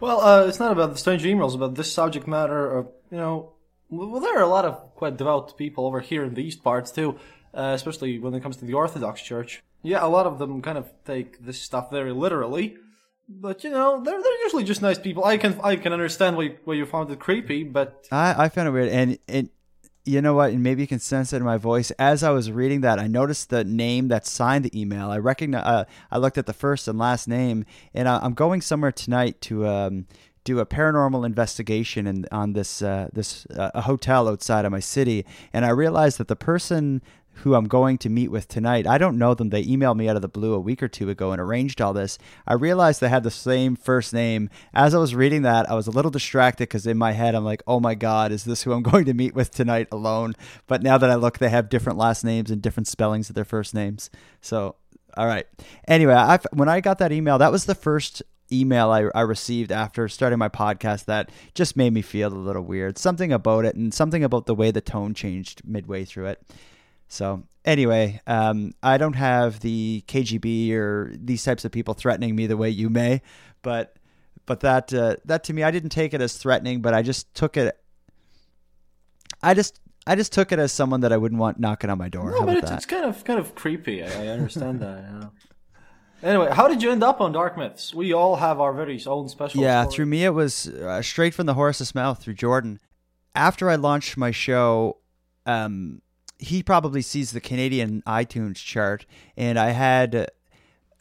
Well, 0.01 0.21
uh, 0.21 0.47
it's 0.47 0.61
not 0.61 0.73
about 0.73 0.93
the 0.93 0.99
strange 0.99 1.23
emails, 1.23 1.55
about 1.55 1.75
this 1.75 1.93
subject 1.93 2.27
matter. 2.27 2.71
Or 2.71 2.89
you 3.11 3.17
know, 3.17 3.55
well, 3.89 4.21
there 4.21 4.37
are 4.39 4.43
a 4.43 4.49
lot 4.49 4.65
of 4.65 4.95
quite 4.95 5.17
devout 5.17 5.57
people 5.57 5.87
over 5.87 6.01
here 6.01 6.25
in 6.25 6.35
the 6.35 6.43
east 6.43 6.63
parts 6.63 6.91
too, 6.91 7.19
uh, 7.55 7.73
especially 7.75 8.19
when 8.19 8.35
it 8.35 8.43
comes 8.43 8.57
to 8.59 8.65
the 8.65 8.75
Orthodox 8.75 9.23
Church. 9.23 9.63
Yeah, 9.83 10.05
a 10.05 10.09
lot 10.09 10.27
of 10.27 10.39
them 10.39 10.63
kind 10.63 10.79
of 10.79 10.91
take 11.05 11.45
this 11.45 11.61
stuff 11.61 11.91
very 11.91 12.13
literally. 12.13 12.77
But 13.29 13.65
you 13.65 13.71
know, 13.71 14.03
they're 14.03 14.21
they're 14.23 14.43
usually 14.43 14.65
just 14.65 14.83
nice 14.83 14.99
people. 14.99 15.25
I 15.25 15.39
can 15.39 15.59
I 15.63 15.77
can 15.77 15.93
understand 15.93 16.37
why 16.37 16.57
why 16.65 16.75
you 16.75 16.85
found 16.85 17.11
it 17.11 17.19
creepy, 17.21 17.65
but 17.65 18.07
I, 18.13 18.45
I 18.45 18.49
found 18.49 18.69
it 18.69 18.73
weird, 18.73 18.89
and 18.89 19.19
and 19.29 19.49
you 20.05 20.21
know 20.21 20.35
what? 20.35 20.51
And 20.51 20.63
maybe 20.63 20.83
you 20.83 20.87
can 20.87 20.99
sense 20.99 21.33
it 21.33 21.39
in 21.39 21.45
my 21.45 21.57
voice. 21.57 21.91
As 21.93 22.23
I 22.23 22.31
was 22.31 22.51
reading 22.51 22.83
that, 22.83 22.99
I 22.99 23.07
noticed 23.07 23.51
the 23.51 23.65
name 23.65 24.09
that 24.09 24.27
signed 24.27 24.65
the 24.65 24.81
email. 24.81 25.11
I 25.11 25.19
recognize. 25.19 25.65
Uh, 25.65 25.85
I 26.11 26.19
looked 26.19 26.37
at 26.37 26.47
the 26.47 26.53
first 26.53 26.87
and 26.89 26.99
last 26.99 27.27
name, 27.27 27.65
and 27.95 28.09
I, 28.09 28.19
I'm 28.23 28.35
going 28.35 28.61
somewhere 28.61 28.93
tonight 28.93 29.41
to 29.43 29.67
um, 29.67 30.07
do 30.45 30.59
a 30.59 30.67
paranormal 30.67 31.25
investigation 31.25 32.07
in, 32.07 32.27
on 32.31 32.53
this 32.53 32.83
uh, 32.83 33.09
this 33.13 33.47
uh, 33.47 33.71
a 33.75 33.83
hotel 33.83 34.29
outside 34.29 34.65
of 34.65 34.73
my 34.73 34.81
city, 34.81 35.25
and 35.53 35.65
I 35.65 35.71
realized 35.71 36.19
that 36.19 36.29
the 36.29 36.37
person 36.37 37.03
who 37.37 37.55
I'm 37.55 37.67
going 37.67 37.99
to 37.99 38.09
meet 38.09 38.31
with 38.31 38.49
tonight. 38.49 38.87
I 38.87 38.99
don't 38.99 39.19
know 39.19 39.35
them. 39.35 39.51
They 39.51 39.65
emailed 39.65 39.97
me 39.97 40.09
out 40.09 40.17
of 40.17 40.23
the 40.23 40.29
blue 40.29 40.55
a 40.55 40.61
week 40.61 40.83
or 40.83 40.89
two 40.89 41.11
ago 41.11 41.33
and 41.33 41.41
arranged 41.41 41.81
all 41.81 41.93
this. 41.93 42.19
I 42.47 42.55
realized 42.55 43.01
they 43.01 43.09
had 43.09 43.25
the 43.25 43.31
same 43.31 43.77
first 43.77 44.13
name. 44.13 44.51
As 44.73 44.95
I 44.95 44.99
was 44.99 45.15
reading 45.15 45.43
that, 45.43 45.71
I 45.71 45.75
was 45.75 45.87
a 45.87 45.91
little 45.91 46.11
distracted 46.11 46.65
because 46.65 46.87
in 46.87 46.99
my 46.99 47.13
head, 47.13 47.35
I'm 47.35 47.45
like, 47.45 47.63
oh 47.67 47.81
my 47.81 47.95
God, 47.95 48.33
is 48.33 48.45
this 48.45 48.63
who 48.63 48.73
I'm 48.73 48.83
going 48.85 49.05
to 49.07 49.15
meet 49.15 49.35
with 49.35 49.51
tonight 49.51 49.89
alone? 49.93 50.35
But 50.67 50.83
now 50.83 50.99
that 50.99 51.11
I 51.11 51.15
look, 51.15 51.39
they 51.39 51.49
have 51.51 51.69
different 51.69 51.99
last 51.99 52.25
names 52.25 52.51
and 52.51 52.63
different 52.63 52.89
spellings 52.89 53.29
of 53.29 53.35
their 53.35 53.45
first 53.45 53.75
names. 53.75 54.11
So, 54.41 54.77
all 55.17 55.27
right. 55.27 55.47
Anyway, 55.87 56.15
i 56.15 56.39
when 56.53 56.69
I 56.69 56.81
got 56.81 56.99
that 56.99 57.13
email, 57.13 57.39
that 57.39 57.53
was 57.53 57.67
the 57.67 57.75
first 57.75 58.23
email 58.53 58.91
I, 58.91 59.05
I 59.15 59.23
received 59.23 59.73
after 59.73 60.09
starting 60.09 60.39
my 60.39 60.49
podcast 60.49 61.07
that 61.07 61.31
just 61.55 61.77
made 61.77 61.93
me 61.93 62.03
feel 62.03 62.33
a 62.33 62.35
little 62.35 62.63
weird. 62.63 62.99
Something 62.99 63.33
about 63.33 63.65
it 63.65 63.75
and 63.75 63.93
something 63.93 64.23
about 64.25 64.47
the 64.47 64.55
way 64.55 64.71
the 64.71 64.81
tone 64.81 65.15
changed 65.15 65.63
midway 65.65 66.05
through 66.05 66.27
it. 66.27 66.43
So 67.09 67.45
anyway, 67.65 68.21
um, 68.27 68.73
I 68.83 68.99
don't 68.99 69.15
have 69.15 69.61
the 69.61 70.05
KGB 70.07 70.73
or 70.73 71.13
these 71.17 71.45
types 71.45 71.65
of 71.65 71.73
people 71.73 71.95
threatening 71.95 72.35
me 72.35 72.47
the 72.47 72.57
way 72.57 72.71
you 72.71 72.91
may, 72.91 73.23
but 73.63 73.97
but 74.47 74.61
that 74.61 74.93
uh, 74.93 75.17
that 75.25 75.45
to 75.45 75.53
me, 75.53 75.63
I 75.63 75.71
didn't 75.71 75.91
take 75.91 76.15
it 76.15 76.21
as 76.21 76.37
threatening, 76.37 76.83
but 76.83 76.95
I 76.95 77.03
just 77.03 77.33
took 77.35 77.57
it. 77.57 77.79
I 79.43 79.55
just 79.55 79.81
I 80.07 80.15
just 80.17 80.33
took 80.33 80.53
it 80.53 80.59
as 80.59 80.73
someone 80.73 81.01
that 81.01 81.13
I 81.13 81.17
wouldn't 81.17 81.41
want 81.41 81.59
knocking 81.59 81.91
on 81.91 81.99
my 81.99 82.09
door. 82.09 82.31
No, 82.31 82.43
but 82.45 82.59
it's, 82.59 82.71
it's, 82.71 82.87
kind 82.87 83.05
of 83.05 83.25
kind 83.25 83.39
of 83.39 83.55
creepy. 83.55 84.03
I, 84.03 84.25
I 84.25 84.29
understand 84.29 84.81
that. 84.81 85.05
Yeah. 85.11 85.29
Anyway, 86.23 86.49
how 86.51 86.69
did 86.69 86.83
you 86.83 86.91
end 86.91 87.03
up 87.03 87.21
on 87.21 87.33
Dark 87.33 87.59
Myths? 87.59 87.95
We 87.95 88.15
all 88.15 88.37
have 88.37 88.61
our 88.61 88.73
very 88.73 89.03
own 89.07 89.29
special. 89.29 89.61
Yeah, 89.61 89.83
story. 89.83 89.95
through 89.95 90.07
me 90.07 90.25
it 90.25 90.31
was 90.31 90.69
uh, 90.69 91.03
straight 91.03 91.35
from 91.35 91.47
the 91.47 91.55
horse's 91.55 91.95
mouth 91.95 92.23
through 92.23 92.35
Jordan. 92.35 92.81
After 93.35 93.69
I 93.69 93.75
launched 93.75 94.17
my 94.17 94.31
show, 94.31 94.99
um, 95.45 96.01
he 96.45 96.63
probably 96.63 97.03
sees 97.03 97.33
the 97.33 97.41
Canadian 97.41 98.03
iTunes 98.07 98.57
chart, 98.57 99.07
and 99.37 99.59
I 99.59 99.71
had 99.71 100.31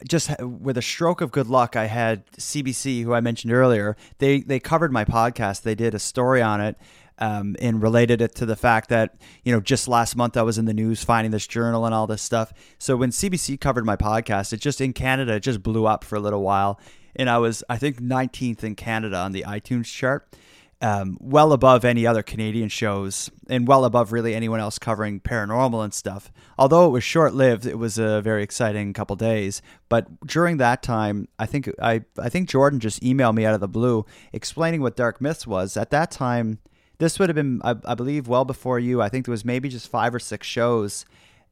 just 0.08 0.30
with 0.42 0.76
a 0.76 0.82
stroke 0.82 1.20
of 1.20 1.30
good 1.30 1.46
luck, 1.46 1.76
I 1.76 1.86
had 1.86 2.26
CBC, 2.32 3.02
who 3.02 3.14
I 3.14 3.20
mentioned 3.20 3.52
earlier. 3.52 3.96
They 4.18 4.40
they 4.40 4.60
covered 4.60 4.92
my 4.92 5.04
podcast. 5.04 5.62
They 5.62 5.74
did 5.74 5.94
a 5.94 5.98
story 5.98 6.42
on 6.42 6.60
it. 6.60 6.76
Um, 7.16 7.54
and 7.60 7.80
related 7.80 8.20
it 8.20 8.34
to 8.34 8.44
the 8.44 8.56
fact 8.56 8.88
that 8.88 9.14
you 9.44 9.52
know 9.52 9.60
just 9.60 9.86
last 9.86 10.16
month 10.16 10.36
I 10.36 10.42
was 10.42 10.58
in 10.58 10.64
the 10.64 10.74
news 10.74 11.04
finding 11.04 11.30
this 11.30 11.46
journal 11.46 11.86
and 11.86 11.94
all 11.94 12.08
this 12.08 12.22
stuff. 12.22 12.52
So 12.76 12.96
when 12.96 13.10
CBC 13.10 13.60
covered 13.60 13.86
my 13.86 13.94
podcast, 13.94 14.52
it 14.52 14.56
just 14.56 14.80
in 14.80 14.92
Canada 14.92 15.34
it 15.34 15.44
just 15.44 15.62
blew 15.62 15.86
up 15.86 16.02
for 16.02 16.16
a 16.16 16.20
little 16.20 16.42
while, 16.42 16.80
and 17.14 17.30
I 17.30 17.38
was 17.38 17.62
I 17.70 17.78
think 17.78 18.00
19th 18.00 18.64
in 18.64 18.74
Canada 18.74 19.16
on 19.16 19.30
the 19.30 19.44
iTunes 19.46 19.84
chart 19.84 20.28
um, 20.84 21.16
well 21.18 21.54
above 21.54 21.82
any 21.82 22.06
other 22.06 22.22
Canadian 22.22 22.68
shows 22.68 23.30
and 23.48 23.66
well 23.66 23.86
above 23.86 24.12
really 24.12 24.34
anyone 24.34 24.60
else 24.60 24.78
covering 24.78 25.18
paranormal 25.18 25.82
and 25.82 25.94
stuff. 25.94 26.30
Although 26.58 26.86
it 26.86 26.90
was 26.90 27.02
short 27.02 27.32
lived, 27.32 27.64
it 27.64 27.78
was 27.78 27.96
a 27.96 28.20
very 28.20 28.42
exciting 28.42 28.92
couple 28.92 29.16
days. 29.16 29.62
But 29.88 30.26
during 30.26 30.58
that 30.58 30.82
time, 30.82 31.26
I 31.38 31.46
think 31.46 31.70
I 31.80 32.02
I 32.18 32.28
think 32.28 32.50
Jordan 32.50 32.80
just 32.80 33.02
emailed 33.02 33.34
me 33.34 33.46
out 33.46 33.54
of 33.54 33.60
the 33.60 33.68
blue 33.68 34.04
explaining 34.34 34.82
what 34.82 34.94
Dark 34.94 35.22
Myths 35.22 35.46
was. 35.46 35.78
At 35.78 35.88
that 35.88 36.10
time, 36.10 36.58
this 36.98 37.18
would 37.18 37.30
have 37.30 37.36
been 37.36 37.62
I, 37.64 37.76
I 37.86 37.94
believe 37.94 38.28
well 38.28 38.44
before 38.44 38.78
you. 38.78 39.00
I 39.00 39.08
think 39.08 39.24
there 39.24 39.32
was 39.32 39.44
maybe 39.44 39.70
just 39.70 39.88
five 39.88 40.14
or 40.14 40.18
six 40.18 40.46
shows, 40.46 41.06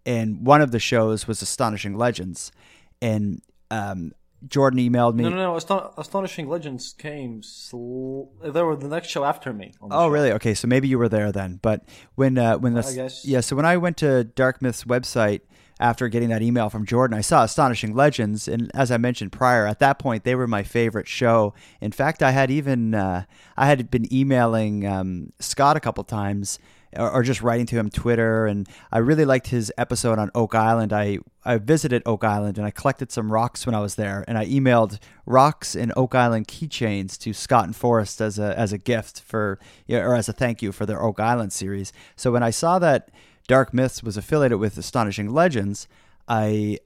and 0.04 0.44
one 0.44 0.60
of 0.60 0.72
the 0.72 0.78
shows 0.78 1.26
was 1.26 1.40
Astonishing 1.40 1.96
Legends, 1.96 2.52
and 3.00 3.40
um, 3.70 4.12
Jordan 4.46 4.80
emailed 4.80 5.14
me. 5.14 5.24
No, 5.24 5.30
no, 5.30 5.36
no. 5.36 5.56
Aston- 5.56 5.90
Astonishing 5.96 6.48
Legends 6.48 6.94
came. 6.96 7.42
Sl- 7.42 8.24
they 8.42 8.62
were 8.62 8.76
the 8.76 8.88
next 8.88 9.08
show 9.08 9.24
after 9.24 9.52
me. 9.52 9.72
Oh, 9.80 10.06
show. 10.06 10.08
really? 10.08 10.32
Okay, 10.32 10.54
so 10.54 10.68
maybe 10.68 10.88
you 10.88 10.98
were 10.98 11.08
there 11.08 11.32
then. 11.32 11.58
But 11.62 11.84
when 12.14 12.38
uh, 12.38 12.58
when 12.58 12.74
the 12.74 12.84
I 12.86 12.94
guess. 12.94 13.24
yeah, 13.24 13.40
so 13.40 13.56
when 13.56 13.66
I 13.66 13.76
went 13.76 13.96
to 13.98 14.24
Dark 14.24 14.60
Myth's 14.62 14.84
website 14.84 15.40
after 15.80 16.08
getting 16.08 16.28
that 16.28 16.42
email 16.42 16.68
from 16.70 16.86
Jordan, 16.86 17.16
I 17.16 17.22
saw 17.22 17.44
Astonishing 17.44 17.94
Legends, 17.94 18.46
and 18.46 18.70
as 18.74 18.90
I 18.90 18.96
mentioned 18.98 19.32
prior, 19.32 19.66
at 19.66 19.78
that 19.80 19.98
point 19.98 20.24
they 20.24 20.34
were 20.34 20.46
my 20.46 20.62
favorite 20.62 21.08
show. 21.08 21.54
In 21.80 21.92
fact, 21.92 22.22
I 22.22 22.30
had 22.30 22.50
even 22.50 22.94
uh, 22.94 23.24
I 23.56 23.66
had 23.66 23.90
been 23.90 24.12
emailing 24.12 24.86
um, 24.86 25.32
Scott 25.40 25.76
a 25.76 25.80
couple 25.80 26.04
times 26.04 26.58
or, 26.96 27.10
or 27.10 27.22
just 27.22 27.42
writing 27.42 27.66
to 27.66 27.76
him 27.76 27.90
Twitter. 27.90 28.46
And 28.46 28.68
I 28.90 28.98
really 28.98 29.24
liked 29.24 29.48
his 29.48 29.72
episode 29.78 30.18
on 30.18 30.30
Oak 30.34 30.54
Island. 30.54 30.92
I 30.92 31.18
I 31.44 31.58
visited 31.58 32.02
Oak 32.06 32.24
Island 32.24 32.56
and 32.58 32.66
I 32.66 32.70
collected 32.70 33.10
some 33.10 33.32
rocks 33.32 33.66
when 33.66 33.74
I 33.74 33.80
was 33.80 33.96
there, 33.96 34.24
and 34.28 34.38
I 34.38 34.46
emailed 34.46 34.98
rocks 35.26 35.74
and 35.74 35.92
Oak 35.96 36.14
Island 36.14 36.48
keychains 36.48 37.18
to 37.18 37.32
Scott 37.32 37.64
and 37.64 37.74
Forrest 37.74 38.20
as 38.20 38.38
a 38.38 38.58
as 38.58 38.72
a 38.72 38.78
gift 38.78 39.20
for 39.20 39.58
or 39.88 40.14
as 40.14 40.28
a 40.28 40.32
thank 40.32 40.62
you 40.62 40.72
for 40.72 40.86
their 40.86 41.02
Oak 41.02 41.20
Island 41.20 41.52
series. 41.52 41.92
So 42.16 42.32
when 42.32 42.42
I 42.42 42.50
saw 42.50 42.78
that 42.78 43.10
Dark 43.48 43.74
Myths 43.74 44.02
was 44.02 44.16
affiliated 44.16 44.58
with 44.58 44.78
Astonishing 44.78 45.30
Legends, 45.30 45.88
I 46.28 46.78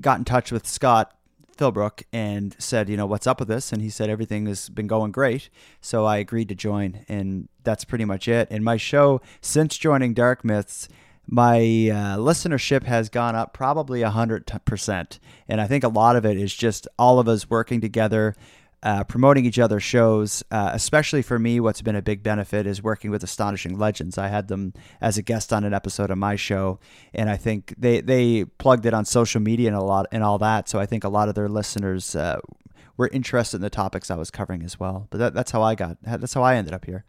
got 0.00 0.18
in 0.18 0.24
touch 0.24 0.52
with 0.52 0.66
Scott 0.66 1.14
Philbrook 1.62 2.02
and 2.12 2.56
said, 2.58 2.88
you 2.88 2.96
know, 2.96 3.06
what's 3.06 3.26
up 3.28 3.38
with 3.38 3.46
this? 3.46 3.72
And 3.72 3.80
he 3.80 3.88
said 3.88 4.10
everything 4.10 4.46
has 4.46 4.68
been 4.68 4.88
going 4.88 5.12
great. 5.12 5.48
So 5.80 6.04
I 6.04 6.16
agreed 6.16 6.48
to 6.48 6.56
join, 6.56 7.04
and 7.08 7.48
that's 7.62 7.84
pretty 7.84 8.04
much 8.04 8.26
it. 8.26 8.48
And 8.50 8.64
my 8.64 8.76
show, 8.76 9.20
since 9.40 9.78
joining 9.78 10.12
Dark 10.12 10.44
Myths, 10.44 10.88
my 11.24 11.58
uh, 11.60 12.16
listenership 12.16 12.82
has 12.82 13.08
gone 13.08 13.36
up 13.36 13.54
probably 13.54 14.02
a 14.02 14.10
hundred 14.10 14.50
percent, 14.64 15.20
and 15.46 15.60
I 15.60 15.68
think 15.68 15.84
a 15.84 15.88
lot 15.88 16.16
of 16.16 16.26
it 16.26 16.36
is 16.36 16.52
just 16.52 16.88
all 16.98 17.20
of 17.20 17.28
us 17.28 17.48
working 17.48 17.80
together, 17.80 18.34
uh, 18.82 19.04
promoting 19.04 19.44
each 19.44 19.58
other's 19.58 19.82
shows. 19.82 20.42
Uh, 20.50 20.70
especially 20.72 21.22
for 21.22 21.38
me, 21.38 21.60
what's 21.60 21.82
been 21.82 21.96
a 21.96 22.02
big 22.02 22.22
benefit 22.22 22.66
is 22.66 22.82
working 22.82 23.10
with 23.10 23.22
Astonishing 23.22 23.78
Legends. 23.78 24.18
I 24.18 24.28
had 24.28 24.48
them 24.48 24.74
as 25.00 25.18
a 25.18 25.22
guest 25.22 25.52
on 25.52 25.64
an 25.64 25.72
episode 25.72 26.10
of 26.10 26.18
my 26.18 26.36
show, 26.36 26.80
and 27.14 27.30
I 27.30 27.36
think 27.36 27.74
they 27.78 28.00
they 28.00 28.44
plugged 28.44 28.86
it 28.86 28.94
on 28.94 29.04
social 29.04 29.40
media 29.40 29.68
and 29.68 29.76
a 29.76 29.82
lot 29.82 30.06
and 30.12 30.22
all 30.22 30.38
that. 30.38 30.68
So 30.68 30.78
I 30.78 30.86
think 30.86 31.04
a 31.04 31.08
lot 31.08 31.28
of 31.28 31.34
their 31.34 31.48
listeners 31.48 32.16
uh, 32.16 32.40
were 32.96 33.08
interested 33.08 33.56
in 33.56 33.62
the 33.62 33.70
topics 33.70 34.10
I 34.10 34.16
was 34.16 34.30
covering 34.30 34.62
as 34.62 34.78
well. 34.78 35.06
But 35.10 35.18
that, 35.18 35.34
that's 35.34 35.50
how 35.50 35.62
I 35.62 35.74
got. 35.74 35.98
That's 36.02 36.34
how 36.34 36.42
I 36.42 36.56
ended 36.56 36.74
up 36.74 36.84
here. 36.84 37.04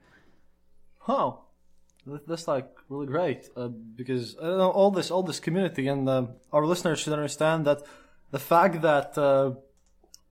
Oh, 1.08 1.40
that's 2.06 2.48
like 2.48 2.70
really 2.90 3.08
great 3.08 3.50
uh, 3.56 3.68
because 3.68 4.36
know 4.36 4.70
all 4.70 4.92
this 4.92 5.10
all 5.10 5.24
this 5.24 5.40
community 5.40 5.88
and 5.88 6.08
uh, 6.08 6.28
our 6.52 6.66
listeners 6.66 7.00
should 7.00 7.14
understand 7.14 7.66
that 7.66 7.82
the 8.32 8.40
fact 8.40 8.82
that 8.82 9.18
uh, 9.18 9.52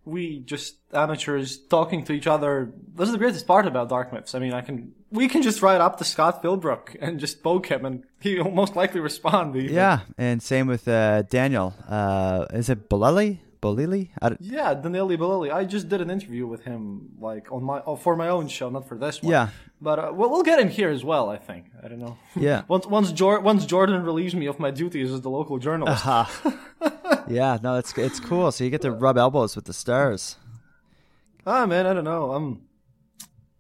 we 0.05 0.41
just 0.41 0.77
amateurs 0.93 1.59
talking 1.59 2.05
to 2.05 2.13
each 2.13 2.27
other. 2.27 2.73
This 2.95 3.09
is 3.09 3.13
the 3.13 3.19
greatest 3.19 3.47
part 3.47 3.67
about 3.67 3.89
Dark 3.89 4.13
Myths. 4.13 4.35
I 4.35 4.39
mean, 4.39 4.53
I 4.53 4.61
can 4.61 4.93
we 5.11 5.29
can 5.29 5.43
just 5.43 5.63
write 5.63 5.81
up 5.81 5.99
to 5.99 6.05
Scott 6.05 6.43
Philbrook 6.43 6.97
and 7.01 7.21
just 7.21 7.43
poke 7.43 7.67
him, 7.67 7.85
and 7.85 8.05
he'll 8.21 8.51
most 8.51 8.77
likely 8.77 9.01
respond. 9.01 9.55
Yeah, 9.55 10.01
and 10.19 10.43
same 10.43 10.67
with 10.67 10.89
uh, 10.89 11.23
Daniel. 11.23 11.75
Uh, 11.89 12.47
is 12.53 12.69
it 12.69 12.89
Bolelli? 13.63 14.11
Bolili? 14.21 14.37
Yeah, 14.41 14.75
Daniele 14.75 15.17
Bolili. 15.17 15.53
I 15.53 15.65
just 15.65 15.89
did 15.89 16.01
an 16.01 16.11
interview 16.11 16.47
with 16.49 16.65
him, 16.65 17.11
like 17.21 17.53
on 17.53 17.63
my 17.63 17.81
oh, 17.87 17.97
for 17.97 18.17
my 18.17 18.29
own 18.29 18.49
show, 18.49 18.69
not 18.69 18.89
for 18.89 18.99
this 18.99 19.23
one. 19.23 19.31
Yeah, 19.33 19.49
but 19.81 19.99
uh, 19.99 20.11
we'll, 20.13 20.31
we'll 20.31 20.43
get 20.43 20.59
him 20.59 20.69
here 20.69 20.91
as 20.91 21.05
well. 21.05 21.31
I 21.31 21.39
think. 21.39 21.67
I 21.83 21.89
don't 21.89 22.01
know. 22.01 22.19
Yeah. 22.37 22.63
once 22.69 22.87
once, 22.87 23.13
Jor- 23.13 23.41
once 23.41 23.65
Jordan 23.65 24.03
relieves 24.03 24.35
me 24.35 24.47
of 24.47 24.59
my 24.59 24.71
duties 24.73 25.13
as 25.13 25.21
the 25.21 25.31
local 25.31 25.59
journalist. 25.59 26.05
Uh-huh. 26.07 26.51
yeah, 27.29 27.59
no, 27.63 27.77
it's 27.77 27.97
it's 27.97 28.19
cool. 28.21 28.51
So 28.51 28.65
you 28.65 28.71
get 28.71 28.83
to 28.83 28.91
rub 28.91 29.17
elbows 29.17 29.55
with 29.57 29.67
the 29.67 29.73
stars. 29.75 30.37
Ah, 31.47 31.65
man, 31.67 31.87
I 31.87 31.93
don't 31.95 32.05
know. 32.05 32.33
I'm 32.33 32.63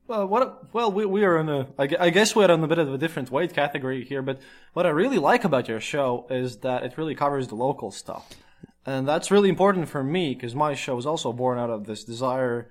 Well, 0.08 0.26
what? 0.26 0.74
Well, 0.74 0.90
we 0.90 1.06
we 1.06 1.24
are 1.24 1.38
in 1.38 1.48
a. 1.48 1.68
I 1.78 1.88
I 2.06 2.10
guess 2.10 2.34
we're 2.34 2.50
in 2.50 2.64
a 2.64 2.68
bit 2.68 2.78
of 2.78 2.92
a 2.92 2.98
different 2.98 3.30
weight 3.30 3.54
category 3.54 4.04
here, 4.04 4.22
but 4.22 4.40
what 4.72 4.84
I 4.84 4.90
really 4.90 5.18
like 5.18 5.44
about 5.44 5.68
your 5.68 5.80
show 5.80 6.26
is 6.28 6.56
that 6.66 6.82
it 6.82 6.98
really 6.98 7.14
covers 7.14 7.46
the 7.48 7.54
local 7.54 7.90
stuff, 7.92 8.24
and 8.84 9.06
that's 9.06 9.30
really 9.30 9.48
important 9.48 9.88
for 9.88 10.02
me 10.02 10.34
because 10.34 10.54
my 10.54 10.74
show 10.74 10.98
is 10.98 11.06
also 11.06 11.32
born 11.32 11.58
out 11.58 11.70
of 11.70 11.86
this 11.86 12.04
desire 12.04 12.68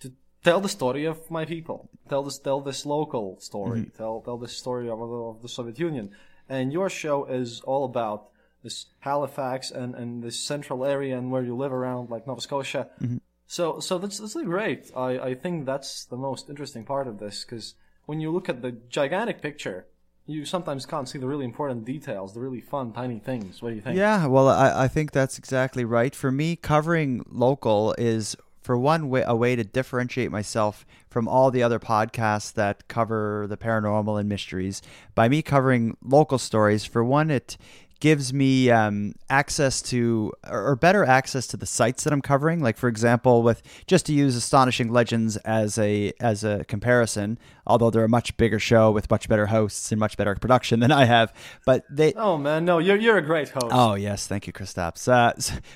to 0.00 0.12
tell 0.42 0.60
the 0.60 0.68
story 0.68 1.04
of 1.04 1.30
my 1.30 1.44
people, 1.44 1.88
tell 2.08 2.22
this 2.22 2.38
tell 2.38 2.60
this 2.60 2.84
local 2.84 3.38
story, 3.40 3.80
mm-hmm. 3.80 3.96
tell 3.96 4.20
tell 4.20 4.38
this 4.38 4.56
story 4.56 4.88
of, 4.88 5.00
of 5.00 5.42
the 5.42 5.48
Soviet 5.48 5.78
Union, 5.78 6.10
and 6.48 6.72
your 6.72 6.90
show 6.90 7.24
is 7.24 7.60
all 7.62 7.84
about 7.84 8.28
this 8.62 8.86
Halifax 9.00 9.70
and 9.70 9.94
and 9.94 10.22
this 10.22 10.40
central 10.40 10.84
area 10.84 11.16
and 11.16 11.30
where 11.30 11.42
you 11.42 11.56
live 11.56 11.72
around 11.72 12.10
like 12.10 12.26
Nova 12.26 12.40
Scotia. 12.40 12.88
Mm-hmm. 13.00 13.18
So, 13.46 13.78
so 13.80 13.98
that's 13.98 14.18
that's 14.18 14.34
really 14.34 14.46
great. 14.46 14.90
I, 14.96 15.18
I 15.18 15.34
think 15.34 15.66
that's 15.66 16.04
the 16.06 16.16
most 16.16 16.48
interesting 16.48 16.84
part 16.84 17.06
of 17.06 17.18
this 17.18 17.44
because 17.44 17.74
when 18.06 18.20
you 18.20 18.30
look 18.30 18.48
at 18.48 18.62
the 18.62 18.72
gigantic 18.72 19.40
picture, 19.40 19.86
you 20.26 20.44
sometimes 20.44 20.86
can't 20.86 21.08
see 21.08 21.18
the 21.18 21.26
really 21.26 21.44
important 21.44 21.84
details, 21.84 22.32
the 22.32 22.40
really 22.40 22.60
fun 22.60 22.92
tiny 22.92 23.18
things. 23.18 23.60
What 23.60 23.70
do 23.70 23.76
you 23.76 23.82
think? 23.82 23.96
Yeah, 23.96 24.26
well, 24.26 24.48
I, 24.48 24.84
I 24.84 24.88
think 24.88 25.12
that's 25.12 25.38
exactly 25.38 25.84
right. 25.84 26.14
For 26.14 26.32
me, 26.32 26.56
covering 26.56 27.24
local 27.30 27.94
is, 27.98 28.34
for 28.62 28.78
one, 28.78 29.10
way, 29.10 29.22
a 29.26 29.36
way 29.36 29.54
to 29.54 29.64
differentiate 29.64 30.30
myself 30.30 30.86
from 31.10 31.28
all 31.28 31.50
the 31.50 31.62
other 31.62 31.78
podcasts 31.78 32.52
that 32.54 32.88
cover 32.88 33.46
the 33.48 33.58
paranormal 33.58 34.18
and 34.18 34.28
mysteries. 34.28 34.80
By 35.14 35.28
me 35.28 35.42
covering 35.42 35.96
local 36.02 36.38
stories, 36.38 36.86
for 36.86 37.04
one, 37.04 37.30
it 37.30 37.58
gives 38.00 38.34
me 38.34 38.70
um, 38.70 39.14
access 39.30 39.80
to 39.80 40.30
or 40.46 40.68
or 40.68 40.76
better 40.76 41.04
access 41.04 41.46
to 41.46 41.56
the 41.56 41.64
sites 41.64 42.04
that 42.04 42.12
I'm 42.12 42.20
covering. 42.20 42.60
Like 42.60 42.76
for 42.76 42.88
example, 42.88 43.42
with 43.42 43.62
just 43.86 44.04
to 44.06 44.12
use 44.12 44.36
Astonishing 44.36 44.92
Legends 44.92 45.36
as 45.38 45.78
a 45.78 46.12
as 46.20 46.44
a 46.44 46.64
comparison, 46.64 47.38
although 47.66 47.90
they're 47.90 48.04
a 48.04 48.08
much 48.08 48.36
bigger 48.36 48.58
show 48.58 48.90
with 48.90 49.10
much 49.10 49.28
better 49.28 49.46
hosts 49.46 49.90
and 49.92 49.98
much 49.98 50.16
better 50.16 50.34
production 50.34 50.80
than 50.80 50.92
I 50.92 51.04
have, 51.04 51.32
but 51.64 51.84
they 51.90 52.12
Oh 52.14 52.36
man, 52.36 52.64
no, 52.64 52.78
you're 52.78 52.96
you're 52.96 53.18
a 53.18 53.22
great 53.22 53.50
host. 53.50 53.66
Oh 53.70 53.94
yes, 53.94 54.26
thank 54.26 54.46
you, 54.46 54.52
Kristaps. 54.52 55.08
Uh, 55.08 55.32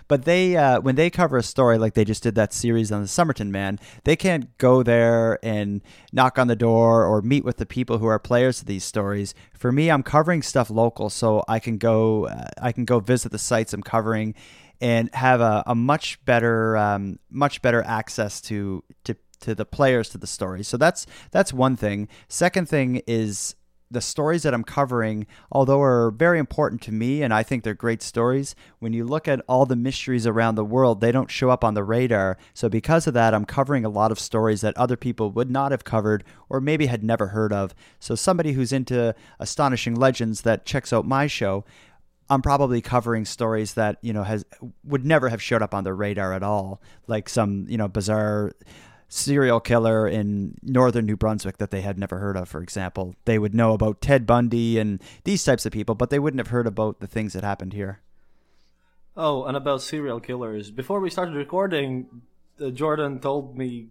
but 0.08 0.24
they, 0.24 0.56
uh, 0.56 0.80
when 0.80 0.96
they 0.96 1.10
cover 1.10 1.36
a 1.36 1.42
story 1.42 1.78
like 1.78 1.94
they 1.94 2.04
just 2.04 2.22
did 2.22 2.34
that 2.34 2.52
series 2.52 2.92
on 2.92 3.02
the 3.02 3.08
Somerton 3.08 3.50
Man, 3.50 3.78
they 4.04 4.16
can't 4.16 4.56
go 4.58 4.82
there 4.82 5.38
and 5.42 5.82
knock 6.12 6.38
on 6.38 6.48
the 6.48 6.56
door 6.56 7.04
or 7.04 7.22
meet 7.22 7.44
with 7.44 7.56
the 7.56 7.66
people 7.66 7.98
who 7.98 8.06
are 8.06 8.18
players 8.18 8.60
of 8.60 8.66
these 8.66 8.84
stories. 8.84 9.34
For 9.54 9.72
me, 9.72 9.90
I'm 9.90 10.02
covering 10.02 10.42
stuff 10.42 10.70
local, 10.70 11.10
so 11.10 11.44
I 11.48 11.58
can 11.58 11.78
go, 11.78 12.26
uh, 12.26 12.48
I 12.60 12.72
can 12.72 12.84
go 12.84 13.00
visit 13.00 13.32
the 13.32 13.38
sites 13.38 13.72
I'm 13.72 13.82
covering, 13.82 14.34
and 14.80 15.12
have 15.14 15.40
a, 15.40 15.64
a 15.66 15.74
much 15.74 16.24
better, 16.24 16.76
um, 16.76 17.18
much 17.30 17.62
better 17.62 17.82
access 17.82 18.40
to 18.42 18.84
to 19.04 19.16
to 19.40 19.54
the 19.54 19.64
players 19.64 20.08
to 20.10 20.18
the 20.18 20.26
story. 20.26 20.62
So 20.62 20.76
that's 20.76 21.06
that's 21.30 21.52
one 21.52 21.76
thing. 21.76 22.08
Second 22.28 22.68
thing 22.68 23.02
is 23.06 23.54
the 23.90 24.00
stories 24.00 24.42
that 24.42 24.52
I'm 24.52 24.64
covering, 24.64 25.26
although 25.50 25.80
are 25.80 26.10
very 26.10 26.38
important 26.38 26.82
to 26.82 26.92
me 26.92 27.22
and 27.22 27.32
I 27.32 27.42
think 27.42 27.64
they're 27.64 27.74
great 27.74 28.02
stories, 28.02 28.54
when 28.80 28.92
you 28.92 29.04
look 29.04 29.26
at 29.26 29.40
all 29.48 29.66
the 29.66 29.76
mysteries 29.76 30.26
around 30.26 30.54
the 30.54 30.64
world, 30.64 31.00
they 31.00 31.12
don't 31.12 31.30
show 31.30 31.50
up 31.50 31.64
on 31.64 31.74
the 31.74 31.84
radar. 31.84 32.36
So 32.52 32.68
because 32.68 33.06
of 33.06 33.14
that, 33.14 33.32
I'm 33.34 33.44
covering 33.44 33.84
a 33.84 33.90
lot 33.90 34.12
of 34.12 34.20
stories 34.20 34.60
that 34.60 34.76
other 34.76 34.96
people 34.96 35.30
would 35.30 35.50
not 35.50 35.70
have 35.70 35.84
covered 35.84 36.24
or 36.48 36.60
maybe 36.60 36.86
had 36.86 37.02
never 37.02 37.28
heard 37.28 37.52
of. 37.52 37.74
So 37.98 38.14
somebody 38.14 38.52
who's 38.52 38.72
into 38.72 39.14
astonishing 39.38 39.94
legends 39.94 40.42
that 40.42 40.66
checks 40.66 40.92
out 40.92 41.06
my 41.06 41.26
show, 41.26 41.64
I'm 42.30 42.42
probably 42.42 42.82
covering 42.82 43.24
stories 43.24 43.72
that, 43.74 43.96
you 44.02 44.12
know, 44.12 44.22
has 44.22 44.44
would 44.84 45.06
never 45.06 45.30
have 45.30 45.40
showed 45.40 45.62
up 45.62 45.72
on 45.72 45.84
the 45.84 45.94
radar 45.94 46.34
at 46.34 46.42
all, 46.42 46.82
like 47.06 47.26
some, 47.26 47.64
you 47.70 47.78
know, 47.78 47.88
bizarre 47.88 48.52
serial 49.08 49.60
killer 49.60 50.06
in 50.06 50.54
northern 50.62 51.06
New 51.06 51.16
Brunswick 51.16 51.58
that 51.58 51.70
they 51.70 51.80
had 51.80 51.98
never 51.98 52.18
heard 52.18 52.36
of, 52.36 52.48
for 52.48 52.62
example. 52.62 53.14
They 53.24 53.38
would 53.38 53.54
know 53.54 53.72
about 53.72 54.00
Ted 54.00 54.26
Bundy 54.26 54.78
and 54.78 55.02
these 55.24 55.42
types 55.42 55.66
of 55.66 55.72
people, 55.72 55.94
but 55.94 56.10
they 56.10 56.18
wouldn't 56.18 56.40
have 56.40 56.48
heard 56.48 56.66
about 56.66 57.00
the 57.00 57.06
things 57.06 57.32
that 57.32 57.42
happened 57.42 57.72
here. 57.72 58.00
Oh, 59.16 59.44
and 59.44 59.56
about 59.56 59.82
serial 59.82 60.20
killers. 60.20 60.70
Before 60.70 61.00
we 61.00 61.10
started 61.10 61.34
recording, 61.34 62.06
uh, 62.60 62.70
Jordan 62.70 63.18
told 63.18 63.56
me 63.58 63.88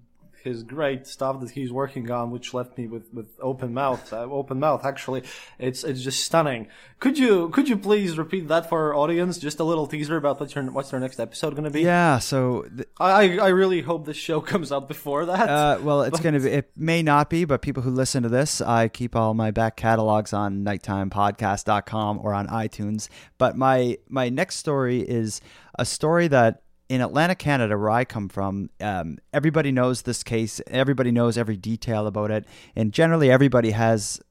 his 0.48 0.64
great 0.64 1.06
stuff 1.06 1.40
that 1.42 1.52
he's 1.52 1.72
working 1.72 2.10
on, 2.10 2.32
which 2.32 2.54
left 2.54 2.78
me 2.78 2.88
with, 2.88 3.14
with 3.14 3.28
open 3.42 3.74
mouth. 3.74 4.12
Uh, 4.12 4.22
open 4.22 4.60
mouth. 4.60 4.86
Actually, 4.86 5.24
it's 5.60 5.84
it's 5.84 6.02
just 6.02 6.24
stunning. 6.24 6.68
Could 7.00 7.20
you 7.20 7.50
could 7.50 7.70
you 7.70 7.78
please 7.78 8.18
repeat 8.18 8.48
that 8.48 8.70
for 8.70 8.88
our 8.88 8.96
audience? 8.96 9.38
Just 9.38 9.60
a 9.60 9.64
little 9.64 9.86
teaser 9.86 10.18
about 10.18 10.40
what's 10.40 10.56
your 10.56 10.64
what's 10.72 10.90
their 10.90 11.00
next 11.00 11.20
episode 11.20 11.52
going 11.52 11.66
to 11.66 11.70
be. 11.70 11.82
Yeah, 11.82 12.20
so 12.20 12.64
th- 12.76 12.88
I 13.00 13.38
I 13.38 13.50
really 13.50 13.82
hope 13.82 14.06
this 14.06 14.18
show 14.18 14.42
comes 14.54 14.72
out 14.72 14.88
before 14.88 15.26
that. 15.26 15.50
Uh, 15.50 15.80
well, 15.82 16.02
it's 16.04 16.20
going 16.20 16.34
to 16.34 16.40
be. 16.40 16.50
It 16.50 16.72
may 16.76 17.04
not 17.04 17.30
be, 17.30 17.46
but 17.46 17.62
people 17.62 17.84
who 17.84 17.92
listen 17.92 18.24
to 18.24 18.30
this, 18.30 18.62
I 18.62 18.88
keep 18.88 19.16
all 19.16 19.34
my 19.34 19.52
back 19.52 19.76
catalogs 19.76 20.34
on 20.34 20.64
nighttimepodcast.com 20.64 22.20
or 22.24 22.34
on 22.34 22.48
iTunes. 22.48 23.10
But 23.38 23.58
my 23.58 23.98
my 24.08 24.30
next 24.30 24.56
story 24.56 25.02
is 25.02 25.42
a 25.78 25.86
story 25.86 26.28
that 26.30 26.64
in 26.90 27.02
Atlantic 27.02 27.40
Canada, 27.40 27.78
where 27.78 27.90
I 27.90 28.06
come 28.06 28.30
from, 28.30 28.70
um, 28.80 29.18
everybody 29.34 29.72
knows 29.72 30.04
this 30.04 30.24
case. 30.24 30.62
Everybody 30.68 31.12
knows 31.12 31.38
every 31.38 31.58
detail 31.58 32.08
about 32.08 32.32
it, 32.32 32.46
and 32.76 32.94
generally, 32.94 33.30
everybody 33.30 33.72
has 33.72 34.22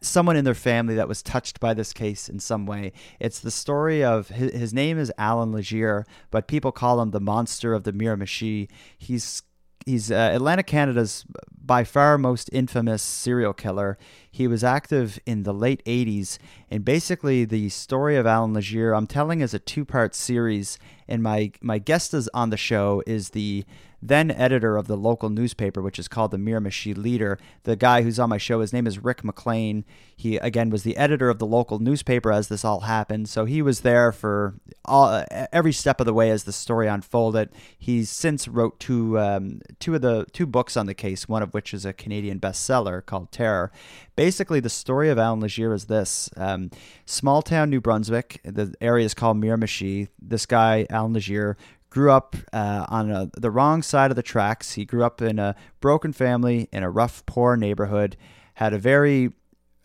someone 0.00 0.36
in 0.36 0.44
their 0.44 0.54
family 0.54 0.94
that 0.94 1.08
was 1.08 1.22
touched 1.22 1.60
by 1.60 1.74
this 1.74 1.92
case 1.92 2.28
in 2.28 2.38
some 2.38 2.66
way. 2.66 2.92
It's 3.18 3.40
the 3.40 3.50
story 3.50 4.04
of 4.04 4.28
his, 4.28 4.52
his 4.52 4.74
name 4.74 4.98
is 4.98 5.12
Alan 5.18 5.52
Legere, 5.52 6.06
but 6.30 6.46
people 6.46 6.72
call 6.72 7.00
him 7.00 7.10
the 7.10 7.20
monster 7.20 7.74
of 7.74 7.84
the 7.84 7.92
Miramichi. 7.92 8.68
He's 8.96 9.42
he's 9.86 10.10
uh, 10.10 10.30
Atlantic 10.32 10.66
Canada's 10.66 11.24
by 11.62 11.84
far 11.84 12.18
most 12.18 12.50
infamous 12.52 13.02
serial 13.02 13.52
killer. 13.52 13.98
He 14.30 14.46
was 14.46 14.62
active 14.62 15.18
in 15.26 15.42
the 15.42 15.52
late 15.52 15.84
80s, 15.84 16.38
and 16.70 16.84
basically 16.84 17.44
the 17.44 17.68
story 17.68 18.16
of 18.16 18.26
Alan 18.26 18.54
Legere 18.54 18.94
I'm 18.94 19.06
telling 19.06 19.40
is 19.40 19.54
a 19.54 19.58
two-part 19.58 20.14
series, 20.14 20.78
and 21.08 21.22
my 21.22 21.52
my 21.60 21.78
guest 21.78 22.14
is 22.14 22.28
on 22.32 22.50
the 22.50 22.56
show 22.56 23.02
is 23.06 23.30
the 23.30 23.64
then 24.02 24.30
editor 24.30 24.76
of 24.76 24.86
the 24.86 24.96
local 24.96 25.28
newspaper, 25.28 25.82
which 25.82 25.98
is 25.98 26.08
called 26.08 26.30
the 26.30 26.38
Miramichi 26.38 26.96
Leader. 26.96 27.38
The 27.64 27.76
guy 27.76 28.02
who's 28.02 28.18
on 28.18 28.30
my 28.30 28.38
show, 28.38 28.60
his 28.60 28.72
name 28.72 28.86
is 28.86 28.98
Rick 28.98 29.24
McLean. 29.24 29.84
He 30.16 30.36
again 30.36 30.70
was 30.70 30.82
the 30.82 30.96
editor 30.96 31.30
of 31.30 31.38
the 31.38 31.46
local 31.46 31.78
newspaper 31.78 32.32
as 32.32 32.48
this 32.48 32.64
all 32.64 32.80
happened, 32.80 33.28
so 33.28 33.44
he 33.44 33.62
was 33.62 33.80
there 33.80 34.12
for 34.12 34.54
all 34.84 35.24
every 35.52 35.72
step 35.72 36.00
of 36.00 36.06
the 36.06 36.14
way 36.14 36.30
as 36.30 36.44
the 36.44 36.52
story 36.52 36.88
unfolded. 36.88 37.50
He's 37.78 38.10
since 38.10 38.46
wrote 38.46 38.78
two 38.80 39.18
um, 39.18 39.60
two 39.78 39.94
of 39.94 40.02
the 40.02 40.26
two 40.32 40.46
books 40.46 40.76
on 40.76 40.86
the 40.86 40.94
case, 40.94 41.28
one 41.28 41.42
of 41.42 41.54
which 41.54 41.72
is 41.72 41.84
a 41.84 41.92
Canadian 41.92 42.38
bestseller 42.38 43.04
called 43.04 43.32
Terror. 43.32 43.72
Basically, 44.16 44.60
the 44.60 44.68
story 44.68 45.08
of 45.08 45.18
Alan 45.18 45.40
Legere 45.40 45.72
is 45.72 45.86
this: 45.86 46.28
um, 46.36 46.70
small 47.06 47.40
town 47.40 47.70
New 47.70 47.80
Brunswick. 47.80 48.40
The 48.44 48.74
area 48.80 49.06
is 49.06 49.14
called 49.14 49.38
Miramichi. 49.38 50.08
This 50.20 50.44
guy, 50.44 50.86
Alan 50.90 51.14
Legere, 51.14 51.56
grew 51.90 52.10
up 52.10 52.36
uh, 52.52 52.86
on 52.88 53.10
a, 53.10 53.30
the 53.36 53.50
wrong 53.50 53.82
side 53.82 54.10
of 54.10 54.16
the 54.16 54.22
tracks. 54.22 54.72
He 54.72 54.84
grew 54.84 55.04
up 55.04 55.20
in 55.20 55.38
a 55.38 55.54
broken 55.80 56.12
family 56.12 56.68
in 56.72 56.82
a 56.82 56.90
rough, 56.90 57.26
poor 57.26 57.56
neighborhood. 57.56 58.16
Had 58.54 58.72
a 58.72 58.78
very 58.78 59.32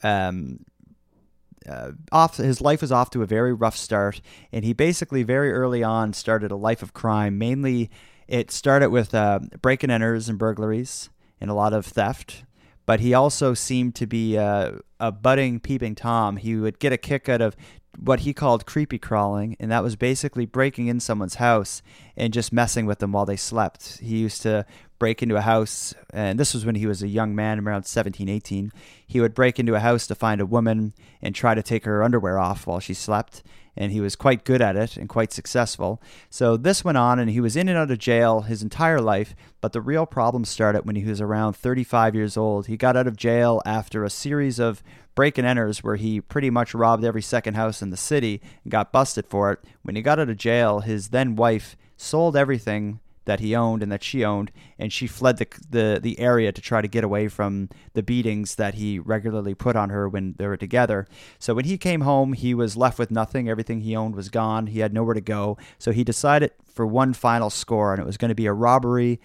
um, 0.04 0.60
uh, 1.68 1.92
off 2.12 2.38
his 2.38 2.62
life 2.62 2.82
was 2.82 2.92
off 2.92 3.10
to 3.10 3.24
a 3.24 3.26
very 3.26 3.54
rough 3.54 3.76
start, 3.76 4.22
and 4.52 4.64
he 4.64 4.74
basically 4.74 5.24
very 5.24 5.52
early 5.52 5.84
on 5.84 6.14
started 6.14 6.52
a 6.52 6.56
life 6.56 6.84
of 6.84 6.94
crime. 6.94 7.38
Mainly, 7.38 7.90
it 8.28 8.52
started 8.52 8.90
with 8.90 9.14
uh, 9.14 9.40
break 9.62 9.84
and 9.84 9.92
enters 9.92 10.30
and 10.30 10.38
burglaries 10.38 11.10
and 11.42 11.50
a 11.50 11.54
lot 11.54 11.74
of 11.74 11.86
theft. 11.86 12.44
But 12.86 13.00
he 13.00 13.16
also 13.16 13.56
seemed 13.56 13.96
to 13.96 14.06
be 14.06 14.38
uh, 14.38 14.74
a 15.00 15.12
budding 15.12 15.60
peeping 15.60 15.96
tom. 15.96 16.38
He 16.38 16.56
would 16.56 16.80
get 16.80 16.94
a 16.94 16.98
kick 16.98 17.30
out 17.30 17.42
of 17.42 17.56
what 17.98 18.22
he 18.22 18.34
called 18.34 18.66
creepy 18.66 18.98
crawling, 18.98 19.56
and 19.60 19.72
that 19.72 19.84
was 19.84 19.96
basically 19.96 20.46
breaking 20.46 20.88
in 20.88 21.00
someone's 21.00 21.36
house 21.36 21.82
and 22.18 22.34
just 22.34 22.52
messing 22.52 22.86
with 22.86 23.00
them 23.00 23.12
while 23.12 23.26
they 23.26 23.38
slept. 23.38 24.00
He 24.00 24.18
used 24.18 24.42
to 24.42 24.66
break 25.00 25.22
into 25.22 25.36
a 25.36 25.42
house, 25.42 25.94
and 26.14 26.40
this 26.40 26.54
was 26.54 26.66
when 26.66 26.76
he 26.76 26.88
was 26.88 27.04
a 27.04 27.08
young 27.08 27.36
man, 27.36 27.60
around 27.60 27.86
17, 27.86 28.28
18. 28.30 28.72
He 29.08 29.22
would 29.22 29.34
break 29.34 29.60
into 29.60 29.76
a 29.76 29.80
house 29.80 30.08
to 30.08 30.16
find 30.16 30.42
a 30.42 30.46
woman 30.46 30.94
and 31.22 31.34
try 31.34 31.56
to 31.56 31.64
take 31.64 31.86
her 31.86 32.04
underwear 32.04 32.40
off 32.40 32.68
while 32.68 32.80
she 32.80 32.94
slept, 32.94 33.44
and 33.78 33.92
he 33.92 34.00
was 34.00 34.16
quite 34.16 34.44
good 34.44 34.62
at 34.62 34.76
it 34.76 34.98
and 34.98 35.10
quite 35.10 35.32
successful. 35.32 36.02
So 36.30 36.58
this 36.58 36.84
went 36.84 36.98
on, 36.98 37.20
and 37.20 37.30
he 37.30 37.42
was 37.42 37.56
in 37.56 37.70
and 37.70 37.78
out 37.78 37.92
of 37.92 37.98
jail 37.98 38.42
his 38.42 38.62
entire 38.62 39.02
life, 39.02 39.36
but 39.62 39.74
the 39.74 39.82
real 39.82 40.06
problem 40.06 40.46
started 40.46 40.86
when 40.86 40.96
he 40.96 41.06
was 41.06 41.22
around 41.22 41.54
35 41.54 42.16
years 42.16 42.38
old. 42.38 42.68
He 42.68 42.78
got 42.78 42.98
out 42.98 43.08
of 43.08 43.18
jail 43.18 43.62
after 43.66 44.04
a 44.04 44.10
series 44.10 44.60
of 44.60 44.84
break 45.16 45.38
and 45.38 45.48
enters 45.48 45.84
where 45.84 45.96
he 45.96 46.22
pretty 46.22 46.50
much 46.50 46.74
robbed 46.74 47.04
every 47.04 47.22
second 47.22 47.56
house 47.56 47.82
in 47.82 47.90
the 47.90 47.98
city 47.98 48.42
and 48.64 48.72
got 48.72 48.92
busted 48.92 49.26
for 49.26 49.52
it. 49.52 49.60
When 49.84 49.96
he 49.96 50.02
got 50.02 50.20
out 50.20 50.30
of 50.30 50.38
jail, 50.38 50.82
his 50.82 51.10
then 51.10 51.36
wife 51.36 51.78
sold 51.98 52.36
everything 52.36 53.00
that 53.26 53.40
he 53.40 53.56
owned 53.56 53.84
and 53.84 53.92
that 53.92 54.04
she 54.04 54.24
owned, 54.24 54.52
and 54.80 54.92
she 54.92 55.08
fled 55.08 55.38
the, 55.38 55.48
the 55.70 56.00
the 56.02 56.20
area 56.20 56.52
to 56.52 56.62
try 56.62 56.82
to 56.82 56.88
get 56.88 57.04
away 57.04 57.28
from 57.28 57.70
the 57.94 58.04
beatings 58.04 58.56
that 58.56 58.76
he 58.76 59.00
regularly 59.00 59.54
put 59.54 59.76
on 59.76 59.90
her 59.90 60.08
when 60.08 60.36
they 60.38 60.48
were 60.48 60.58
together. 60.58 61.08
So 61.40 61.54
when 61.54 61.66
he 61.66 61.78
came 61.78 62.02
home, 62.02 62.34
he 62.34 62.54
was 62.54 62.78
left 62.78 62.98
with 62.98 63.12
nothing. 63.12 63.50
Everything 63.50 63.82
he 63.82 63.96
owned 63.96 64.16
was 64.16 64.30
gone. 64.30 64.68
He 64.68 64.80
had 64.80 64.94
nowhere 64.94 65.14
to 65.14 65.22
go. 65.22 65.58
So 65.78 65.92
he 65.92 66.04
decided 66.04 66.52
for 66.74 66.86
one 66.86 67.14
final 67.14 67.50
score, 67.50 67.94
and 67.94 68.02
it 68.02 68.06
was 68.06 68.18
going 68.18 68.30
to 68.30 68.36
be 68.36 68.46
a 68.46 68.54
robbery 68.54 69.20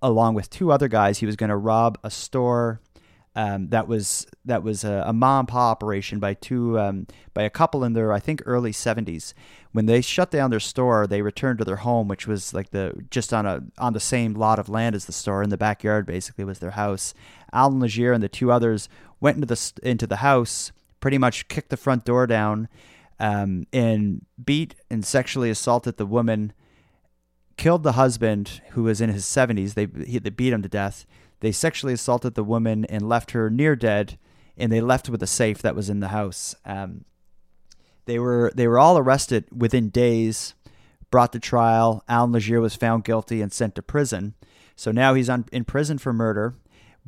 along 0.00 0.34
with 0.34 0.48
two 0.50 0.72
other 0.72 0.88
guys. 0.88 1.18
He 1.18 1.26
was 1.26 1.36
going 1.36 1.50
to 1.50 1.56
rob 1.56 1.98
a 2.02 2.10
store 2.10 2.80
um, 3.34 3.68
that 3.68 3.88
was 3.88 4.26
that 4.44 4.62
was 4.62 4.84
a, 4.84 5.04
a 5.06 5.12
mom 5.12 5.40
and 5.40 5.48
pop 5.48 5.78
operation 5.78 6.18
by 6.18 6.34
two 6.34 6.78
um, 6.78 7.06
by 7.32 7.42
a 7.42 7.50
couple 7.50 7.82
in 7.82 7.94
their 7.94 8.12
I 8.12 8.20
think 8.20 8.42
early 8.44 8.72
70s. 8.72 9.32
When 9.72 9.86
they 9.86 10.02
shut 10.02 10.30
down 10.30 10.50
their 10.50 10.60
store, 10.60 11.06
they 11.06 11.22
returned 11.22 11.58
to 11.60 11.64
their 11.64 11.76
home, 11.76 12.08
which 12.08 12.26
was 12.26 12.52
like 12.52 12.70
the 12.70 12.92
just 13.10 13.32
on 13.32 13.46
a 13.46 13.62
on 13.78 13.94
the 13.94 14.00
same 14.00 14.34
lot 14.34 14.58
of 14.58 14.68
land 14.68 14.94
as 14.94 15.06
the 15.06 15.12
store 15.12 15.42
in 15.42 15.48
the 15.48 15.56
backyard. 15.56 16.04
Basically, 16.04 16.44
was 16.44 16.58
their 16.58 16.72
house. 16.72 17.14
Alan 17.54 17.80
Legere 17.80 18.12
and 18.12 18.22
the 18.22 18.28
two 18.28 18.52
others 18.52 18.88
went 19.18 19.36
into 19.36 19.46
the 19.46 19.72
into 19.82 20.06
the 20.06 20.16
house, 20.16 20.72
pretty 21.00 21.16
much 21.16 21.48
kicked 21.48 21.70
the 21.70 21.76
front 21.78 22.04
door 22.04 22.26
down, 22.26 22.68
um, 23.18 23.66
and 23.72 24.26
beat 24.44 24.74
and 24.90 25.06
sexually 25.06 25.48
assaulted 25.48 25.96
the 25.96 26.06
woman. 26.06 26.52
Killed 27.62 27.82
the 27.82 27.92
husband, 27.92 28.60
who 28.70 28.82
was 28.82 29.00
in 29.00 29.10
his 29.10 29.24
70s. 29.24 29.74
They 29.74 29.86
he, 30.04 30.18
they 30.18 30.30
beat 30.30 30.52
him 30.52 30.62
to 30.62 30.68
death 30.68 31.06
they 31.42 31.50
sexually 31.50 31.92
assaulted 31.92 32.36
the 32.36 32.44
woman 32.44 32.84
and 32.84 33.08
left 33.08 33.32
her 33.32 33.50
near 33.50 33.74
dead, 33.74 34.16
and 34.56 34.70
they 34.70 34.80
left 34.80 35.08
with 35.08 35.24
a 35.24 35.26
safe 35.26 35.60
that 35.60 35.74
was 35.74 35.90
in 35.90 35.98
the 35.98 36.08
house. 36.08 36.54
Um, 36.64 37.04
they 38.04 38.20
were 38.20 38.52
they 38.54 38.68
were 38.68 38.78
all 38.78 38.96
arrested 38.96 39.46
within 39.50 39.88
days, 39.88 40.54
brought 41.10 41.32
to 41.32 41.40
trial. 41.40 42.04
Alan 42.08 42.30
Legere 42.30 42.60
was 42.60 42.76
found 42.76 43.02
guilty 43.02 43.42
and 43.42 43.52
sent 43.52 43.74
to 43.74 43.82
prison. 43.82 44.34
So 44.76 44.92
now 44.92 45.14
he's 45.14 45.28
on, 45.28 45.46
in 45.50 45.64
prison 45.64 45.98
for 45.98 46.12
murder. 46.12 46.54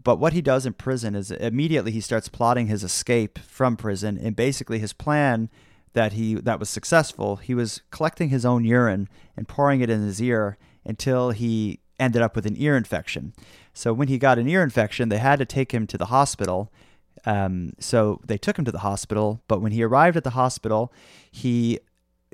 But 0.02 0.18
what 0.18 0.32
he 0.32 0.42
does 0.42 0.66
in 0.66 0.72
prison 0.72 1.14
is 1.14 1.30
immediately 1.30 1.92
he 1.92 2.00
starts 2.00 2.28
plotting 2.28 2.66
his 2.66 2.82
escape 2.82 3.38
from 3.38 3.76
prison, 3.76 4.18
and 4.18 4.34
basically 4.34 4.80
his 4.80 4.92
plan 4.92 5.48
that 5.94 6.12
he 6.12 6.34
that 6.34 6.60
was 6.60 6.68
successful. 6.68 7.36
He 7.36 7.54
was 7.54 7.82
collecting 7.90 8.28
his 8.28 8.44
own 8.44 8.64
urine 8.64 9.08
and 9.36 9.48
pouring 9.48 9.80
it 9.80 9.90
in 9.90 10.02
his 10.02 10.20
ear 10.20 10.58
until 10.84 11.30
he 11.30 11.80
ended 11.98 12.22
up 12.22 12.36
with 12.36 12.46
an 12.46 12.54
ear 12.58 12.76
infection. 12.76 13.32
So 13.72 13.92
when 13.92 14.08
he 14.08 14.18
got 14.18 14.38
an 14.38 14.48
ear 14.48 14.62
infection, 14.62 15.08
they 15.08 15.18
had 15.18 15.38
to 15.38 15.44
take 15.44 15.72
him 15.72 15.86
to 15.86 15.98
the 15.98 16.06
hospital. 16.06 16.72
Um, 17.24 17.72
so 17.78 18.20
they 18.26 18.36
took 18.36 18.58
him 18.58 18.64
to 18.66 18.72
the 18.72 18.80
hospital. 18.80 19.40
But 19.48 19.60
when 19.60 19.72
he 19.72 19.82
arrived 19.82 20.16
at 20.16 20.24
the 20.24 20.30
hospital, 20.30 20.92
he 21.30 21.78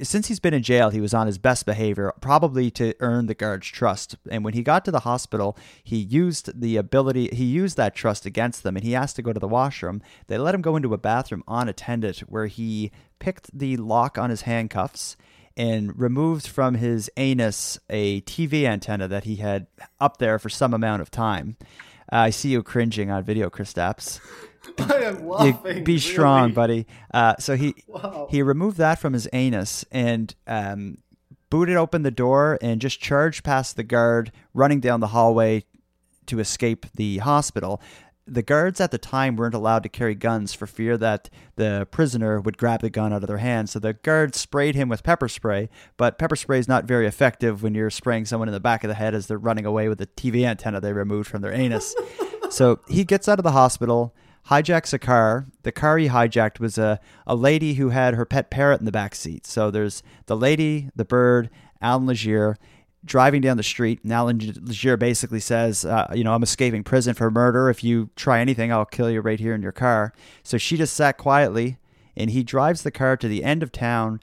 since 0.03 0.28
he's 0.28 0.40
been 0.40 0.55
in 0.55 0.62
jail, 0.62 0.90
he 0.90 1.01
was 1.01 1.14
on 1.14 1.26
his 1.26 1.38
best 1.38 1.66
behavior, 1.66 2.12
probably 2.20 2.70
to 2.72 2.94
earn 3.01 3.26
the 3.26 3.34
guard's 3.34 3.68
trust. 3.68 4.16
And 4.30 4.44
when 4.44 4.55
he 4.55 4.62
got 4.62 4.84
to 4.84 4.90
the 4.90 5.01
hospital, 5.01 5.57
he 5.82 5.96
used 5.96 6.61
the 6.61 6.76
ability, 6.76 7.28
he 7.32 7.44
used 7.44 7.76
that 7.76 7.94
trust 7.94 8.26
against 8.26 8.62
them, 8.62 8.76
and 8.76 8.84
he 8.84 8.94
asked 8.94 9.16
to 9.16 9.22
go 9.22 9.32
to 9.32 9.40
the 9.40 9.48
washroom. 9.48 10.03
They 10.26 10.38
let 10.38 10.55
him 10.55 10.62
go 10.62 10.76
into 10.76 10.94
a 10.94 10.98
bathroom 10.98 11.44
unattended, 11.48 12.20
where 12.20 12.46
he 12.46 12.90
picked 13.18 13.57
the 13.57 13.76
lock 13.76 14.18
on 14.18 14.30
his 14.30 14.42
handcuffs 14.42 15.16
and 15.57 15.98
removed 15.98 16.46
from 16.46 16.74
his 16.74 17.11
anus 17.16 17.78
a 17.90 18.20
TV 18.22 18.64
antenna 18.64 19.09
that 19.09 19.24
he 19.24 19.36
had 19.36 19.66
up 20.01 20.18
there 20.18 20.38
for 20.38 20.48
some 20.48 20.72
amount 20.72 21.03
of 21.03 21.11
time. 21.11 21.57
Uh, 22.12 22.16
I 22.16 22.30
see 22.30 22.51
you 22.51 22.62
cringing 22.62 23.11
on 23.11 23.24
video, 23.24 23.51
Kristaps. 23.51 24.20
I 24.78 24.94
am 25.04 25.26
laughing. 25.26 25.84
Be 25.84 25.98
strong, 25.98 26.42
really. 26.42 26.52
buddy. 26.52 26.86
Uh, 27.12 27.34
so 27.38 27.56
he 27.56 27.74
Wow. 27.86 28.28
he 28.30 28.42
removed 28.42 28.76
that 28.78 28.98
from 28.98 29.12
his 29.12 29.28
anus 29.32 29.84
and 29.90 30.34
um, 30.46 30.98
booted 31.50 31.76
open 31.76 32.02
the 32.02 32.10
door 32.10 32.58
and 32.62 32.80
just 32.80 33.00
charged 33.00 33.44
past 33.44 33.76
the 33.76 33.82
guard, 33.82 34.32
running 34.54 34.80
down 34.80 35.00
the 35.00 35.08
hallway 35.08 35.64
to 36.26 36.38
escape 36.38 36.86
the 36.94 37.18
hospital. 37.18 37.80
The 38.26 38.42
guards 38.42 38.80
at 38.80 38.92
the 38.92 38.98
time 38.98 39.34
weren't 39.34 39.54
allowed 39.56 39.82
to 39.82 39.88
carry 39.88 40.14
guns 40.14 40.54
for 40.54 40.68
fear 40.68 40.96
that 40.98 41.28
the 41.56 41.88
prisoner 41.90 42.40
would 42.40 42.56
grab 42.56 42.80
the 42.80 42.90
gun 42.90 43.12
out 43.12 43.22
of 43.24 43.26
their 43.26 43.38
hand. 43.38 43.68
So 43.68 43.80
the 43.80 43.94
guards 43.94 44.38
sprayed 44.38 44.76
him 44.76 44.88
with 44.88 45.02
pepper 45.02 45.26
spray, 45.26 45.68
but 45.96 46.16
pepper 46.16 46.36
spray 46.36 46.60
is 46.60 46.68
not 46.68 46.84
very 46.84 47.08
effective 47.08 47.64
when 47.64 47.74
you're 47.74 47.90
spraying 47.90 48.26
someone 48.26 48.46
in 48.48 48.54
the 48.54 48.60
back 48.60 48.84
of 48.84 48.88
the 48.88 48.94
head 48.94 49.16
as 49.16 49.26
they're 49.26 49.38
running 49.38 49.66
away 49.66 49.88
with 49.88 49.98
the 49.98 50.06
TV 50.06 50.44
antenna 50.44 50.80
they 50.80 50.92
removed 50.92 51.28
from 51.28 51.42
their 51.42 51.52
anus. 51.52 51.96
so 52.50 52.78
he 52.88 53.02
gets 53.02 53.28
out 53.28 53.40
of 53.40 53.42
the 53.42 53.50
hospital, 53.50 54.14
hijacks 54.49 54.93
a 54.93 54.99
car. 54.99 55.47
The 55.62 55.72
car 55.72 55.99
he 55.99 56.09
hijacked 56.09 56.61
was 56.61 56.78
a, 56.78 57.01
a 57.26 57.34
lady 57.34 57.74
who 57.74 57.91
had 57.91 58.14
her 58.14 58.24
pet 58.24 58.51
parrot 58.51 58.80
in 58.80 58.86
the 58.86 58.93
back 58.93 59.14
seat. 59.14 59.47
So 59.47 59.70
there's 59.70 60.03
the 60.26 60.36
lady, 60.36 60.91
the 60.97 61.05
bird, 61.05 61.51
Alan 61.80 62.07
Legere 62.07 62.57
driving 63.05 63.41
down 63.41 63.57
the 63.57 63.62
street. 63.62 64.01
And 64.03 64.12
Alan 64.12 64.38
Legere 64.62 64.97
basically 64.97 65.41
says, 65.41 65.84
uh, 65.84 66.12
you 66.14 66.24
know, 66.24 66.34
I'm 66.34 66.43
escaping 66.43 66.84
prison 66.84 67.14
for 67.14 67.30
murder. 67.30 67.70
If 67.70 67.82
you 67.82 68.11
try 68.16 68.41
anything, 68.41 68.72
I'll 68.72 68.84
kill 68.84 69.11
you 69.11 69.20
right 69.20 69.41
here 69.41 69.55
in 69.55 69.62
your 69.62 69.72
car. 69.72 70.12
So 70.43 70.59
she 70.59 70.76
just 70.76 70.95
sat 70.95 71.16
quietly 71.16 71.78
and 72.16 72.30
he 72.30 72.43
drives 72.43 72.82
the 72.82 72.91
car 72.91 73.16
to 73.16 73.28
the 73.28 73.45
end 73.45 73.62
of 73.62 73.72
town, 73.72 74.20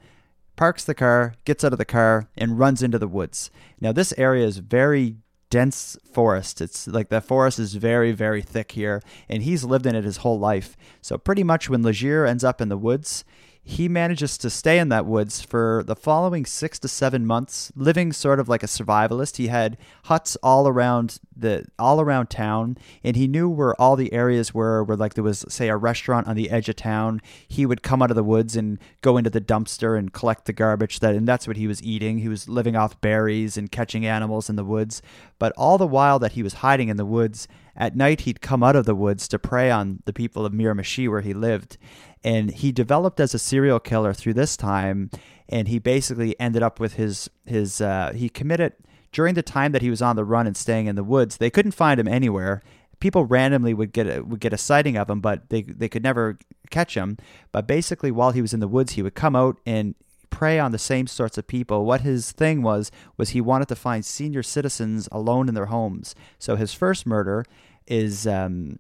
parks 0.56 0.84
the 0.84 0.94
car, 0.94 1.34
gets 1.46 1.64
out 1.64 1.72
of 1.72 1.80
the 1.80 1.86
car, 1.86 2.30
and 2.38 2.60
runs 2.60 2.84
into 2.84 3.00
the 3.00 3.08
woods. 3.08 3.50
Now, 3.80 3.92
this 3.92 4.14
area 4.18 4.46
is 4.46 4.58
very 4.58 5.18
dense 5.50 5.98
forest. 6.12 6.62
It's 6.62 6.88
like 6.88 7.10
the 7.10 7.22
forest 7.22 7.60
is 7.60 7.76
very, 7.76 8.12
very 8.12 8.42
thick 8.42 8.72
here, 8.74 9.02
and 9.30 9.44
he's 9.44 9.64
lived 9.64 9.86
in 9.86 9.96
it 9.96 10.04
his 10.04 10.18
whole 10.18 10.40
life. 10.40 10.76
So, 11.02 11.18
pretty 11.18 11.44
much 11.44 11.70
when 11.70 11.84
Legere 11.84 12.26
ends 12.26 12.44
up 12.44 12.62
in 12.62 12.70
the 12.70 12.78
woods, 12.78 13.24
he 13.70 13.90
manages 13.90 14.38
to 14.38 14.50
stay 14.50 14.80
in 14.80 14.88
that 14.88 15.06
woods 15.06 15.42
for 15.42 15.84
the 15.86 15.96
following 15.96 16.46
six 16.46 16.80
to 16.80 16.88
seven 16.88 17.26
months, 17.26 17.70
living 17.76 18.14
sort 18.14 18.40
of 18.40 18.48
like 18.48 18.64
a 18.64 18.66
survivalist. 18.66 19.36
He 19.36 19.48
had 19.48 19.78
huts 20.06 20.38
all 20.42 20.70
around 20.70 21.20
the 21.36 21.66
all 21.78 22.00
around 22.00 22.30
town, 22.30 22.78
and 23.04 23.18
he 23.18 23.28
knew 23.28 23.50
where 23.50 23.76
all 23.76 23.98
the 23.98 24.14
areas 24.14 24.54
were. 24.54 24.86
Where 24.86 24.96
like 24.96 25.16
there 25.16 25.24
was, 25.24 25.44
say, 25.50 25.68
a 25.68 25.76
restaurant 25.76 26.28
on 26.28 26.38
the 26.38 26.50
edge 26.50 26.70
of 26.70 26.78
town. 26.78 27.22
He 27.46 27.66
would 27.66 27.84
come 27.84 28.02
out 28.02 28.10
of 28.10 28.16
the 28.16 28.24
woods 28.24 28.56
and 28.56 28.80
go 29.02 29.18
into 29.18 29.30
the 29.30 29.42
dumpster 29.42 30.00
and 30.00 30.14
collect 30.14 30.46
the 30.46 30.54
garbage. 30.54 31.02
That 31.02 31.16
and 31.16 31.28
that's 31.28 31.46
what 31.46 31.58
he 31.58 31.68
was 31.68 31.84
eating. 31.84 32.20
He 32.20 32.30
was 32.30 32.48
living 32.48 32.78
off 32.78 33.02
berries 33.02 33.58
and 33.58 33.70
catching 33.70 34.06
animals 34.06 34.50
in 34.50 34.56
the 34.56 34.64
woods. 34.64 35.02
But 35.40 35.52
all 35.58 35.78
the 35.78 35.86
while 35.86 36.20
that 36.20 36.32
he 36.32 36.42
was 36.42 36.54
hiding 36.54 36.88
in 36.88 36.96
the 36.96 37.06
woods, 37.06 37.50
at 37.78 37.96
night 37.96 38.22
he'd 38.22 38.42
come 38.42 38.64
out 38.64 38.76
of 38.76 38.86
the 38.86 38.96
woods 38.96 39.28
to 39.28 39.40
prey 39.40 39.70
on 39.70 40.02
the 40.06 40.14
people 40.14 40.46
of 40.46 40.52
Miramichi 40.52 41.08
where 41.08 41.22
he 41.22 41.34
lived. 41.34 41.78
And 42.24 42.52
he 42.52 42.72
developed 42.72 43.20
as 43.20 43.34
a 43.34 43.40
serial 43.40 43.80
killer 43.80 44.14
through 44.14 44.34
this 44.34 44.58
time 44.58 45.12
and 45.48 45.68
he 45.68 45.80
basically 45.80 46.38
ended 46.40 46.64
up 46.64 46.80
with 46.80 46.96
his 46.96 47.30
his 47.46 47.80
uh, 47.80 48.12
he 48.14 48.30
committed 48.30 48.74
during 49.12 49.36
the 49.36 49.44
time 49.44 49.72
that 49.72 49.82
he 49.82 49.90
was 49.90 50.02
on 50.02 50.16
the 50.16 50.26
run 50.26 50.48
and 50.48 50.58
staying 50.58 50.88
in 50.88 50.96
the 50.96 51.04
woods 51.04 51.38
they 51.38 51.50
couldn't 51.50 51.72
find 51.72 52.00
him 52.00 52.08
anywhere. 52.08 52.62
People 53.00 53.26
randomly 53.26 53.76
would 53.76 53.94
get 53.94 54.08
a, 54.08 54.22
would 54.24 54.40
get 54.40 54.54
a 54.54 54.58
sighting 54.58 54.98
of 54.98 55.10
him 55.10 55.22
but 55.22 55.50
they 55.50 55.62
they 55.62 55.88
could 55.88 56.04
never 56.04 56.40
catch 56.72 56.96
him. 56.98 57.18
But 57.52 57.68
basically 57.68 58.12
while 58.12 58.32
he 58.32 58.42
was 58.42 58.54
in 58.54 58.60
the 58.60 58.68
woods 58.68 58.94
he 58.94 59.04
would 59.04 59.16
come 59.16 59.36
out 59.36 59.60
and 59.66 59.94
prey 60.30 60.60
on 60.60 60.72
the 60.72 60.78
same 60.78 61.08
sorts 61.08 61.38
of 61.38 61.48
people. 61.48 61.86
What 61.86 62.02
his 62.02 62.32
thing 62.32 62.62
was 62.62 62.92
was 63.16 63.30
he 63.30 63.42
wanted 63.42 63.68
to 63.70 63.76
find 63.76 64.06
senior 64.06 64.44
citizens 64.44 65.08
alone 65.12 65.48
in 65.48 65.56
their 65.56 65.68
homes. 65.68 66.16
So 66.38 66.56
his 66.56 66.74
first 66.74 67.06
murder 67.06 67.46
is 67.88 68.28
um, 68.28 68.80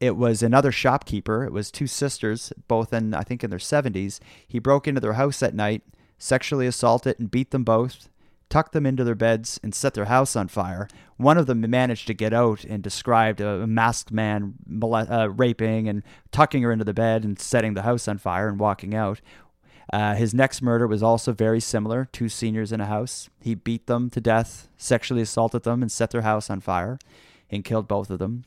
it 0.00 0.16
was 0.16 0.42
another 0.42 0.72
shopkeeper. 0.72 1.44
It 1.44 1.52
was 1.52 1.70
two 1.70 1.86
sisters, 1.86 2.52
both 2.68 2.92
in 2.92 3.14
I 3.14 3.22
think 3.22 3.44
in 3.44 3.50
their 3.50 3.58
70s. 3.58 4.18
He 4.48 4.58
broke 4.58 4.88
into 4.88 5.00
their 5.00 5.12
house 5.12 5.42
at 5.42 5.54
night, 5.54 5.82
sexually 6.18 6.66
assaulted 6.66 7.20
and 7.20 7.30
beat 7.30 7.50
them 7.50 7.64
both, 7.64 8.08
tucked 8.48 8.72
them 8.72 8.86
into 8.86 9.04
their 9.04 9.14
beds, 9.14 9.60
and 9.62 9.74
set 9.74 9.94
their 9.94 10.06
house 10.06 10.34
on 10.34 10.48
fire. 10.48 10.88
One 11.18 11.36
of 11.36 11.46
them 11.46 11.60
managed 11.60 12.06
to 12.06 12.14
get 12.14 12.32
out 12.32 12.64
and 12.64 12.82
described 12.82 13.42
a, 13.42 13.66
masked 13.66 14.10
man 14.10 14.54
uh, 14.82 15.28
raping 15.30 15.86
and 15.86 16.02
tucking 16.32 16.62
her 16.62 16.72
into 16.72 16.84
the 16.84 16.94
bed 16.94 17.24
and 17.24 17.38
setting 17.38 17.74
the 17.74 17.82
house 17.82 18.08
on 18.08 18.16
fire 18.16 18.48
and 18.48 18.58
walking 18.58 18.94
out. 18.94 19.20
Uh, 19.92 20.14
his 20.14 20.32
next 20.32 20.62
murder 20.62 20.86
was 20.86 21.02
also 21.02 21.32
very 21.32 21.60
similar. 21.60 22.08
Two 22.12 22.28
seniors 22.28 22.72
in 22.72 22.80
a 22.80 22.86
house. 22.86 23.28
He 23.40 23.54
beat 23.54 23.86
them 23.86 24.08
to 24.10 24.20
death, 24.20 24.68
sexually 24.76 25.22
assaulted 25.22 25.64
them, 25.64 25.82
and 25.82 25.90
set 25.90 26.10
their 26.10 26.22
house 26.22 26.48
on 26.48 26.60
fire, 26.60 26.98
and 27.50 27.64
killed 27.64 27.88
both 27.88 28.10
of 28.10 28.18
them. 28.18 28.44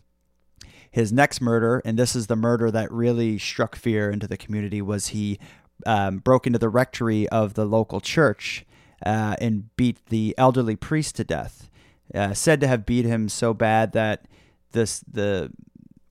His 0.89 1.11
next 1.11 1.41
murder, 1.41 1.81
and 1.83 1.97
this 1.97 2.15
is 2.15 2.27
the 2.27 2.35
murder 2.35 2.69
that 2.71 2.91
really 2.91 3.37
struck 3.39 3.75
fear 3.75 4.11
into 4.11 4.27
the 4.27 4.37
community, 4.37 4.81
was 4.81 5.07
he 5.07 5.39
um, 5.85 6.19
broke 6.19 6.45
into 6.45 6.59
the 6.59 6.69
rectory 6.69 7.27
of 7.29 7.55
the 7.55 7.65
local 7.65 7.99
church 7.99 8.65
uh, 9.05 9.35
and 9.41 9.75
beat 9.75 10.05
the 10.07 10.35
elderly 10.37 10.75
priest 10.75 11.15
to 11.15 11.23
death. 11.23 11.69
Uh, 12.13 12.33
said 12.33 12.61
to 12.61 12.67
have 12.67 12.85
beat 12.85 13.05
him 13.05 13.27
so 13.27 13.53
bad 13.53 13.93
that 13.93 14.27
this 14.71 14.99
the 15.11 15.51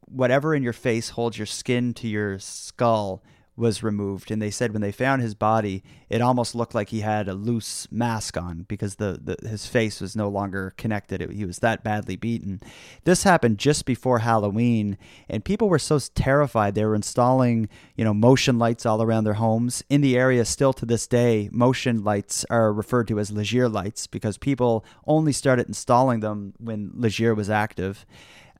whatever 0.06 0.54
in 0.54 0.62
your 0.62 0.72
face 0.72 1.10
holds 1.10 1.38
your 1.38 1.46
skin 1.46 1.94
to 1.94 2.08
your 2.08 2.38
skull 2.38 3.22
was 3.54 3.82
removed 3.82 4.30
and 4.30 4.40
they 4.40 4.50
said 4.50 4.72
when 4.72 4.80
they 4.80 4.92
found 4.92 5.20
his 5.20 5.34
body 5.34 5.82
it 6.08 6.22
almost 6.22 6.54
looked 6.54 6.74
like 6.74 6.88
he 6.88 7.00
had 7.00 7.28
a 7.28 7.34
loose 7.34 7.86
mask 7.90 8.36
on 8.38 8.64
because 8.66 8.94
the, 8.94 9.20
the 9.22 9.48
his 9.48 9.66
face 9.66 10.00
was 10.00 10.16
no 10.16 10.28
longer 10.28 10.72
connected. 10.78 11.20
It, 11.20 11.30
he 11.32 11.44
was 11.44 11.58
that 11.58 11.84
badly 11.84 12.16
beaten. 12.16 12.62
This 13.04 13.24
happened 13.24 13.58
just 13.58 13.84
before 13.84 14.20
halloween 14.20 14.96
and 15.28 15.44
people 15.44 15.68
were 15.68 15.78
so 15.78 15.98
terrified. 16.14 16.74
They 16.74 16.84
were 16.84 16.94
installing 16.94 17.68
you 17.94 18.04
know 18.04 18.14
motion 18.14 18.58
lights 18.58 18.86
all 18.86 19.02
around 19.02 19.24
their 19.24 19.34
homes. 19.34 19.84
In 19.90 20.00
the 20.00 20.16
area 20.16 20.46
still 20.46 20.72
to 20.72 20.86
this 20.86 21.06
day 21.06 21.50
motion 21.52 22.02
lights 22.02 22.46
are 22.48 22.72
referred 22.72 23.08
to 23.08 23.18
as 23.18 23.30
Legere 23.30 23.68
lights 23.68 24.06
because 24.06 24.38
people 24.38 24.82
only 25.06 25.32
started 25.32 25.68
installing 25.68 26.20
them 26.20 26.54
when 26.58 26.90
Legere 26.94 27.34
was 27.34 27.50
active 27.50 28.06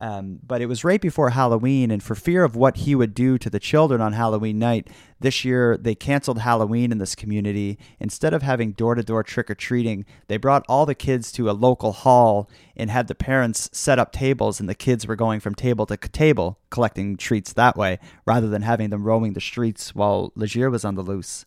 Um, 0.03 0.41
but 0.45 0.61
it 0.61 0.67
was 0.67 0.83
right 0.83 1.01
before 1.01 1.31
Halloween, 1.31 1.93
and 1.93 2.03
for 2.03 2.17
fear 2.17 2.43
of 2.43 2.57
what 2.57 2.79
he 2.79 2.97
would 2.97 3.15
do 3.15 3.39
to 3.39 3.49
the 3.49 3.61
children 3.61 4.01
on 4.01 4.15
Halloween 4.15 4.59
night, 4.59 4.89
this 5.21 5.45
year 5.45 5.77
they 5.77 5.95
canceled 5.95 6.41
Halloween 6.41 6.91
in 6.91 6.99
this 6.99 7.15
community. 7.15 7.79
Instead 8.01 8.35
of 8.35 8.43
having 8.43 8.73
door 8.73 8.97
to 8.97 9.05
door 9.05 9.23
trick 9.23 9.49
or 9.49 9.55
treating, 9.55 10.05
they 10.27 10.39
brought 10.39 10.65
all 10.69 10.87
the 10.87 10.97
kids 10.97 11.31
to 11.33 11.49
a 11.49 11.53
local 11.53 11.93
hall 11.93 12.51
and 12.77 12.91
had 12.91 13.07
the 13.07 13.15
parents 13.15 13.71
set 13.73 14.01
up 14.01 14.11
tables, 14.11 14.59
and 14.59 14.69
the 14.69 14.75
kids 14.75 15.07
were 15.07 15.15
going 15.15 15.39
from 15.39 15.55
table 15.55 15.87
to 15.87 15.97
table 15.97 16.59
collecting 16.71 17.17
treats 17.17 17.53
that 17.53 17.77
way, 17.77 18.01
rather 18.27 18.49
than 18.49 18.63
having 18.63 18.91
them 18.91 19.05
roaming 19.05 19.35
the 19.35 19.41
streets 19.41 19.95
while 19.95 20.33
Legere 20.35 20.69
was 20.69 20.85
on 20.85 20.97
the 20.97 21.03
loose. 21.03 21.45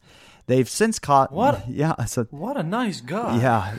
They've 0.48 0.70
since 0.70 0.98
caught 0.98 1.34
What? 1.34 1.68
Yeah, 1.70 2.06
so 2.06 2.24
What 2.32 2.56
a 2.56 2.64
nice 2.64 3.02
guy. 3.02 3.42
yeah, 3.42 3.76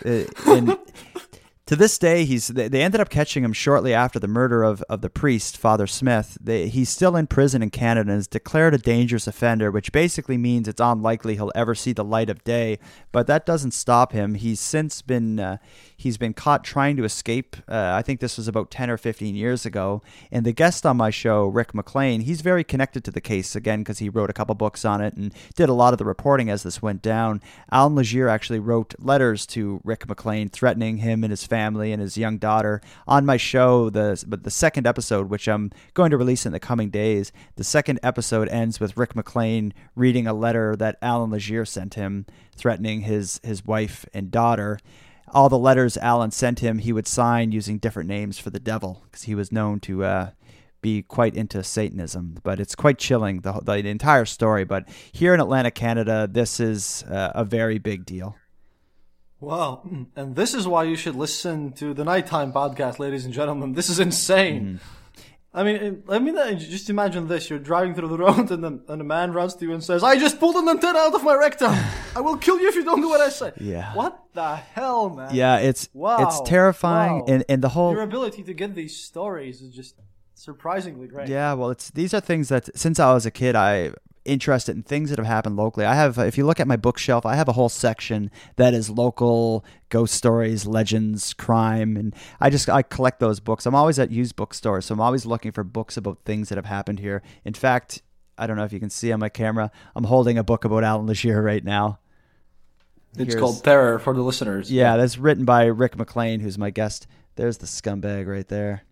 and 0.46 0.76
to 1.66 1.74
this 1.74 1.98
day, 1.98 2.24
he's 2.24 2.46
they 2.46 2.80
ended 2.80 3.00
up 3.00 3.08
catching 3.08 3.42
him 3.42 3.52
shortly 3.52 3.92
after 3.92 4.20
the 4.20 4.28
murder 4.28 4.62
of, 4.62 4.82
of 4.82 5.00
the 5.00 5.10
priest, 5.10 5.56
Father 5.56 5.88
Smith. 5.88 6.38
They, 6.40 6.68
he's 6.68 6.88
still 6.88 7.16
in 7.16 7.26
prison 7.26 7.60
in 7.60 7.70
Canada 7.70 8.12
and 8.12 8.20
is 8.20 8.28
declared 8.28 8.72
a 8.72 8.78
dangerous 8.78 9.26
offender, 9.26 9.72
which 9.72 9.90
basically 9.90 10.38
means 10.38 10.68
it's 10.68 10.80
unlikely 10.80 11.34
he'll 11.34 11.50
ever 11.56 11.74
see 11.74 11.92
the 11.92 12.04
light 12.04 12.30
of 12.30 12.44
day. 12.44 12.78
But 13.10 13.26
that 13.26 13.44
doesn't 13.44 13.72
stop 13.72 14.12
him. 14.12 14.34
He's 14.34 14.60
since 14.60 15.02
been 15.02 15.40
uh, 15.40 15.56
he's 15.96 16.16
been 16.16 16.34
caught 16.34 16.62
trying 16.62 16.96
to 16.98 17.04
escape. 17.04 17.56
Uh, 17.68 17.94
I 17.94 18.02
think 18.02 18.20
this 18.20 18.36
was 18.36 18.46
about 18.46 18.70
ten 18.70 18.88
or 18.88 18.96
fifteen 18.96 19.34
years 19.34 19.66
ago. 19.66 20.02
And 20.30 20.46
the 20.46 20.52
guest 20.52 20.86
on 20.86 20.96
my 20.96 21.10
show, 21.10 21.46
Rick 21.46 21.74
McLean, 21.74 22.20
he's 22.20 22.42
very 22.42 22.62
connected 22.62 23.02
to 23.04 23.10
the 23.10 23.20
case 23.20 23.56
again 23.56 23.80
because 23.80 23.98
he 23.98 24.08
wrote 24.08 24.30
a 24.30 24.34
couple 24.34 24.54
books 24.54 24.84
on 24.84 25.00
it 25.00 25.14
and 25.14 25.34
did 25.56 25.68
a 25.68 25.74
lot 25.74 25.92
of 25.92 25.98
the 25.98 26.04
reporting 26.04 26.48
as 26.48 26.62
this 26.62 26.80
went 26.80 27.02
down. 27.02 27.42
Alan 27.72 27.96
Legere 27.96 28.28
actually 28.28 28.60
wrote 28.60 28.94
letters 29.00 29.46
to 29.46 29.80
Rick 29.82 30.08
McLean 30.08 30.48
threatening 30.48 30.98
him 30.98 31.24
and 31.24 31.32
his 31.32 31.42
family 31.42 31.55
and 31.56 32.00
his 32.00 32.16
young 32.16 32.38
daughter 32.38 32.80
on 33.06 33.26
my 33.26 33.36
show. 33.36 33.90
The 33.90 34.22
but 34.26 34.44
the 34.44 34.50
second 34.50 34.86
episode, 34.86 35.28
which 35.28 35.48
I'm 35.48 35.70
going 35.94 36.10
to 36.10 36.16
release 36.16 36.46
in 36.46 36.52
the 36.52 36.60
coming 36.60 36.90
days, 36.90 37.32
the 37.56 37.64
second 37.64 38.00
episode 38.02 38.48
ends 38.48 38.80
with 38.80 38.96
Rick 38.96 39.16
McLean 39.16 39.72
reading 39.94 40.26
a 40.26 40.34
letter 40.34 40.76
that 40.76 40.98
Alan 41.02 41.30
Legere 41.30 41.64
sent 41.64 41.94
him, 41.94 42.26
threatening 42.56 43.02
his 43.02 43.40
his 43.42 43.64
wife 43.64 44.06
and 44.14 44.30
daughter. 44.30 44.78
All 45.32 45.48
the 45.48 45.58
letters 45.58 45.96
Alan 45.96 46.30
sent 46.30 46.60
him, 46.60 46.78
he 46.78 46.92
would 46.92 47.08
sign 47.08 47.50
using 47.50 47.78
different 47.78 48.08
names 48.08 48.38
for 48.38 48.50
the 48.50 48.60
devil 48.60 49.02
because 49.04 49.24
he 49.24 49.34
was 49.34 49.50
known 49.52 49.80
to. 49.80 50.04
Uh, 50.04 50.30
be 50.82 51.02
quite 51.02 51.34
into 51.34 51.64
Satanism, 51.64 52.36
but 52.44 52.60
it's 52.60 52.76
quite 52.76 52.96
chilling 52.96 53.40
the, 53.40 53.54
the 53.54 53.78
entire 53.88 54.24
story. 54.24 54.62
But 54.62 54.88
here 55.10 55.34
in 55.34 55.40
Atlantic 55.40 55.74
Canada, 55.74 56.28
this 56.30 56.60
is 56.60 57.02
uh, 57.04 57.32
a 57.34 57.44
very 57.44 57.78
big 57.78 58.06
deal. 58.06 58.36
Wow. 59.40 59.82
Mm, 59.86 60.06
and 60.16 60.36
this 60.36 60.54
is 60.54 60.66
why 60.66 60.84
you 60.84 60.96
should 60.96 61.14
listen 61.14 61.72
to 61.72 61.92
the 61.94 62.04
Nighttime 62.04 62.52
podcast, 62.52 62.98
ladies 62.98 63.24
and 63.24 63.34
gentlemen. 63.34 63.74
This 63.74 63.90
is 63.90 64.00
insane. 64.00 64.62
Mm-hmm. 64.64 64.76
I 65.52 65.62
mean, 65.62 66.02
I 66.10 66.18
mean, 66.18 66.58
just 66.58 66.90
imagine 66.90 67.28
this: 67.28 67.48
you're 67.48 67.58
driving 67.58 67.94
through 67.94 68.08
the 68.08 68.18
road, 68.26 68.50
and 68.50 68.62
then 68.62 68.82
and 68.88 69.00
a 69.00 69.04
man 69.04 69.32
runs 69.32 69.54
to 69.56 69.64
you 69.64 69.72
and 69.72 69.82
says, 69.82 70.02
"I 70.02 70.18
just 70.18 70.38
pulled 70.38 70.56
an 70.56 70.68
antenna 70.68 70.98
out 70.98 71.14
of 71.14 71.22
my 71.24 71.34
rectum. 71.34 71.72
I 72.14 72.20
will 72.20 72.36
kill 72.36 72.58
you 72.60 72.68
if 72.68 72.74
you 72.74 72.84
don't 72.84 73.00
do 73.00 73.08
what 73.08 73.20
I 73.20 73.30
say." 73.30 73.52
Yeah. 73.60 73.94
What 73.94 74.22
the 74.34 74.56
hell, 74.56 75.08
man? 75.10 75.34
Yeah, 75.34 75.58
it's 75.58 75.88
Wow. 75.94 76.18
it's 76.28 76.40
terrifying, 76.42 77.20
Wow. 77.20 77.24
and 77.28 77.44
and 77.48 77.62
the 77.62 77.70
whole 77.70 77.92
Your 77.92 78.02
ability 78.02 78.42
to 78.44 78.54
get 78.54 78.74
these 78.74 78.96
stories 78.96 79.62
is 79.62 79.74
just 79.74 79.94
surprisingly 80.34 81.08
great. 81.08 81.28
Yeah, 81.28 81.54
well, 81.54 81.70
it's 81.70 81.90
these 81.90 82.12
are 82.12 82.20
things 82.20 82.48
that 82.50 82.68
since 82.76 83.00
I 83.00 83.12
was 83.14 83.24
a 83.24 83.30
kid, 83.30 83.56
I 83.56 83.92
interested 84.26 84.76
in 84.76 84.82
things 84.82 85.10
that 85.10 85.18
have 85.18 85.26
happened 85.26 85.56
locally. 85.56 85.86
I 85.86 85.94
have, 85.94 86.18
if 86.18 86.36
you 86.36 86.44
look 86.44 86.60
at 86.60 86.66
my 86.66 86.76
bookshelf, 86.76 87.24
I 87.24 87.34
have 87.36 87.48
a 87.48 87.52
whole 87.52 87.68
section 87.68 88.30
that 88.56 88.74
is 88.74 88.90
local 88.90 89.64
ghost 89.88 90.14
stories, 90.14 90.66
legends, 90.66 91.32
crime, 91.32 91.96
and 91.96 92.14
I 92.40 92.50
just 92.50 92.68
I 92.68 92.82
collect 92.82 93.20
those 93.20 93.40
books. 93.40 93.66
I'm 93.66 93.74
always 93.74 93.98
at 93.98 94.10
used 94.10 94.36
bookstores, 94.36 94.86
so 94.86 94.94
I'm 94.94 95.00
always 95.00 95.24
looking 95.26 95.52
for 95.52 95.64
books 95.64 95.96
about 95.96 96.18
things 96.24 96.48
that 96.48 96.56
have 96.56 96.66
happened 96.66 96.98
here. 97.00 97.22
In 97.44 97.54
fact, 97.54 98.02
I 98.36 98.46
don't 98.46 98.56
know 98.56 98.64
if 98.64 98.72
you 98.72 98.80
can 98.80 98.90
see 98.90 99.12
on 99.12 99.20
my 99.20 99.28
camera, 99.30 99.70
I'm 99.94 100.04
holding 100.04 100.36
a 100.36 100.44
book 100.44 100.64
about 100.64 100.84
Alan 100.84 101.06
Legere 101.06 101.40
right 101.42 101.64
now. 101.64 101.98
It's 103.18 103.32
Here's- 103.32 103.40
called 103.40 103.64
Terror 103.64 103.98
for 103.98 104.12
the 104.12 104.22
listeners. 104.22 104.70
Yeah, 104.70 104.96
that's 104.96 105.16
written 105.16 105.44
by 105.44 105.64
Rick 105.66 105.96
McLean, 105.96 106.40
who's 106.40 106.58
my 106.58 106.70
guest. 106.70 107.06
There's 107.36 107.58
the 107.58 107.66
scumbag 107.66 108.26
right 108.26 108.46
there. 108.48 108.82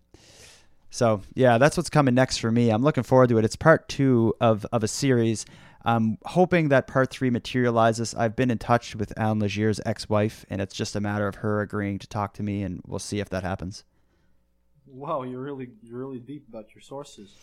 So 0.95 1.21
yeah, 1.33 1.57
that's 1.57 1.75
what's 1.75 1.89
coming 1.89 2.15
next 2.15 2.37
for 2.37 2.49
me. 2.49 2.69
I'm 2.69 2.81
looking 2.81 3.03
forward 3.03 3.27
to 3.27 3.37
it. 3.37 3.43
It's 3.43 3.57
part 3.57 3.89
two 3.89 4.33
of 4.39 4.65
of 4.71 4.81
a 4.81 4.87
series. 4.87 5.45
I'm 5.83 6.17
hoping 6.23 6.69
that 6.69 6.87
part 6.87 7.09
three 7.09 7.29
materializes. 7.29 8.15
I've 8.15 8.33
been 8.33 8.49
in 8.49 8.57
touch 8.59 8.95
with 8.95 9.11
Alan 9.19 9.39
Legere's 9.39 9.81
ex-wife, 9.85 10.45
and 10.49 10.61
it's 10.61 10.73
just 10.73 10.95
a 10.95 11.01
matter 11.01 11.27
of 11.27 11.35
her 11.35 11.59
agreeing 11.59 11.99
to 11.99 12.07
talk 12.07 12.33
to 12.35 12.43
me, 12.43 12.63
and 12.63 12.81
we'll 12.87 12.99
see 12.99 13.19
if 13.19 13.27
that 13.29 13.43
happens. 13.43 13.83
Wow, 14.87 15.23
you're 15.23 15.41
really 15.41 15.71
you're 15.83 15.99
really 15.99 16.19
deep 16.19 16.47
about 16.47 16.73
your 16.73 16.81
sources. 16.81 17.35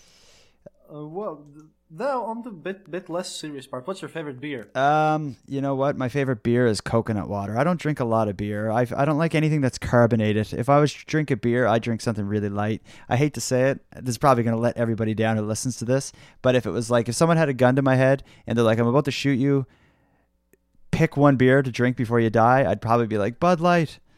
Uh, 0.92 1.06
well, 1.06 1.46
now 1.90 2.22
on 2.24 2.42
the 2.42 2.50
bit 2.50 2.90
bit 2.90 3.08
less 3.08 3.34
serious 3.34 3.66
part. 3.66 3.86
What's 3.86 4.02
your 4.02 4.08
favorite 4.08 4.40
beer? 4.40 4.70
Um, 4.74 5.36
you 5.46 5.60
know 5.60 5.74
what? 5.74 5.96
My 5.96 6.08
favorite 6.08 6.42
beer 6.42 6.66
is 6.66 6.80
coconut 6.80 7.28
water. 7.28 7.58
I 7.58 7.64
don't 7.64 7.80
drink 7.80 8.00
a 8.00 8.04
lot 8.04 8.28
of 8.28 8.36
beer. 8.36 8.70
I 8.70 8.86
I 8.96 9.04
don't 9.04 9.18
like 9.18 9.34
anything 9.34 9.60
that's 9.60 9.78
carbonated. 9.78 10.52
If 10.52 10.68
I 10.68 10.80
was 10.80 10.92
to 10.92 11.04
drink 11.06 11.30
a 11.30 11.36
beer, 11.36 11.66
I 11.66 11.78
drink 11.78 12.00
something 12.00 12.26
really 12.26 12.48
light. 12.48 12.82
I 13.08 13.16
hate 13.16 13.34
to 13.34 13.40
say 13.40 13.70
it. 13.70 13.80
This 13.94 14.14
is 14.14 14.18
probably 14.18 14.42
going 14.42 14.56
to 14.56 14.60
let 14.60 14.76
everybody 14.76 15.14
down 15.14 15.36
who 15.36 15.44
listens 15.44 15.76
to 15.78 15.84
this, 15.84 16.12
but 16.40 16.54
if 16.54 16.66
it 16.66 16.70
was 16.70 16.90
like 16.90 17.08
if 17.08 17.14
someone 17.14 17.36
had 17.36 17.48
a 17.48 17.54
gun 17.54 17.76
to 17.76 17.82
my 17.82 17.96
head 17.96 18.24
and 18.46 18.56
they're 18.56 18.64
like 18.64 18.78
I'm 18.78 18.86
about 18.86 19.04
to 19.06 19.10
shoot 19.10 19.38
you, 19.38 19.66
pick 20.90 21.16
one 21.16 21.36
beer 21.36 21.62
to 21.62 21.70
drink 21.70 21.96
before 21.96 22.20
you 22.20 22.30
die, 22.30 22.70
I'd 22.70 22.82
probably 22.82 23.06
be 23.06 23.18
like 23.18 23.40
Bud 23.40 23.60
Light. 23.60 23.98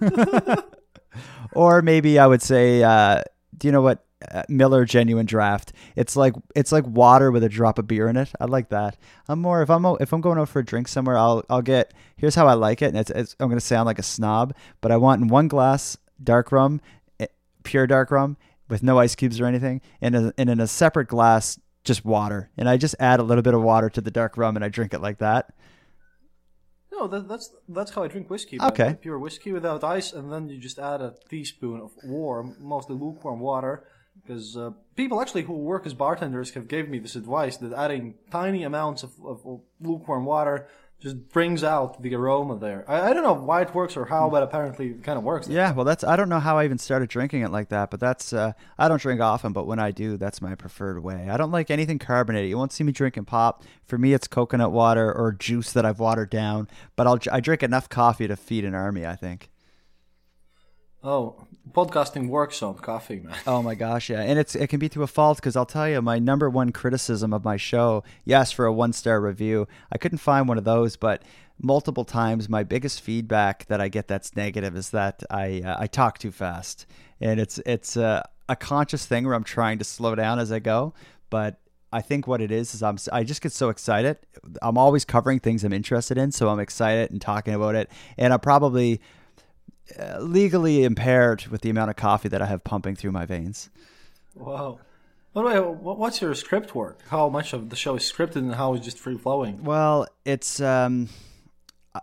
or 1.52 1.82
maybe 1.82 2.18
I 2.18 2.26
would 2.26 2.42
say 2.42 2.82
uh, 2.82 3.22
do 3.56 3.68
you 3.68 3.72
know 3.72 3.82
what 3.82 4.04
Miller 4.48 4.84
Genuine 4.84 5.26
Draft. 5.26 5.72
It's 5.96 6.16
like 6.16 6.34
it's 6.54 6.72
like 6.72 6.86
water 6.86 7.30
with 7.30 7.42
a 7.42 7.48
drop 7.48 7.78
of 7.78 7.86
beer 7.86 8.08
in 8.08 8.16
it. 8.16 8.30
I 8.40 8.44
like 8.44 8.68
that. 8.70 8.96
I'm 9.28 9.40
more 9.40 9.62
if 9.62 9.70
I'm 9.70 9.84
if 10.00 10.12
I'm 10.12 10.20
going 10.20 10.38
out 10.38 10.48
for 10.48 10.60
a 10.60 10.64
drink 10.64 10.88
somewhere, 10.88 11.18
I'll 11.18 11.44
I'll 11.48 11.62
get. 11.62 11.94
Here's 12.16 12.34
how 12.34 12.46
I 12.46 12.54
like 12.54 12.82
it, 12.82 12.86
and 12.86 12.98
it's, 12.98 13.10
it's 13.10 13.36
I'm 13.40 13.48
gonna 13.48 13.60
sound 13.60 13.86
like 13.86 13.98
a 13.98 14.02
snob, 14.02 14.54
but 14.80 14.92
I 14.92 14.96
want 14.96 15.22
in 15.22 15.28
one 15.28 15.48
glass 15.48 15.96
dark 16.22 16.52
rum, 16.52 16.80
eh, 17.18 17.26
pure 17.62 17.86
dark 17.86 18.10
rum 18.10 18.36
with 18.68 18.82
no 18.82 18.98
ice 18.98 19.14
cubes 19.14 19.40
or 19.40 19.46
anything, 19.46 19.80
and, 20.00 20.14
a, 20.14 20.34
and 20.38 20.48
in 20.48 20.60
a 20.60 20.66
separate 20.66 21.08
glass 21.08 21.58
just 21.82 22.04
water, 22.04 22.50
and 22.56 22.68
I 22.68 22.76
just 22.76 22.94
add 23.00 23.20
a 23.20 23.22
little 23.22 23.42
bit 23.42 23.54
of 23.54 23.62
water 23.62 23.88
to 23.90 24.00
the 24.00 24.10
dark 24.10 24.36
rum, 24.36 24.54
and 24.54 24.64
I 24.64 24.68
drink 24.68 24.92
it 24.94 25.00
like 25.00 25.18
that. 25.18 25.52
No, 26.92 27.08
that, 27.08 27.28
that's 27.28 27.54
that's 27.68 27.92
how 27.92 28.02
I 28.02 28.08
drink 28.08 28.28
whiskey. 28.28 28.58
man. 28.58 28.68
Okay. 28.68 28.94
pure 29.00 29.18
whiskey 29.18 29.52
without 29.52 29.82
ice, 29.82 30.12
and 30.12 30.30
then 30.30 30.48
you 30.48 30.58
just 30.58 30.78
add 30.78 31.00
a 31.00 31.14
teaspoon 31.30 31.80
of 31.80 31.92
warm, 32.04 32.56
mostly 32.60 32.96
lukewarm 32.96 33.40
water. 33.40 33.86
Because 34.22 34.56
uh, 34.56 34.72
people 34.96 35.20
actually 35.20 35.42
who 35.42 35.54
work 35.54 35.86
as 35.86 35.94
bartenders 35.94 36.52
have 36.54 36.68
gave 36.68 36.88
me 36.88 36.98
this 36.98 37.16
advice 37.16 37.56
that 37.58 37.72
adding 37.72 38.14
tiny 38.30 38.62
amounts 38.62 39.02
of, 39.02 39.12
of, 39.24 39.46
of 39.46 39.60
lukewarm 39.80 40.24
water 40.24 40.68
just 41.00 41.30
brings 41.30 41.64
out 41.64 42.02
the 42.02 42.14
aroma 42.14 42.58
there. 42.58 42.84
I, 42.86 43.10
I 43.10 43.12
don't 43.14 43.22
know 43.22 43.32
why 43.32 43.62
it 43.62 43.74
works 43.74 43.96
or 43.96 44.04
how, 44.04 44.28
but 44.28 44.42
apparently 44.42 44.90
it 44.90 45.02
kind 45.02 45.16
of 45.16 45.24
works. 45.24 45.48
Yeah, 45.48 45.72
well, 45.72 45.84
that's 45.84 46.04
I 46.04 46.14
don't 46.16 46.28
know 46.28 46.40
how 46.40 46.58
I 46.58 46.64
even 46.64 46.78
started 46.78 47.08
drinking 47.08 47.42
it 47.42 47.50
like 47.50 47.70
that, 47.70 47.90
but 47.90 48.00
that's 48.00 48.32
uh, 48.32 48.52
I 48.78 48.88
don't 48.88 49.00
drink 49.00 49.20
often, 49.20 49.52
but 49.52 49.66
when 49.66 49.78
I 49.78 49.90
do, 49.90 50.16
that's 50.16 50.42
my 50.42 50.54
preferred 50.54 51.02
way. 51.02 51.28
I 51.30 51.36
don't 51.36 51.50
like 51.50 51.70
anything 51.70 51.98
carbonated. 51.98 52.50
You 52.50 52.58
won't 52.58 52.72
see 52.72 52.84
me 52.84 52.92
drinking 52.92 53.24
pop. 53.24 53.64
For 53.84 53.96
me, 53.96 54.12
it's 54.12 54.28
coconut 54.28 54.72
water 54.72 55.12
or 55.12 55.32
juice 55.32 55.72
that 55.72 55.86
I've 55.86 56.00
watered 56.00 56.30
down. 56.30 56.68
But 56.96 57.06
I'll 57.06 57.18
I 57.32 57.40
drink 57.40 57.62
enough 57.62 57.88
coffee 57.88 58.28
to 58.28 58.36
feed 58.36 58.64
an 58.64 58.74
army. 58.74 59.06
I 59.06 59.16
think. 59.16 59.50
Oh, 61.02 61.46
podcasting 61.72 62.28
works 62.28 62.62
on 62.62 62.74
coffee, 62.74 63.20
man. 63.20 63.34
Oh 63.46 63.62
my 63.62 63.74
gosh, 63.74 64.10
yeah, 64.10 64.20
and 64.20 64.38
it's 64.38 64.54
it 64.54 64.66
can 64.66 64.78
be 64.78 64.88
to 64.90 65.02
a 65.02 65.06
fault 65.06 65.38
because 65.38 65.56
I'll 65.56 65.66
tell 65.66 65.88
you, 65.88 66.02
my 66.02 66.18
number 66.18 66.50
one 66.50 66.72
criticism 66.72 67.32
of 67.32 67.44
my 67.44 67.56
show, 67.56 68.04
yes, 68.24 68.52
for 68.52 68.66
a 68.66 68.72
one 68.72 68.92
star 68.92 69.20
review, 69.20 69.66
I 69.90 69.98
couldn't 69.98 70.18
find 70.18 70.46
one 70.46 70.58
of 70.58 70.64
those, 70.64 70.96
but 70.96 71.22
multiple 71.62 72.04
times 72.04 72.48
my 72.48 72.62
biggest 72.64 73.00
feedback 73.00 73.66
that 73.66 73.80
I 73.80 73.88
get 73.88 74.08
that's 74.08 74.36
negative 74.36 74.76
is 74.76 74.90
that 74.90 75.22
I 75.30 75.62
uh, 75.64 75.76
I 75.78 75.86
talk 75.86 76.18
too 76.18 76.32
fast, 76.32 76.86
and 77.20 77.40
it's 77.40 77.58
it's 77.64 77.96
uh, 77.96 78.22
a 78.48 78.56
conscious 78.56 79.06
thing 79.06 79.24
where 79.24 79.34
I'm 79.34 79.44
trying 79.44 79.78
to 79.78 79.84
slow 79.84 80.14
down 80.14 80.38
as 80.38 80.52
I 80.52 80.58
go, 80.58 80.94
but. 81.30 81.58
I 81.92 82.02
think 82.02 82.28
what 82.28 82.40
it 82.40 82.52
is 82.52 82.72
is 82.72 82.84
I'm 82.84 82.98
I 83.12 83.24
just 83.24 83.42
get 83.42 83.50
so 83.50 83.68
excited. 83.68 84.16
I'm 84.62 84.78
always 84.78 85.04
covering 85.04 85.40
things 85.40 85.64
I'm 85.64 85.72
interested 85.72 86.18
in, 86.18 86.30
so 86.30 86.48
I'm 86.48 86.60
excited 86.60 87.10
and 87.10 87.20
talking 87.20 87.52
about 87.52 87.74
it. 87.74 87.90
And 88.16 88.32
I'm 88.32 88.38
probably 88.38 89.00
legally 90.20 90.84
impaired 90.84 91.46
with 91.46 91.62
the 91.62 91.70
amount 91.70 91.90
of 91.90 91.96
coffee 91.96 92.28
that 92.28 92.42
I 92.42 92.46
have 92.46 92.64
pumping 92.64 92.96
through 92.96 93.12
my 93.12 93.24
veins. 93.26 93.70
Wow. 94.34 94.80
By 95.32 95.42
the 95.42 95.48
way, 95.48 95.58
what's 95.60 96.20
your 96.20 96.34
script 96.34 96.74
work? 96.74 97.00
How 97.08 97.28
much 97.28 97.52
of 97.52 97.70
the 97.70 97.76
show 97.76 97.94
is 97.96 98.02
scripted 98.02 98.36
and 98.36 98.54
how 98.54 98.74
is 98.74 98.80
just 98.80 98.98
free 98.98 99.16
flowing? 99.16 99.62
Well, 99.62 100.06
it's 100.24 100.60
um 100.60 101.08
I- 101.94 102.00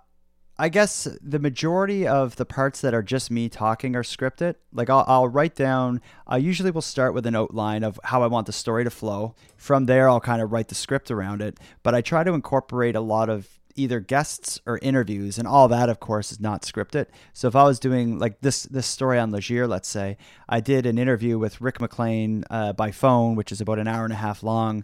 I 0.60 0.70
guess 0.70 1.08
the 1.22 1.38
majority 1.38 2.08
of 2.08 2.38
the 2.38 2.46
parts 2.46 2.82
that 2.82 2.94
are 2.94 3.04
just 3.04 3.30
me 3.30 3.48
talking 3.50 3.96
are 3.96 4.02
scripted. 4.04 4.56
Like 4.74 4.90
I'll, 4.90 5.04
I'll 5.08 5.28
write 5.28 5.56
down. 5.56 6.02
I 6.26 6.38
usually 6.38 6.72
will 6.72 6.82
start 6.82 7.14
with 7.14 7.26
an 7.28 7.36
outline 7.36 7.84
of 7.84 8.00
how 8.06 8.24
I 8.24 8.28
want 8.28 8.48
the 8.48 8.54
story 8.54 8.84
to 8.86 8.90
flow. 8.90 9.36
From 9.58 9.86
there, 9.88 10.10
I'll 10.10 10.22
kind 10.22 10.42
of 10.42 10.52
write 10.54 10.70
the 10.70 10.76
script 10.76 11.12
around 11.12 11.42
it. 11.42 11.60
But 11.84 11.96
I 11.96 12.02
try 12.02 12.24
to 12.24 12.34
incorporate 12.34 12.96
a 12.96 13.02
lot 13.02 13.30
of 13.30 13.57
either 13.78 14.00
guests 14.00 14.60
or 14.66 14.80
interviews, 14.82 15.38
and 15.38 15.48
all 15.48 15.68
that, 15.68 15.90
of 15.90 16.00
course, 16.00 16.32
is 16.32 16.40
not 16.40 16.64
scripted. 16.64 17.08
So 17.34 17.48
if 17.48 17.56
I 17.56 17.64
was 17.64 17.80
doing 17.80 18.20
like 18.20 18.42
this 18.42 18.64
this 18.64 18.88
story 18.88 19.20
on 19.20 19.32
Legere, 19.32 19.68
let's 19.68 19.88
say, 19.88 20.18
I 20.50 20.60
did 20.60 20.86
an 20.86 20.98
interview 20.98 21.38
with 21.38 21.62
Rick 21.62 21.80
McLean 21.80 22.44
uh, 22.50 22.74
by 22.74 22.92
phone, 22.92 23.36
which 23.36 23.52
is 23.52 23.62
about 23.62 23.80
an 23.80 23.88
hour 23.88 24.04
and 24.04 24.14
a 24.14 24.18
half 24.18 24.44
long. 24.44 24.84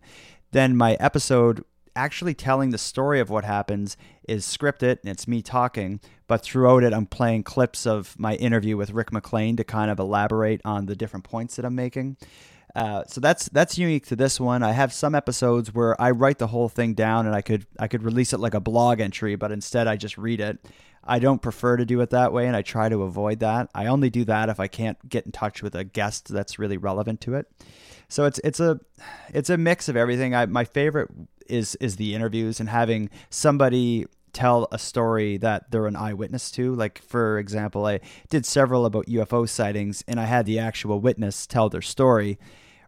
Then 0.52 0.78
my 0.78 0.94
episode 0.96 1.64
actually 1.96 2.34
telling 2.34 2.72
the 2.72 2.78
story 2.78 3.20
of 3.20 3.30
what 3.30 3.46
happens 3.46 3.98
is 4.28 4.46
scripted 4.46 5.00
and 5.02 5.12
it's 5.12 5.28
me 5.28 5.42
talking, 5.42 6.00
but 6.28 6.42
throughout 6.42 6.84
it, 6.84 6.94
I'm 6.94 7.06
playing 7.06 7.44
clips 7.44 7.86
of 7.86 8.18
my 8.18 8.36
interview 8.36 8.78
with 8.78 8.92
Rick 8.92 9.12
McLean 9.12 9.56
to 9.58 9.64
kind 9.64 9.92
of 9.92 10.00
elaborate 10.00 10.62
on 10.66 10.86
the 10.86 10.96
different 10.96 11.26
points 11.26 11.56
that 11.56 11.66
I'm 11.66 11.76
making. 11.76 12.18
Uh, 12.76 13.04
so 13.08 13.22
that's 13.22 13.50
that's 13.50 13.78
unique 13.78 14.08
to 14.08 14.16
this 14.16 14.40
one. 14.40 14.64
I 14.64 14.72
have 14.72 14.92
some 14.92 15.14
episodes 15.14 15.74
where 15.74 16.00
I 16.02 16.12
write 16.12 16.40
the 16.40 16.48
whole 16.48 16.70
thing 16.70 16.96
down 16.96 17.28
and 17.28 17.36
I 17.36 17.42
could 17.42 17.68
I 17.78 17.88
could 17.88 18.04
release 18.04 18.34
it 18.34 18.40
like 18.40 18.56
a 18.56 18.60
blog 18.60 19.00
entry, 19.00 19.36
but 19.36 19.52
instead 19.52 19.88
I 19.88 19.96
just 19.96 20.18
read 20.18 20.42
it. 20.42 20.58
I 21.04 21.20
don't 21.20 21.42
prefer 21.42 21.78
to 21.78 21.86
do 21.86 22.00
it 22.00 22.12
that 22.12 22.32
way, 22.32 22.48
and 22.48 22.56
I 22.56 22.62
try 22.62 22.88
to 22.90 23.04
avoid 23.04 23.40
that. 23.40 23.70
I 23.76 23.88
only 23.88 24.10
do 24.10 24.24
that 24.26 24.50
if 24.50 24.60
I 24.60 24.68
can't 24.68 24.98
get 25.10 25.26
in 25.26 25.32
touch 25.34 25.62
with 25.62 25.76
a 25.76 25.84
guest 25.84 26.30
that's 26.30 26.58
really 26.58 26.78
relevant 26.78 27.20
to 27.22 27.36
it. 27.36 27.52
So 28.08 28.26
it's 28.26 28.40
it's 28.44 28.60
a 28.60 28.80
it's 29.34 29.50
a 29.50 29.58
mix 29.58 29.88
of 29.90 29.96
everything. 29.96 30.34
I, 30.34 30.46
my 30.48 30.64
favorite 30.64 31.12
is 31.48 31.76
is 31.76 31.98
the 31.98 32.16
interviews 32.16 32.60
and 32.60 32.70
having 32.70 33.10
somebody 33.30 34.08
tell 34.32 34.68
a 34.72 34.80
story 34.80 35.38
that 35.38 35.70
they're 35.70 35.86
an 35.86 35.96
eyewitness 35.96 36.50
to. 36.52 36.74
Like 36.74 37.04
for 37.04 37.38
example, 37.38 37.86
I 37.86 38.00
did 38.30 38.48
several 38.48 38.88
about 38.88 39.06
UFO 39.06 39.48
sightings, 39.48 40.04
and 40.08 40.20
I 40.20 40.26
had 40.26 40.48
the 40.48 40.58
actual 40.58 41.00
witness 41.00 41.46
tell 41.46 41.70
their 41.70 41.82
story 41.84 42.40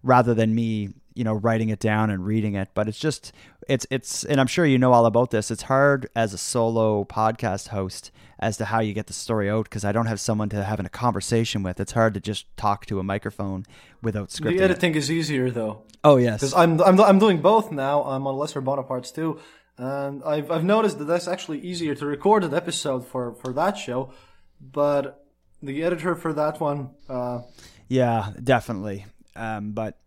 rather 0.05 0.33
than 0.33 0.53
me 0.55 0.89
you 1.15 1.23
know 1.23 1.33
writing 1.33 1.69
it 1.69 1.79
down 1.79 2.09
and 2.09 2.25
reading 2.25 2.55
it. 2.55 2.69
But 2.73 2.87
it's 2.87 2.99
just 2.99 3.31
it's 3.67 3.87
it's 3.89 4.23
and 4.25 4.39
i'm 4.39 4.47
sure 4.47 4.65
you 4.65 4.77
know 4.77 4.93
all 4.93 5.05
about 5.05 5.31
this. 5.31 5.49
It's 5.49 5.63
hard 5.63 6.07
as 6.15 6.33
a 6.33 6.37
solo 6.37 7.03
podcast 7.05 7.69
host 7.69 8.11
as 8.37 8.57
to 8.57 8.65
how 8.65 8.79
you 8.81 8.93
get 8.93 9.07
the 9.07 9.13
story 9.13 9.49
out 9.49 9.63
because 9.63 9.85
i 9.85 9.93
don't 9.93 10.07
have 10.07 10.19
someone 10.19 10.49
to 10.49 10.61
having 10.63 10.85
a 10.85 10.89
conversation 10.89 11.63
with. 11.63 11.79
It's 11.79 11.93
hard 11.93 12.13
to 12.15 12.19
just 12.19 12.45
talk 12.57 12.85
to 12.87 12.99
a 12.99 13.03
microphone 13.03 13.65
without 14.01 14.29
scripting 14.29 14.57
The 14.57 14.63
editing 14.63 14.95
is 14.95 15.09
easier 15.09 15.49
though. 15.49 15.83
oh 16.03 16.17
yes. 16.17 16.41
Because 16.41 16.53
I'm, 16.53 16.81
I'm 16.81 16.99
I'm 16.99 17.19
doing 17.19 17.41
both 17.41 17.71
now. 17.71 18.03
I'm 18.03 18.27
on 18.27 18.35
Lesser 18.37 18.61
Bonapartes 18.61 19.13
too, 19.15 19.39
and 19.77 20.21
I've 20.23 20.51
I've 20.51 20.65
noticed 20.65 20.99
that 20.99 21.05
that's 21.05 21.27
actually 21.29 21.59
easier 21.61 21.95
to 21.95 22.05
record 22.05 22.43
an 22.43 22.53
episode 22.53 23.07
for 23.07 23.33
for 23.35 23.53
that 23.53 23.77
show, 23.77 24.11
but 24.59 25.25
the 25.63 25.81
editor 25.81 26.13
for 26.15 26.33
that 26.33 26.59
one, 26.59 26.89
uh, 27.09 27.39
Yeah, 27.87 28.31
definitely. 28.43 29.05
Um, 29.35 29.71
but 29.71 29.97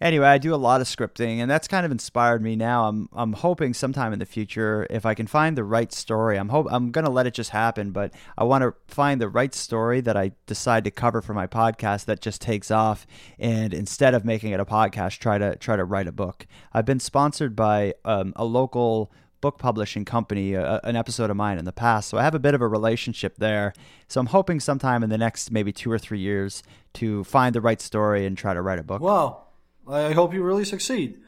anyway, 0.00 0.26
I 0.26 0.38
do 0.38 0.54
a 0.54 0.56
lot 0.56 0.80
of 0.80 0.86
scripting, 0.86 1.38
and 1.38 1.50
that's 1.50 1.68
kind 1.68 1.84
of 1.86 1.92
inspired 1.92 2.42
me. 2.42 2.56
Now, 2.56 2.88
I'm 2.88 3.08
I'm 3.12 3.32
hoping 3.32 3.74
sometime 3.74 4.12
in 4.12 4.18
the 4.18 4.26
future, 4.26 4.86
if 4.90 5.06
I 5.06 5.14
can 5.14 5.26
find 5.26 5.56
the 5.56 5.64
right 5.64 5.92
story, 5.92 6.38
I'm 6.38 6.48
hope 6.48 6.66
I'm 6.70 6.90
gonna 6.90 7.10
let 7.10 7.26
it 7.26 7.34
just 7.34 7.50
happen. 7.50 7.90
But 7.90 8.12
I 8.36 8.44
want 8.44 8.62
to 8.62 8.74
find 8.86 9.20
the 9.20 9.28
right 9.28 9.54
story 9.54 10.00
that 10.02 10.16
I 10.16 10.32
decide 10.46 10.84
to 10.84 10.90
cover 10.90 11.20
for 11.22 11.34
my 11.34 11.46
podcast 11.46 12.06
that 12.06 12.20
just 12.20 12.40
takes 12.40 12.70
off, 12.70 13.06
and 13.38 13.72
instead 13.74 14.14
of 14.14 14.24
making 14.24 14.52
it 14.52 14.60
a 14.60 14.64
podcast, 14.64 15.18
try 15.18 15.38
to 15.38 15.56
try 15.56 15.76
to 15.76 15.84
write 15.84 16.06
a 16.06 16.12
book. 16.12 16.46
I've 16.72 16.86
been 16.86 17.00
sponsored 17.00 17.56
by 17.56 17.94
um, 18.04 18.32
a 18.36 18.44
local 18.44 19.12
book 19.40 19.58
publishing 19.58 20.04
company 20.04 20.54
a, 20.54 20.80
an 20.84 20.96
episode 20.96 21.30
of 21.30 21.36
mine 21.36 21.58
in 21.58 21.64
the 21.64 21.72
past 21.72 22.08
so 22.08 22.18
i 22.18 22.22
have 22.22 22.34
a 22.34 22.38
bit 22.38 22.54
of 22.54 22.60
a 22.60 22.68
relationship 22.68 23.36
there 23.38 23.72
so 24.08 24.20
i'm 24.20 24.26
hoping 24.26 24.60
sometime 24.60 25.02
in 25.02 25.10
the 25.10 25.18
next 25.18 25.50
maybe 25.50 25.72
two 25.72 25.90
or 25.90 25.98
three 25.98 26.18
years 26.18 26.62
to 26.92 27.24
find 27.24 27.54
the 27.54 27.60
right 27.60 27.80
story 27.80 28.26
and 28.26 28.36
try 28.38 28.54
to 28.54 28.62
write 28.62 28.78
a 28.78 28.82
book 28.82 29.00
wow, 29.00 29.46
I 29.88 30.12
hope 30.12 30.34
you 30.34 30.42
really 30.42 30.64
succeed. 30.64 31.18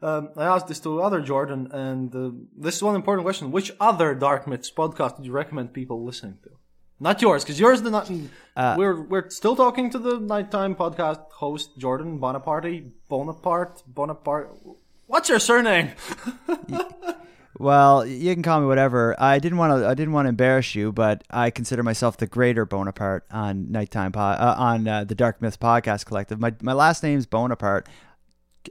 Um, 0.00 0.30
I 0.36 0.44
asked 0.44 0.68
this 0.68 0.80
to 0.80 1.02
other 1.02 1.20
Jordan, 1.20 1.68
and 1.72 2.14
uh, 2.14 2.30
this 2.56 2.76
is 2.76 2.82
one 2.82 2.94
important 2.94 3.24
question: 3.24 3.50
Which 3.50 3.72
other 3.80 4.14
Dark 4.14 4.46
Myths 4.46 4.70
podcast 4.70 5.16
would 5.16 5.26
you 5.26 5.32
recommend 5.32 5.72
people 5.72 6.04
listening 6.04 6.38
to? 6.44 6.50
Not 7.00 7.22
yours, 7.22 7.42
because 7.42 7.58
yours 7.58 7.82
the 7.82 7.90
not. 7.90 8.10
we're 8.78 9.00
we're 9.02 9.30
still 9.30 9.56
talking 9.56 9.90
to 9.90 9.98
the 9.98 10.20
nighttime 10.20 10.74
podcast 10.76 11.30
host 11.32 11.78
Jordan 11.78 12.18
Bonaparte 12.18 13.08
Bonaparte 13.08 13.82
Bonaparte. 13.86 14.50
What's 15.06 15.28
your 15.28 15.38
surname? 15.38 15.90
well 17.58 18.04
you 18.04 18.34
can 18.34 18.42
call 18.42 18.60
me 18.60 18.66
whatever 18.66 19.14
i 19.20 19.38
didn't 19.38 19.58
want 19.58 19.72
to 19.80 19.86
i 19.86 19.94
didn't 19.94 20.12
want 20.12 20.26
to 20.26 20.28
embarrass 20.28 20.74
you 20.74 20.90
but 20.90 21.22
i 21.30 21.50
consider 21.50 21.84
myself 21.84 22.16
the 22.16 22.26
greater 22.26 22.66
bonaparte 22.66 23.24
on 23.30 23.70
nighttime 23.70 24.10
po- 24.10 24.20
uh, 24.20 24.56
on 24.58 24.88
uh, 24.88 25.04
the 25.04 25.14
dark 25.14 25.40
myth 25.40 25.60
podcast 25.60 26.04
collective 26.04 26.40
my, 26.40 26.52
my 26.62 26.72
last 26.72 27.04
name's 27.04 27.26
bonaparte 27.26 27.88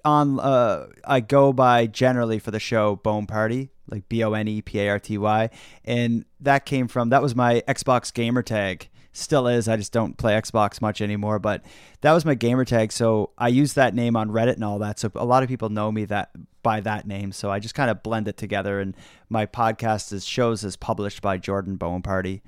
on 0.04 0.40
uh 0.40 0.88
I 1.06 1.20
go 1.20 1.54
by 1.54 1.88
generally 1.88 2.40
for 2.40 2.52
the 2.52 2.60
show 2.60 2.96
Bone 2.96 3.28
Party, 3.28 3.70
like 3.88 4.10
B 4.10 4.24
O 4.24 4.34
N 4.34 4.48
E 4.48 4.62
P 4.62 4.80
A 4.80 4.90
R 4.90 5.00
T 5.00 5.18
Y, 5.18 5.50
and 5.86 6.26
that 6.40 6.66
came 6.66 6.88
from 6.88 7.10
that 7.10 7.22
was 7.22 7.36
my 7.36 7.62
Xbox 7.68 8.14
gamer 8.14 8.42
tag. 8.42 8.90
Still 9.14 9.48
is. 9.48 9.68
I 9.68 9.78
just 9.78 9.94
don't 9.94 10.18
play 10.18 10.34
Xbox 10.34 10.82
much 10.82 11.00
anymore, 11.00 11.38
but 11.38 11.64
that 12.02 12.14
was 12.14 12.26
my 12.26 12.34
gamer 12.34 12.66
tag. 12.66 12.92
So 12.92 13.30
I 13.38 13.48
use 13.48 13.74
that 13.74 13.94
name 13.94 14.16
on 14.16 14.30
Reddit 14.30 14.56
and 14.56 14.64
all 14.64 14.80
that. 14.80 15.00
So 15.00 15.12
a 15.16 15.26
lot 15.26 15.44
of 15.44 15.50
people 15.50 15.70
know 15.70 15.92
me 15.92 16.06
that 16.06 16.32
by 16.64 16.82
that 16.82 17.06
name. 17.06 17.32
So 17.32 17.52
I 17.52 17.60
just 17.60 17.76
kind 17.76 17.92
of 17.92 18.02
blend 18.02 18.28
it 18.28 18.38
together. 18.38 18.80
And 18.80 18.96
my 19.30 19.46
podcast 19.46 20.12
is 20.12 20.26
shows 20.26 20.64
is 20.64 20.76
published 20.76 21.22
by 21.22 21.38
Jordan 21.38 21.76
Bone 21.76 22.02
Party 22.02 22.42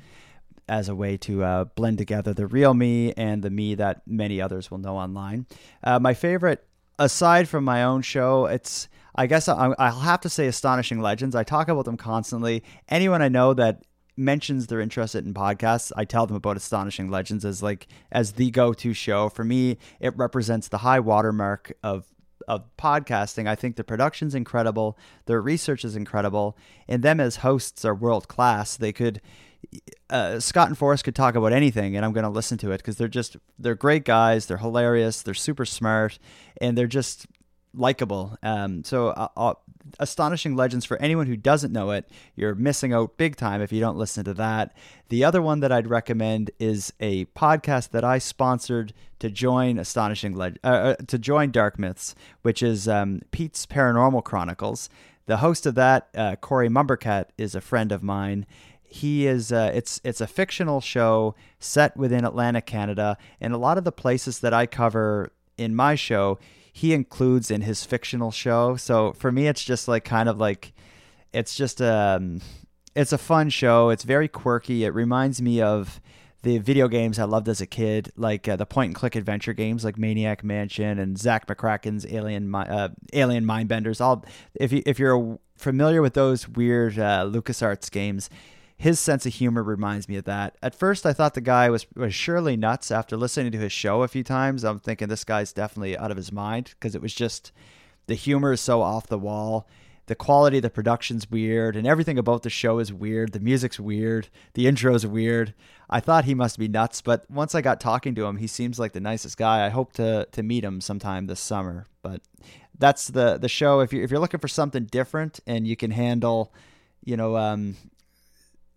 as 0.68 0.90
a 0.90 0.96
way 0.96 1.18
to 1.18 1.44
uh, 1.44 1.64
blend 1.66 2.00
together 2.00 2.34
the 2.34 2.48
real 2.48 2.74
me 2.74 3.14
and 3.14 3.44
the 3.44 3.52
me 3.52 3.76
that 3.76 4.02
many 4.08 4.42
others 4.42 4.72
will 4.72 4.80
know 4.80 4.98
online. 4.98 5.46
Uh, 5.84 6.00
my 6.00 6.16
favorite, 6.16 6.66
aside 6.98 7.48
from 7.48 7.64
my 7.64 7.84
own 7.84 8.02
show, 8.02 8.46
it's 8.48 8.88
I 9.18 9.28
guess 9.28 9.48
I'll 9.48 10.00
have 10.00 10.22
to 10.22 10.30
say 10.30 10.48
Astonishing 10.48 11.00
Legends. 11.00 11.36
I 11.36 11.44
talk 11.44 11.70
about 11.70 11.86
them 11.86 11.96
constantly. 11.96 12.64
Anyone 12.90 13.22
I 13.22 13.30
know 13.30 13.54
that 13.54 13.84
mentions 14.18 14.68
they're 14.68 14.82
interested 14.82 15.26
in 15.26 15.34
podcasts, 15.34 15.92
I 15.96 16.06
tell 16.06 16.26
them 16.26 16.36
about 16.36 16.58
Astonishing 16.58 17.10
Legends 17.10 17.46
as 17.46 17.62
like 17.62 17.88
as 18.12 18.34
the 18.34 18.52
go-to 18.52 18.94
show. 18.94 19.30
For 19.30 19.44
me, 19.44 19.78
it 20.00 20.16
represents 20.16 20.68
the 20.68 20.80
high 20.80 21.00
watermark 21.00 21.74
of 21.84 22.06
of 22.48 22.64
podcasting. 22.78 23.48
I 23.48 23.56
think 23.56 23.76
the 23.76 23.84
production's 23.84 24.36
incredible, 24.36 24.98
their 25.26 25.42
research 25.42 25.84
is 25.84 25.96
incredible, 25.96 26.58
and 26.88 27.02
them 27.02 27.20
as 27.20 27.38
hosts 27.38 27.84
are 27.86 27.96
world 27.96 28.28
class. 28.28 28.78
They 28.78 28.94
could 28.94 29.22
uh, 30.10 30.40
Scott 30.40 30.68
and 30.68 30.78
Forrest 30.78 31.04
could 31.04 31.16
talk 31.16 31.36
about 31.36 31.54
anything, 31.54 31.96
and 31.96 32.06
I'm 32.06 32.14
going 32.14 32.24
to 32.24 32.30
listen 32.30 32.58
to 32.60 32.72
it 32.72 32.78
because 32.78 32.98
they're 32.98 33.08
just 33.08 33.38
they're 33.58 33.76
great 33.76 34.06
guys. 34.06 34.46
They're 34.46 34.58
hilarious. 34.58 35.22
They're 35.22 35.34
super 35.34 35.66
smart, 35.66 36.20
and 36.62 36.78
they're 36.78 36.88
just 36.88 37.26
likable. 37.76 38.38
Um, 38.44 38.84
so, 38.84 39.10
uh, 39.10 39.28
uh, 39.36 39.54
astonishing 40.00 40.56
legends 40.56 40.86
for 40.86 40.98
anyone 40.98 41.28
who 41.28 41.38
doesn't 41.38 41.72
know 41.72 41.92
it, 41.92 42.10
you're 42.36 42.56
missing 42.56 42.94
out 42.94 43.18
big 43.18 43.36
time 43.36 43.62
if 43.62 43.72
you 43.72 43.80
don't 43.80 43.98
listen 43.98 44.24
to 44.26 44.34
that. 44.36 44.76
The 45.10 45.24
other 45.24 45.42
one 45.42 45.60
that 45.60 45.72
I'd 45.72 45.88
recommend 45.88 46.52
is 46.60 46.94
a 47.00 47.26
podcast 47.26 47.92
that 47.92 48.04
I 48.04 48.18
sponsored 48.18 48.94
to 49.20 49.30
join 49.30 49.78
astonishing 49.78 50.36
Leg- 50.36 50.60
uh, 50.64 50.68
uh, 50.68 50.96
to 51.08 51.18
join 51.18 51.52
Dark 51.52 51.78
Myths, 51.78 52.16
which 52.42 52.64
is 52.64 52.88
um, 52.88 53.22
Pete's 53.32 53.66
Paranormal 53.66 54.24
Chronicles. 54.24 54.90
The 55.28 55.38
host 55.38 55.66
of 55.66 55.76
that, 55.76 56.10
uh, 56.16 56.36
Corey 56.36 56.70
Mumbercat, 56.70 57.28
is 57.38 57.56
a 57.56 57.62
friend 57.62 57.92
of 57.92 58.04
mine 58.04 58.46
he 58.88 59.28
is 59.28 59.52
uh, 59.52 59.72
it's 59.74 60.00
it's 60.06 60.22
a 60.22 60.28
fictional 60.28 60.80
show 60.80 61.36
set 61.60 61.98
within 61.98 62.24
Atlantic 62.24 62.66
Canada 62.66 63.18
and 63.42 63.54
a 63.54 63.58
lot 63.58 63.78
of 63.78 63.84
the 63.84 63.92
places 63.92 64.40
that 64.40 64.54
I 64.54 64.66
cover 64.66 65.34
in 65.58 65.76
my 65.76 65.96
show 65.96 66.40
he 66.76 66.94
includes 66.94 67.50
in 67.50 67.62
his 67.62 67.86
fictional 67.86 68.32
show. 68.32 68.76
So 68.76 69.14
for 69.14 69.32
me 69.32 69.48
it's 69.48 69.64
just 69.64 69.88
like 69.88 70.04
kind 70.04 70.28
of 70.28 70.38
like 70.38 70.74
it's 71.32 71.56
just 71.56 71.82
um 71.82 72.42
it's 72.94 73.14
a 73.14 73.18
fun 73.18 73.50
show. 73.50 73.90
It's 73.92 74.04
very 74.04 74.28
quirky. 74.28 74.84
It 74.84 74.90
reminds 74.90 75.42
me 75.42 75.62
of 75.62 76.02
the 76.44 76.58
video 76.58 76.90
games 76.90 77.18
I 77.18 77.24
loved 77.24 77.48
as 77.48 77.62
a 77.62 77.66
kid, 77.66 78.12
like 78.18 78.50
uh, 78.50 78.58
the 78.58 78.66
point 78.66 78.90
and 78.90 78.96
click 78.96 79.16
adventure 79.16 79.54
games, 79.54 79.86
like 79.86 79.98
Maniac 79.98 80.44
Mansion 80.44 81.00
and 81.00 81.18
Zak 81.18 81.48
McKracken's 81.48 82.06
Alien 82.08 82.54
uh, 82.54 82.90
Alien 83.14 83.46
Mindbenders. 83.46 84.02
All 84.02 84.26
if 84.54 84.74
you 84.74 84.84
if 84.86 85.00
you're 85.00 85.40
familiar 85.56 86.02
with 86.02 86.14
those 86.14 86.46
weird 86.50 87.00
uh, 87.00 87.26
LucasArts 87.26 87.90
games, 87.90 88.30
his 88.78 89.00
sense 89.00 89.26
of 89.26 89.34
humor 89.34 89.64
reminds 89.64 90.10
me 90.10 90.18
of 90.18 90.26
that. 90.26 90.58
At 90.62 90.76
first, 90.76 91.06
I 91.06 91.14
thought 91.14 91.34
the 91.34 91.42
guy 91.42 91.70
was, 91.70 91.86
was 91.96 92.14
surely 92.14 92.58
nuts. 92.58 92.92
After 92.92 93.16
listening 93.16 93.52
to 93.54 93.58
his 93.58 93.72
show 93.72 94.04
a 94.04 94.08
few 94.08 94.24
times, 94.24 94.64
I'm 94.64 94.80
thinking 94.80 95.08
this 95.08 95.24
guy's 95.24 95.54
definitely 95.54 95.98
out 95.98 96.12
of 96.12 96.18
his 96.18 96.32
mind 96.32 96.72
because 96.72 96.94
it 96.94 97.02
was 97.02 97.14
just 97.14 97.52
the 98.08 98.16
humor 98.16 98.52
is 98.52 98.62
so 98.62 98.82
off 98.82 99.08
the 99.08 99.20
wall. 99.20 99.68
The 100.08 100.16
quality 100.16 100.58
of 100.58 100.64
the 100.64 100.70
production's 100.70 101.32
weird, 101.32 101.76
and 101.76 101.88
everything 101.88 102.20
about 102.20 102.44
the 102.44 102.50
show 102.52 102.78
is 102.78 102.94
weird. 102.94 103.32
The 103.32 103.40
music's 103.40 103.80
weird. 103.80 104.28
The 104.54 104.68
intro's 104.68 105.04
weird. 105.04 105.56
I 105.90 106.00
thought 106.00 106.26
he 106.26 106.36
must 106.36 106.60
be 106.60 106.68
nuts, 106.68 107.02
but 107.02 107.26
once 107.28 107.56
I 107.56 107.62
got 107.62 107.80
talking 107.80 108.14
to 108.14 108.26
him, 108.26 108.38
he 108.38 108.46
seems 108.46 108.78
like 108.78 108.94
the 108.94 109.00
nicest 109.00 109.36
guy. 109.36 109.66
I 109.66 109.70
hope 109.70 109.94
to 109.94 110.28
to 110.32 110.44
meet 110.44 110.64
him 110.64 110.80
sometime 110.80 111.26
this 111.26 111.40
summer. 111.40 111.88
But 112.04 112.22
that's 112.78 113.08
the 113.08 113.38
the 113.40 113.50
show. 113.50 113.80
If 113.80 113.94
you 113.94 114.04
if 114.04 114.12
you're 114.12 114.20
looking 114.20 114.40
for 114.40 114.48
something 114.48 114.86
different 114.86 115.40
and 115.48 115.66
you 115.66 115.76
can 115.76 115.90
handle, 115.90 116.54
you 117.04 117.18
know, 117.18 117.36
um, 117.36 117.76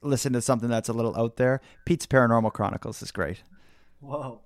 listen 0.03 0.33
to 0.33 0.41
something 0.41 0.69
that's 0.69 0.89
a 0.89 0.93
little 0.93 1.17
out 1.17 1.37
there, 1.37 1.61
Pete's 1.85 2.07
Paranormal 2.07 2.53
Chronicles 2.53 3.03
is 3.03 3.11
great. 3.11 3.43
Wow. 4.01 4.41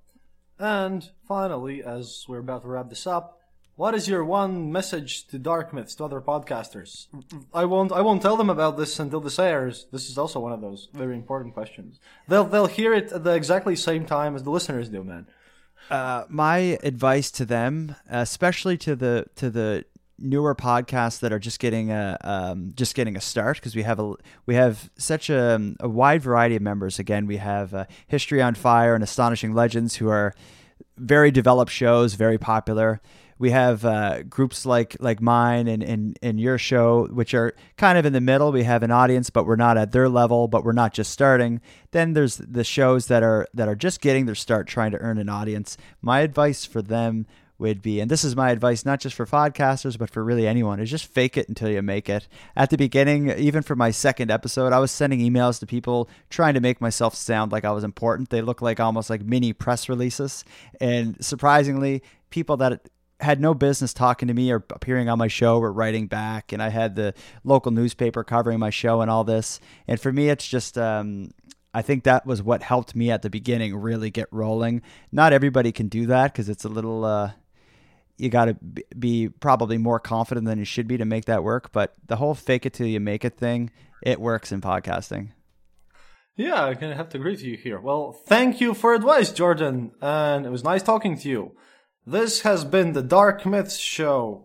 And 0.59 1.11
finally, 1.27 1.83
as 1.83 2.25
we're 2.29 2.39
about 2.39 2.63
to 2.63 2.69
wrap 2.69 2.89
this 2.89 3.07
up, 3.07 3.39
What 3.75 3.95
is 3.95 4.07
your 4.07 4.23
one 4.23 4.71
message 4.71 5.27
to 5.29 5.39
Dark 5.39 5.73
Myths 5.73 5.95
to 5.97 6.05
other 6.05 6.21
podcasters? 6.21 7.07
I 7.55 7.65
won't. 7.65 7.91
I 7.91 8.03
won't 8.03 8.21
tell 8.21 8.37
them 8.37 8.51
about 8.51 8.77
this 8.77 9.01
until 9.01 9.21
this 9.21 9.39
airs. 9.39 9.87
This 9.91 10.11
is 10.11 10.19
also 10.19 10.41
one 10.41 10.53
of 10.53 10.61
those 10.61 10.89
very 10.93 11.15
important 11.15 11.55
questions. 11.55 11.99
They'll 12.29 12.45
they'll 12.45 12.67
hear 12.67 12.93
it 12.93 13.11
at 13.13 13.25
the 13.25 13.35
exactly 13.35 13.75
same 13.75 14.05
time 14.05 14.37
as 14.37 14.43
the 14.43 14.51
listeners 14.51 14.91
do, 14.91 15.03
man. 15.03 15.27
Uh, 15.91 16.25
my 16.29 16.79
advice 16.83 17.31
to 17.33 17.45
them, 17.47 17.97
especially 18.09 18.77
to 18.79 18.95
the 18.95 19.27
to 19.37 19.49
the 19.51 19.85
newer 20.19 20.55
podcasts 20.55 21.21
that 21.21 21.33
are 21.33 21.39
just 21.39 21.59
getting 21.59 21.91
a 21.91 22.17
um, 22.23 22.73
just 22.75 22.95
getting 22.95 23.17
a 23.17 23.21
start 23.21 23.57
because 23.57 23.75
we 23.75 23.83
have 23.83 23.99
a 23.99 24.15
we 24.47 24.55
have 24.55 24.91
such 24.97 25.31
a, 25.31 25.75
a 25.81 25.89
wide 25.89 26.23
variety 26.23 26.57
of 26.57 26.63
members. 26.63 26.99
Again, 26.99 27.27
we 27.27 27.39
have 27.39 27.75
uh, 27.75 27.85
History 28.07 28.41
on 28.41 28.55
Fire 28.55 28.95
and 28.95 29.03
Astonishing 29.03 29.55
Legends, 29.55 29.97
who 29.97 30.09
are 30.09 30.35
very 30.97 31.31
developed 31.31 31.73
shows, 31.73 32.15
very 32.15 32.39
popular. 32.39 33.01
We 33.39 33.51
have 33.51 33.85
uh, 33.85 34.23
groups 34.23 34.65
like 34.65 34.97
like 35.01 35.21
mine 35.21 35.67
and, 35.67 35.83
and 35.83 36.17
and 36.23 36.39
your 36.39 36.59
show, 36.59 37.09
which 37.09 37.35
are 37.35 37.55
kind 37.77 37.99
of 37.99 38.07
in 38.07 38.13
the 38.13 38.21
middle. 38.21 38.53
We 38.53 38.63
have 38.63 38.85
an 38.85 38.93
audience, 38.93 39.31
but 39.31 39.47
we're 39.47 39.57
not 39.57 39.77
at 39.77 39.91
their 39.91 40.09
level, 40.09 40.47
but 40.47 40.65
we're 40.65 40.71
not 40.71 40.95
just 40.95 41.11
starting. 41.11 41.61
Then 41.91 42.13
there's 42.13 42.37
the 42.37 42.63
shows 42.63 43.09
that 43.09 43.25
are 43.25 43.49
that 43.53 43.67
are 43.67 43.75
just 43.75 44.01
getting 44.01 44.27
their 44.27 44.37
start, 44.37 44.69
trying 44.69 44.93
to 44.93 44.99
earn 44.99 45.19
an 45.19 45.29
audience. 45.29 45.77
My 46.01 46.21
advice 46.21 46.65
for 46.65 46.83
them 46.83 47.27
would 47.69 47.83
be, 47.83 48.01
and 48.01 48.11
this 48.11 48.25
is 48.25 48.37
my 48.37 48.51
advice 48.51 48.85
not 48.85 49.01
just 49.01 49.17
for 49.17 49.25
podcasters, 49.25 49.99
but 49.99 50.11
for 50.11 50.23
really 50.23 50.47
anyone, 50.47 50.81
is 50.81 50.91
just 50.91 51.07
fake 51.07 51.37
it 51.37 51.49
until 51.49 51.71
you 51.71 51.81
make 51.81 52.09
it. 52.09 52.29
At 52.55 52.71
the 52.71 52.77
beginning, 52.77 53.31
even 53.31 53.63
for 53.63 53.75
my 53.75 53.91
second 53.91 54.31
episode, 54.31 54.73
I 54.73 54.79
was 54.79 54.91
sending 54.91 55.21
emails 55.21 55.59
to 55.61 55.67
people 55.67 56.09
trying 56.29 56.55
to 56.55 56.61
make 56.61 56.81
myself 56.81 57.15
sound 57.15 57.53
like 57.53 57.65
I 57.65 57.73
was 57.73 57.85
important. 57.85 58.29
They 58.29 58.43
look 58.43 58.61
like 58.61 58.81
almost 58.81 59.09
like 59.09 59.23
mini 59.23 59.53
press 59.53 59.89
releases. 59.89 60.45
And 60.81 61.23
surprisingly, 61.25 62.03
people 62.31 62.57
that 62.59 62.89
had 63.21 63.41
no 63.41 63.55
business 63.55 63.95
talking 63.95 64.29
to 64.29 64.35
me 64.35 64.51
or 64.51 64.65
appearing 64.71 65.09
on 65.09 65.19
my 65.19 65.29
show 65.29 65.59
or 65.59 65.73
writing 65.73 66.09
back. 66.09 66.53
And 66.53 66.63
I 66.63 66.69
had 66.69 66.97
the 66.97 67.15
local 67.45 67.71
newspaper 67.73 68.25
covering 68.25 68.59
my 68.59 68.71
show 68.71 69.01
and 69.01 69.11
all 69.11 69.25
this. 69.25 69.61
And 69.87 70.01
for 70.01 70.13
me, 70.13 70.29
it's 70.29 70.47
just, 70.47 70.77
um, 70.77 71.31
I 71.73 71.83
think 71.83 72.05
that 72.05 72.27
was 72.27 72.43
what 72.43 72.63
helped 72.63 72.95
me 72.97 73.11
at 73.11 73.23
the 73.23 73.31
beginning 73.31 73.77
really 73.77 74.11
get 74.11 74.27
rolling. 74.33 74.83
Not 75.13 75.33
everybody 75.33 75.73
can 75.73 75.89
do 75.89 76.07
that 76.07 76.33
because 76.33 76.49
it's 76.49 76.65
a 76.65 76.69
little, 76.69 77.05
uh, 77.05 77.31
you 78.23 78.29
got 78.29 78.45
to 78.45 78.55
be 78.97 79.29
probably 79.29 79.79
more 79.79 79.99
confident 79.99 80.47
than 80.47 80.57
you 80.61 80.65
should 80.65 80.87
be 80.87 80.97
to 80.97 81.05
make 81.05 81.25
that 81.25 81.43
work. 81.43 81.73
But 81.73 81.95
the 82.07 82.17
whole 82.17 82.35
fake 82.35 82.65
it 82.65 82.73
till 82.73 82.87
you 82.87 83.01
make 83.01 83.25
it 83.25 83.37
thing, 83.37 83.73
it 84.01 84.21
works 84.21 84.53
in 84.53 84.61
podcasting. 84.61 85.31
Yeah, 86.37 86.65
I 86.65 86.75
can 86.75 86.93
have 86.93 87.09
to 87.11 87.19
agree 87.19 87.37
to 87.37 87.45
you 87.45 87.57
here. 87.57 87.81
Well, 87.81 88.13
thank 88.13 88.61
you 88.61 88.75
for 88.75 88.95
advice, 88.95 89.33
Jordan, 89.33 89.91
and 90.01 90.47
it 90.47 90.51
was 90.51 90.63
nice 90.63 90.85
talking 90.85 91.19
to 91.19 91.29
you. 91.29 91.57
This 92.07 92.43
has 92.43 92.65
been 92.65 92.93
the 92.93 93.03
Dark 93.03 93.45
Myths 93.45 93.77
Show. 93.77 94.45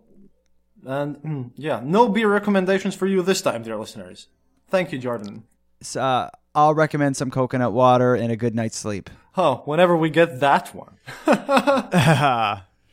And 0.83 1.17
hmm, 1.17 1.43
yeah, 1.55 1.79
no 1.83 2.09
beer 2.09 2.31
recommendations 2.31 2.95
for 2.95 3.05
you 3.05 3.21
this 3.21 3.43
time, 3.43 3.61
dear 3.61 3.77
listeners. 3.77 4.27
Thank 4.69 4.91
you, 4.91 4.97
Jordan. 4.97 5.43
So, 5.81 6.01
uh, 6.01 6.29
I'll 6.55 6.73
recommend 6.73 7.15
some 7.15 7.29
coconut 7.29 7.73
water 7.73 8.15
and 8.15 8.31
a 8.31 8.35
good 8.35 8.55
night's 8.55 8.77
sleep. 8.77 9.11
Oh, 9.37 9.61
whenever 9.65 9.95
we 9.95 10.09
get 10.09 10.39
that 10.39 10.73
one. 10.73 10.97